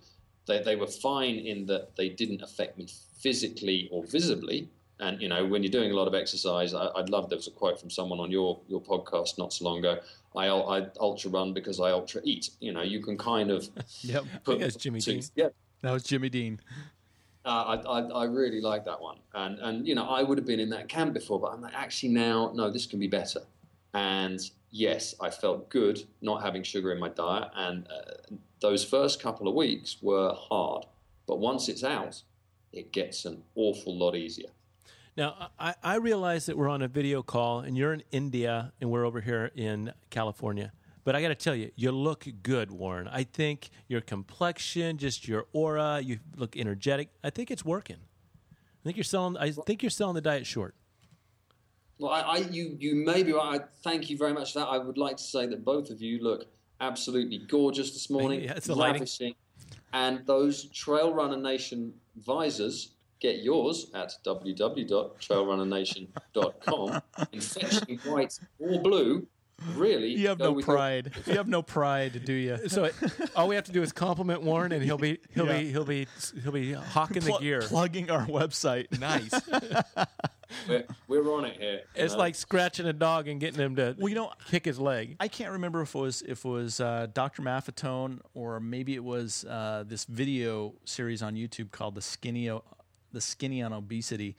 they, 0.46 0.62
they 0.62 0.76
were 0.76 0.86
fine 0.86 1.34
in 1.34 1.66
that 1.66 1.96
they 1.96 2.08
didn't 2.08 2.42
affect 2.42 2.78
me 2.78 2.86
physically 3.18 3.88
or 3.90 4.04
visibly. 4.04 4.68
And 5.00 5.20
you 5.20 5.28
know, 5.28 5.44
when 5.44 5.64
you're 5.64 5.72
doing 5.72 5.90
a 5.90 5.96
lot 5.96 6.06
of 6.06 6.14
exercise, 6.14 6.72
I, 6.72 6.86
I'd 6.94 7.10
love. 7.10 7.30
There 7.30 7.36
was 7.36 7.48
a 7.48 7.50
quote 7.50 7.80
from 7.80 7.90
someone 7.90 8.20
on 8.20 8.30
your 8.30 8.60
your 8.68 8.80
podcast 8.80 9.38
not 9.38 9.52
so 9.52 9.64
long 9.64 9.80
ago. 9.80 9.98
I, 10.36 10.48
I 10.48 10.86
ultra 11.00 11.30
run 11.30 11.52
because 11.52 11.80
I 11.80 11.90
ultra 11.90 12.20
eat. 12.24 12.50
You 12.60 12.72
know, 12.72 12.82
you 12.82 13.00
can 13.02 13.16
kind 13.16 13.50
of 13.50 13.68
Yep. 14.02 14.24
put 14.44 14.60
that's 14.60 14.76
Jimmy 14.76 15.00
two 15.00 15.12
Dean. 15.14 15.22
together. 15.22 15.54
That 15.82 15.92
was 15.92 16.02
Jimmy 16.04 16.28
Dean. 16.28 16.60
Uh, 17.44 17.78
I, 17.86 18.00
I, 18.00 18.00
I 18.00 18.24
really 18.24 18.60
like 18.60 18.84
that 18.84 19.00
one, 19.00 19.18
and 19.34 19.58
and 19.60 19.86
you 19.86 19.94
know 19.94 20.04
I 20.08 20.22
would 20.22 20.36
have 20.36 20.46
been 20.46 20.58
in 20.60 20.70
that 20.70 20.88
camp 20.88 21.14
before, 21.14 21.40
but 21.40 21.52
I'm 21.52 21.60
like, 21.62 21.74
actually 21.74 22.08
now 22.12 22.50
no, 22.54 22.70
this 22.70 22.86
can 22.86 22.98
be 22.98 23.06
better. 23.06 23.40
And 23.94 24.40
yes, 24.70 25.14
I 25.20 25.30
felt 25.30 25.68
good 25.70 26.04
not 26.22 26.42
having 26.42 26.62
sugar 26.64 26.92
in 26.92 26.98
my 26.98 27.08
diet, 27.08 27.48
and 27.54 27.86
uh, 27.86 28.34
those 28.60 28.84
first 28.84 29.22
couple 29.22 29.46
of 29.48 29.54
weeks 29.54 29.98
were 30.02 30.34
hard, 30.34 30.86
but 31.26 31.38
once 31.38 31.68
it's 31.68 31.84
out, 31.84 32.20
it 32.72 32.92
gets 32.92 33.24
an 33.26 33.42
awful 33.54 33.96
lot 33.96 34.16
easier. 34.16 34.50
Now, 35.16 35.50
I, 35.58 35.74
I 35.82 35.96
realize 35.96 36.44
that 36.46 36.58
we're 36.58 36.68
on 36.68 36.82
a 36.82 36.88
video 36.88 37.22
call 37.22 37.60
and 37.60 37.76
you're 37.76 37.94
in 37.94 38.02
India 38.12 38.72
and 38.80 38.90
we're 38.90 39.04
over 39.04 39.22
here 39.22 39.50
in 39.54 39.92
California. 40.10 40.72
But 41.04 41.16
I 41.16 41.22
got 41.22 41.28
to 41.28 41.34
tell 41.34 41.54
you, 41.54 41.70
you 41.74 41.90
look 41.90 42.26
good, 42.42 42.70
Warren. 42.70 43.08
I 43.08 43.22
think 43.22 43.70
your 43.88 44.02
complexion, 44.02 44.98
just 44.98 45.26
your 45.26 45.46
aura, 45.52 46.00
you 46.00 46.18
look 46.36 46.56
energetic. 46.56 47.08
I 47.24 47.30
think 47.30 47.50
it's 47.50 47.64
working. 47.64 47.96
I 47.96 48.82
think 48.84 48.96
you're 48.96 49.04
selling. 49.04 49.36
I 49.38 49.52
think 49.52 49.82
you're 49.82 49.90
selling 49.90 50.16
the 50.16 50.20
diet 50.20 50.46
short. 50.46 50.74
Well, 51.98 52.12
I, 52.12 52.20
I 52.20 52.36
you 52.38 52.76
you 52.78 52.96
may 52.96 53.22
be 53.22 53.32
right. 53.32 53.60
I 53.60 53.64
thank 53.82 54.10
you 54.10 54.18
very 54.18 54.32
much 54.32 54.52
for 54.52 54.58
that. 54.58 54.66
I 54.66 54.78
would 54.78 54.98
like 54.98 55.16
to 55.16 55.22
say 55.22 55.46
that 55.46 55.64
both 55.64 55.90
of 55.90 56.02
you 56.02 56.22
look 56.22 56.46
absolutely 56.80 57.38
gorgeous 57.38 57.92
this 57.92 58.10
morning. 58.10 58.40
Yeah, 58.44 58.54
it's 58.54 58.68
lavishing. 58.68 59.34
And 59.92 60.26
those 60.26 60.64
Trail 60.70 61.14
Runner 61.14 61.36
Nation 61.36 61.94
visors, 62.16 62.95
get 63.20 63.42
yours 63.42 63.90
at 63.94 64.12
www.trailrunnernation.com 64.24 67.02
in 67.32 67.40
fetching 67.40 67.98
white 68.04 68.38
or 68.58 68.78
blue. 68.80 69.26
Really, 69.74 70.08
You 70.10 70.28
have 70.28 70.38
no 70.38 70.52
with 70.52 70.66
your- 70.66 70.76
pride. 70.76 71.12
You 71.24 71.38
have 71.38 71.48
no 71.48 71.62
pride, 71.62 72.22
do 72.26 72.34
you? 72.34 72.58
So 72.68 72.84
it, 72.84 72.94
all 73.34 73.48
we 73.48 73.54
have 73.54 73.64
to 73.64 73.72
do 73.72 73.80
is 73.82 73.90
compliment 73.90 74.42
Warren, 74.42 74.70
and 74.72 74.82
he'll 74.82 74.98
be 74.98 75.16
he'll 75.34 75.46
Yeah. 75.46 75.60
be 75.60 75.72
he'll 75.72 75.86
be 75.86 76.06
he'll 76.42 76.52
be 76.52 76.74
hawking 76.74 77.22
the 77.22 77.38
gear. 77.38 77.62
Plugging 77.62 78.10
our 78.10 78.26
website. 78.26 78.98
Nice. 79.00 79.32
We're, 80.68 80.84
we're 81.08 81.34
on 81.34 81.44
it 81.44 81.56
here. 81.58 81.80
it's 81.96 82.12
know. 82.12 82.20
like 82.20 82.36
scratching 82.36 82.86
a 82.86 82.92
dog 82.92 83.26
and 83.26 83.40
getting 83.40 83.60
him 83.60 83.74
to 83.76 83.96
Well, 83.98 84.08
you 84.08 84.14
know, 84.14 84.30
kick 84.48 84.64
his 84.64 84.78
leg. 84.78 85.16
I 85.18 85.26
can't 85.26 85.50
remember 85.52 85.82
if 85.82 85.92
it 85.94 85.98
was 85.98 86.22
if 86.22 86.44
it 86.44 86.48
was 86.48 86.78
uh, 86.80 87.08
Dr. 87.12 87.42
Maffetone 87.42 88.20
or 88.32 88.60
maybe 88.60 88.94
it 88.94 89.02
was 89.02 89.44
uh, 89.44 89.82
this 89.86 90.04
video 90.04 90.74
series 90.84 91.20
on 91.22 91.34
YouTube 91.34 91.72
called 91.72 91.96
the 91.96 92.00
Skinny 92.02 92.48
O- 92.48 92.62
the 93.12 93.20
Skinny 93.20 93.62
on 93.62 93.72
Obesity, 93.72 94.36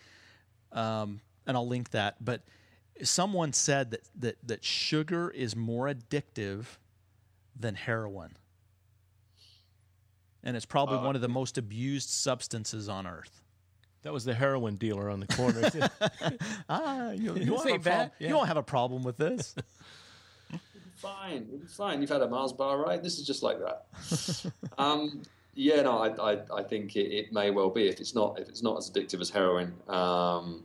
um, 0.71 1.21
and 1.45 1.55
I'll 1.57 1.67
link 1.67 1.91
that. 1.91 2.23
But 2.23 2.41
someone 3.03 3.53
said 3.53 3.91
that 3.91 4.01
that 4.19 4.37
that 4.47 4.63
sugar 4.65 5.29
is 5.29 5.55
more 5.55 5.85
addictive 5.87 6.65
than 7.59 7.75
heroin, 7.75 8.37
and 10.43 10.55
it's 10.55 10.65
probably 10.65 10.97
one 10.97 11.15
of 11.15 11.21
the 11.21 11.29
most 11.29 11.57
abused 11.57 12.09
substances 12.09 12.87
on 12.89 13.07
earth. 13.07 13.41
That 14.03 14.13
was 14.13 14.23
the 14.23 14.33
heroin 14.35 14.75
dealer 14.75 15.09
on 15.09 15.19
the 15.19 15.27
corner. 15.27 15.69
Ah, 16.69 17.11
you, 17.11 17.33
This 17.33 17.45
you, 17.45 17.53
won't, 17.53 17.69
have 17.69 17.81
a 17.81 17.83
bad. 17.83 17.83
problem- 17.83 18.11
Yeah. 18.19 18.27
you 18.29 18.35
won't 18.35 18.47
have 18.47 18.57
a 18.57 18.63
problem 18.63 19.03
with 19.03 19.17
this. 19.17 19.55
fine. 20.95 21.47
We'll 21.49 21.67
fine. 21.67 22.01
You've 22.01 22.09
had 22.09 22.21
a 22.21 22.27
Mars 22.29 22.53
bar, 22.53 22.81
right? 22.81 23.01
This 23.01 23.17
is 23.19 23.25
just 23.27 23.43
like 23.43 23.57
that. 23.59 24.51
um, 24.77 25.23
yeah, 25.57 25.81
no, 25.81 25.97
I, 25.97 26.33
I, 26.33 26.39
I 26.59 26.63
think 26.63 26.95
it, 26.95 27.11
it 27.11 27.33
may 27.33 27.49
well 27.49 27.71
be 27.71 27.87
if 27.87 27.99
it's 27.99 28.13
not 28.13 28.39
if 28.39 28.47
it's 28.47 28.61
not 28.61 28.77
as 28.77 28.89
addictive 28.91 29.19
as 29.21 29.29
heroin, 29.31 29.73
um, 29.89 30.63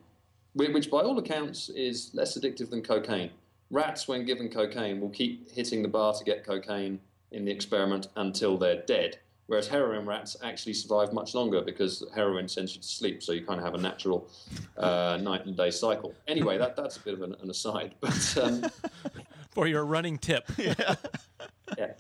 whi- 0.52 0.70
which 0.70 0.90
by 0.90 0.98
all 0.98 1.18
accounts 1.18 1.70
is 1.70 2.10
less 2.12 2.38
addictive 2.38 2.68
than 2.68 2.82
cocaine. 2.82 3.30
Rats, 3.70 4.06
when 4.06 4.26
given 4.26 4.50
cocaine, 4.50 5.00
will 5.00 5.08
keep 5.08 5.50
hitting 5.50 5.80
the 5.82 5.88
bar 5.88 6.12
to 6.12 6.22
get 6.24 6.44
cocaine 6.44 7.00
in 7.30 7.46
the 7.46 7.50
experiment 7.50 8.08
until 8.16 8.58
they're 8.58 8.82
dead. 8.82 9.18
Whereas 9.46 9.66
heroin 9.66 10.04
rats 10.06 10.36
actually 10.44 10.74
survive 10.74 11.12
much 11.14 11.34
longer 11.34 11.62
because 11.62 12.04
heroin 12.14 12.46
sends 12.48 12.74
you 12.74 12.82
to 12.82 12.86
sleep, 12.86 13.22
so 13.22 13.32
you 13.32 13.44
kind 13.46 13.58
of 13.58 13.64
have 13.64 13.74
a 13.74 13.78
natural 13.78 14.28
uh, 14.76 15.18
night 15.20 15.46
and 15.46 15.56
day 15.56 15.70
cycle. 15.70 16.14
Anyway, 16.28 16.58
that, 16.58 16.76
that's 16.76 16.98
a 16.98 17.00
bit 17.00 17.14
of 17.14 17.22
an, 17.22 17.34
an 17.42 17.50
aside. 17.50 17.94
But 18.00 18.38
um, 18.42 18.62
For 19.50 19.66
your 19.66 19.84
running 19.84 20.18
tip. 20.18 20.44
yeah. 20.58 20.94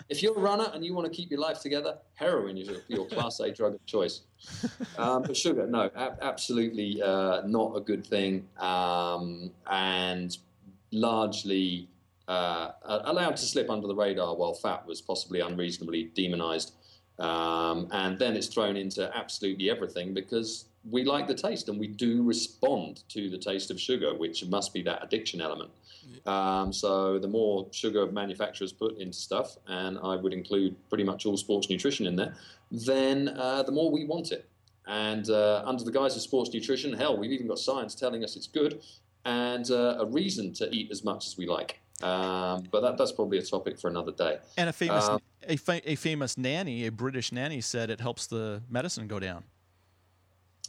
If 0.08 0.22
you're 0.22 0.36
a 0.36 0.40
runner 0.40 0.70
and 0.72 0.84
you 0.84 0.94
want 0.94 1.06
to 1.06 1.12
keep 1.12 1.30
your 1.30 1.40
life 1.40 1.60
together, 1.60 1.98
heroin 2.14 2.56
is 2.58 2.68
your, 2.68 2.80
your 2.88 3.06
class 3.06 3.40
A 3.40 3.50
drug 3.50 3.74
of 3.74 3.86
choice. 3.86 4.20
Um, 4.98 5.22
but 5.22 5.36
sugar, 5.36 5.66
no, 5.66 5.90
ab- 5.96 6.18
absolutely 6.20 7.00
uh, 7.00 7.42
not 7.46 7.76
a 7.76 7.80
good 7.80 8.04
thing, 8.04 8.46
um, 8.58 9.50
and 9.70 10.36
largely 10.90 11.88
uh, 12.28 12.72
allowed 12.84 13.36
to 13.36 13.44
slip 13.44 13.70
under 13.70 13.86
the 13.86 13.94
radar 13.94 14.34
while 14.34 14.54
fat 14.54 14.86
was 14.86 15.00
possibly 15.00 15.40
unreasonably 15.40 16.10
demonized. 16.14 16.74
Um, 17.18 17.88
and 17.92 18.18
then 18.18 18.36
it's 18.36 18.48
thrown 18.48 18.76
into 18.76 19.14
absolutely 19.16 19.70
everything 19.70 20.12
because 20.14 20.66
we 20.90 21.04
like 21.04 21.26
the 21.28 21.34
taste 21.34 21.68
and 21.68 21.78
we 21.78 21.86
do 21.86 22.22
respond 22.22 23.04
to 23.10 23.30
the 23.30 23.38
taste 23.38 23.70
of 23.70 23.80
sugar, 23.80 24.14
which 24.14 24.44
must 24.46 24.74
be 24.74 24.82
that 24.82 25.02
addiction 25.02 25.40
element. 25.40 25.70
Um, 26.26 26.72
so 26.72 27.18
the 27.18 27.28
more 27.28 27.66
sugar 27.72 28.06
manufacturers 28.06 28.72
put 28.72 28.98
into 28.98 29.16
stuff, 29.16 29.56
and 29.66 29.98
I 30.02 30.16
would 30.16 30.32
include 30.32 30.76
pretty 30.88 31.04
much 31.04 31.26
all 31.26 31.36
sports 31.36 31.68
nutrition 31.68 32.06
in 32.06 32.16
there, 32.16 32.34
then 32.70 33.28
uh, 33.28 33.62
the 33.62 33.72
more 33.72 33.90
we 33.90 34.04
want 34.04 34.32
it. 34.32 34.48
And 34.86 35.28
uh, 35.30 35.62
under 35.64 35.84
the 35.84 35.92
guise 35.92 36.16
of 36.16 36.22
sports 36.22 36.52
nutrition, 36.52 36.92
hell, 36.92 37.16
we've 37.16 37.32
even 37.32 37.46
got 37.46 37.58
science 37.58 37.94
telling 37.94 38.24
us 38.24 38.36
it's 38.36 38.46
good, 38.48 38.82
and 39.24 39.70
uh, 39.70 39.98
a 40.00 40.06
reason 40.06 40.52
to 40.54 40.68
eat 40.74 40.90
as 40.90 41.04
much 41.04 41.26
as 41.26 41.36
we 41.36 41.46
like. 41.46 41.80
Um, 42.02 42.64
but 42.72 42.80
that, 42.80 42.98
that's 42.98 43.12
probably 43.12 43.38
a 43.38 43.42
topic 43.42 43.78
for 43.78 43.88
another 43.88 44.10
day. 44.10 44.38
And 44.56 44.68
a 44.68 44.72
famous 44.72 45.06
Um, 45.08 45.20
a, 45.46 45.56
fa- 45.56 45.90
a 45.90 45.94
famous 45.94 46.36
nanny, 46.36 46.86
a 46.86 46.90
British 46.90 47.30
nanny, 47.30 47.60
said 47.60 47.90
it 47.90 48.00
helps 48.00 48.26
the 48.26 48.62
medicine 48.68 49.06
go 49.06 49.20
down. 49.20 49.44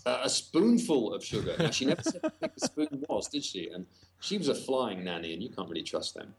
Uh, 0.05 0.19
a 0.23 0.29
spoonful 0.29 1.13
of 1.13 1.23
sugar. 1.23 1.55
Now, 1.57 1.71
she 1.71 1.85
never 1.85 2.03
said 2.03 2.19
how 2.23 2.31
big 2.41 2.53
the 2.55 2.65
spoon 2.65 3.05
was, 3.07 3.29
did 3.29 3.43
she? 3.43 3.69
And 3.69 3.85
she 4.19 4.37
was 4.37 4.49
a 4.49 4.55
flying 4.55 5.03
nanny, 5.03 5.33
and 5.33 5.41
you 5.41 5.49
can't 5.49 5.69
really 5.69 5.83
trust 5.83 6.15
them. 6.15 6.33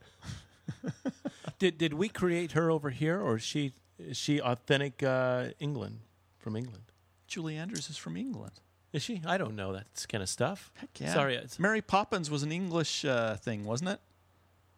Did 1.59 1.79
did 1.79 1.95
we 1.95 2.09
create 2.09 2.53
her 2.53 2.71
over 2.71 2.91
here, 2.91 3.21
or 3.21 3.37
is 3.37 3.43
she 3.43 3.75
is 3.99 4.17
she 4.17 4.41
authentic 4.41 5.03
uh, 5.03 5.51
England 5.61 6.01
from 6.39 6.57
England? 6.57 6.85
Julie 7.27 7.57
Andrews 7.57 7.89
is 7.89 7.97
from 7.97 8.17
England. 8.17 8.61
Is 8.93 9.03
she? 9.03 9.23
I 9.27 9.39
don't 9.39 9.57
know 9.57 9.73
that 9.73 10.07
kind 10.09 10.23
of 10.23 10.29
stuff. 10.29 10.71
Heck 10.77 11.01
yeah. 11.01 11.13
Sorry, 11.13 11.37
it's, 11.37 11.59
Mary 11.59 11.81
Poppins 11.83 12.31
was 12.31 12.43
an 12.43 12.53
English 12.53 13.05
uh, 13.05 13.37
thing, 13.37 13.65
wasn't 13.65 13.91
it? 13.91 14.01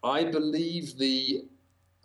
I 0.02 0.24
believe 0.24 0.96
the. 0.98 1.44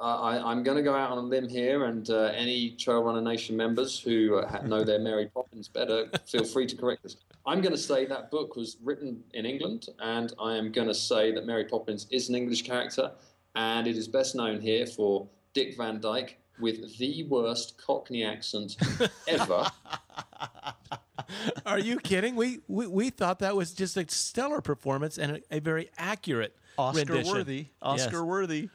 Uh, 0.01 0.19
I, 0.19 0.51
I'm 0.51 0.63
going 0.63 0.77
to 0.77 0.83
go 0.83 0.95
out 0.95 1.11
on 1.11 1.19
a 1.19 1.21
limb 1.21 1.47
here, 1.47 1.85
and 1.85 2.09
uh, 2.09 2.31
any 2.35 2.71
Trail 2.71 3.03
Runner 3.03 3.21
Nation 3.21 3.55
members 3.55 3.99
who 3.99 4.37
uh, 4.37 4.61
know 4.65 4.83
their 4.83 4.97
Mary 4.97 5.27
Poppins 5.27 5.67
better, 5.67 6.09
feel 6.25 6.43
free 6.43 6.65
to 6.65 6.75
correct 6.75 7.05
us. 7.05 7.17
I'm 7.45 7.61
going 7.61 7.73
to 7.73 7.77
say 7.77 8.07
that 8.07 8.31
book 8.31 8.55
was 8.55 8.77
written 8.83 9.23
in 9.35 9.45
England, 9.45 9.89
and 9.99 10.33
I 10.41 10.55
am 10.55 10.71
going 10.71 10.87
to 10.87 10.95
say 10.95 11.31
that 11.33 11.45
Mary 11.45 11.65
Poppins 11.65 12.07
is 12.09 12.29
an 12.29 12.35
English 12.35 12.63
character, 12.63 13.11
and 13.53 13.85
it 13.85 13.95
is 13.95 14.07
best 14.07 14.33
known 14.35 14.59
here 14.59 14.87
for 14.87 15.27
Dick 15.53 15.77
Van 15.77 15.99
Dyke 16.01 16.39
with 16.59 16.97
the 16.97 17.23
worst 17.29 17.77
Cockney 17.77 18.23
accent 18.23 18.77
ever. 19.27 19.67
Are 21.65 21.79
you 21.79 21.97
kidding? 21.99 22.35
We, 22.35 22.59
we 22.67 22.87
we 22.87 23.09
thought 23.11 23.39
that 23.39 23.55
was 23.55 23.71
just 23.71 23.95
a 23.97 24.05
stellar 24.09 24.61
performance 24.61 25.17
and 25.19 25.37
a, 25.51 25.57
a 25.57 25.59
very 25.59 25.89
accurate 25.97 26.55
Oscar 26.77 27.05
rendition. 27.13 27.33
worthy. 27.33 27.67
Oscar 27.81 28.17
Yes. 28.17 28.21
worthy. 28.23 28.69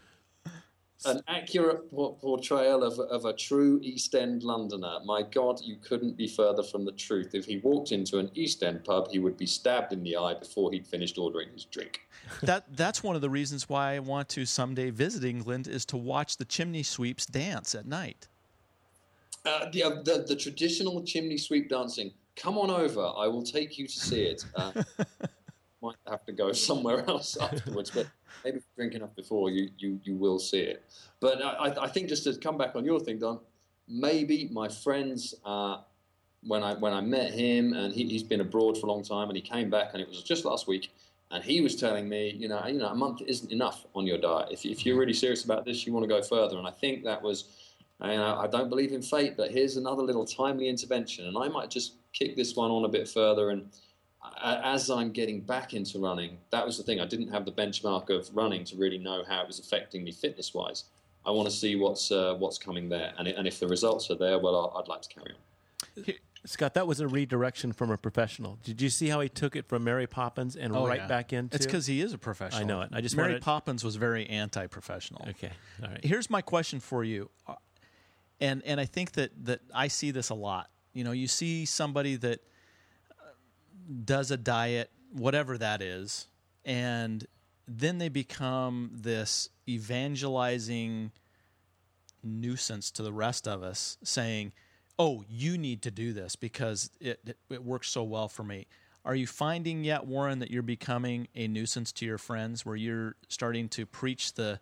An 1.05 1.21
accurate 1.29 1.91
portrayal 1.91 2.83
of, 2.83 2.99
of 2.99 3.25
a 3.27 3.33
true 3.33 3.79
East 3.83 4.15
End 4.15 4.43
Londoner. 4.43 4.99
My 5.05 5.23
God, 5.23 5.61
you 5.63 5.77
couldn't 5.77 6.17
be 6.17 6.27
further 6.27 6.63
from 6.63 6.85
the 6.85 6.93
truth. 6.93 7.35
If 7.35 7.45
he 7.45 7.59
walked 7.59 7.93
into 7.93 8.19
an 8.19 8.31
East 8.35 8.63
End 8.63 8.85
pub, 8.85 9.09
he 9.11 9.19
would 9.19 9.37
be 9.37 9.47
stabbed 9.47 9.93
in 9.93 10.03
the 10.03 10.17
eye 10.17 10.35
before 10.35 10.73
he'd 10.73 10.87
finished 10.87 11.19
ordering 11.19 11.51
his 11.53 11.65
drink. 11.65 12.01
that 12.43 12.65
that's 12.77 13.03
one 13.03 13.15
of 13.15 13.23
the 13.23 13.31
reasons 13.31 13.69
why 13.69 13.95
I 13.95 13.99
want 13.99 14.29
to 14.31 14.47
someday 14.47 14.91
visit 14.91 15.25
England 15.25 15.69
is 15.69 15.85
to 15.87 15.97
watch 15.97 16.39
the 16.39 16.45
chimney 16.45 16.83
sweeps 16.83 17.27
dance 17.27 17.75
at 17.75 17.87
night. 17.87 18.29
Uh, 19.45 19.71
the, 19.71 19.83
uh, 19.83 19.91
the, 20.03 20.25
the 20.27 20.35
traditional 20.35 21.03
chimney 21.05 21.39
sweep 21.39 21.69
dancing. 21.69 22.11
Come 22.35 22.59
on 22.59 22.71
over. 22.71 23.13
I 23.17 23.29
will 23.29 23.45
take 23.45 23.79
you 23.79 23.87
to 23.87 23.99
see 23.99 24.25
it. 24.25 24.45
Uh, 24.55 24.73
might 25.83 25.97
have 26.09 26.25
to 26.25 26.33
go 26.33 26.53
somewhere 26.53 27.09
else 27.09 27.37
afterwards, 27.37 27.91
but 27.91 28.07
maybe 28.47 28.61
drink 28.77 28.95
enough 28.95 29.15
before 29.17 29.51
you, 29.51 29.69
you, 29.79 30.01
you 30.05 30.15
will 30.15 30.39
see 30.39 30.61
it. 30.61 30.85
But 31.21 31.43
I, 31.43 31.75
I 31.87 31.89
think 31.89 32.09
just 32.09 32.25
to 32.25 32.37
come 32.37 32.57
back 32.57 32.77
on 32.77 32.85
your 32.85 33.01
thing, 33.01 33.19
Don, 33.19 33.41
maybe 33.89 34.49
my 34.53 34.69
friends, 34.69 35.35
uh, 35.45 35.79
when 36.43 36.63
I 36.63 36.75
when 36.75 36.93
I 36.93 37.01
met 37.01 37.33
him, 37.33 37.73
and 37.73 37.93
he, 37.93 38.05
he's 38.05 38.23
been 38.23 38.41
abroad 38.41 38.79
for 38.79 38.87
a 38.87 38.91
long 38.93 39.03
time, 39.03 39.29
and 39.29 39.37
he 39.37 39.43
came 39.43 39.69
back, 39.69 39.89
and 39.93 40.01
it 40.01 40.09
was 40.09 40.23
just 40.23 40.45
last 40.45 40.69
week, 40.69 40.93
and 41.33 41.43
he 41.43 41.61
was 41.61 41.75
telling 41.75 42.09
me, 42.09 42.23
you 42.39 42.49
know, 42.49 42.65
you 42.67 42.79
know, 42.79 42.87
a 42.89 42.95
month 42.95 43.21
isn't 43.27 43.51
enough 43.51 43.85
on 43.97 44.07
your 44.07 44.19
diet. 44.19 44.49
If, 44.53 44.65
if 44.65 44.87
you're 44.87 44.99
really 45.03 45.13
serious 45.13 45.45
about 45.45 45.65
this, 45.65 45.85
you 45.85 45.93
want 45.93 46.05
to 46.05 46.09
go 46.09 46.23
further. 46.23 46.57
And 46.57 46.67
I 46.67 46.71
think 46.71 47.03
that 47.03 47.21
was, 47.21 47.39
know, 48.01 48.39
I 48.39 48.47
don't 48.47 48.69
believe 48.69 48.93
in 48.93 49.03
fate, 49.03 49.35
but 49.37 49.51
here's 49.51 49.77
another 49.77 50.03
little 50.03 50.25
timely 50.25 50.69
intervention, 50.69 51.27
and 51.27 51.37
I 51.37 51.49
might 51.49 51.69
just 51.69 51.95
kick 52.13 52.37
this 52.37 52.55
one 52.55 52.71
on 52.71 52.85
a 52.85 52.89
bit 52.89 53.09
further 53.09 53.51
and 53.51 53.69
as 54.43 54.91
I'm 54.91 55.11
getting 55.13 55.41
back 55.41 55.75
into 55.75 55.99
running, 55.99 56.39
that 56.51 56.65
was 56.65 56.77
the 56.77 56.83
thing. 56.83 57.01
I 57.01 57.07
didn't 57.07 57.29
have 57.29 57.45
the 57.45 57.53
benchmark 57.53 58.11
of 58.11 58.35
running 58.35 58.65
to 58.65 58.77
really 58.77 58.99
know 58.99 59.25
how 59.27 59.43
it 59.43 59.47
was 59.47 59.59
affecting 59.59 60.05
me 60.05 60.13
fitness 60.13 60.55
wise. 60.55 60.85
I 61.25 61.31
want 61.31 61.49
to 61.49 61.55
see 61.55 61.75
what's 61.77 62.13
uh, 62.13 62.35
what's 62.39 62.59
coming 62.59 62.89
there, 62.89 63.13
and, 63.19 63.27
and 63.27 63.49
if 63.49 63.59
the 63.59 63.67
results 63.67 64.11
are 64.11 64.15
there, 64.15 64.39
well, 64.39 64.75
I'd 64.77 64.89
like 64.89 65.03
to 65.03 65.09
carry 65.09 65.33
on. 65.33 66.15
Scott, 66.45 66.75
that 66.75 66.87
was 66.87 67.01
a 67.01 67.09
redirection 67.09 67.73
from 67.73 67.91
a 67.91 67.97
professional. 67.97 68.59
Did 68.63 68.81
you 68.81 68.89
see 68.89 69.09
how 69.09 69.19
he 69.21 69.29
took 69.29 69.57
it 69.57 69.67
from 69.69 69.83
Mary 69.83 70.07
Poppins 70.07 70.55
and 70.55 70.77
oh, 70.77 70.87
right 70.87 71.01
yeah. 71.01 71.07
back 71.09 71.33
into? 71.33 71.57
It's 71.57 71.67
because 71.67 71.87
he 71.87 72.01
is 72.01 72.13
a 72.13 72.19
professional. 72.19 72.63
I 72.63 72.65
know 72.65 72.83
it. 72.83 72.91
I 72.93 73.01
just 73.01 73.17
Mary 73.17 73.31
wanted... 73.31 73.43
Poppins 73.43 73.83
was 73.83 73.97
very 73.97 74.27
anti-professional. 74.27 75.27
Okay, 75.31 75.51
all 75.83 75.89
right. 75.89 76.05
Here's 76.05 76.31
my 76.31 76.43
question 76.43 76.79
for 76.79 77.03
you, 77.03 77.31
uh, 77.49 77.55
and 78.41 78.63
and 78.65 78.79
I 78.79 78.85
think 78.85 79.13
that 79.13 79.33
that 79.47 79.61
I 79.75 79.89
see 79.89 80.13
this 80.13 80.31
a 80.31 80.35
lot. 80.35 80.71
You 80.93 81.03
know, 81.03 81.13
you 81.13 81.27
see 81.27 81.65
somebody 81.65 82.15
that 82.17 82.41
does 84.05 84.31
a 84.31 84.37
diet, 84.37 84.91
whatever 85.13 85.57
that 85.59 85.83
is, 85.83 86.29
and 86.65 87.27
then 87.69 87.99
they 87.99 88.09
become 88.09 88.91
this 88.93 89.49
evangelizing 89.69 91.13
nuisance 92.23 92.91
to 92.93 93.03
the 93.03 93.13
rest 93.13 93.47
of 93.47 93.63
us, 93.63 93.99
saying, 94.03 94.53
"Oh, 94.99 95.25
you 95.29 95.59
need 95.59 95.83
to 95.83 95.91
do 95.91 96.13
this 96.13 96.37
because 96.37 96.91
it 97.01 97.21
it, 97.27 97.39
it 97.51 97.65
works 97.65 97.89
so 97.89 98.03
well 98.03 98.29
for 98.29 98.45
me." 98.45 98.67
Are 99.05 99.15
you 99.15 99.29
finding 99.29 99.85
yet, 99.85 100.05
Warren, 100.05 100.41
that 100.41 100.51
you're 100.51 100.63
becoming 100.63 101.29
a 101.37 101.47
nuisance 101.47 101.93
to 101.93 102.05
your 102.05 102.19
friends, 102.19 102.67
where 102.67 102.75
you're 102.75 103.15
starting 103.29 103.69
to 103.71 103.87
preach 103.87 104.35
the 104.35 104.59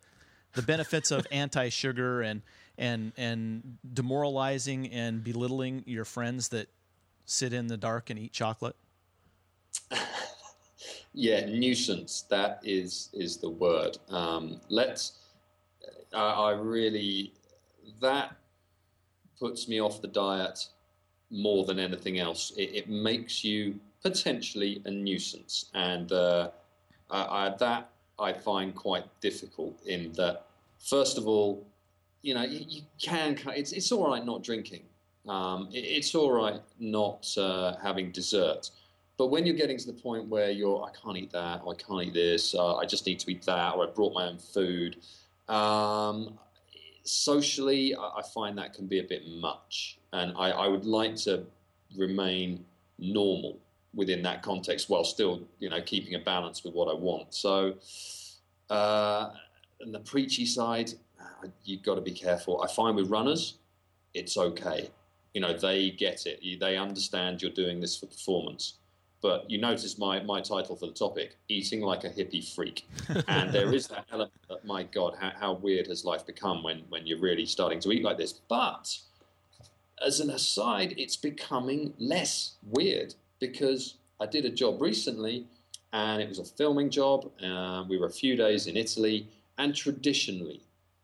the 0.53 0.61
benefits 0.61 1.09
of 1.11 1.25
anti-sugar 1.31 2.21
and 2.21 2.43
and 2.77 3.11
and 3.17 3.77
demoralizing 3.93 4.87
and 4.91 5.23
belittling 5.23 5.83
your 5.87 6.05
friends 6.05 6.49
that 6.49 6.69
sit 7.25 7.53
in 7.53 7.67
the 7.67 7.77
dark 7.77 8.09
and 8.09 8.19
eat 8.19 8.33
chocolate? 8.33 8.75
Yeah, 11.13 11.45
nuisance. 11.45 12.25
That 12.29 12.61
is 12.63 13.09
is 13.13 13.37
the 13.37 13.49
word. 13.49 13.97
Um, 14.09 14.59
let's. 14.69 15.19
I, 16.13 16.19
I 16.19 16.51
really 16.51 17.33
that 18.01 18.35
puts 19.39 19.67
me 19.67 19.81
off 19.81 20.01
the 20.01 20.07
diet 20.07 20.67
more 21.29 21.65
than 21.65 21.79
anything 21.79 22.19
else. 22.19 22.51
It, 22.57 22.73
it 22.73 22.89
makes 22.89 23.43
you 23.43 23.79
potentially 24.01 24.81
a 24.85 24.91
nuisance, 24.91 25.69
and 25.73 26.11
uh, 26.11 26.49
I, 27.09 27.21
I, 27.21 27.55
that 27.59 27.89
I 28.19 28.33
find 28.33 28.75
quite 28.75 29.05
difficult. 29.21 29.81
In 29.85 30.13
that, 30.13 30.45
first 30.79 31.17
of 31.17 31.27
all, 31.27 31.65
you 32.21 32.33
know, 32.33 32.43
you, 32.43 32.65
you 32.67 32.81
can. 33.01 33.37
It's 33.47 33.71
it's 33.71 33.91
all 33.91 34.07
right 34.09 34.25
not 34.25 34.43
drinking. 34.43 34.83
Um, 35.27 35.69
it, 35.71 35.79
it's 35.79 36.13
all 36.15 36.31
right 36.31 36.61
not 36.79 37.27
uh, 37.37 37.75
having 37.81 38.11
dessert. 38.11 38.69
But 39.17 39.27
when 39.27 39.45
you're 39.45 39.55
getting 39.55 39.77
to 39.77 39.87
the 39.87 39.93
point 39.93 40.27
where 40.27 40.51
you're, 40.51 40.83
I 40.83 40.91
can't 40.91 41.17
eat 41.17 41.31
that, 41.31 41.61
or 41.63 41.73
I 41.73 41.77
can't 41.77 42.03
eat 42.07 42.13
this, 42.13 42.53
uh, 42.53 42.75
I 42.75 42.85
just 42.85 43.05
need 43.05 43.19
to 43.19 43.31
eat 43.31 43.43
that, 43.45 43.75
or 43.75 43.87
I 43.87 43.91
brought 43.91 44.13
my 44.13 44.27
own 44.27 44.37
food. 44.37 44.97
Um, 45.47 46.37
socially, 47.03 47.95
I, 47.95 48.01
I, 48.17 48.21
find 48.33 48.57
that 48.57 48.73
can 48.73 48.87
be 48.87 48.99
a 48.99 49.03
bit 49.03 49.27
much, 49.27 49.99
and 50.11 50.33
I, 50.37 50.49
I, 50.49 50.67
would 50.67 50.85
like 50.85 51.15
to 51.17 51.45
remain 51.95 52.65
normal 52.97 53.59
within 53.93 54.21
that 54.23 54.41
context 54.41 54.89
while 54.89 55.03
still, 55.03 55.47
you 55.59 55.69
know, 55.69 55.81
keeping 55.81 56.15
a 56.15 56.19
balance 56.19 56.63
with 56.63 56.73
what 56.73 56.89
I 56.89 56.93
want. 56.93 57.33
So, 57.33 57.75
uh, 58.69 59.29
and 59.79 59.93
the 59.93 59.99
preachy 59.99 60.45
side, 60.45 60.91
uh, 61.21 61.47
you've 61.63 61.83
got 61.83 61.95
to 61.95 62.01
be 62.01 62.11
careful. 62.11 62.61
I 62.63 62.67
find 62.67 62.95
with 62.95 63.09
runners, 63.09 63.59
it's 64.13 64.35
okay. 64.35 64.89
You 65.33 65.41
know, 65.41 65.55
they 65.55 65.91
get 65.91 66.25
it. 66.25 66.59
They 66.59 66.75
understand 66.75 67.41
you're 67.41 67.51
doing 67.51 67.79
this 67.79 67.97
for 67.97 68.07
performance 68.07 68.79
but 69.21 69.49
you 69.49 69.57
notice 69.57 69.97
my, 69.97 70.21
my 70.21 70.39
title 70.41 70.75
for 70.75 70.85
the 70.87 70.93
topic 70.93 71.37
eating 71.47 71.81
like 71.81 72.03
a 72.03 72.09
hippie 72.09 72.47
freak. 72.53 72.87
And 73.27 73.51
there 73.51 73.73
is 73.73 73.87
that 73.87 74.05
element 74.11 74.33
that 74.49 74.65
my 74.65 74.83
god 74.83 75.15
how, 75.19 75.31
how 75.39 75.53
weird 75.53 75.87
has 75.87 76.05
life 76.05 76.25
become 76.25 76.63
when, 76.63 76.83
when 76.89 77.07
you're 77.07 77.19
really 77.19 77.45
starting 77.45 77.79
to 77.81 77.91
eat 77.91 78.03
like 78.03 78.17
this. 78.17 78.33
But 78.33 78.97
as 80.03 80.19
an 80.19 80.29
aside 80.29 80.93
it's 80.97 81.15
becoming 81.15 81.93
less 81.97 82.55
weird 82.63 83.13
because 83.39 83.95
i 84.19 84.25
did 84.25 84.45
a 84.45 84.49
job 84.49 84.81
recently 84.81 85.45
and 85.93 86.21
it 86.21 86.27
was 86.27 86.39
a 86.39 86.43
filming 86.43 86.89
job. 86.89 87.31
Uh, 87.41 87.83
we 87.87 87.97
were 87.97 88.07
a 88.07 88.11
few 88.11 88.35
days 88.35 88.67
in 88.67 88.75
italy 88.75 89.27
and 89.57 89.75
traditionally 89.75 90.61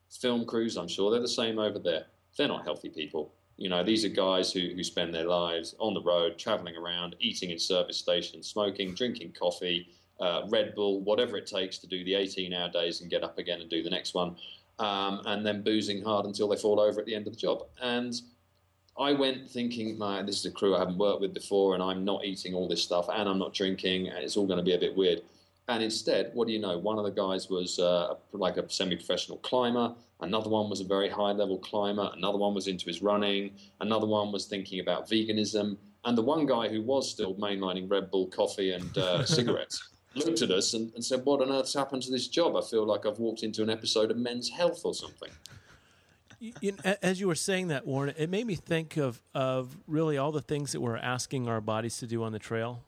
film 0.10 0.46
crews 0.46 0.78
i'm 0.78 0.88
sure 0.88 1.10
they're 1.12 1.22
the 1.22 1.28
same 1.28 1.58
over 1.58 1.80
there 1.80 2.06
they're 2.38 2.48
not 2.48 2.64
healthy 2.64 2.90
people 2.90 3.32
you 3.62 3.70
know, 3.70 3.84
these 3.84 4.04
are 4.04 4.10
guys 4.10 4.52
who, 4.52 4.72
who 4.76 4.84
spend 4.84 5.14
their 5.14 5.26
lives 5.26 5.76
on 5.78 5.94
the 5.94 6.02
road, 6.02 6.40
traveling 6.40 6.76
around, 6.76 7.16
eating 7.20 7.52
in 7.52 7.60
service 7.60 7.96
stations, 7.96 8.48
smoking, 8.48 8.96
drinking 8.96 9.36
coffee, 9.38 9.88
uh, 10.20 10.42
Red 10.50 10.74
Bull, 10.74 11.02
whatever 11.02 11.38
it 11.38 11.46
takes 11.46 11.78
to 11.78 11.88
do 11.88 12.04
the 12.04 12.16
18 12.16 12.56
hour 12.56 12.72
days 12.72 13.02
and 13.02 13.10
get 13.12 13.24
up 13.24 13.38
again 13.38 13.62
and 13.62 13.70
do 13.70 13.84
the 13.84 13.90
next 13.92 14.16
one, 14.16 14.36
um, 14.80 15.22
and 15.28 15.46
then 15.46 15.62
boozing 15.62 16.04
hard 16.04 16.26
until 16.26 16.48
they 16.48 16.56
fall 16.56 16.80
over 16.80 17.00
at 17.00 17.06
the 17.06 17.14
end 17.14 17.28
of 17.28 17.34
the 17.34 17.40
job. 17.40 17.68
And 17.80 18.20
I 18.98 19.14
went 19.14 19.48
thinking, 19.48 19.96
man, 19.96 20.26
this 20.26 20.40
is 20.40 20.46
a 20.48 20.52
crew 20.52 20.76
I 20.76 20.80
haven't 20.80 20.98
worked 20.98 21.22
with 21.22 21.36
before, 21.36 21.76
and 21.76 21.84
I'm 21.84 22.04
not 22.04 22.26
eating 22.26 22.56
all 22.56 22.68
this 22.68 22.82
stuff, 22.82 23.10
and 23.14 23.30
I'm 23.30 23.38
not 23.38 23.54
drinking, 23.54 24.08
and 24.08 24.24
it's 24.24 24.38
all 24.38 24.48
going 24.48 24.58
to 24.58 24.66
be 24.66 24.74
a 24.74 24.80
bit 24.80 24.98
weird. 24.98 25.22
And 25.68 25.84
instead, 25.84 26.32
what 26.34 26.48
do 26.48 26.54
you 26.54 26.60
know? 26.60 26.80
One 26.80 26.98
of 26.98 27.06
the 27.06 27.12
guys 27.12 27.48
was 27.48 27.78
uh, 27.78 28.16
like 28.32 28.58
a 28.58 28.68
semi 28.72 28.96
professional 28.96 29.38
climber. 29.38 29.94
Another 30.22 30.50
one 30.50 30.70
was 30.70 30.82
a 30.82 30.84
very 30.84 31.10
high 31.10 31.32
level 31.32 31.58
climber. 31.58 32.12
Another 32.16 32.38
one 32.38 32.54
was 32.54 32.68
into 32.68 32.86
his 32.86 33.02
running. 33.02 33.52
Another 33.80 34.06
one 34.06 34.32
was 34.32 34.46
thinking 34.46 34.80
about 34.80 35.10
veganism. 35.10 35.78
And 36.06 36.18
the 36.18 36.22
one 36.22 36.46
guy 36.46 36.68
who 36.68 36.82
was 36.82 37.10
still 37.10 37.36
mainlining 37.36 37.90
Red 37.90 38.12
Bull 38.12 38.28
coffee 38.28 38.72
and 38.72 38.98
uh, 38.98 39.26
cigarettes 39.38 39.90
looked 40.16 40.42
at 40.42 40.52
us 40.52 40.74
and, 40.74 40.94
and, 40.94 41.04
said, 41.04 41.26
What 41.26 41.42
on 41.42 41.52
earth's 41.52 41.74
happened 41.74 42.04
to 42.04 42.12
this 42.12 42.28
job? 42.28 42.56
I 42.56 42.62
feel 42.62 42.86
like 42.86 43.06
I've 43.06 43.20
walked 43.20 43.44
into 43.44 43.64
an 43.64 43.70
episode 43.70 44.12
of 44.12 44.18
Men's 44.18 44.50
Health 44.50 44.82
or 44.84 44.94
something. 44.94 45.30
You 46.40 46.72
know, 46.72 46.96
as 47.04 47.20
you 47.20 47.28
were 47.28 47.36
saying 47.36 47.68
that, 47.68 47.86
Warren, 47.86 48.16
it 48.18 48.30
made 48.30 48.48
me 48.48 48.56
think 48.56 48.98
of, 48.98 49.22
of 49.36 49.78
really 49.88 50.18
all 50.18 50.32
the 50.32 50.42
things 50.42 50.72
that 50.72 50.82
we're 50.82 50.98
asking 50.98 51.48
our 51.48 51.62
bodies 51.62 52.00
to 52.00 52.08
do 52.08 52.24
on 52.24 52.32
the 52.32 52.40
trail 52.40 52.84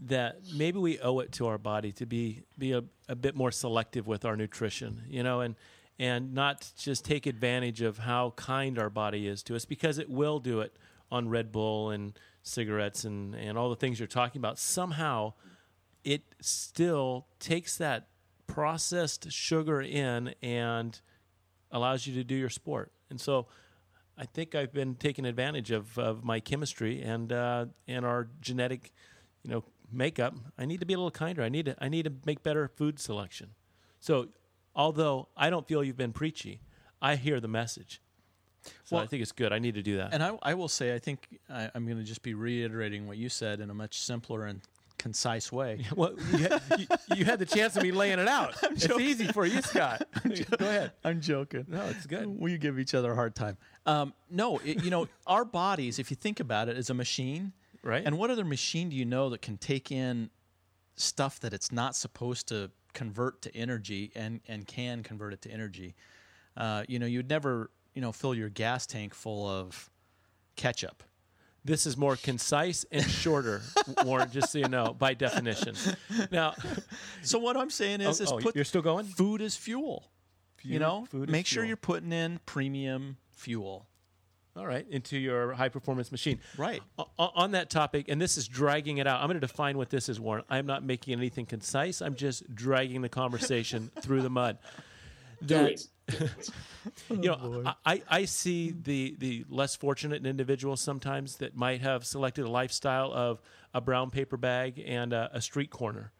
that 0.00 0.38
maybe 0.54 0.78
we 0.78 0.98
owe 1.00 1.18
it 1.20 1.32
to 1.32 1.46
our 1.46 1.58
body 1.58 1.90
to 1.92 2.06
be 2.06 2.42
be 2.56 2.72
a, 2.72 2.84
a 3.08 3.16
bit 3.16 3.34
more 3.34 3.50
selective 3.50 4.06
with 4.06 4.24
our 4.24 4.36
nutrition, 4.36 5.02
you 5.08 5.22
know, 5.22 5.40
and 5.40 5.56
and 5.98 6.32
not 6.32 6.70
just 6.76 7.04
take 7.04 7.26
advantage 7.26 7.80
of 7.82 7.98
how 7.98 8.30
kind 8.36 8.78
our 8.78 8.90
body 8.90 9.26
is 9.26 9.42
to 9.44 9.56
us 9.56 9.64
because 9.64 9.98
it 9.98 10.08
will 10.08 10.38
do 10.38 10.60
it 10.60 10.76
on 11.10 11.28
Red 11.28 11.50
Bull 11.50 11.90
and 11.90 12.18
cigarettes 12.42 13.04
and, 13.04 13.34
and 13.34 13.58
all 13.58 13.68
the 13.70 13.76
things 13.76 13.98
you're 13.98 14.06
talking 14.06 14.40
about. 14.40 14.58
Somehow 14.58 15.34
it 16.04 16.22
still 16.40 17.26
takes 17.40 17.76
that 17.78 18.08
processed 18.46 19.30
sugar 19.32 19.80
in 19.80 20.34
and 20.42 21.00
allows 21.70 22.06
you 22.06 22.14
to 22.14 22.24
do 22.24 22.34
your 22.34 22.48
sport. 22.48 22.92
And 23.10 23.20
so 23.20 23.46
I 24.16 24.24
think 24.24 24.54
I've 24.54 24.72
been 24.72 24.94
taking 24.94 25.24
advantage 25.24 25.70
of, 25.70 25.98
of 25.98 26.24
my 26.24 26.40
chemistry 26.40 27.02
and 27.02 27.32
uh, 27.32 27.66
and 27.86 28.04
our 28.04 28.28
genetic, 28.40 28.92
you 29.42 29.50
know, 29.50 29.64
makeup, 29.92 30.34
I 30.58 30.64
need 30.64 30.80
to 30.80 30.86
be 30.86 30.94
a 30.94 30.96
little 30.96 31.10
kinder. 31.10 31.42
I 31.42 31.48
need 31.48 31.66
to 31.66 31.76
I 31.80 31.88
need 31.88 32.04
to 32.04 32.12
make 32.24 32.42
better 32.42 32.68
food 32.68 32.98
selection. 32.98 33.50
So, 34.00 34.28
although 34.78 35.28
I 35.36 35.50
don't 35.50 35.66
feel 35.66 35.84
you've 35.84 35.98
been 35.98 36.14
preachy, 36.14 36.60
I 37.02 37.16
hear 37.16 37.40
the 37.40 37.48
message. 37.48 38.00
So 38.84 38.96
well, 38.96 39.02
I 39.02 39.06
think 39.06 39.22
it's 39.22 39.32
good. 39.32 39.52
I 39.52 39.58
need 39.58 39.74
to 39.74 39.82
do 39.82 39.96
that. 39.98 40.14
And 40.14 40.22
I, 40.22 40.38
I 40.42 40.54
will 40.54 40.68
say, 40.68 40.94
I 40.94 40.98
think 40.98 41.38
I, 41.50 41.70
am 41.74 41.84
going 41.84 41.98
to 41.98 42.04
just 42.04 42.22
be 42.22 42.34
reiterating 42.34 43.06
what 43.06 43.16
you 43.16 43.28
said 43.28 43.60
in 43.60 43.70
a 43.70 43.74
much 43.74 44.00
simpler 44.00 44.46
and 44.46 44.60
concise 44.98 45.50
way. 45.52 45.86
Well, 45.96 46.14
you 46.32 46.38
had, 46.38 46.62
you, 46.78 46.86
you 47.16 47.24
had 47.24 47.38
the 47.38 47.46
chance 47.46 47.76
of 47.76 47.82
me 47.82 47.92
laying 47.92 48.18
it 48.18 48.28
out. 48.28 48.54
It's 48.62 48.86
joking. 48.86 49.06
easy 49.06 49.26
for 49.28 49.46
you, 49.46 49.62
Scott. 49.62 50.02
Go 50.58 50.66
ahead. 50.66 50.92
I'm 51.04 51.20
joking. 51.20 51.66
No, 51.68 51.84
it's 51.86 52.06
good. 52.06 52.26
We 52.26 52.58
give 52.58 52.78
each 52.78 52.94
other 52.94 53.12
a 53.12 53.14
hard 53.14 53.34
time. 53.34 53.56
Um, 53.86 54.12
no, 54.30 54.58
it, 54.58 54.84
you 54.84 54.90
know, 54.90 55.08
our 55.26 55.44
bodies, 55.44 55.98
if 55.98 56.10
you 56.10 56.16
think 56.16 56.40
about 56.40 56.68
it, 56.68 56.76
is 56.76 56.90
a 56.90 56.94
machine. 56.94 57.52
Right. 57.82 58.02
And 58.04 58.18
what 58.18 58.30
other 58.30 58.44
machine 58.44 58.90
do 58.90 58.96
you 58.96 59.04
know 59.04 59.30
that 59.30 59.40
can 59.40 59.56
take 59.56 59.90
in 59.90 60.30
stuff 60.96 61.40
that 61.40 61.52
it's 61.52 61.72
not 61.72 61.96
supposed 61.96 62.48
to 62.48 62.70
convert 62.98 63.40
to 63.42 63.56
energy 63.56 64.10
and, 64.16 64.40
and 64.48 64.66
can 64.66 65.02
convert 65.04 65.32
it 65.32 65.42
to 65.42 65.50
energy? 65.50 65.94
Uh, 66.56 66.82
you 66.88 66.98
know, 66.98 67.06
you'd 67.06 67.28
never, 67.30 67.70
you 67.94 68.02
know, 68.02 68.10
fill 68.12 68.34
your 68.34 68.48
gas 68.48 68.86
tank 68.86 69.14
full 69.14 69.46
of 69.48 69.88
ketchup. 70.56 71.02
This 71.64 71.86
is 71.86 71.96
more 71.96 72.16
concise 72.16 72.84
and 72.90 73.04
shorter, 73.04 73.60
Warren, 74.04 74.30
just 74.30 74.52
so 74.52 74.58
you 74.58 74.68
know, 74.68 74.94
by 74.98 75.14
definition. 75.14 75.74
Now, 76.30 76.54
So 77.22 77.38
what 77.38 77.56
I'm 77.56 77.70
saying 77.70 78.00
is, 78.00 78.20
Oh, 78.20 78.24
is 78.24 78.32
oh, 78.32 78.38
put 78.38 78.54
you're 78.56 78.64
still 78.64 78.82
going? 78.82 79.06
food 79.06 79.40
is 79.42 79.56
fuel. 79.56 80.10
you 80.62 80.78
know, 80.78 81.06
make 81.12 81.46
sure 81.46 81.62
fuel. 81.62 81.68
you're 81.68 81.76
putting 81.76 82.12
in 82.12 82.40
premium 82.46 83.16
fuel. 83.32 83.87
All 84.58 84.66
right, 84.66 84.86
into 84.90 85.16
your 85.16 85.52
high 85.52 85.68
performance 85.68 86.10
machine. 86.10 86.40
Right. 86.56 86.82
O- 86.98 87.08
on 87.18 87.52
that 87.52 87.70
topic, 87.70 88.06
and 88.08 88.20
this 88.20 88.36
is 88.36 88.48
dragging 88.48 88.98
it 88.98 89.06
out. 89.06 89.20
I'm 89.20 89.26
going 89.26 89.40
to 89.40 89.46
define 89.46 89.78
what 89.78 89.90
this 89.90 90.08
is, 90.08 90.18
Warren. 90.18 90.44
I'm 90.50 90.66
not 90.66 90.84
making 90.84 91.14
anything 91.14 91.46
concise. 91.46 92.02
I'm 92.02 92.14
just 92.14 92.54
dragging 92.54 93.02
the 93.02 93.08
conversation 93.08 93.90
through 94.00 94.22
the 94.22 94.30
mud. 94.30 94.58
Do 95.44 95.54
That- 95.54 95.84
you 97.10 97.16
know, 97.16 97.38
oh, 97.66 97.74
I, 97.84 97.92
I- 97.92 98.02
I 98.08 98.24
see 98.24 98.70
the 98.70 99.14
the 99.18 99.44
less 99.48 99.76
fortunate 99.76 100.24
individuals 100.24 100.80
sometimes 100.80 101.36
that 101.36 101.54
might 101.54 101.82
have 101.82 102.04
selected 102.06 102.46
a 102.46 102.50
lifestyle 102.50 103.12
of 103.12 103.40
a 103.74 103.80
brown 103.80 104.10
paper 104.10 104.36
bag 104.38 104.82
and 104.84 105.12
a, 105.12 105.30
a 105.32 105.40
street 105.40 105.70
corner. 105.70 106.12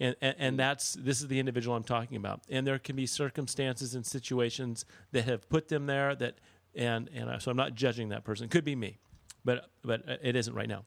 And, 0.00 0.16
and, 0.20 0.36
and 0.38 0.54
mm. 0.54 0.58
that's 0.58 0.94
this 0.94 1.20
is 1.20 1.28
the 1.28 1.38
individual 1.38 1.76
I'm 1.76 1.84
talking 1.84 2.16
about. 2.16 2.42
And 2.50 2.66
there 2.66 2.78
can 2.78 2.96
be 2.96 3.06
circumstances 3.06 3.94
and 3.94 4.04
situations 4.04 4.84
that 5.12 5.24
have 5.24 5.48
put 5.48 5.68
them 5.68 5.86
there 5.86 6.14
that 6.16 6.36
and 6.76 7.08
and 7.14 7.30
I- 7.30 7.38
so 7.38 7.50
I'm 7.50 7.56
not 7.56 7.74
judging 7.74 8.10
that 8.10 8.24
person. 8.24 8.48
Could 8.48 8.64
be 8.64 8.76
me, 8.76 8.98
but 9.44 9.70
but 9.82 10.02
it 10.22 10.36
isn't 10.36 10.54
right 10.54 10.68
now. 10.68 10.84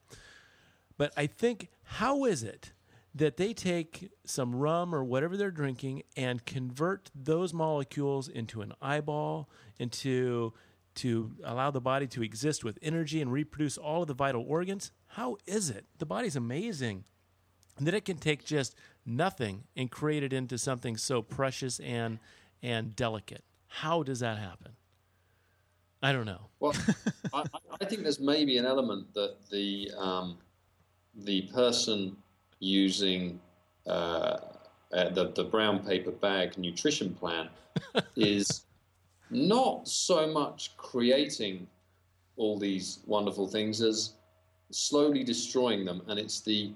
But 0.98 1.14
I 1.18 1.28
think 1.28 1.70
how 1.84 2.26
is 2.26 2.44
it 2.44 2.74
that 3.16 3.38
they 3.38 3.54
take 3.54 4.12
some 4.26 4.56
rum 4.56 4.94
or 4.94 5.04
whatever 5.04 5.36
they're 5.36 5.50
drinking 5.52 6.04
and 6.16 6.46
convert 6.46 7.10
those 7.16 7.54
molecules 7.54 8.28
into 8.28 8.62
an 8.62 8.72
eyeball, 8.82 9.50
into 9.80 10.54
to 10.96 11.32
allow 11.44 11.72
the 11.72 11.82
body 11.82 12.06
to 12.08 12.22
exist 12.22 12.64
with 12.64 12.78
energy 12.82 13.22
and 13.22 13.32
reproduce 13.32 13.78
all 13.78 14.02
of 14.02 14.08
the 14.08 14.14
vital 14.14 14.44
organs? 14.48 14.92
How 15.08 15.38
is 15.48 15.70
it? 15.70 15.86
The 15.98 16.06
body's 16.06 16.36
amazing. 16.36 17.06
That 17.80 17.94
it 17.94 18.04
can 18.04 18.18
take 18.18 18.44
just 18.44 18.76
nothing 19.06 19.64
and 19.76 19.90
create 19.90 20.22
it 20.22 20.34
into 20.34 20.58
something 20.58 20.98
so 20.98 21.22
precious 21.22 21.80
and 21.80 22.20
and 22.62 22.94
delicate. 22.96 23.44
How 23.68 24.04
does 24.04 24.20
that 24.20 24.38
happen? 24.38 24.74
I 26.02 26.14
don't 26.14 26.26
know. 26.26 26.42
Well, 26.60 26.74
I, 27.34 27.44
I 27.82 27.86
think 27.86 28.04
there's 28.04 28.20
maybe 28.20 28.58
an 28.58 28.66
element 28.66 29.14
that 29.14 29.36
the 29.52 29.92
um, 29.98 30.38
the 31.16 31.44
person 31.54 32.16
using 32.60 33.40
uh, 33.88 34.38
uh, 34.94 35.10
the 35.10 35.32
the 35.36 35.44
brown 35.44 35.80
paper 35.80 36.12
bag 36.12 36.58
nutrition 36.58 37.14
plan 37.14 37.50
is 38.16 38.66
not 39.30 39.88
so 39.88 40.28
much 40.28 40.76
creating 40.78 41.68
all 42.38 42.58
these 42.58 43.00
wonderful 43.06 43.48
things 43.48 43.82
as 43.82 44.14
slowly 44.72 45.24
destroying 45.24 45.84
them, 45.84 46.02
and 46.08 46.18
it's 46.20 46.42
the 46.42 46.72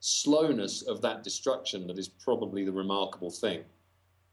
slowness 0.00 0.82
of 0.82 1.00
that 1.00 1.24
destruction 1.24 1.86
that 1.86 1.98
is 1.98 2.08
probably 2.08 2.64
the 2.64 2.72
remarkable 2.72 3.30
thing, 3.30 3.62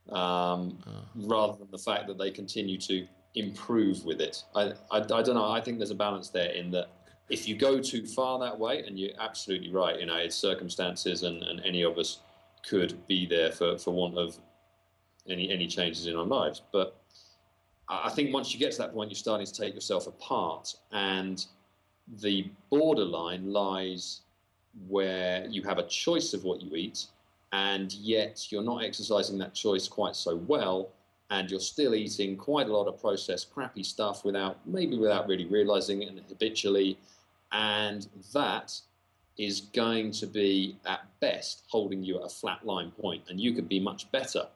um, 0.09 0.77
rather 1.15 1.57
than 1.57 1.67
the 1.71 1.77
fact 1.77 2.07
that 2.07 2.17
they 2.17 2.29
continue 2.29 2.77
to 2.77 3.07
improve 3.35 4.05
with 4.05 4.21
it. 4.21 4.43
I, 4.55 4.73
I, 4.91 4.99
I 4.99 5.21
don't 5.21 5.35
know. 5.35 5.49
I 5.49 5.61
think 5.61 5.77
there's 5.77 5.91
a 5.91 5.95
balance 5.95 6.29
there 6.29 6.51
in 6.51 6.71
that 6.71 6.87
if 7.29 7.47
you 7.47 7.55
go 7.55 7.79
too 7.79 8.05
far 8.05 8.39
that 8.39 8.57
way, 8.57 8.83
and 8.85 8.99
you're 8.99 9.11
absolutely 9.19 9.71
right, 9.71 9.99
you 9.99 10.05
know, 10.05 10.17
it's 10.17 10.35
circumstances, 10.35 11.23
and, 11.23 11.43
and 11.43 11.59
any 11.65 11.83
of 11.83 11.97
us 11.97 12.19
could 12.67 13.05
be 13.07 13.25
there 13.25 13.51
for, 13.51 13.77
for 13.77 13.91
want 13.91 14.17
of 14.17 14.37
any 15.27 15.49
any 15.49 15.67
changes 15.67 16.07
in 16.07 16.15
our 16.15 16.25
lives. 16.25 16.61
But 16.71 16.95
I 17.89 18.07
I 18.07 18.09
think 18.09 18.33
once 18.33 18.53
you 18.53 18.59
get 18.59 18.71
to 18.73 18.77
that 18.79 18.93
point, 18.93 19.09
you're 19.09 19.15
starting 19.15 19.45
to 19.45 19.53
take 19.53 19.73
yourself 19.73 20.07
apart, 20.07 20.75
and 20.91 21.45
the 22.21 22.49
borderline 22.69 23.51
lies 23.51 24.21
where 24.87 25.47
you 25.47 25.63
have 25.63 25.79
a 25.79 25.87
choice 25.87 26.33
of 26.33 26.43
what 26.43 26.61
you 26.61 26.75
eat, 26.75 27.07
and 27.51 27.91
yet 27.93 28.51
you're 28.51 28.63
not 28.63 28.83
exercising 28.83 29.37
that 29.39 29.53
choice 29.53 29.87
quite 29.87 30.15
so 30.15 30.35
well, 30.35 30.89
and 31.29 31.49
you're 31.49 31.59
still 31.59 31.95
eating 31.95 32.37
quite 32.37 32.67
a 32.67 32.73
lot 32.73 32.87
of 32.87 32.99
processed, 32.99 33.53
crappy 33.53 33.83
stuff 33.83 34.23
without 34.23 34.57
maybe 34.67 34.97
without 34.97 35.27
really 35.27 35.45
realizing 35.45 36.03
it 36.03 36.09
and 36.09 36.21
habitually, 36.29 36.97
and 37.51 38.07
that 38.33 38.79
is 39.37 39.61
going 39.61 40.11
to 40.11 40.27
be 40.27 40.77
at 40.85 41.01
best 41.19 41.63
holding 41.67 42.03
you 42.03 42.17
at 42.17 42.25
a 42.25 42.29
flat 42.29 42.65
line 42.65 42.91
point, 42.91 43.23
and 43.29 43.39
you 43.39 43.53
could 43.53 43.67
be 43.67 43.79
much 43.79 44.11
better 44.11 44.47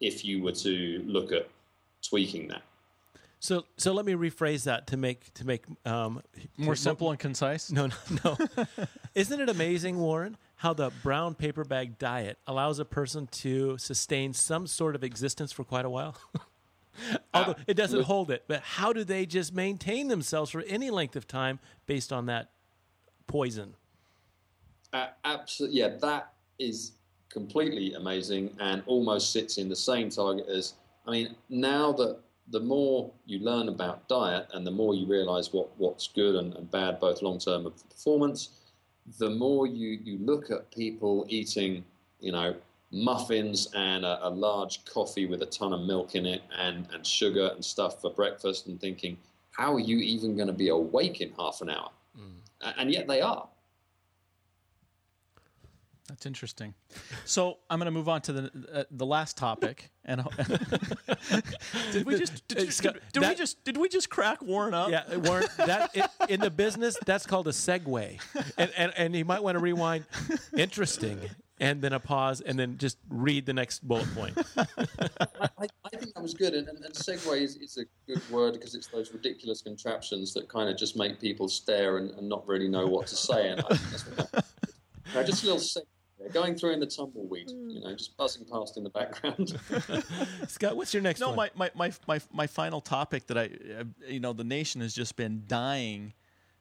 if 0.00 0.24
you 0.24 0.42
were 0.42 0.52
to 0.52 1.02
look 1.06 1.32
at 1.32 1.48
tweaking 2.02 2.48
that. 2.48 2.62
So 3.40 3.64
so 3.76 3.92
let 3.92 4.04
me 4.04 4.12
rephrase 4.12 4.64
that 4.64 4.86
to 4.88 4.96
make 4.96 5.34
to 5.34 5.46
make 5.46 5.64
um, 5.84 6.22
More 6.56 6.76
simple 6.76 7.10
and 7.10 7.18
concise. 7.18 7.72
No, 7.72 7.86
no, 7.86 7.96
no. 8.24 8.36
Isn't 9.14 9.40
it 9.40 9.48
amazing, 9.48 9.98
Warren, 9.98 10.36
how 10.62 10.72
the 10.72 10.92
brown 11.02 11.34
paper 11.34 11.64
bag 11.64 11.98
diet 11.98 12.38
allows 12.46 12.78
a 12.78 12.84
person 12.84 13.26
to 13.26 13.76
sustain 13.78 14.32
some 14.32 14.64
sort 14.64 14.94
of 14.94 15.02
existence 15.02 15.50
for 15.50 15.64
quite 15.64 15.84
a 15.84 15.90
while? 15.90 16.16
Although 17.34 17.56
it 17.66 17.74
doesn't 17.74 18.04
hold 18.04 18.30
it, 18.30 18.44
but 18.46 18.60
how 18.62 18.92
do 18.92 19.02
they 19.02 19.26
just 19.26 19.52
maintain 19.52 20.06
themselves 20.06 20.52
for 20.52 20.60
any 20.68 20.88
length 20.88 21.16
of 21.16 21.26
time 21.26 21.58
based 21.86 22.12
on 22.12 22.26
that 22.26 22.50
poison? 23.26 23.74
Uh, 24.92 25.08
absolutely, 25.24 25.80
yeah, 25.80 25.96
that 26.00 26.32
is 26.60 26.92
completely 27.28 27.94
amazing 27.94 28.56
and 28.60 28.84
almost 28.86 29.32
sits 29.32 29.58
in 29.58 29.68
the 29.68 29.76
same 29.76 30.10
target 30.10 30.46
as. 30.46 30.74
I 31.08 31.10
mean, 31.10 31.34
now 31.48 31.90
that 31.94 32.20
the 32.50 32.60
more 32.60 33.10
you 33.26 33.40
learn 33.40 33.68
about 33.68 34.06
diet 34.06 34.46
and 34.52 34.64
the 34.64 34.70
more 34.70 34.94
you 34.94 35.06
realize 35.06 35.52
what, 35.52 35.70
what's 35.76 36.06
good 36.06 36.36
and, 36.36 36.54
and 36.54 36.70
bad, 36.70 37.00
both 37.00 37.20
long 37.20 37.40
term 37.40 37.66
and 37.66 37.74
performance, 37.90 38.61
the 39.18 39.30
more 39.30 39.66
you, 39.66 39.98
you 40.02 40.18
look 40.18 40.50
at 40.50 40.70
people 40.70 41.26
eating, 41.28 41.84
you 42.20 42.32
know, 42.32 42.54
muffins 42.90 43.68
and 43.74 44.04
a, 44.04 44.26
a 44.26 44.30
large 44.30 44.84
coffee 44.84 45.26
with 45.26 45.42
a 45.42 45.46
ton 45.46 45.72
of 45.72 45.80
milk 45.82 46.14
in 46.14 46.26
it 46.26 46.42
and, 46.58 46.86
and 46.92 47.06
sugar 47.06 47.50
and 47.54 47.64
stuff 47.64 48.00
for 48.00 48.10
breakfast 48.10 48.66
and 48.66 48.80
thinking, 48.80 49.16
how 49.50 49.74
are 49.74 49.80
you 49.80 49.98
even 49.98 50.36
going 50.36 50.46
to 50.46 50.52
be 50.52 50.68
awake 50.68 51.20
in 51.20 51.32
half 51.38 51.60
an 51.62 51.70
hour? 51.70 51.90
Mm. 52.18 52.32
A- 52.62 52.78
And 52.80 52.92
yet 52.92 53.06
they 53.08 53.20
are. 53.20 53.48
That's 56.08 56.26
interesting. 56.26 56.74
So 57.24 57.58
I'm 57.70 57.78
going 57.78 57.86
to 57.86 57.92
move 57.92 58.08
on 58.08 58.20
to 58.22 58.32
the 58.32 58.50
uh, 58.72 58.84
the 58.90 59.06
last 59.06 59.36
topic. 59.36 59.90
And 60.04 60.22
did 61.92 62.04
we 62.04 62.18
just 62.18 62.46
did, 62.48 62.58
did, 62.58 62.72
Scott, 62.72 62.96
did 63.12 63.22
we 63.22 63.34
just 63.34 63.62
did 63.64 63.76
we 63.76 63.88
just 63.88 64.10
crack 64.10 64.42
Warren 64.42 64.74
up? 64.74 64.90
Yeah, 64.90 65.16
Warren, 65.16 65.46
that 65.58 65.90
it, 65.94 66.06
in 66.28 66.40
the 66.40 66.50
business 66.50 66.96
that's 67.06 67.24
called 67.24 67.46
a 67.46 67.52
segue, 67.52 68.20
and 68.58 68.72
and, 68.76 68.92
and 68.96 69.14
you 69.14 69.24
might 69.24 69.42
want 69.42 69.56
to 69.56 69.60
rewind. 69.60 70.04
Interesting, 70.56 71.20
and 71.60 71.80
then 71.80 71.92
a 71.92 72.00
pause, 72.00 72.40
and 72.40 72.58
then 72.58 72.78
just 72.78 72.98
read 73.08 73.46
the 73.46 73.52
next 73.52 73.86
bullet 73.86 74.12
point. 74.14 74.36
I, 74.56 74.66
I 75.84 75.96
think 75.96 76.14
that 76.14 76.22
was 76.22 76.34
good, 76.34 76.54
and, 76.54 76.66
and, 76.68 76.84
and 76.84 76.92
segue 76.94 77.40
is, 77.40 77.56
is 77.56 77.78
a 77.78 77.84
good 78.10 78.20
word 78.28 78.54
because 78.54 78.74
it's 78.74 78.88
those 78.88 79.12
ridiculous 79.12 79.62
contraptions 79.62 80.34
that 80.34 80.48
kind 80.48 80.68
of 80.68 80.76
just 80.76 80.96
make 80.96 81.20
people 81.20 81.48
stare 81.48 81.98
and, 81.98 82.10
and 82.12 82.28
not 82.28 82.46
really 82.48 82.68
know 82.68 82.86
what 82.86 83.06
to 83.06 83.14
say. 83.14 83.50
And 83.50 83.60
I 83.60 83.76
think 83.76 83.90
that's 83.90 84.06
what 84.06 84.32
that- 84.32 84.44
Now, 85.14 85.22
just 85.22 85.44
a 85.44 85.46
little 85.46 85.60
segue, 85.60 85.84
there, 86.22 86.30
going 86.32 86.54
through 86.56 86.72
in 86.72 86.80
the 86.80 86.86
tumbleweed, 86.86 87.50
you 87.50 87.80
know, 87.80 87.94
just 87.94 88.16
buzzing 88.16 88.44
past 88.50 88.76
in 88.76 88.84
the 88.84 88.90
background. 88.90 89.58
Scott, 90.48 90.76
what's 90.76 90.94
your 90.94 91.02
next 91.02 91.20
No, 91.20 91.28
one? 91.30 91.36
my, 91.36 91.50
my, 91.54 91.70
my, 91.74 91.92
my, 92.06 92.20
my 92.32 92.46
final 92.46 92.80
topic 92.80 93.26
that 93.28 93.38
I, 93.38 93.50
uh, 93.80 93.84
you 94.06 94.20
know, 94.20 94.32
the 94.32 94.44
nation 94.44 94.80
has 94.80 94.94
just 94.94 95.16
been 95.16 95.44
dying 95.46 96.12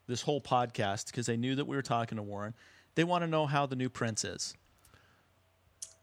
this 0.07 0.21
whole 0.23 0.41
podcast 0.41 1.07
because 1.07 1.25
they 1.25 1.37
knew 1.37 1.55
that 1.55 1.65
we 1.65 1.75
were 1.75 1.81
talking 1.81 2.17
to 2.17 2.21
Warren. 2.23 2.53
They 2.95 3.03
want 3.03 3.23
to 3.23 3.27
know 3.27 3.45
how 3.45 3.65
the 3.65 3.75
new 3.75 3.89
Prince 3.89 4.23
is. 4.25 4.53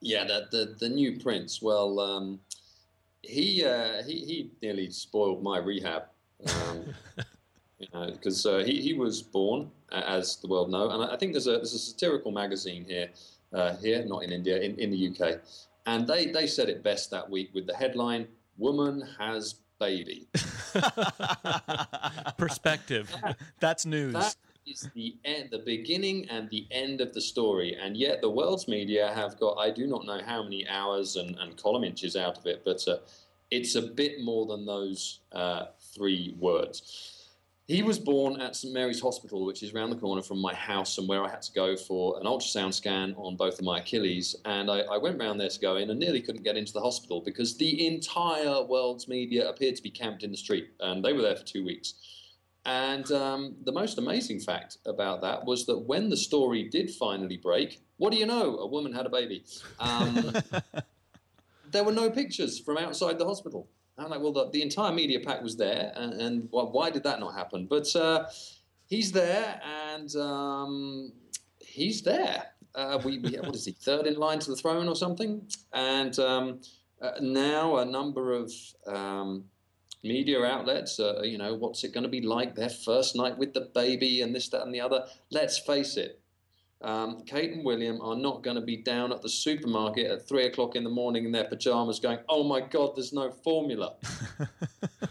yeah, 0.00 0.24
the, 0.24 0.46
the 0.50 0.74
the 0.78 0.88
new 0.88 1.18
prince. 1.20 1.60
Well, 1.60 1.98
um, 2.00 2.40
he 3.22 3.64
uh, 3.64 4.02
he 4.04 4.12
he 4.24 4.50
nearly 4.62 4.90
spoiled 4.90 5.42
my 5.42 5.58
rehab. 5.58 6.04
Um, 6.48 6.94
you 7.78 7.88
know, 7.92 8.10
because 8.12 8.46
uh, 8.46 8.58
he, 8.64 8.80
he 8.80 8.94
was 8.94 9.20
born, 9.22 9.70
uh, 9.92 10.02
as 10.06 10.36
the 10.36 10.46
world 10.48 10.70
know, 10.70 10.90
and 10.90 11.02
I 11.02 11.14
I 11.14 11.16
think 11.18 11.32
there's 11.32 11.48
a 11.48 11.52
there's 11.58 11.74
a 11.74 11.78
satirical 11.78 12.30
magazine 12.32 12.84
here, 12.88 13.08
uh, 13.52 13.76
here 13.76 14.04
not 14.04 14.22
in 14.22 14.32
India, 14.32 14.58
in, 14.58 14.74
in 14.76 14.90
the 14.90 15.08
UK, 15.08 15.40
and 15.86 16.06
they 16.06 16.26
they 16.26 16.46
said 16.46 16.68
it 16.68 16.82
best 16.82 17.10
that 17.10 17.28
week 17.28 17.50
with 17.54 17.66
the 17.66 17.74
headline 17.74 18.26
"Woman 18.56 19.02
has 19.18 19.56
baby." 19.78 20.28
Perspective. 22.38 23.14
That's 23.60 23.86
news. 23.86 24.12
That 24.12 24.36
is 24.66 24.88
the 24.94 25.16
end, 25.24 25.50
the 25.50 25.60
beginning 25.60 26.28
and 26.28 26.48
the 26.50 26.66
end 26.70 27.00
of 27.00 27.14
the 27.14 27.20
story. 27.20 27.76
And 27.80 27.96
yet, 27.96 28.20
the 28.20 28.30
world's 28.30 28.68
media 28.68 29.12
have 29.14 29.38
got, 29.40 29.56
I 29.58 29.70
do 29.70 29.86
not 29.86 30.04
know 30.04 30.20
how 30.24 30.42
many 30.42 30.68
hours 30.68 31.16
and, 31.16 31.36
and 31.36 31.56
column 31.56 31.84
inches 31.84 32.16
out 32.16 32.36
of 32.38 32.46
it, 32.46 32.62
but 32.64 32.86
uh, 32.86 32.98
it's 33.50 33.74
a 33.76 33.82
bit 33.82 34.20
more 34.22 34.46
than 34.46 34.66
those 34.66 35.20
uh, 35.32 35.66
three 35.94 36.34
words. 36.38 37.17
He 37.68 37.82
was 37.82 37.98
born 37.98 38.40
at 38.40 38.56
St 38.56 38.72
Mary's 38.72 38.98
Hospital, 39.02 39.44
which 39.44 39.62
is 39.62 39.74
around 39.74 39.90
the 39.90 39.96
corner 39.96 40.22
from 40.22 40.40
my 40.40 40.54
house 40.54 40.96
and 40.96 41.06
where 41.06 41.22
I 41.22 41.28
had 41.28 41.42
to 41.42 41.52
go 41.52 41.76
for 41.76 42.18
an 42.18 42.24
ultrasound 42.24 42.72
scan 42.72 43.14
on 43.18 43.36
both 43.36 43.58
of 43.58 43.64
my 43.66 43.80
Achilles. 43.80 44.34
And 44.46 44.70
I, 44.70 44.80
I 44.90 44.96
went 44.96 45.20
round 45.20 45.38
there 45.38 45.50
to 45.50 45.60
go 45.60 45.76
in 45.76 45.90
and 45.90 46.00
nearly 46.00 46.22
couldn't 46.22 46.44
get 46.44 46.56
into 46.56 46.72
the 46.72 46.80
hospital 46.80 47.20
because 47.20 47.58
the 47.58 47.86
entire 47.86 48.64
world's 48.64 49.06
media 49.06 49.50
appeared 49.50 49.76
to 49.76 49.82
be 49.82 49.90
camped 49.90 50.22
in 50.22 50.30
the 50.30 50.36
street. 50.38 50.70
And 50.80 51.04
they 51.04 51.12
were 51.12 51.20
there 51.20 51.36
for 51.36 51.44
two 51.44 51.62
weeks. 51.62 51.92
And 52.64 53.12
um, 53.12 53.56
the 53.64 53.72
most 53.72 53.98
amazing 53.98 54.40
fact 54.40 54.78
about 54.86 55.20
that 55.20 55.44
was 55.44 55.66
that 55.66 55.76
when 55.76 56.08
the 56.08 56.16
story 56.16 56.70
did 56.70 56.90
finally 56.90 57.36
break, 57.36 57.82
what 57.98 58.12
do 58.12 58.18
you 58.18 58.24
know? 58.24 58.56
A 58.60 58.66
woman 58.66 58.94
had 58.94 59.04
a 59.04 59.10
baby. 59.10 59.44
Um, 59.78 60.32
there 61.70 61.84
were 61.84 61.92
no 61.92 62.08
pictures 62.08 62.58
from 62.58 62.78
outside 62.78 63.18
the 63.18 63.26
hospital. 63.26 63.68
I'm 63.98 64.10
like, 64.10 64.20
well, 64.20 64.32
the, 64.32 64.50
the 64.50 64.62
entire 64.62 64.92
media 64.92 65.20
pack 65.20 65.42
was 65.42 65.56
there, 65.56 65.92
and, 65.96 66.20
and 66.20 66.48
why, 66.50 66.64
why 66.64 66.90
did 66.90 67.02
that 67.04 67.20
not 67.20 67.34
happen? 67.34 67.66
But 67.66 67.94
uh, 67.96 68.26
he's 68.86 69.12
there, 69.12 69.60
and 69.92 70.14
um, 70.16 71.12
he's 71.58 72.02
there. 72.02 72.46
Uh, 72.74 73.00
we, 73.04 73.18
we, 73.18 73.30
what 73.36 73.54
is 73.54 73.64
he, 73.64 73.72
third 73.80 74.06
in 74.06 74.16
line 74.16 74.38
to 74.40 74.50
the 74.50 74.56
throne 74.56 74.88
or 74.88 74.96
something? 74.96 75.42
And 75.72 76.18
um, 76.18 76.60
uh, 77.00 77.12
now 77.20 77.78
a 77.78 77.84
number 77.84 78.32
of 78.32 78.52
um, 78.86 79.44
media 80.02 80.42
outlets, 80.44 81.00
uh, 81.00 81.22
you 81.22 81.38
know, 81.38 81.54
what's 81.54 81.84
it 81.84 81.92
going 81.92 82.04
to 82.04 82.10
be 82.10 82.20
like 82.20 82.54
their 82.54 82.68
first 82.68 83.16
night 83.16 83.36
with 83.36 83.52
the 83.52 83.70
baby 83.74 84.22
and 84.22 84.34
this, 84.34 84.48
that, 84.50 84.62
and 84.62 84.74
the 84.74 84.80
other. 84.80 85.06
Let's 85.30 85.58
face 85.58 85.96
it, 85.96 86.17
um, 86.80 87.22
Kate 87.26 87.52
and 87.52 87.64
William 87.64 88.00
are 88.00 88.14
not 88.14 88.42
going 88.42 88.54
to 88.56 88.62
be 88.62 88.76
down 88.76 89.12
at 89.12 89.20
the 89.20 89.28
supermarket 89.28 90.06
at 90.10 90.28
three 90.28 90.46
o'clock 90.46 90.76
in 90.76 90.84
the 90.84 90.90
morning 90.90 91.24
in 91.24 91.32
their 91.32 91.44
pajamas 91.44 91.98
going, 91.98 92.18
oh 92.28 92.44
my 92.44 92.60
God, 92.60 92.92
there's 92.94 93.12
no 93.12 93.30
formula. 93.30 93.96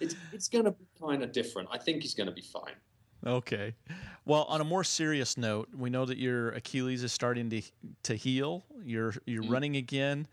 it's 0.00 0.16
it's 0.32 0.48
going 0.48 0.64
to 0.64 0.72
be 0.72 0.84
kind 1.00 1.22
of 1.22 1.30
different. 1.30 1.68
I 1.72 1.78
think 1.78 2.02
he's 2.02 2.14
going 2.14 2.26
to 2.26 2.32
be 2.32 2.42
fine. 2.42 2.74
Okay. 3.24 3.74
Well, 4.26 4.42
on 4.44 4.60
a 4.60 4.64
more 4.64 4.84
serious 4.84 5.36
note, 5.36 5.68
we 5.74 5.90
know 5.90 6.04
that 6.04 6.18
your 6.18 6.50
Achilles 6.50 7.04
is 7.04 7.12
starting 7.12 7.48
to 7.50 7.62
to 8.04 8.16
heal. 8.16 8.64
You're 8.82 9.14
you're 9.26 9.42
mm-hmm. 9.44 9.52
running 9.52 9.76
again. 9.76 10.26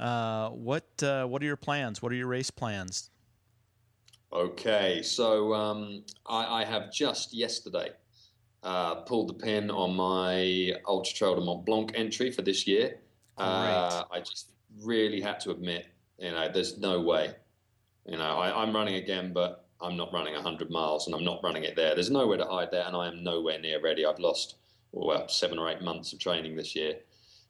Uh, 0.00 0.48
what 0.50 0.86
uh, 1.04 1.24
what 1.26 1.40
are 1.40 1.46
your 1.46 1.56
plans? 1.56 2.02
What 2.02 2.10
are 2.10 2.16
your 2.16 2.26
race 2.26 2.50
plans? 2.50 3.10
Okay, 4.32 5.02
so 5.02 5.54
um, 5.54 6.02
I, 6.26 6.62
I, 6.62 6.64
have 6.64 6.92
just 6.92 7.32
yesterday 7.32 7.90
uh, 8.64 8.96
pulled 9.02 9.28
the 9.28 9.34
pin 9.34 9.70
on 9.70 9.94
my 9.94 10.72
Ultra 10.88 11.14
Trail 11.14 11.34
de 11.36 11.40
Mont 11.42 11.64
Blanc 11.64 11.92
entry 11.94 12.30
for 12.30 12.42
this 12.42 12.66
year. 12.66 12.98
Uh, 13.36 14.04
I 14.10 14.20
just 14.20 14.52
really 14.82 15.20
had 15.20 15.38
to 15.40 15.50
admit, 15.50 15.86
you 16.18 16.30
know, 16.30 16.48
there's 16.52 16.78
no 16.78 17.00
way. 17.00 17.34
You 18.06 18.16
know, 18.16 18.38
I, 18.38 18.62
I'm 18.62 18.74
running 18.74 18.96
again, 18.96 19.32
but 19.32 19.66
I'm 19.80 19.96
not 19.96 20.12
running 20.12 20.34
100 20.34 20.70
miles 20.70 21.06
and 21.06 21.14
I'm 21.14 21.24
not 21.24 21.40
running 21.42 21.64
it 21.64 21.76
there. 21.76 21.94
There's 21.94 22.10
nowhere 22.10 22.38
to 22.38 22.44
hide 22.46 22.70
there, 22.70 22.84
and 22.86 22.96
I 22.96 23.08
am 23.08 23.22
nowhere 23.22 23.58
near 23.60 23.80
ready. 23.80 24.06
I've 24.06 24.18
lost 24.18 24.56
well 24.92 25.28
seven 25.28 25.58
or 25.58 25.68
eight 25.68 25.82
months 25.82 26.12
of 26.12 26.18
training 26.18 26.56
this 26.56 26.74
year, 26.74 26.94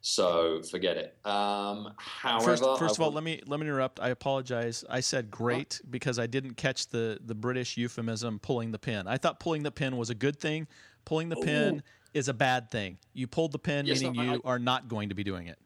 so 0.01 0.61
forget 0.63 0.97
it. 0.97 1.15
Um, 1.25 1.93
however, 1.97 2.45
first, 2.45 2.63
first 2.79 2.97
of 2.97 3.01
all, 3.01 3.11
let 3.11 3.23
me 3.23 3.41
let 3.45 3.59
me 3.59 3.67
interrupt. 3.67 3.99
I 3.99 4.09
apologize. 4.09 4.83
I 4.89 4.99
said 4.99 5.29
great 5.29 5.79
what? 5.83 5.91
because 5.91 6.19
I 6.19 6.25
didn't 6.27 6.55
catch 6.55 6.87
the 6.87 7.19
the 7.23 7.35
British 7.35 7.77
euphemism 7.77 8.39
pulling 8.39 8.71
the 8.71 8.79
pin. 8.79 9.07
I 9.07 9.17
thought 9.17 9.39
pulling 9.39 9.63
the 9.63 9.71
pin 9.71 9.97
was 9.97 10.09
a 10.09 10.15
good 10.15 10.39
thing. 10.39 10.67
Pulling 11.05 11.29
the 11.29 11.37
Ooh. 11.37 11.43
pin 11.43 11.83
is 12.13 12.27
a 12.27 12.33
bad 12.33 12.71
thing. 12.71 12.97
You 13.13 13.27
pulled 13.27 13.51
the 13.51 13.59
pin, 13.59 13.85
yes, 13.85 14.01
meaning 14.01 14.17
no, 14.17 14.33
you 14.33 14.41
I, 14.43 14.49
are 14.49 14.59
not 14.59 14.87
going 14.87 15.09
to 15.09 15.15
be 15.15 15.23
doing 15.23 15.47
it. 15.47 15.59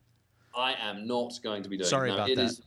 I 0.56 0.74
am 0.74 1.08
not 1.08 1.40
going 1.42 1.64
to 1.64 1.70
be 1.70 1.78
doing. 1.78 1.90
Sorry 1.90 2.10
it. 2.10 2.14
about 2.14 2.28
that. 2.28 2.40
Is, 2.40 2.62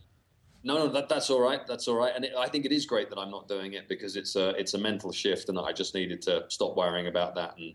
no, 0.63 0.77
no, 0.77 0.87
that, 0.87 1.09
that's 1.09 1.29
all 1.29 1.41
right. 1.41 1.65
That's 1.67 1.87
all 1.87 1.95
right. 1.95 2.13
And 2.15 2.25
it, 2.25 2.33
I 2.37 2.47
think 2.47 2.65
it 2.65 2.71
is 2.71 2.85
great 2.85 3.09
that 3.09 3.19
I'm 3.19 3.29
not 3.29 3.47
doing 3.47 3.73
it 3.73 3.89
because 3.89 4.15
it's 4.15 4.35
a 4.35 4.49
it's 4.51 4.73
a 4.73 4.77
mental 4.77 5.11
shift, 5.11 5.49
and 5.49 5.59
I 5.59 5.73
just 5.73 5.93
needed 5.93 6.21
to 6.23 6.45
stop 6.47 6.75
worrying 6.75 7.07
about 7.07 7.35
that 7.35 7.55
and 7.57 7.73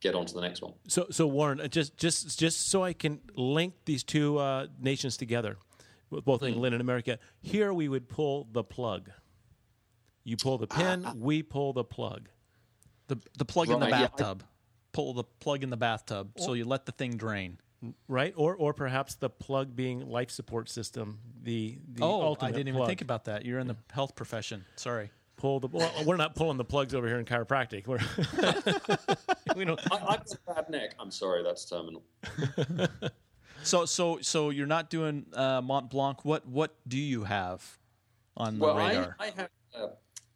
get 0.00 0.14
on 0.14 0.26
to 0.26 0.34
the 0.34 0.42
next 0.42 0.62
one. 0.62 0.74
So, 0.86 1.06
so 1.10 1.26
Warren, 1.26 1.60
uh, 1.60 1.68
just 1.68 1.96
just 1.96 2.38
just 2.38 2.68
so 2.68 2.84
I 2.84 2.92
can 2.92 3.20
link 3.34 3.74
these 3.86 4.04
two 4.04 4.38
uh, 4.38 4.66
nations 4.78 5.16
together, 5.16 5.56
both 6.10 6.42
mm. 6.42 6.48
England 6.48 6.74
and 6.74 6.80
America. 6.80 7.18
Here 7.40 7.72
we 7.72 7.88
would 7.88 8.08
pull 8.08 8.46
the 8.52 8.62
plug. 8.62 9.10
You 10.24 10.36
pull 10.36 10.58
the 10.58 10.66
pin, 10.66 11.06
uh, 11.06 11.14
we 11.16 11.42
pull 11.42 11.72
the 11.72 11.84
plug. 11.84 12.28
The 13.08 13.18
the 13.38 13.44
plug 13.44 13.68
right, 13.68 13.74
in 13.74 13.80
the 13.80 13.86
bathtub. 13.86 14.42
Yeah, 14.42 14.48
pull 14.92 15.14
the 15.14 15.24
plug 15.24 15.62
in 15.62 15.70
the 15.70 15.76
bathtub, 15.76 16.30
so 16.38 16.54
you 16.54 16.64
let 16.64 16.86
the 16.86 16.92
thing 16.92 17.16
drain 17.16 17.58
right? 18.08 18.34
Or 18.36 18.54
or 18.54 18.72
perhaps 18.72 19.14
the 19.14 19.30
plug 19.30 19.74
being 19.76 20.08
life 20.08 20.30
support 20.30 20.68
system. 20.68 21.18
The, 21.42 21.78
the 21.94 22.04
oh, 22.04 22.36
I 22.40 22.50
didn't 22.50 22.64
plug. 22.64 22.68
even 22.68 22.86
think 22.86 23.02
about 23.02 23.24
that. 23.26 23.44
You're 23.44 23.58
in 23.58 23.66
the 23.66 23.76
health 23.92 24.14
profession. 24.14 24.64
Sorry. 24.76 25.10
Pull 25.36 25.60
the. 25.60 25.68
Well, 25.68 25.90
we're 26.04 26.16
not 26.16 26.34
pulling 26.34 26.56
the 26.56 26.64
plugs 26.64 26.94
over 26.94 27.06
here 27.06 27.18
in 27.18 27.26
chiropractic. 27.26 27.86
We're 27.86 27.98
we 29.56 29.64
don't. 29.64 29.80
I, 29.92 29.96
I've 29.96 30.24
got 30.24 30.32
a 30.32 30.54
bad 30.54 30.70
neck. 30.70 30.94
I'm 30.98 31.10
sorry. 31.10 31.42
That's 31.42 31.64
terminal. 31.66 32.02
so 33.62 33.84
so 33.84 34.18
so 34.22 34.50
you're 34.50 34.66
not 34.66 34.88
doing 34.88 35.26
uh, 35.34 35.60
Mont 35.60 35.90
Blanc. 35.90 36.24
What 36.24 36.46
what 36.46 36.74
do 36.88 36.98
you 36.98 37.24
have 37.24 37.78
on 38.36 38.58
the 38.58 38.64
well, 38.64 38.76
radar? 38.76 39.16
I, 39.20 39.26
I 39.26 39.30
have. 39.36 39.50
Uh, 39.78 39.86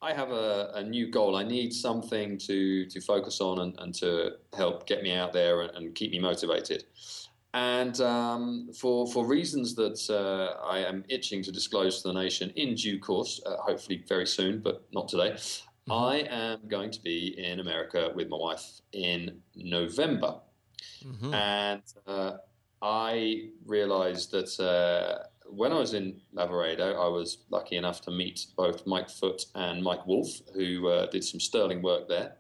I 0.03 0.15
have 0.15 0.31
a, 0.31 0.71
a, 0.75 0.83
new 0.83 1.11
goal. 1.11 1.37
I 1.37 1.43
need 1.43 1.75
something 1.75 2.39
to 2.39 2.87
to 2.87 3.01
focus 3.01 3.41
on 3.41 3.61
and, 3.61 3.79
and 3.79 3.95
to 3.97 4.37
help 4.57 4.87
get 4.87 5.03
me 5.03 5.13
out 5.13 5.33
there 5.33 5.63
and, 5.63 5.71
and 5.77 5.95
keep 5.95 6.11
me 6.11 6.19
motivated. 6.19 6.85
And 7.53 8.01
um, 8.01 8.71
for, 8.73 9.07
for 9.09 9.27
reasons 9.27 9.75
that 9.75 10.09
uh, 10.09 10.65
I 10.65 10.79
am 10.79 11.05
itching 11.09 11.43
to 11.43 11.51
disclose 11.51 12.03
to 12.03 12.09
the 12.09 12.15
nation 12.15 12.51
in 12.55 12.75
due 12.75 13.01
course, 13.01 13.41
uh, 13.45 13.57
hopefully 13.57 14.05
very 14.09 14.27
soon, 14.27 14.61
but 14.61 14.87
not 14.93 15.09
today, 15.09 15.33
mm-hmm. 15.33 15.93
I 15.93 16.19
am 16.31 16.61
going 16.69 16.93
to 16.93 17.03
be 17.03 17.35
in 17.39 17.59
America 17.59 18.13
with 18.15 18.29
my 18.29 18.37
wife 18.37 18.81
in 18.93 19.41
November. 19.57 20.37
Mm-hmm. 21.05 21.35
And 21.35 21.83
uh, 22.07 22.37
I 22.83 23.49
realized 23.67 24.31
that 24.31 24.61
uh, 24.61 25.27
when 25.53 25.73
I 25.73 25.79
was 25.79 25.95
in 25.95 26.21
Lavaredo, 26.35 26.95
I 26.95 27.09
was 27.09 27.39
lucky 27.51 27.77
enough 27.77 28.01
to 28.03 28.11
meet 28.11 28.47
both 28.57 28.87
Mike 28.87 29.11
Foote 29.11 29.47
and 29.55 29.83
Mike 29.83 30.07
Wolfe, 30.07 30.41
who 30.55 30.89
uh, 30.89 31.07
did 31.07 31.25
some 31.25 31.41
sterling 31.41 31.83
work 31.83 32.09
there. 32.09 32.35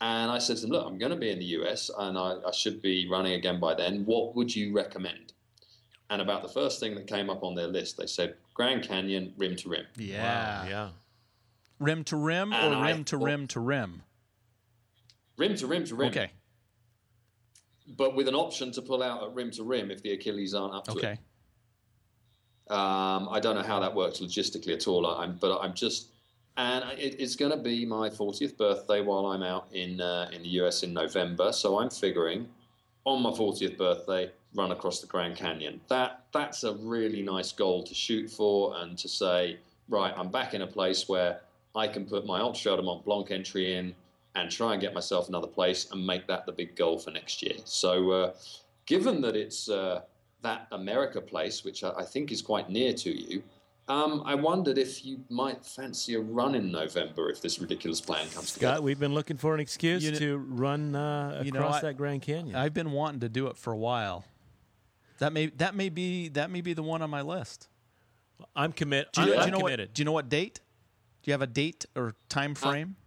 And 0.00 0.30
I 0.30 0.38
said 0.38 0.56
to 0.56 0.62
them, 0.62 0.70
look, 0.70 0.86
I'm 0.86 0.98
going 0.98 1.12
to 1.12 1.18
be 1.18 1.30
in 1.30 1.38
the 1.38 1.44
US 1.60 1.90
and 1.98 2.18
I, 2.18 2.36
I, 2.46 2.50
should 2.50 2.82
be 2.82 3.08
running 3.10 3.32
again 3.32 3.58
by 3.58 3.74
then. 3.74 4.04
What 4.04 4.36
would 4.36 4.54
you 4.54 4.74
recommend? 4.74 5.32
And 6.10 6.20
about 6.20 6.42
the 6.42 6.48
first 6.48 6.80
thing 6.80 6.94
that 6.96 7.06
came 7.06 7.30
up 7.30 7.42
on 7.42 7.54
their 7.54 7.66
list, 7.66 7.96
they 7.96 8.06
said 8.06 8.34
Grand 8.52 8.82
Canyon, 8.82 9.32
rim 9.38 9.56
to 9.56 9.68
rim. 9.70 9.86
Yeah. 9.96 10.22
Wow. 10.22 10.68
Yeah. 10.68 10.88
Rim 11.78 12.04
to 12.04 12.16
rim 12.16 12.52
and 12.52 12.74
or 12.74 12.76
I 12.76 12.90
rim 12.90 13.04
to 13.04 13.16
rim 13.16 13.46
to 13.48 13.60
rim? 13.60 14.02
Rim 15.38 15.54
to 15.56 15.66
rim 15.66 15.84
to 15.84 15.94
rim. 15.94 16.08
Okay. 16.08 16.30
But 17.96 18.14
with 18.14 18.28
an 18.28 18.34
option 18.34 18.72
to 18.72 18.82
pull 18.82 19.02
out 19.02 19.22
at 19.22 19.34
rim 19.34 19.50
to 19.52 19.64
rim 19.64 19.90
if 19.90 20.02
the 20.02 20.12
Achilles 20.12 20.54
aren't 20.54 20.74
up 20.74 20.84
to 20.84 20.92
okay. 20.92 21.00
it. 21.00 21.10
Okay. 21.12 21.20
Um, 22.68 23.28
I 23.30 23.38
don't 23.40 23.54
know 23.54 23.62
how 23.62 23.78
that 23.80 23.94
works 23.94 24.18
logistically 24.18 24.74
at 24.74 24.88
all. 24.88 25.06
I'm, 25.06 25.36
but 25.40 25.58
I'm 25.60 25.74
just 25.74 26.08
and 26.56 26.84
it, 26.98 27.16
it's 27.18 27.36
going 27.36 27.50
to 27.50 27.58
be 27.58 27.84
my 27.84 28.08
40th 28.08 28.56
birthday 28.56 29.00
while 29.00 29.26
I'm 29.26 29.42
out 29.42 29.68
in 29.72 30.00
uh, 30.00 30.28
in 30.32 30.42
the 30.42 30.48
US 30.60 30.82
in 30.82 30.92
November. 30.92 31.52
So 31.52 31.78
I'm 31.78 31.90
figuring 31.90 32.48
on 33.04 33.22
my 33.22 33.30
40th 33.30 33.76
birthday, 33.76 34.30
run 34.54 34.72
across 34.72 35.00
the 35.00 35.06
Grand 35.06 35.36
Canyon. 35.36 35.80
That 35.88 36.24
that's 36.32 36.64
a 36.64 36.74
really 36.74 37.22
nice 37.22 37.52
goal 37.52 37.82
to 37.84 37.94
shoot 37.94 38.30
for, 38.30 38.76
and 38.78 38.98
to 38.98 39.08
say, 39.08 39.58
right, 39.88 40.12
I'm 40.16 40.30
back 40.30 40.54
in 40.54 40.62
a 40.62 40.66
place 40.66 41.08
where 41.08 41.40
I 41.74 41.86
can 41.88 42.04
put 42.06 42.26
my 42.26 42.40
Ultra 42.40 42.76
de 42.76 42.82
Mont 42.82 43.04
Blanc 43.04 43.30
entry 43.30 43.74
in 43.74 43.94
and 44.34 44.50
try 44.50 44.72
and 44.72 44.80
get 44.80 44.92
myself 44.92 45.28
another 45.28 45.46
place 45.46 45.90
and 45.92 46.06
make 46.06 46.26
that 46.26 46.46
the 46.46 46.52
big 46.52 46.74
goal 46.76 46.98
for 46.98 47.10
next 47.10 47.42
year. 47.42 47.54
So, 47.64 48.10
uh, 48.10 48.32
given 48.86 49.20
that 49.22 49.36
it's 49.36 49.68
uh, 49.68 50.02
that 50.42 50.68
America 50.72 51.20
place, 51.20 51.64
which 51.64 51.84
I, 51.84 51.90
I 51.98 52.04
think 52.04 52.32
is 52.32 52.42
quite 52.42 52.70
near 52.70 52.92
to 52.94 53.10
you. 53.10 53.42
Um, 53.88 54.22
I 54.26 54.34
wondered 54.34 54.78
if 54.78 55.04
you 55.04 55.20
might 55.30 55.64
fancy 55.64 56.14
a 56.14 56.20
run 56.20 56.56
in 56.56 56.72
November 56.72 57.30
if 57.30 57.40
this 57.40 57.60
ridiculous 57.60 58.00
plan 58.00 58.28
comes 58.30 58.48
Scott, 58.48 58.54
together. 58.54 58.82
we've 58.82 58.98
been 58.98 59.14
looking 59.14 59.36
for 59.36 59.54
an 59.54 59.60
excuse 59.60 60.02
you 60.02 60.10
to 60.16 60.38
run 60.38 60.96
uh, 60.96 61.28
across 61.28 61.44
you 61.46 61.52
know, 61.52 61.68
I, 61.68 61.80
that 61.80 61.96
Grand 61.96 62.22
Canyon. 62.22 62.56
I've 62.56 62.74
been 62.74 62.90
wanting 62.90 63.20
to 63.20 63.28
do 63.28 63.46
it 63.46 63.56
for 63.56 63.72
a 63.72 63.76
while. 63.76 64.24
That 65.18 65.32
may 65.32 65.46
that 65.46 65.74
may 65.74 65.88
be 65.88 66.28
that 66.30 66.50
may 66.50 66.60
be 66.60 66.74
the 66.74 66.82
one 66.82 67.00
on 67.00 67.10
my 67.10 67.22
list. 67.22 67.68
I'm 68.54 68.72
commit. 68.72 69.12
Do 69.12 69.22
you, 69.22 69.34
I'm, 69.34 69.38
do 69.38 69.44
you 69.46 69.50
know 69.52 69.58
committed. 69.58 69.88
What, 69.88 69.94
do 69.94 70.00
you 70.00 70.04
know 70.04 70.12
what 70.12 70.28
date? 70.28 70.60
Do 71.22 71.30
you 71.30 71.32
have 71.32 71.42
a 71.42 71.46
date 71.46 71.86
or 71.94 72.14
time 72.28 72.52
uh, 72.52 72.54
frame? 72.54 72.96
Uh, 72.98 73.02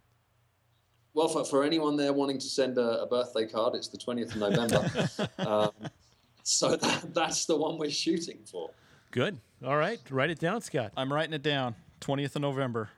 well, 1.12 1.28
for, 1.28 1.44
for 1.44 1.64
anyone 1.64 1.96
there 1.96 2.12
wanting 2.12 2.38
to 2.38 2.46
send 2.46 2.78
a, 2.78 3.02
a 3.02 3.06
birthday 3.06 3.46
card, 3.46 3.74
it's 3.74 3.88
the 3.88 3.98
20th 3.98 4.34
of 4.34 4.36
November. 4.36 5.10
um, 5.38 5.90
so 6.42 6.76
that, 6.76 7.14
that's 7.14 7.44
the 7.46 7.56
one 7.56 7.78
we're 7.78 7.90
shooting 7.90 8.38
for. 8.44 8.70
Good. 9.10 9.38
All 9.64 9.76
right. 9.76 10.00
Write 10.10 10.30
it 10.30 10.38
down, 10.38 10.60
Scott. 10.62 10.92
I'm 10.96 11.12
writing 11.12 11.34
it 11.34 11.42
down. 11.42 11.74
20th 12.00 12.36
of 12.36 12.42
November. 12.42 12.88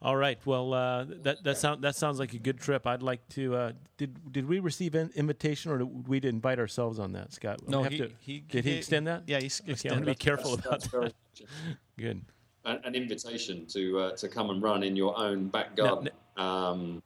All 0.00 0.14
right. 0.16 0.38
Well, 0.44 0.72
uh, 0.74 1.06
that 1.22 1.42
that 1.42 1.58
sound 1.58 1.82
that 1.82 1.96
sounds 1.96 2.20
like 2.20 2.32
a 2.32 2.38
good 2.38 2.60
trip. 2.60 2.86
I'd 2.86 3.02
like 3.02 3.28
to. 3.30 3.56
Uh, 3.56 3.72
did 3.96 4.32
did 4.32 4.46
we 4.48 4.60
receive 4.60 4.94
an 4.94 5.10
invitation 5.16 5.72
or 5.72 5.78
did 5.78 6.06
we 6.08 6.20
invite 6.22 6.60
ourselves 6.60 7.00
on 7.00 7.12
that, 7.14 7.32
Scott? 7.32 7.68
No, 7.68 7.82
have 7.82 7.90
he- 7.90 7.98
to- 7.98 8.10
he- 8.20 8.40
did 8.40 8.64
he 8.64 8.70
he- 8.72 8.76
extend 8.78 9.08
that? 9.08 9.24
yeah, 9.26 9.40
he's 9.40 9.60
Okay, 9.68 9.88
I'm 9.88 9.96
going 9.96 10.00
to 10.02 10.06
be 10.06 10.12
that. 10.12 10.18
careful 10.20 10.54
about 10.54 10.70
That's 10.82 10.88
that. 10.88 11.12
Good. 11.98 12.22
an, 12.64 12.80
an 12.84 12.94
invitation 12.94 13.66
to 13.66 13.98
uh, 13.98 14.16
to 14.18 14.28
come 14.28 14.50
and 14.50 14.62
run 14.62 14.84
in 14.84 14.94
your 14.94 15.18
own 15.18 15.48
back 15.48 15.74
garden. 15.74 16.10
Um, 16.36 17.02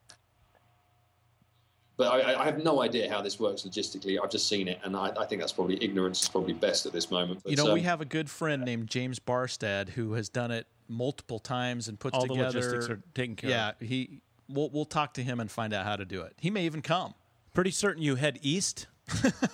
but 2.02 2.26
I, 2.26 2.40
I 2.40 2.44
have 2.44 2.64
no 2.64 2.82
idea 2.82 3.08
how 3.08 3.22
this 3.22 3.38
works 3.38 3.62
logistically. 3.62 4.18
I've 4.20 4.30
just 4.30 4.48
seen 4.48 4.66
it, 4.66 4.80
and 4.82 4.96
I, 4.96 5.12
I 5.16 5.24
think 5.24 5.40
that's 5.40 5.52
probably 5.52 5.82
ignorance 5.82 6.22
is 6.22 6.28
probably 6.28 6.52
best 6.52 6.84
at 6.84 6.92
this 6.92 7.12
moment. 7.12 7.40
But, 7.44 7.50
You 7.50 7.56
know, 7.56 7.72
we 7.72 7.80
um, 7.80 7.86
have 7.86 8.00
a 8.00 8.04
good 8.04 8.28
friend 8.28 8.64
named 8.64 8.88
James 8.88 9.20
Barstad 9.20 9.90
who 9.90 10.14
has 10.14 10.28
done 10.28 10.50
it 10.50 10.66
multiple 10.88 11.38
times 11.38 11.86
and 11.86 12.00
puts 12.00 12.16
All 12.16 12.22
the 12.22 12.34
together. 12.34 12.58
logistics 12.58 12.88
are 12.88 13.00
taken 13.14 13.36
care 13.36 13.50
yeah, 13.50 13.68
of. 13.70 13.80
he. 13.80 14.20
We'll 14.48 14.68
we'll 14.70 14.84
talk 14.84 15.14
to 15.14 15.22
him 15.22 15.38
and 15.38 15.48
find 15.50 15.72
out 15.72 15.86
how 15.86 15.94
to 15.94 16.04
do 16.04 16.22
it. 16.22 16.34
He 16.40 16.50
may 16.50 16.66
even 16.66 16.82
come. 16.82 17.14
Pretty 17.54 17.70
certain 17.70 18.02
you 18.02 18.16
head 18.16 18.40
east, 18.42 18.88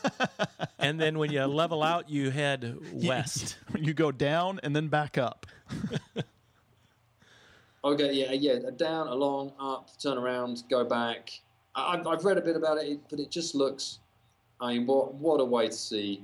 and 0.78 0.98
then 0.98 1.18
when 1.18 1.30
you 1.30 1.44
level 1.44 1.82
out, 1.82 2.08
you 2.08 2.30
head 2.30 2.78
west. 2.92 3.58
you 3.78 3.92
go 3.92 4.10
down 4.10 4.58
and 4.62 4.74
then 4.74 4.88
back 4.88 5.18
up. 5.18 5.46
Okay, 7.84 8.12
yeah, 8.12 8.32
yeah, 8.32 8.70
down, 8.76 9.06
along, 9.06 9.52
up, 9.60 9.88
turn 10.02 10.18
around, 10.18 10.64
go 10.68 10.84
back. 10.84 11.30
I, 11.78 11.94
I've, 11.94 12.06
I've 12.06 12.24
read 12.24 12.38
a 12.38 12.40
bit 12.40 12.56
about 12.56 12.78
it, 12.78 13.00
but 13.10 13.20
it 13.20 13.30
just 13.30 13.54
looks. 13.54 13.98
I 14.60 14.74
mean, 14.74 14.86
what 14.86 15.14
what 15.14 15.40
a 15.40 15.44
way 15.44 15.68
to 15.68 15.72
see 15.72 16.22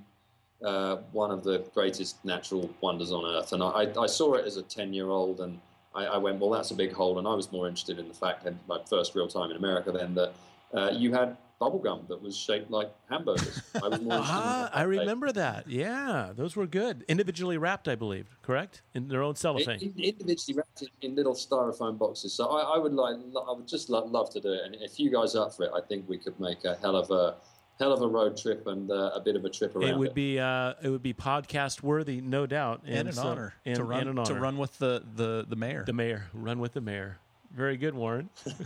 uh, 0.65 0.97
one 1.13 1.31
of 1.31 1.45
the 1.45 1.65
greatest 1.75 2.25
natural 2.25 2.71
wonders 2.81 3.13
on 3.13 3.25
earth. 3.25 3.53
And 3.53 3.63
I, 3.63 3.89
I 3.99 4.07
saw 4.07 4.35
it 4.35 4.45
as 4.45 4.57
a 4.57 4.63
ten 4.63 4.93
year 4.93 5.09
old, 5.09 5.41
and 5.41 5.61
I, 5.95 6.05
I 6.07 6.17
went, 6.17 6.41
well, 6.41 6.51
that's 6.51 6.71
a 6.71 6.75
big 6.75 6.93
hole. 6.93 7.19
And 7.19 7.29
I 7.29 7.35
was 7.35 7.53
more 7.53 7.69
interested 7.69 7.99
in 7.99 8.09
the 8.09 8.15
fact 8.15 8.45
that 8.45 8.55
my 8.69 8.79
first 8.89 9.15
real 9.15 9.29
time 9.29 9.51
in 9.51 9.57
America 9.57 9.93
then 9.93 10.15
that 10.15 10.33
uh, 10.75 10.91
you 10.93 11.13
had 11.13 11.37
bubble 11.61 11.79
gum 11.79 12.05
that 12.09 12.21
was 12.21 12.37
shaped 12.37 12.71
like 12.71 12.93
hamburgers. 13.09 13.63
I 13.75 13.89
was 13.89 14.01
more 14.01 14.17
interested 14.17 14.35
in 14.37 14.43
Ah, 14.43 14.71
I 14.73 14.83
remember 14.83 15.33
that. 15.33 15.69
Yeah, 15.69 16.33
those 16.35 16.57
were 16.57 16.67
good. 16.67 17.05
Individually 17.09 17.57
wrapped, 17.59 17.89
I 17.89 17.95
believe. 17.95 18.37
Correct 18.43 18.83
in 18.95 19.09
their 19.09 19.23
own 19.23 19.35
cellophane. 19.37 19.81
In- 19.81 19.95
in- 19.97 20.05
individually 20.05 20.59
wrapped 20.59 20.83
in, 20.83 20.89
in 21.03 21.15
little 21.15 21.35
styrofoam 21.35 21.97
boxes. 21.99 22.33
So 22.35 22.49
I, 22.49 22.75
I 22.77 22.79
would 22.79 22.93
like, 22.93 23.17
I 23.17 23.53
would 23.53 23.69
just 23.69 23.89
love, 23.89 24.11
love 24.11 24.31
to 24.31 24.41
do 24.41 24.53
it. 24.53 24.61
And 24.65 24.75
if 24.77 24.99
you 25.01 25.11
guys 25.11 25.35
are 25.37 25.47
up 25.47 25.55
for 25.55 25.65
it, 25.65 25.71
I 25.75 25.81
think 25.81 26.09
we 26.09 26.19
could 26.19 26.39
make 26.41 26.65
a 26.65 26.75
hell 26.83 26.97
of 26.97 27.11
a 27.11 27.37
hell 27.79 27.93
of 27.93 28.03
a 28.03 28.07
road 28.09 28.37
trip 28.37 28.67
and 28.67 28.91
uh, 28.91 29.11
a 29.15 29.21
bit 29.21 29.35
of 29.37 29.45
a 29.45 29.51
trip 29.51 29.75
around. 29.75 29.89
It 29.91 29.97
would 29.97 30.15
be 30.15 30.39
uh, 30.39 30.75
it 30.83 30.91
would 30.91 31.03
be 31.03 31.15
podcast 31.15 31.83
worthy, 31.83 32.21
no 32.21 32.47
doubt, 32.47 32.83
And, 32.87 33.09
an 33.09 33.15
so- 33.15 33.23
honor 33.29 33.55
and, 33.65 33.77
to 33.77 33.85
run 33.85 34.09
and 34.09 34.19
an 34.19 34.25
to 34.27 34.35
run 34.35 34.59
with 34.59 34.79
the 34.79 35.03
the 35.15 35.47
the 35.49 35.57
mayor. 35.57 35.85
the 35.87 35.93
mayor. 35.93 36.27
Run 36.35 36.59
with 36.59 36.73
the 36.75 36.81
mayor. 36.81 37.19
Very 37.53 37.77
good, 37.77 37.95
Warren. 37.95 38.29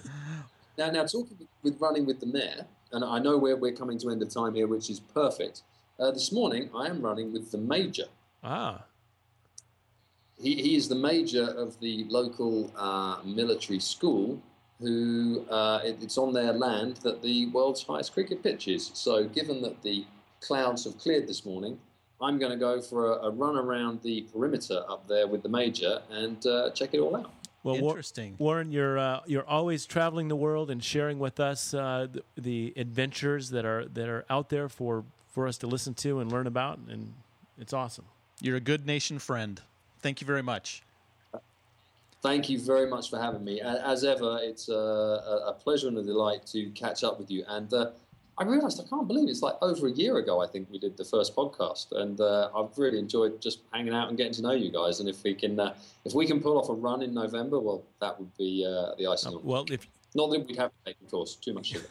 Now, 0.79 0.91
now 0.93 1.03
talking 1.07 1.37
with- 1.41 1.49
with 1.65 1.81
running 1.81 2.07
with 2.07 2.21
the 2.21 2.27
mayor, 2.27 2.65
and 2.93 3.05
I 3.05 3.19
know 3.19 3.37
we're, 3.37 3.57
we're 3.57 3.73
coming 3.73 3.99
to 3.99 4.11
end 4.11 4.23
of 4.23 4.29
time 4.33 4.55
here, 4.55 4.67
which 4.67 4.91
is 4.91 5.01
perfect. 5.01 5.63
Uh, 5.99 6.11
this 6.11 6.33
morning, 6.33 6.71
I 6.75 6.87
am 6.87 7.03
running 7.03 7.33
with 7.33 7.51
the 7.51 7.59
major. 7.59 8.05
Ah, 8.43 8.85
He, 10.41 10.55
he 10.55 10.77
is 10.77 10.89
the 10.89 10.95
major 10.95 11.45
of 11.45 11.79
the 11.81 12.05
local 12.09 12.73
uh, 12.77 13.19
military 13.25 13.81
school, 13.81 14.41
who 14.81 15.45
uh, 15.51 15.81
it, 15.85 15.99
it's 16.01 16.17
on 16.19 16.33
their 16.33 16.53
land 16.53 16.99
that 16.99 17.21
the 17.21 17.47
world's 17.47 17.83
highest 17.83 18.13
cricket 18.13 18.43
pitch 18.43 18.69
is. 18.69 18.91
So, 18.95 19.25
given 19.27 19.61
that 19.63 19.83
the 19.83 20.07
clouds 20.41 20.85
have 20.85 20.97
cleared 20.99 21.27
this 21.27 21.45
morning, 21.45 21.79
I'm 22.21 22.39
going 22.39 22.53
to 22.53 22.59
go 22.59 22.81
for 22.81 23.13
a, 23.13 23.27
a 23.27 23.31
run 23.31 23.57
around 23.57 24.03
the 24.03 24.23
perimeter 24.33 24.85
up 24.89 25.07
there 25.09 25.27
with 25.27 25.43
the 25.43 25.49
major 25.49 26.01
and 26.11 26.45
uh, 26.47 26.71
check 26.71 26.95
it 26.95 27.01
all 27.01 27.17
out. 27.17 27.33
Well, 27.69 27.83
Wa- 27.83 27.91
Interesting. 27.91 28.35
Warren, 28.39 28.73
you're 28.73 28.99
uh, 28.99 29.21
you're 29.27 29.47
always 29.47 29.85
traveling 29.85 30.29
the 30.29 30.37
world 30.37 30.71
and 30.71 30.83
sharing 30.83 31.19
with 31.19 31.39
us 31.39 31.75
uh, 31.75 32.07
the, 32.11 32.23
the 32.37 32.73
adventures 32.77 33.51
that 33.51 33.65
are 33.65 33.85
that 33.87 34.09
are 34.09 34.25
out 34.31 34.49
there 34.49 34.69
for 34.69 35.05
for 35.35 35.47
us 35.47 35.59
to 35.59 35.67
listen 35.67 35.95
to 35.95 36.21
and 36.21 36.33
learn 36.33 36.47
about, 36.47 36.79
and 36.89 37.13
it's 37.59 37.73
awesome. 37.73 38.07
You're 38.41 38.57
a 38.57 38.61
good 38.61 38.87
nation 38.87 39.19
friend. 39.19 39.61
Thank 40.01 40.21
you 40.21 40.27
very 40.27 40.43
much. 40.43 40.83
Thank 42.23 42.49
you 42.49 42.59
very 42.59 42.89
much 42.89 43.11
for 43.11 43.19
having 43.19 43.45
me. 43.45 43.61
As 43.61 44.03
ever, 44.03 44.39
it's 44.41 44.69
a, 44.69 44.73
a 44.75 45.45
a 45.49 45.53
pleasure 45.53 45.89
and 45.89 45.99
a 45.99 46.03
delight 46.03 46.47
to 46.47 46.71
catch 46.71 47.05
up 47.05 47.19
with 47.19 47.31
you. 47.31 47.45
And 47.49 47.73
uh, 47.73 47.91
I 48.39 48.45
realised 48.45 48.81
I 48.81 48.89
can't 48.89 49.09
believe 49.09 49.29
it's 49.29 49.43
like 49.43 49.57
over 49.61 49.89
a 49.89 49.91
year 49.91 50.19
ago. 50.19 50.41
I 50.41 50.47
think 50.47 50.69
we 50.71 50.79
did 50.79 50.97
the 50.97 51.05
first 51.05 51.35
podcast, 51.35 51.91
and 51.93 52.21
uh, 52.21 52.51
I've 52.55 52.77
really 52.79 52.99
enjoyed 52.99 53.41
just 53.41 53.63
hanging 53.73 53.93
out 53.95 54.09
and 54.09 54.17
getting 54.17 54.33
to 54.35 54.43
know 54.43 54.53
you 54.53 54.71
guys. 54.71 55.01
And 55.01 55.09
if 55.09 55.23
we 55.25 55.35
can, 55.35 55.59
uh, 55.59 55.75
if 56.05 56.15
we 56.15 56.27
can 56.27 56.41
pull 56.41 56.57
off 56.57 56.69
a 56.69 56.75
run 56.75 57.03
in 57.03 57.13
November, 57.13 57.59
well, 57.59 57.85
that 58.01 58.19
would 58.19 58.37
be 58.37 58.65
uh, 58.65 58.95
the 58.97 59.09
icing 59.09 59.35
on. 59.35 59.45
Well, 59.45 59.65
if 59.69 59.89
Not 60.15 60.31
that 60.31 60.47
we'd 60.47 60.57
have 60.57 60.71
to 60.71 60.77
take, 60.87 61.01
of 61.03 61.11
course, 61.11 61.35
too 61.35 61.53
much 61.53 61.67
sugar. 61.67 61.87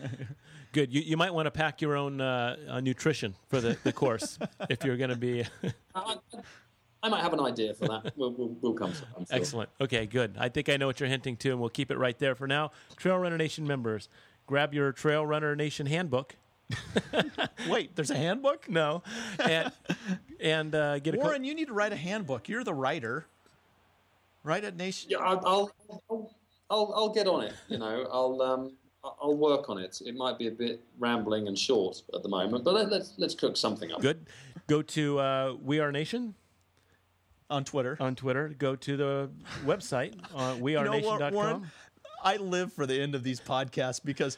good, 0.72 0.92
you, 0.92 1.00
you 1.00 1.16
might 1.16 1.32
want 1.32 1.46
to 1.46 1.50
pack 1.50 1.80
your 1.80 1.96
own 1.96 2.20
uh, 2.20 2.56
uh, 2.68 2.80
nutrition 2.80 3.34
for 3.48 3.62
the, 3.62 3.78
the 3.82 3.92
course 3.92 4.38
if 4.68 4.84
you're 4.84 4.98
going 4.98 5.10
to 5.10 5.16
be 5.16 5.44
I, 5.94 6.16
I 7.02 7.08
might 7.08 7.22
have 7.22 7.32
an 7.32 7.40
idea 7.40 7.72
for 7.72 7.88
that. 7.88 8.12
We'll, 8.16 8.32
we'll, 8.32 8.56
we'll 8.60 8.74
come 8.74 8.92
to 8.92 8.98
it. 8.98 9.08
I'm 9.16 9.24
sure. 9.24 9.36
excellent. 9.36 9.70
Okay, 9.80 10.06
good. 10.06 10.36
I 10.38 10.48
think 10.48 10.68
I 10.68 10.76
know 10.76 10.86
what 10.86 11.00
you're 11.00 11.08
hinting 11.08 11.36
to, 11.38 11.50
and 11.50 11.60
we'll 11.60 11.70
keep 11.70 11.90
it 11.90 11.98
right 11.98 12.18
there 12.18 12.34
for 12.34 12.46
now. 12.46 12.72
Trail 12.96 13.16
Runner 13.16 13.38
Nation 13.38 13.66
members, 13.66 14.08
grab 14.46 14.72
your 14.74 14.92
Trail 14.92 15.26
Runner 15.26 15.54
Nation 15.56 15.86
handbook. 15.86 16.36
Wait, 17.68 17.94
there's 17.94 18.10
a 18.10 18.16
handbook? 18.16 18.68
No, 18.68 19.02
and 19.38 19.70
and 20.40 20.74
uh, 20.74 20.98
get 20.98 21.14
a 21.14 21.18
co- 21.18 21.24
Warren, 21.24 21.44
you 21.44 21.54
need 21.54 21.68
to 21.68 21.72
write 21.74 21.92
a 21.92 21.96
handbook. 21.96 22.48
You're 22.48 22.64
the 22.64 22.74
writer. 22.74 23.26
Write 24.42 24.64
a 24.64 24.70
nation. 24.72 25.10
Yeah, 25.10 25.18
I'll, 25.18 25.40
I'll, 25.44 25.72
I'll, 26.10 26.30
I'll, 26.70 26.92
I'll 26.96 27.08
get 27.08 27.26
on 27.26 27.42
it. 27.44 27.52
You 27.68 27.78
know, 27.78 28.06
I'll, 28.12 28.40
um, 28.42 28.72
I'll 29.04 29.36
work 29.36 29.68
on 29.68 29.78
it. 29.78 30.00
It 30.04 30.14
might 30.16 30.38
be 30.38 30.46
a 30.48 30.52
bit 30.52 30.80
rambling 30.98 31.48
and 31.48 31.58
short 31.58 32.02
at 32.14 32.22
the 32.22 32.28
moment, 32.28 32.64
but 32.64 32.74
let, 32.74 32.90
let's 32.90 33.14
let's 33.18 33.34
cook 33.34 33.56
something 33.56 33.92
up. 33.92 34.00
good. 34.00 34.26
Go 34.68 34.82
to 34.82 35.18
uh, 35.20 35.54
We 35.62 35.78
Are 35.78 35.92
Nation 35.92 36.34
on 37.48 37.64
Twitter. 37.64 37.96
on 38.00 38.16
Twitter. 38.16 38.48
Go 38.58 38.74
to 38.74 38.96
the 38.96 39.30
website 39.64 40.14
uh, 40.34 40.54
You 40.56 40.74
know 40.82 40.90
what, 40.90 41.20
wearenation.com. 41.20 41.32
Warren? 41.34 41.70
I 42.26 42.36
live 42.36 42.72
for 42.72 42.86
the 42.86 43.00
end 43.00 43.14
of 43.14 43.22
these 43.22 43.40
podcasts 43.40 44.00
because 44.04 44.36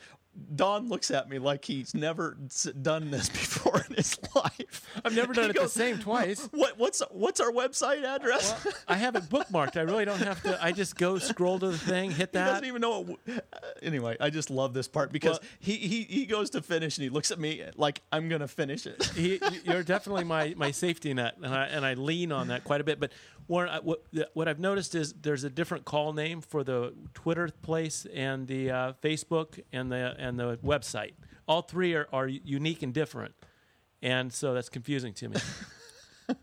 Don 0.54 0.88
looks 0.88 1.10
at 1.10 1.28
me 1.28 1.40
like 1.40 1.64
he's 1.64 1.94
never 1.94 2.36
done 2.80 3.10
this 3.10 3.28
before 3.40 3.84
in 3.88 3.96
his 3.96 4.16
life. 4.36 4.86
I've 5.04 5.14
never 5.16 5.32
done 5.32 5.46
He 5.46 5.50
it 5.58 5.62
the 5.62 5.68
same 5.68 5.98
twice. 5.98 6.48
What, 6.52 6.78
what's 6.78 7.02
what's 7.10 7.40
our 7.40 7.50
website 7.50 8.04
address? 8.04 8.54
I 8.86 8.94
have 8.94 9.16
it 9.16 9.24
bookmarked. 9.24 9.76
I 9.76 9.80
really 9.80 10.04
don't 10.04 10.20
have 10.20 10.40
to. 10.44 10.62
I 10.62 10.70
just 10.70 10.94
go 10.96 11.18
scroll 11.18 11.58
to 11.58 11.68
the 11.70 11.78
thing, 11.78 12.10
hit 12.12 12.28
he 12.32 12.38
that. 12.38 12.46
doesn't 12.50 12.66
even 12.66 12.80
know. 12.82 13.00
What, 13.00 13.18
uh, 13.28 13.40
anyway, 13.82 14.16
I 14.20 14.30
just 14.30 14.48
love 14.50 14.74
this 14.74 14.86
part 14.86 15.10
because 15.10 15.40
Well- 15.40 15.48
he, 15.58 15.74
he 15.76 16.02
he 16.04 16.26
goes 16.26 16.50
to 16.50 16.62
finish 16.62 16.98
and 16.98 17.02
he 17.04 17.10
looks 17.10 17.32
at 17.32 17.40
me 17.40 17.64
like 17.74 18.02
I'm 18.12 18.28
gonna 18.28 18.46
finish 18.46 18.86
it. 18.86 19.02
he, 19.16 19.40
you're 19.64 19.82
definitely 19.82 20.24
my, 20.24 20.54
my 20.56 20.70
safety 20.70 21.12
net, 21.14 21.34
and 21.42 21.52
I 21.52 21.64
and 21.66 21.84
I 21.84 21.94
lean 21.94 22.30
on 22.30 22.48
that 22.48 22.62
quite 22.62 22.80
a 22.80 22.84
bit. 22.84 23.00
But 23.00 23.10
Warren, 23.48 23.70
I, 23.70 23.80
what 23.80 24.04
what 24.34 24.46
I've 24.46 24.60
noticed 24.60 24.94
is 24.94 25.14
there's 25.14 25.42
a 25.42 25.50
different 25.50 25.86
call 25.86 26.12
name 26.12 26.42
for 26.42 26.62
the 26.62 26.94
Twitter 27.14 27.48
place 27.62 28.06
and 28.14 28.46
the 28.46 28.70
uh, 28.70 28.92
Facebook 29.02 29.58
and 29.72 29.90
the 29.90 30.14
and 30.18 30.38
the 30.38 30.58
website. 30.58 31.14
All 31.48 31.62
three 31.62 31.94
are, 31.94 32.06
are 32.12 32.28
unique 32.28 32.82
and 32.82 32.92
different, 32.92 33.34
and 34.02 34.30
so 34.30 34.52
that's 34.52 34.68
confusing 34.68 35.14
to 35.14 35.30
me. 35.30 35.36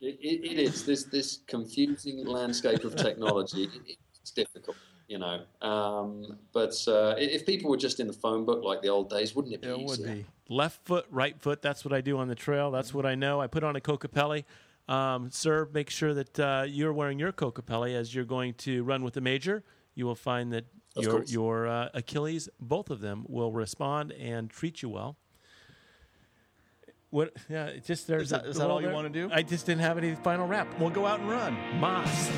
It, 0.00 0.16
it, 0.20 0.52
it 0.52 0.58
is 0.60 0.84
this 0.86 1.04
this 1.04 1.40
confusing 1.48 2.24
landscape 2.24 2.84
of 2.84 2.94
technology. 2.94 3.64
It, 3.64 3.96
it's 4.20 4.30
difficult, 4.30 4.76
you 5.08 5.18
know. 5.18 5.42
Um, 5.60 6.38
but 6.52 6.72
uh, 6.86 7.16
if 7.18 7.44
people 7.44 7.68
were 7.68 7.76
just 7.76 7.98
in 7.98 8.06
the 8.06 8.12
phone 8.12 8.44
book 8.44 8.62
like 8.62 8.80
the 8.80 8.90
old 8.90 9.10
days, 9.10 9.34
wouldn't 9.34 9.54
it 9.54 9.62
be? 9.62 9.68
easier? 9.68 10.24
Left 10.48 10.84
foot, 10.84 11.06
right 11.10 11.36
foot. 11.40 11.62
That's 11.62 11.84
what 11.84 11.92
I 11.92 12.00
do 12.00 12.16
on 12.18 12.28
the 12.28 12.36
trail. 12.36 12.70
That's 12.70 12.94
what 12.94 13.06
I 13.06 13.16
know. 13.16 13.40
I 13.40 13.48
put 13.48 13.64
on 13.64 13.74
a 13.74 13.80
Kokopelli. 13.80 14.44
Um, 14.88 15.30
sir, 15.30 15.68
make 15.72 15.90
sure 15.90 16.14
that 16.14 16.40
uh, 16.40 16.64
you're 16.66 16.92
wearing 16.92 17.18
your 17.18 17.32
Kokopelli 17.32 17.94
as 17.94 18.14
you're 18.14 18.24
going 18.24 18.54
to 18.54 18.82
run 18.84 19.02
with 19.02 19.14
the 19.14 19.20
major. 19.20 19.62
You 19.94 20.06
will 20.06 20.14
find 20.14 20.52
that 20.52 20.64
Of 20.96 21.02
your 21.04 21.12
course. 21.12 21.30
your 21.32 21.66
uh, 21.66 21.88
Achilles, 21.92 22.48
both 22.60 22.88
of 22.90 23.00
them, 23.00 23.26
will 23.28 23.52
respond 23.52 24.12
and 24.12 24.48
treat 24.48 24.80
you 24.82 24.88
well. 24.88 25.16
What? 27.10 27.34
Yeah, 27.48 27.72
just 27.84 28.06
there's. 28.06 28.24
Is 28.24 28.30
that- 28.30 28.46
a 28.46 28.48
is 28.48 28.56
that 28.58 28.70
all 28.70 28.80
you 28.80 28.86
there. 28.86 28.94
wanna 28.94 29.08
do? 29.08 29.28
I 29.32 29.42
just 29.42 29.66
didn't 29.66 29.80
have 29.82 29.98
any 29.98 30.14
final 30.14 30.46
wrap. 30.46 30.68
We'll 30.78 30.90
go 30.90 31.06
out 31.06 31.20
and 31.20 31.28
run. 31.28 31.54
Moss. 31.80 32.30